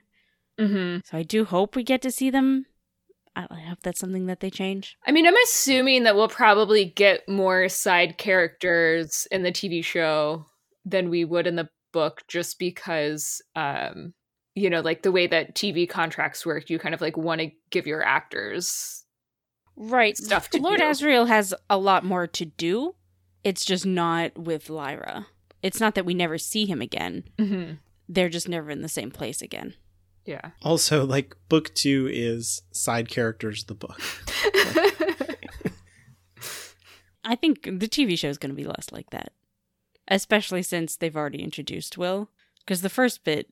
Mm-hmm. 0.59 1.01
So, 1.05 1.19
I 1.19 1.23
do 1.23 1.45
hope 1.45 1.77
we 1.77 1.83
get 1.85 2.03
to 2.03 2.11
see 2.11 2.31
them. 2.31 2.67
I 3.37 3.61
hope 3.69 3.81
that's 3.83 3.99
something 4.01 4.27
that 4.27 4.41
they 4.41 4.51
change. 4.51 4.97
I 5.07 5.11
mean, 5.13 5.27
I'm 5.27 5.37
assuming 5.45 6.05
that 6.05 6.15
we'll 6.15 6.29
probably 6.29 6.85
get 6.85 7.29
more 7.29 7.69
side 7.69 8.17
characters 8.17 9.27
in 9.33 9.43
the 9.43 9.51
TV 9.53 9.83
show 9.85 10.47
than 10.85 11.11
we 11.11 11.25
would 11.25 11.47
in 11.47 11.57
the 11.57 11.69
book 11.93 12.23
just 12.29 12.59
because, 12.59 13.43
um, 13.57 14.15
you 14.55 14.71
know, 14.71 14.81
like 14.81 15.03
the 15.03 15.11
way 15.13 15.27
that 15.27 15.55
TV 15.57 15.89
contracts 15.89 16.47
work, 16.47 16.71
you 16.71 16.79
kind 16.79 16.95
of 16.95 17.01
like 17.01 17.17
want 17.17 17.41
to 17.41 17.51
give 17.71 17.87
your 17.87 18.05
actors 18.05 19.05
Right. 19.77 20.17
stuff 20.17 20.51
to 20.51 20.61
Lord 20.61 20.79
do. 20.79 20.85
Asriel 20.85 21.27
has 21.27 21.53
a 21.69 21.77
lot 21.79 22.05
more 22.05 22.27
to 22.29 22.45
do. 22.45 22.95
It's 23.43 23.65
just 23.65 23.85
not 23.85 24.39
with 24.39 24.71
Lyra. 24.71 25.27
It's 25.63 25.81
not 25.81 25.95
that 25.97 26.07
we 26.07 26.15
never 26.15 26.39
see 26.39 26.67
him 26.67 26.81
again. 26.81 27.25
Mhm. 27.39 27.79
They're 28.09 28.29
just 28.29 28.49
never 28.49 28.71
in 28.71 28.83
the 28.83 28.89
same 28.89 29.11
place 29.11 29.43
again. 29.43 29.75
Yeah. 30.27 30.51
Also, 30.63 31.05
like, 31.05 31.37
book 31.49 31.75
two 31.75 32.09
is 32.11 32.63
side 32.73 33.09
characters, 33.09 33.65
the 33.65 33.75
book. 33.75 34.01
I 37.25 37.37
think 37.37 37.63
the 37.65 37.89
TV 37.89 38.19
show 38.19 38.29
is 38.29 38.39
going 38.39 38.51
to 38.51 38.57
be 38.57 38.65
less 38.65 38.93
like 38.93 39.11
that, 39.11 39.33
especially 40.09 40.63
since 40.63 40.97
they've 40.97 41.17
already 41.17 41.43
introduced 41.43 41.97
Will. 41.97 42.29
Because 42.61 42.83
the 42.83 42.91
first 42.91 43.25
bit 43.25 43.49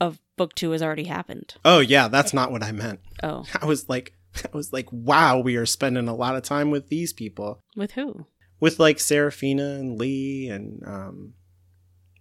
of 0.00 0.20
book 0.36 0.54
two 0.54 0.70
has 0.72 0.82
already 0.82 1.04
happened. 1.04 1.54
Oh, 1.64 1.80
yeah, 1.80 2.08
that's 2.08 2.32
not 2.34 2.50
what 2.50 2.62
I 2.62 2.72
meant. 2.72 3.00
Oh, 3.22 3.44
I 3.60 3.66
was 3.66 3.88
like, 3.88 4.14
I 4.44 4.48
was 4.56 4.72
like, 4.72 4.86
wow, 4.90 5.38
we 5.38 5.56
are 5.56 5.66
spending 5.66 6.08
a 6.08 6.14
lot 6.14 6.36
of 6.36 6.42
time 6.42 6.70
with 6.70 6.88
these 6.88 7.12
people. 7.12 7.60
with 7.76 7.92
who? 7.92 8.26
With 8.58 8.78
like 8.78 9.00
Serafina 9.00 9.70
and 9.76 9.98
Lee 9.98 10.48
and 10.48 10.82
um 10.86 11.34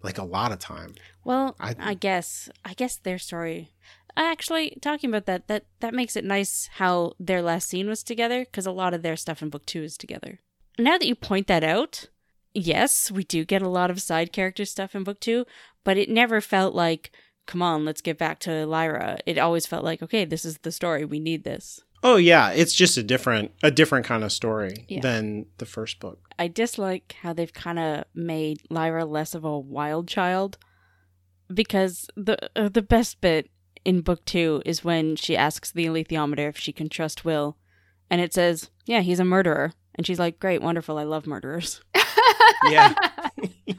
like 0.01 0.17
a 0.17 0.23
lot 0.23 0.51
of 0.51 0.59
time. 0.59 0.95
Well, 1.23 1.55
I- 1.59 1.75
I, 1.79 1.93
guess 1.93 2.49
I 2.65 2.73
guess 2.73 2.97
their 2.97 3.17
story. 3.19 3.71
Actually, 4.17 4.77
talking 4.81 5.09
about 5.09 5.25
that, 5.27 5.47
that 5.47 5.65
that 5.79 5.93
makes 5.93 6.15
it 6.15 6.25
nice 6.25 6.69
how 6.73 7.13
their 7.19 7.41
last 7.41 7.69
scene 7.69 7.87
was 7.87 8.03
together 8.03 8.39
because 8.45 8.65
a 8.65 8.71
lot 8.71 8.93
of 8.93 9.01
their 9.01 9.15
stuff 9.15 9.41
in 9.41 9.49
book 9.49 9.65
two 9.65 9.83
is 9.83 9.97
together. 9.97 10.39
Now 10.77 10.97
that 10.97 11.07
you 11.07 11.15
point 11.15 11.47
that 11.47 11.63
out, 11.63 12.07
yes, 12.53 13.11
we 13.11 13.23
do 13.23 13.45
get 13.45 13.61
a 13.61 13.69
lot 13.69 13.91
of 13.91 14.01
side 14.01 14.33
character 14.33 14.65
stuff 14.65 14.95
in 14.95 15.03
book 15.03 15.19
two, 15.19 15.45
but 15.83 15.97
it 15.97 16.09
never 16.09 16.41
felt 16.41 16.73
like, 16.73 17.11
come 17.45 17.61
on, 17.61 17.85
let's 17.85 18.01
get 18.01 18.17
back 18.17 18.39
to 18.39 18.65
Lyra. 18.65 19.19
It 19.25 19.37
always 19.37 19.65
felt 19.65 19.83
like, 19.85 20.01
okay, 20.01 20.25
this 20.25 20.43
is 20.43 20.57
the 20.59 20.71
story. 20.71 21.05
We 21.05 21.19
need 21.19 21.43
this. 21.43 21.79
Oh 22.03 22.15
yeah, 22.15 22.51
it's 22.51 22.73
just 22.73 22.97
a 22.97 23.03
different 23.03 23.51
a 23.63 23.71
different 23.71 24.05
kind 24.05 24.23
of 24.23 24.31
story 24.31 24.85
Yeah. 24.87 25.01
than 25.01 25.45
the 25.57 25.65
first 25.65 25.99
book. 25.99 26.19
I 26.39 26.47
dislike 26.47 27.15
how 27.21 27.33
they've 27.33 27.53
kind 27.53 27.77
of 27.79 28.05
made 28.15 28.61
Lyra 28.69 29.05
less 29.05 29.35
of 29.35 29.43
a 29.43 29.59
wild 29.59 30.07
child 30.07 30.57
because 31.53 32.07
the 32.15 32.37
uh, 32.55 32.69
the 32.69 32.81
best 32.81 33.19
bit 33.21 33.49
in 33.85 34.01
book 34.01 34.23
2 34.25 34.61
is 34.65 34.83
when 34.83 35.15
she 35.15 35.35
asks 35.37 35.71
the 35.71 35.85
alethiometer 35.87 36.47
if 36.49 36.57
she 36.57 36.71
can 36.71 36.89
trust 36.89 37.25
Will 37.25 37.57
and 38.09 38.21
it 38.21 38.33
says, 38.33 38.69
"Yeah, 38.85 39.01
he's 39.01 39.19
a 39.19 39.25
murderer." 39.25 39.73
And 39.95 40.05
she's 40.07 40.19
like, 40.19 40.39
"Great, 40.39 40.61
wonderful. 40.61 40.97
I 40.97 41.03
love 41.03 41.27
murderers." 41.27 41.81
Yeah. 42.69 42.93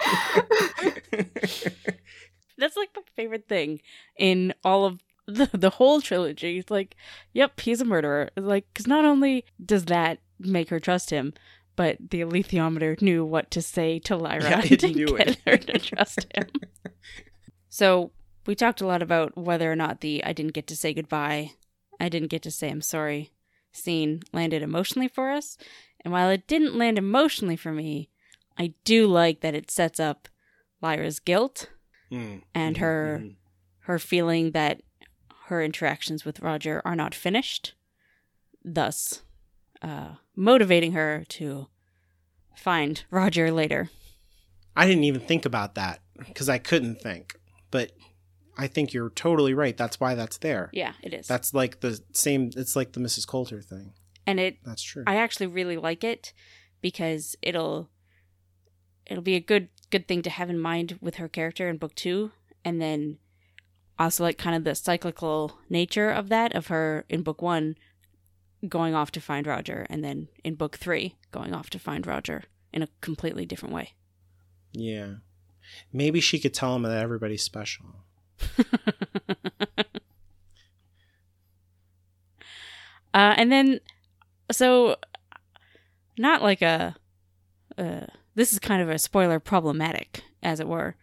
That's 2.59 2.77
like 2.77 2.91
my 2.95 3.03
favorite 3.17 3.49
thing 3.49 3.81
in 4.19 4.53
all 4.65 4.85
of 4.85 5.01
the, 5.51 5.51
the 5.57 5.70
whole 5.70 6.01
trilogy. 6.01 6.59
It's 6.59 6.70
like, 6.70 6.97
"Yep, 7.32 7.61
he's 7.61 7.81
a 7.81 7.85
murderer." 7.85 8.31
Like 8.36 8.66
cuz 8.74 8.86
not 8.86 9.05
only 9.05 9.44
does 9.65 9.85
that 9.86 10.19
make 10.39 10.69
her 10.70 10.81
trust 10.81 11.11
him, 11.11 11.32
but 11.77 11.97
the 12.11 12.20
alethiometer 12.23 13.01
knew 13.01 13.24
what 13.24 13.51
to 13.52 13.62
say 13.62 13.98
to 14.01 14.16
Lyra 14.16 14.51
Yeah, 14.51 14.61
to 14.62 14.77
get 14.77 15.28
it. 15.28 15.39
her 15.47 15.57
to 15.57 15.78
trust 15.78 16.27
him. 16.35 16.47
so 17.69 18.12
we 18.47 18.55
talked 18.55 18.81
a 18.81 18.86
lot 18.86 19.02
about 19.02 19.36
whether 19.36 19.70
or 19.70 19.77
not 19.77 20.01
the 20.01 20.24
"I 20.24 20.32
didn't 20.32 20.52
get 20.55 20.66
to 20.69 20.77
say 20.77 20.93
goodbye, 20.94 21.52
I 21.98 22.09
didn't 22.09 22.28
get 22.31 22.43
to 22.43 22.51
say 22.51 22.70
I'm 22.70 22.81
sorry" 22.82 23.32
scene 23.73 24.23
landed 24.32 24.62
emotionally 24.62 25.07
for 25.09 25.31
us, 25.31 25.57
and 26.05 26.12
while 26.12 26.28
it 26.31 26.47
didn't 26.48 26.77
land 26.77 26.98
emotionally 26.98 27.57
for 27.57 27.73
me, 27.73 28.11
I 28.59 28.74
do 28.85 29.07
like 29.07 29.40
that 29.40 29.55
it 29.55 29.70
sets 29.70 30.01
up 30.01 30.28
Lyra's 30.82 31.20
guilt 31.20 31.69
Mm. 32.11 32.43
and 32.55 32.77
Mhm, 32.77 32.81
her 32.81 33.19
mhm. 33.23 33.36
her 33.85 33.98
feeling 34.01 34.51
that 34.52 34.82
her 35.51 35.63
interactions 35.63 36.25
with 36.25 36.41
Roger 36.41 36.81
are 36.85 36.97
not 36.97 37.15
finished, 37.15 37.75
thus 38.65 39.23
uh, 39.83 40.15
motivating 40.37 40.93
her 40.93 41.25
to 41.29 41.67
find 42.57 43.05
Roger 43.11 43.51
later. 43.51 43.91
I 44.77 44.87
didn't 44.87 45.05
even 45.05 45.21
think 45.21 45.45
about 45.45 45.75
that 45.75 46.01
because 46.17 46.49
I 46.49 46.59
couldn't 46.59 47.03
think. 47.03 47.35
But 47.71 47.93
I 48.57 48.69
think 48.69 48.93
you're 48.93 49.11
totally 49.11 49.53
right. 49.53 49.77
That's 49.77 49.99
why 49.99 50.15
that's 50.15 50.39
there. 50.39 50.71
Yeah, 50.73 50.93
it 51.03 51.13
is. 51.13 51.27
That's 51.27 51.53
like 51.53 51.81
the 51.81 52.01
same 52.13 52.51
it's 52.57 52.77
like 52.77 52.93
the 52.93 53.01
Mrs. 53.01 53.27
Coulter 53.27 53.61
thing. 53.61 53.93
and 54.27 54.39
it 54.39 54.59
That's 54.65 54.83
true. 54.83 55.05
I 55.07 55.17
actually 55.17 55.49
really 55.49 55.77
like 55.77 56.05
it 56.05 56.33
because 56.81 57.37
it'll 57.43 57.91
it'll 59.07 59.23
be 59.23 59.35
a 59.35 59.41
good 59.41 59.69
good 59.91 60.07
thing 60.07 60.23
to 60.23 60.31
have 60.31 60.49
in 60.49 60.59
mind 60.59 60.99
with 61.01 61.17
her 61.17 61.29
character 61.29 61.69
in 61.69 61.77
book 61.79 61.95
two, 61.95 62.31
and 62.65 62.81
then 62.81 63.19
also 64.01 64.25
like 64.25 64.39
kind 64.39 64.57
of 64.57 64.65
the 64.65 64.75
cyclical 64.75 65.59
nature 65.69 66.11
of 66.11 66.29
that 66.31 66.55
of 66.55 66.69
her 66.69 67.05
in 67.09 67.23
book 67.23 67.43
one 67.43 67.77
going 68.69 68.95
off 68.95 69.11
to 69.13 69.21
find 69.21 69.47
Roger, 69.47 69.87
and 69.89 70.03
then 70.05 70.29
in 70.45 70.55
book 70.55 70.77
three 70.77 71.17
going 71.33 71.55
off 71.55 71.71
to 71.71 71.79
find 71.79 72.07
Roger 72.07 72.45
in 72.73 72.83
a 72.83 72.89
completely 73.01 73.47
different 73.47 73.75
way. 73.75 73.95
Yeah. 74.73 75.15
Maybe 75.93 76.21
she 76.21 76.39
could 76.39 76.55
tell 76.55 76.75
him 76.75 76.83
that 76.83 77.03
everybody's 77.03 77.43
special. 77.43 77.87
Uh, 83.13 83.35
and 83.37 83.51
then, 83.51 83.81
so 84.53 84.97
not 86.19 86.43
like 86.43 86.63
a, 86.63 86.95
uh, 87.77 88.07
this 88.35 88.53
is 88.53 88.59
kind 88.59 88.83
of 88.83 88.89
a 88.89 88.99
spoiler 88.99 89.41
problematic, 89.41 90.23
as 90.43 90.61
it 90.61 90.69
were. 90.69 90.97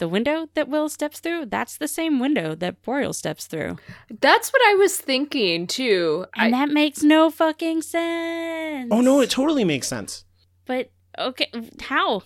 The 0.00 0.08
window 0.08 0.48
that 0.54 0.68
Will 0.68 0.88
steps 0.88 1.20
through, 1.20 1.46
that's 1.46 1.76
the 1.76 1.86
same 1.86 2.18
window 2.18 2.54
that 2.54 2.80
Boreal 2.80 3.12
steps 3.12 3.46
through. 3.46 3.76
That's 4.20 4.50
what 4.50 4.62
I 4.66 4.74
was 4.74 4.96
thinking 4.96 5.66
too. 5.66 6.24
And 6.34 6.54
I, 6.54 6.58
that 6.66 6.72
makes 6.72 7.02
no 7.02 7.30
fucking 7.30 7.82
sense. 7.82 8.88
Oh 8.90 9.02
no, 9.02 9.20
it 9.20 9.28
totally 9.28 9.62
makes 9.62 9.86
sense. 9.86 10.24
But, 10.64 10.90
okay, 11.18 11.50
how? 11.82 12.22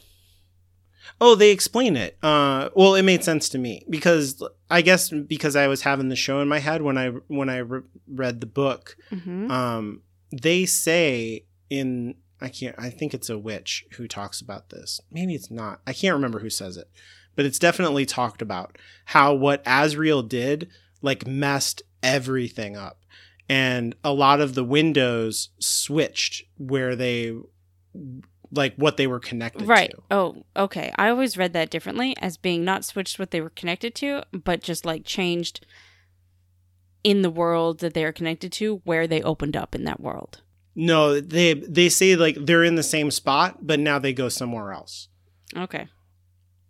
Oh, 1.21 1.35
they 1.35 1.51
explain 1.51 1.97
it. 1.97 2.17
Uh, 2.23 2.69
well, 2.77 2.95
it 2.95 3.03
made 3.03 3.25
sense 3.25 3.49
to 3.51 3.59
me 3.59 3.85
because 3.91 4.41
I 4.71 4.81
guess 4.81 5.11
because 5.11 5.57
I 5.57 5.67
was 5.67 5.83
having 5.83 6.11
the 6.11 6.17
show 6.17 6.41
in 6.41 6.47
my 6.47 6.61
head 6.61 6.81
when 6.81 6.97
I 6.97 7.09
when 7.27 7.49
I 7.49 7.59
re- 7.59 7.83
read 8.07 8.41
the 8.41 8.47
book. 8.47 8.97
Mm-hmm. 9.11 9.51
Um, 9.51 10.03
they 10.31 10.65
say 10.65 11.45
in 11.71 12.15
I 12.41 12.49
can't 12.51 12.77
I 12.79 12.91
think 12.91 13.15
it's 13.15 13.31
a 13.31 13.39
witch 13.39 13.85
who 13.97 14.07
talks 14.07 14.41
about 14.41 14.71
this. 14.71 15.01
Maybe 15.11 15.35
it's 15.35 15.51
not. 15.51 15.81
I 15.87 15.93
can't 15.93 16.15
remember 16.15 16.39
who 16.39 16.51
says 16.51 16.77
it, 16.77 16.89
but 17.36 17.44
it's 17.44 17.59
definitely 17.59 18.06
talked 18.06 18.43
about 18.43 18.78
how 19.06 19.35
what 19.35 19.65
Asriel 19.65 20.27
did 20.28 20.69
like 21.02 21.27
messed 21.27 21.82
everything 22.02 22.77
up, 22.77 22.98
and 23.48 23.94
a 24.02 24.12
lot 24.12 24.40
of 24.40 24.55
the 24.55 24.65
windows 24.65 25.51
switched 25.59 26.44
where 26.56 26.97
they 26.97 27.35
like 28.51 28.74
what 28.77 28.97
they 28.97 29.06
were 29.06 29.19
connected 29.20 29.66
Right. 29.66 29.90
to. 29.90 29.97
Right. 29.97 30.05
Oh, 30.11 30.44
okay. 30.56 30.93
I 30.97 31.09
always 31.09 31.36
read 31.36 31.52
that 31.55 31.70
differently 31.70 32.15
as 32.20 32.36
being 32.36 32.65
not 32.65 32.85
switched 32.85 33.19
what 33.19 33.31
they 33.32 33.40
were 33.40 33.51
connected 33.51 33.94
to, 33.97 34.23
but 34.32 34.62
just 34.62 34.85
like 34.85 35.05
changed 35.05 35.66
in 37.02 37.23
the 37.23 37.31
world 37.31 37.81
that 37.81 37.94
they 37.94 38.05
are 38.05 38.12
connected 38.12 38.52
to 38.52 38.81
where 38.85 39.06
they 39.06 39.23
opened 39.23 39.56
up 39.56 39.74
in 39.74 39.85
that 39.85 40.01
world. 40.01 40.40
No, 40.77 41.20
they 41.20 41.55
they 41.55 41.89
say 41.89 42.16
like 42.16 42.36
they're 42.40 42.65
in 42.65 42.74
the 42.77 42.82
same 42.82 43.11
spot, 43.11 43.59
but 43.66 43.78
now 43.78 43.98
they 43.98 44.12
go 44.12 44.28
somewhere 44.28 44.73
else. 44.73 45.09
Okay. 45.56 45.86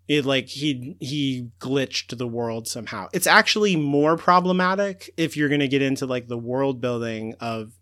It 0.06 0.26
like 0.26 0.48
he 0.48 0.96
he 1.00 1.48
glitched 1.60 2.16
the 2.16 2.26
world 2.26 2.68
somehow. 2.68 3.08
It's 3.12 3.26
actually 3.26 3.74
more 3.76 4.16
problematic 4.16 5.10
if 5.16 5.36
you're 5.36 5.48
gonna 5.48 5.68
get 5.68 5.80
into 5.82 6.04
like 6.06 6.28
the 6.28 6.36
world 6.38 6.80
building 6.80 7.34
of 7.40 7.72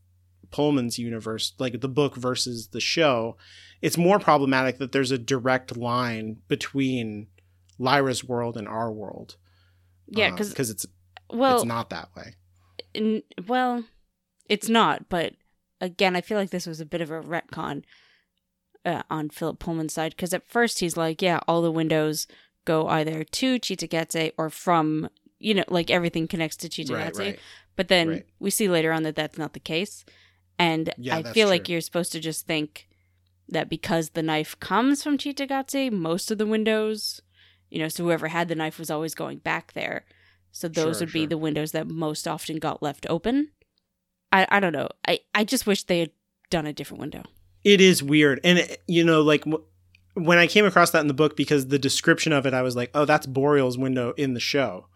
Pullman's 0.53 0.99
universe, 0.99 1.55
like 1.59 1.81
the 1.81 1.89
book 1.89 2.15
versus 2.15 2.69
the 2.69 2.81
show. 2.81 3.37
It's 3.81 3.99
more 3.99 4.21
problematic 4.21 4.79
that 4.79 4.93
there's 4.93 5.11
a 5.11 5.19
direct 5.19 5.77
line 5.77 6.37
between 6.47 7.27
Lyra's 7.79 8.23
world 8.23 8.57
and 8.57 8.69
our 8.69 8.93
world. 8.93 9.37
Yeah, 10.07 10.29
uh, 10.29 10.31
because 10.31 10.51
because 10.51 10.71
it's 10.71 10.87
well, 11.31 11.57
it's 11.57 11.65
not 11.65 11.91
that 11.91 12.11
way. 12.17 12.35
n- 12.95 13.23
well, 13.49 13.85
it's 14.49 14.69
not. 14.69 15.09
But 15.09 15.33
again, 15.81 16.15
I 16.15 16.21
feel 16.21 16.39
like 16.39 16.51
this 16.51 16.67
was 16.67 16.81
a 16.81 16.87
bit 16.87 17.01
of 17.01 17.11
a 17.11 17.21
retcon 17.21 17.83
uh, 18.85 19.03
on 19.11 19.31
Philip 19.31 19.59
Pullman's 19.59 19.93
side 19.95 20.13
because 20.17 20.35
at 20.35 20.49
first 20.49 20.81
he's 20.81 20.97
like, 20.97 21.23
yeah, 21.23 21.41
all 21.47 21.63
the 21.63 21.71
windows 21.71 22.27
go 22.65 22.87
either 22.89 23.25
to 23.25 23.59
Cittàgazze 23.59 24.33
or 24.39 24.51
from 24.51 25.09
you 25.39 25.55
know, 25.55 25.65
like 25.69 25.91
everything 25.91 26.29
connects 26.29 26.57
to 26.59 26.69
Cittàgazze. 26.69 26.95
Right, 26.95 27.17
right. 27.17 27.39
But 27.75 27.89
then 27.89 28.09
Right. 28.09 28.27
we 28.39 28.51
see 28.51 28.69
later 28.69 28.93
on 28.93 29.03
that 29.03 29.17
that's 29.17 29.37
not 29.39 29.55
the 29.55 29.61
case. 29.61 30.05
And 30.59 30.95
Yeah, 30.97 31.17
I 31.17 31.23
feel 31.25 31.49
like 31.49 31.69
you're 31.69 31.81
supposed 31.81 32.13
to 32.13 32.21
just 32.21 32.47
think 32.47 32.87
that 33.49 33.69
because 33.69 34.11
the 34.11 34.23
knife 34.23 34.59
comes 34.61 35.03
from 35.03 35.19
Cittàgazze, 35.19 35.91
most 35.91 36.31
of 36.31 36.39
the 36.39 36.47
windows, 36.47 37.21
you 37.71 37.81
know, 37.81 37.89
so 37.89 38.05
whoever 38.05 38.29
had 38.29 38.47
the 38.47 38.55
knife 38.55 38.79
was 38.79 38.91
always 38.91 39.17
going 39.17 39.39
back 39.39 39.73
there. 39.73 40.05
So 40.53 40.69
those 40.69 40.99
Sure, 40.99 41.07
would 41.07 41.13
be 41.13 41.21
sure. 41.23 41.29
the 41.29 41.39
windows 41.39 41.73
that 41.73 41.89
most 41.89 42.29
often 42.29 42.59
got 42.59 42.83
left 42.83 43.05
open. 43.11 43.51
I, 44.31 44.47
I 44.49 44.61
don't 44.61 44.73
know. 44.73 44.89
I, 45.09 45.21
I 45.35 45.43
just 45.43 45.67
wish 45.67 45.83
they 45.83 45.99
had 46.01 46.11
done 46.51 46.67
a 46.67 46.73
different 46.73 47.01
window. 47.01 47.25
It 47.65 47.81
is 47.81 48.03
weird. 48.03 48.41
And, 48.45 48.59
it, 48.61 48.83
you 48.87 49.05
know, 49.05 49.23
like 49.23 49.45
w- 49.45 49.65
when 50.15 50.39
I 50.39 50.47
came 50.47 50.65
across 50.67 50.91
that 50.91 51.01
in 51.01 51.07
the 51.09 51.15
book, 51.15 51.37
because 51.37 51.69
the 51.69 51.79
description 51.79 52.33
of 52.33 52.45
it, 52.47 52.55
I 52.55 52.63
was 52.63 52.77
like, 52.77 52.91
oh, 52.95 53.05
that's 53.05 53.27
Boreal's 53.27 53.79
window 53.79 54.13
in 54.17 54.35
the 54.35 54.41
show. 54.41 54.87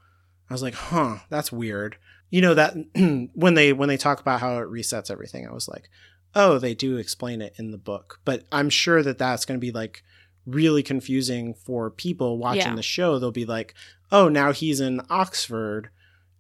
I 0.50 0.54
was 0.54 0.62
like, 0.62 0.74
huh, 0.74 1.18
that's 1.30 1.50
weird. 1.52 1.96
You 2.30 2.40
know, 2.42 2.54
that 2.54 2.74
when 3.34 3.54
they 3.54 3.72
when 3.72 3.88
they 3.88 3.96
talk 3.96 4.20
about 4.20 4.40
how 4.40 4.58
it 4.58 4.68
resets 4.68 5.10
everything, 5.10 5.46
I 5.46 5.52
was 5.52 5.68
like, 5.68 5.88
oh, 6.34 6.58
they 6.58 6.74
do 6.74 6.96
explain 6.98 7.40
it 7.40 7.54
in 7.56 7.70
the 7.70 7.78
book. 7.78 8.20
But 8.24 8.44
I'm 8.52 8.68
sure 8.68 9.02
that 9.02 9.18
that's 9.18 9.44
going 9.44 9.58
to 9.58 9.64
be 9.64 9.72
like 9.72 10.02
really 10.44 10.82
confusing 10.82 11.54
for 11.54 11.90
people 11.90 12.38
watching 12.38 12.62
Yeah. 12.62 12.74
the 12.76 12.82
show. 12.82 13.18
They'll 13.18 13.30
be 13.32 13.44
like, 13.46 13.74
oh, 14.12 14.28
now 14.28 14.52
he's 14.52 14.80
in 14.80 15.00
Oxford. 15.08 15.90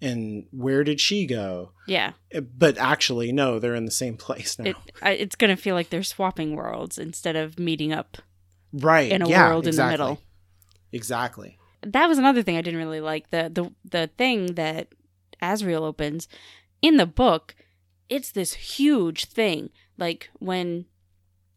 And 0.02 0.46
where 0.50 0.84
did 0.84 1.00
she 1.00 1.26
go? 1.26 1.72
Yeah. 1.86 2.12
But 2.56 2.76
actually, 2.76 3.32
no, 3.32 3.58
they're 3.58 3.74
in 3.74 3.86
the 3.86 3.90
same 3.90 4.16
place 4.26 4.58
now. 4.58 4.70
It 4.70 4.76
it's 5.20 5.36
going 5.36 5.54
to 5.54 5.60
feel 5.60 5.74
like 5.74 5.88
they're 5.90 6.02
swapping 6.02 6.54
worlds 6.54 6.98
instead 6.98 7.34
of 7.36 7.58
meeting 7.58 7.92
up 7.92 8.18
right. 8.72 9.10
in 9.10 9.22
a 9.22 9.28
yeah, 9.28 9.48
world 9.48 9.66
exactly. 9.66 9.94
in 9.94 9.98
the 9.98 10.04
middle. 10.04 10.22
Exactly. 10.92 11.58
that 11.82 12.08
was 12.08 12.18
another 12.18 12.42
thing 12.42 12.56
I 12.56 12.62
didn't 12.62 12.78
really 12.80 13.00
like. 13.00 13.30
The 13.30 13.50
the 13.52 13.72
the 13.90 14.10
thing 14.18 14.54
that 14.54 14.88
Asriel 15.42 15.82
opens 15.82 16.28
in 16.82 16.96
the 16.96 17.06
book, 17.06 17.54
it's 18.08 18.30
this 18.32 18.54
huge 18.54 19.24
thing. 19.26 19.70
Like 19.98 20.30
when 20.38 20.86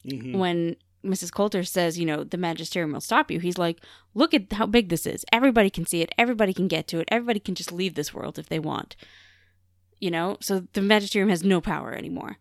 Mhm. 0.05 0.37
when 0.37 0.75
Mrs. 1.03 1.31
Coulter 1.31 1.63
says, 1.63 1.97
you 1.97 2.05
know, 2.05 2.23
the 2.23 2.37
magisterium 2.37 2.91
will 2.91 3.01
stop 3.01 3.31
you, 3.31 3.39
he's 3.39 3.57
like, 3.57 3.79
look 4.13 4.33
at 4.33 4.51
how 4.53 4.65
big 4.65 4.89
this 4.89 5.05
is. 5.05 5.23
Everybody 5.31 5.69
can 5.69 5.85
see 5.85 6.01
it. 6.01 6.11
Everybody 6.17 6.53
can 6.53 6.67
get 6.67 6.87
to 6.87 6.99
it. 6.99 7.07
Everybody 7.11 7.39
can 7.39 7.55
just 7.55 7.71
leave 7.71 7.95
this 7.95 8.13
world 8.13 8.37
if 8.37 8.49
they 8.49 8.59
want. 8.59 8.95
You 9.99 10.11
know, 10.11 10.37
so 10.41 10.67
the 10.73 10.81
magisterium 10.81 11.29
has 11.29 11.43
no 11.43 11.61
power 11.61 11.93
anymore. 11.93 12.37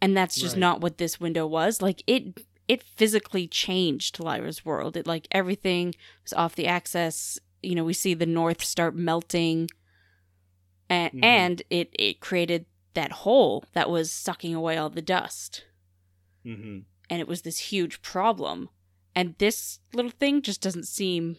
And 0.00 0.16
that's 0.16 0.36
just 0.36 0.54
Right. 0.56 0.60
not 0.60 0.80
what 0.82 0.98
this 0.98 1.18
window 1.18 1.46
was. 1.46 1.80
Like 1.80 2.02
it 2.06 2.44
it 2.66 2.82
physically 2.82 3.46
changed 3.46 4.18
Lyra's 4.20 4.64
world. 4.64 4.96
It 4.96 5.06
like 5.06 5.26
everything 5.30 5.94
was 6.22 6.32
off 6.32 6.54
the 6.54 6.66
axis. 6.66 7.38
You 7.62 7.74
know, 7.74 7.84
we 7.84 7.92
see 7.94 8.14
the 8.14 8.26
north 8.26 8.62
start 8.64 8.94
melting. 8.94 9.68
And 10.90 11.12
Mhm. 11.12 11.24
and 11.24 11.62
it 11.70 11.90
it 11.98 12.20
created 12.20 12.66
that 12.94 13.12
hole 13.12 13.64
that 13.72 13.88
was 13.90 14.12
sucking 14.12 14.54
away 14.54 14.76
all 14.76 14.90
the 14.90 15.02
dust 15.02 15.64
Mm-hmm. 16.46 16.80
And 17.10 17.20
it 17.20 17.28
was 17.28 17.42
this 17.42 17.58
huge 17.58 18.02
problem. 18.02 18.68
And 19.14 19.34
this 19.38 19.80
little 19.92 20.10
thing 20.10 20.42
just 20.42 20.60
doesn't 20.60 20.86
seem 20.88 21.36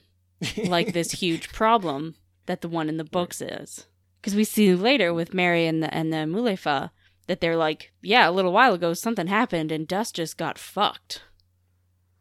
like 0.66 0.94
this 0.94 1.12
huge 1.22 1.52
problem 1.52 2.16
that 2.46 2.62
the 2.62 2.70
one 2.70 2.90
in 2.90 2.98
the 2.98 3.04
books 3.04 3.42
is. 3.42 3.86
Because 4.22 4.36
we 4.36 4.44
see 4.44 4.74
later 4.76 5.14
with 5.14 5.34
Mary 5.34 5.68
and 5.68 5.84
the 5.84 5.94
and 5.94 6.12
the 6.12 6.18
Mulefa 6.26 6.92
that 7.28 7.42
they're 7.42 7.58
like, 7.58 7.92
yeah, 8.02 8.30
a 8.30 8.32
little 8.32 8.52
while 8.54 8.74
ago 8.74 8.94
something 8.94 9.28
happened 9.28 9.72
and 9.72 9.88
dust 9.88 10.16
just 10.16 10.38
got 10.38 10.58
fucked. 10.58 11.24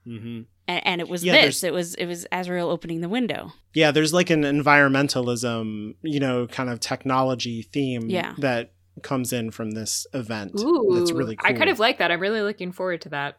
Mm-hmm. 0.06 0.42
And, 0.66 0.86
and 0.86 1.00
it 1.00 1.08
was 1.08 1.24
Yeah, 1.24 1.32
this. 1.32 1.62
It 1.62 1.72
was 1.72 1.94
it 1.94 2.06
was 2.06 2.26
Asriel 2.32 2.70
opening 2.70 3.00
the 3.00 3.08
window. 3.08 3.52
Yeah, 3.74 3.90
there's 3.90 4.12
like 4.12 4.30
an 4.30 4.42
environmentalism, 4.42 5.94
you 6.02 6.20
know, 6.20 6.46
kind 6.46 6.70
of 6.70 6.80
technology 6.80 7.62
theme 7.62 8.08
Yeah. 8.08 8.34
that 8.38 8.72
comes 9.02 9.32
in 9.32 9.50
from 9.50 9.72
this 9.72 10.06
event. 10.14 10.52
Ooh, 10.60 10.96
that's 10.98 11.12
really 11.12 11.36
cool. 11.36 11.50
I 11.50 11.52
kind 11.52 11.70
of 11.70 11.78
like 11.78 11.98
that. 11.98 12.10
I'm 12.10 12.20
really 12.20 12.42
looking 12.42 12.72
forward 12.72 13.00
to 13.02 13.08
that. 13.10 13.38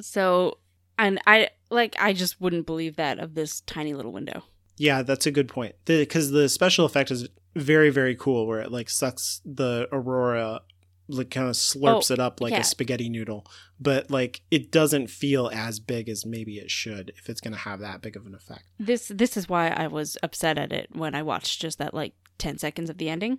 So 0.00 0.58
and 0.98 1.20
I 1.26 1.50
like 1.70 1.96
I 1.98 2.12
just 2.12 2.40
wouldn't 2.40 2.66
believe 2.66 2.96
that 2.96 3.18
of 3.18 3.34
this 3.34 3.60
tiny 3.62 3.94
little 3.94 4.12
window. 4.12 4.44
Yeah, 4.78 5.02
that's 5.02 5.26
a 5.26 5.30
good 5.30 5.48
point. 5.48 5.74
Because 5.84 6.30
the, 6.32 6.48
special 6.50 6.84
effect 6.84 7.10
is 7.10 7.28
very, 7.54 7.88
very 7.88 8.14
cool, 8.14 8.46
where 8.46 8.60
it 8.60 8.70
like 8.70 8.90
sucks 8.90 9.40
the 9.44 9.88
aurora, 9.90 10.60
like 11.08 11.30
kind 11.30 11.48
of 11.48 11.54
slurps 11.54 12.10
Oh, 12.10 12.14
it 12.14 12.20
up 12.20 12.42
like 12.42 12.52
yeah. 12.52 12.60
a 12.60 12.64
spaghetti 12.64 13.08
noodle. 13.08 13.46
But 13.80 14.10
like 14.10 14.42
it 14.50 14.70
doesn't 14.70 15.08
feel 15.08 15.50
as 15.52 15.80
big 15.80 16.08
as 16.08 16.26
maybe 16.26 16.58
it 16.58 16.70
should 16.70 17.12
if 17.16 17.30
it's 17.30 17.40
going 17.40 17.54
to 17.54 17.60
have 17.60 17.80
that 17.80 18.02
big 18.02 18.16
of 18.16 18.26
an 18.26 18.34
effect. 18.34 18.64
This 18.78 19.10
this 19.14 19.36
is 19.36 19.48
why 19.48 19.68
I 19.68 19.86
was 19.86 20.18
upset 20.22 20.58
at 20.58 20.72
it 20.72 20.90
when 20.92 21.14
I 21.14 21.22
watched 21.22 21.60
just 21.60 21.78
that 21.78 21.94
like 21.94 22.12
10 22.38 22.58
seconds 22.58 22.90
of 22.90 22.98
the 22.98 23.08
ending. 23.08 23.38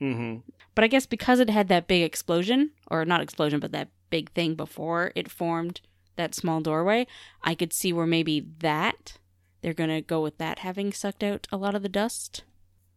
Mm-hmm. 0.00 0.48
But 0.76 0.84
I 0.84 0.88
guess 0.88 1.06
because 1.06 1.40
it 1.40 1.48
had 1.48 1.68
that 1.68 1.88
big 1.88 2.02
explosion, 2.02 2.70
or 2.88 3.04
not 3.06 3.22
explosion, 3.22 3.58
but 3.58 3.72
that 3.72 3.88
big 4.10 4.30
thing 4.32 4.54
before 4.54 5.10
it 5.16 5.30
formed 5.30 5.80
that 6.16 6.34
small 6.34 6.60
doorway, 6.60 7.06
I 7.42 7.54
could 7.54 7.72
see 7.72 7.94
where 7.94 8.06
maybe 8.06 8.46
that, 8.60 9.18
they're 9.62 9.72
going 9.72 9.90
to 9.90 10.02
go 10.02 10.22
with 10.22 10.36
that 10.36 10.60
having 10.60 10.92
sucked 10.92 11.24
out 11.24 11.48
a 11.50 11.56
lot 11.56 11.74
of 11.74 11.82
the 11.82 11.88
dust. 11.88 12.44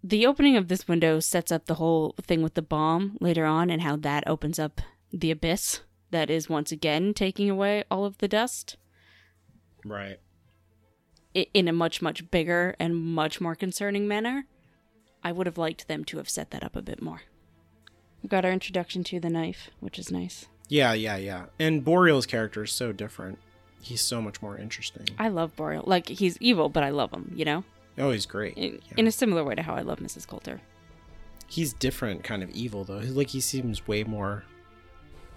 The 0.03 0.26
opening 0.26 0.57
of 0.57 0.68
this 0.68 0.89
window 0.89 1.22
sets 1.22 1.53
up 1.53 1.65
the 1.68 1.76
whole 1.76 2.15
thing 2.22 2.41
with 2.41 2.56
the 2.56 2.61
bomb 2.61 3.18
later 3.22 3.45
on 3.45 3.69
and 3.69 3.81
how 3.81 3.95
that 3.95 4.27
opens 4.27 4.60
up 4.60 4.81
the 5.11 5.31
abyss 5.31 5.80
that 6.11 6.30
is 6.30 6.49
once 6.49 6.73
again 6.73 7.14
taking 7.14 7.49
away 7.49 7.85
all 7.89 8.03
of 8.03 8.18
the 8.18 8.27
dust. 8.27 8.76
Right. 9.85 10.19
in 11.34 11.69
a 11.69 11.73
much 11.73 12.01
much 12.01 12.30
bigger 12.30 12.76
and 12.77 12.95
much 12.95 13.39
more 13.39 13.56
concerning 13.56 14.06
manner. 14.06 14.45
I 15.23 15.31
would 15.31 15.47
have 15.47 15.57
liked 15.57 15.88
them 15.88 16.03
to 16.06 16.18
have 16.18 16.30
set 16.30 16.51
that 16.51 16.64
up 16.64 16.76
a 16.76 16.81
bit 16.81 17.01
more. 17.01 17.22
We 18.24 18.30
got 18.30 18.46
our 18.46 18.52
introduction 18.52 19.04
to 19.06 19.20
the 19.20 19.30
knife, 19.30 19.70
which 19.80 19.98
is 20.00 20.12
nice. 20.12 20.48
Yeah, 20.68 20.94
yeah, 20.94 21.18
yeah. 21.18 21.46
And 21.60 21.84
Boreal's 21.84 22.26
character 22.26 22.64
is 22.64 22.72
so 22.72 22.91
different. 22.91 23.40
He's 23.82 24.02
so 24.02 24.22
much 24.22 24.41
more 24.41 24.58
interesting. 24.58 25.08
I 25.18 25.30
love 25.30 25.56
Boreal. 25.56 25.84
Like 25.88 26.10
he's 26.10 26.38
evil, 26.40 26.70
but 26.70 26.84
I 26.84 26.90
love 26.90 27.12
him. 27.12 27.32
You 27.36 27.46
know, 27.46 27.64
Oh, 27.98 28.12
he's 28.12 28.26
great. 28.26 28.56
in, 28.58 28.74
Yeah. 28.74 28.94
in 28.98 29.08
a 29.08 29.12
similar 29.12 29.44
way 29.44 29.56
to 29.56 29.62
how 29.62 29.74
I 29.74 29.82
love 29.82 30.00
Mrs. 30.00 30.28
Coulter. 30.28 30.62
He's 31.48 31.74
different 31.74 32.24
kind 32.24 32.44
of 32.44 32.50
evil 32.52 32.84
though. 32.84 32.98
Like 33.00 33.30
he 33.30 33.40
seems 33.41 33.88
way 33.88 34.04
more 34.04 34.44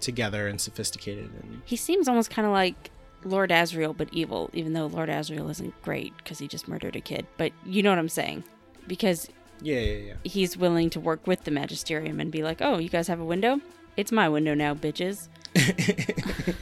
together 0.01 0.49
and 0.49 0.61
sophisticated 0.61 1.31
and 1.43 1.63
He 1.65 1.77
seems 1.77 2.09
almost 2.09 2.31
kind 2.31 2.45
of 2.47 2.53
like 2.53 2.91
Lord 3.25 3.51
Asriel, 3.51 3.97
but 3.97 4.09
evil. 4.13 4.51
Even 4.53 4.73
though 4.73 4.87
Lord 4.87 5.09
Asriel 5.09 5.49
isn't 5.51 5.81
great 5.83 6.15
because 6.19 6.41
he 6.41 6.49
just 6.49 6.67
murdered 6.69 6.97
a 6.97 7.01
kid. 7.01 7.27
But 7.39 7.53
you 7.65 7.83
know 7.83 7.91
what 7.91 7.99
I'm 8.01 8.09
saying? 8.09 8.43
Because 8.89 9.29
yeah, 9.63 9.79
yeah, 9.79 9.97
yeah. 10.09 10.15
he's 10.25 10.57
willing 10.57 10.91
to 10.91 11.01
work 11.01 11.27
with 11.27 11.45
the 11.45 11.51
Magisterium 11.51 12.21
and 12.21 12.31
be 12.31 12.43
like, 12.43 12.59
"Oh, 12.61 12.79
you 12.79 12.89
guys 12.89 13.09
have 13.09 13.21
a 13.21 13.25
window? 13.25 13.61
It's 13.97 14.13
my 14.13 14.29
window 14.29 14.55
now, 14.55 14.75
bitches." 14.75 15.29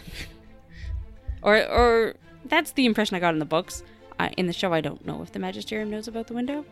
Or, 1.42 1.56
or 1.56 2.14
that's 2.44 2.72
the 2.72 2.84
impression 2.86 3.16
I 3.16 3.20
got 3.20 3.32
in 3.32 3.38
the 3.38 3.46
books. 3.46 3.82
I, 4.18 4.28
in 4.36 4.46
the 4.46 4.52
show, 4.52 4.72
I 4.74 4.80
don't 4.82 5.06
know 5.06 5.22
if 5.22 5.32
the 5.32 5.38
Magisterium 5.38 5.90
knows 5.90 6.06
about 6.06 6.26
the 6.26 6.34
window. 6.34 6.64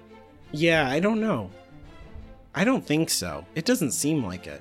yeah, 0.52 0.88
I 0.88 1.00
don't 1.00 1.20
know. 1.20 1.50
I 2.54 2.64
don't 2.64 2.84
think 2.84 3.08
so. 3.08 3.46
It 3.54 3.64
doesn't 3.64 3.92
seem 3.92 4.24
like 4.24 4.46
it. 4.46 4.60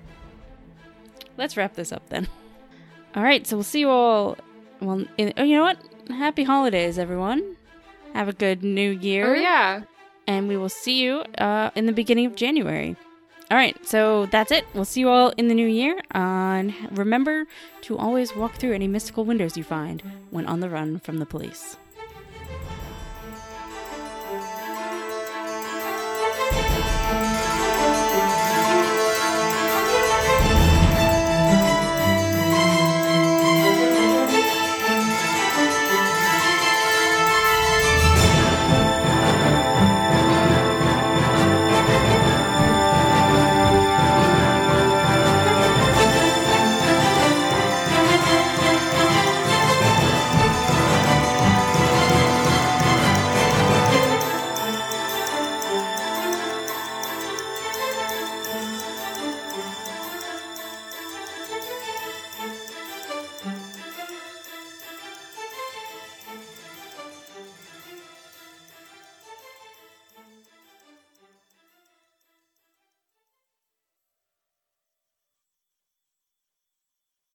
Let's 1.36 1.58
wrap 1.58 1.74
this 1.74 1.92
up 1.92 2.08
then. 2.10 2.28
All 3.16 3.24
right, 3.24 3.46
so 3.46 3.58
we'll 3.58 3.64
see 3.64 3.82
you 3.82 3.90
all. 3.90 4.38
Well, 4.80 5.06
in, 5.18 5.34
oh, 5.38 5.44
you 5.44 5.56
know 5.56 5.64
what? 5.64 5.80
Happy 6.10 6.44
holidays, 6.44 6.98
everyone. 6.98 7.58
Have 8.14 8.28
a 8.30 8.34
good 8.34 8.64
new 8.64 8.92
year. 8.92 9.36
Oh 9.36 9.38
yeah. 9.38 9.82
And 10.28 10.48
we 10.48 10.58
will 10.58 10.70
see 10.70 11.02
you 11.02 11.24
uh, 11.38 11.72
in 11.76 11.86
the 11.86 11.94
beginning 11.94 12.26
of 12.26 12.36
January. 12.36 12.96
All 13.50 13.58
right, 13.58 13.78
so 13.88 14.26
that's 14.26 14.52
it. 14.52 14.66
We'll 14.74 14.84
see 14.84 15.00
you 15.00 15.10
all 15.10 15.30
in 15.38 15.48
the 15.48 15.54
new 15.54 15.68
year. 15.68 16.02
And 16.12 16.74
remember 16.92 17.46
to 17.84 17.98
always 17.98 18.36
walk 18.36 18.56
through 18.56 18.74
any 18.74 18.88
mystical 18.88 19.24
windows 19.24 19.56
you 19.56 19.64
find 19.64 20.04
when 20.32 20.46
on 20.46 20.60
the 20.60 20.70
run 20.70 21.00
from 21.00 21.20
the 21.20 21.26
police. 21.26 21.78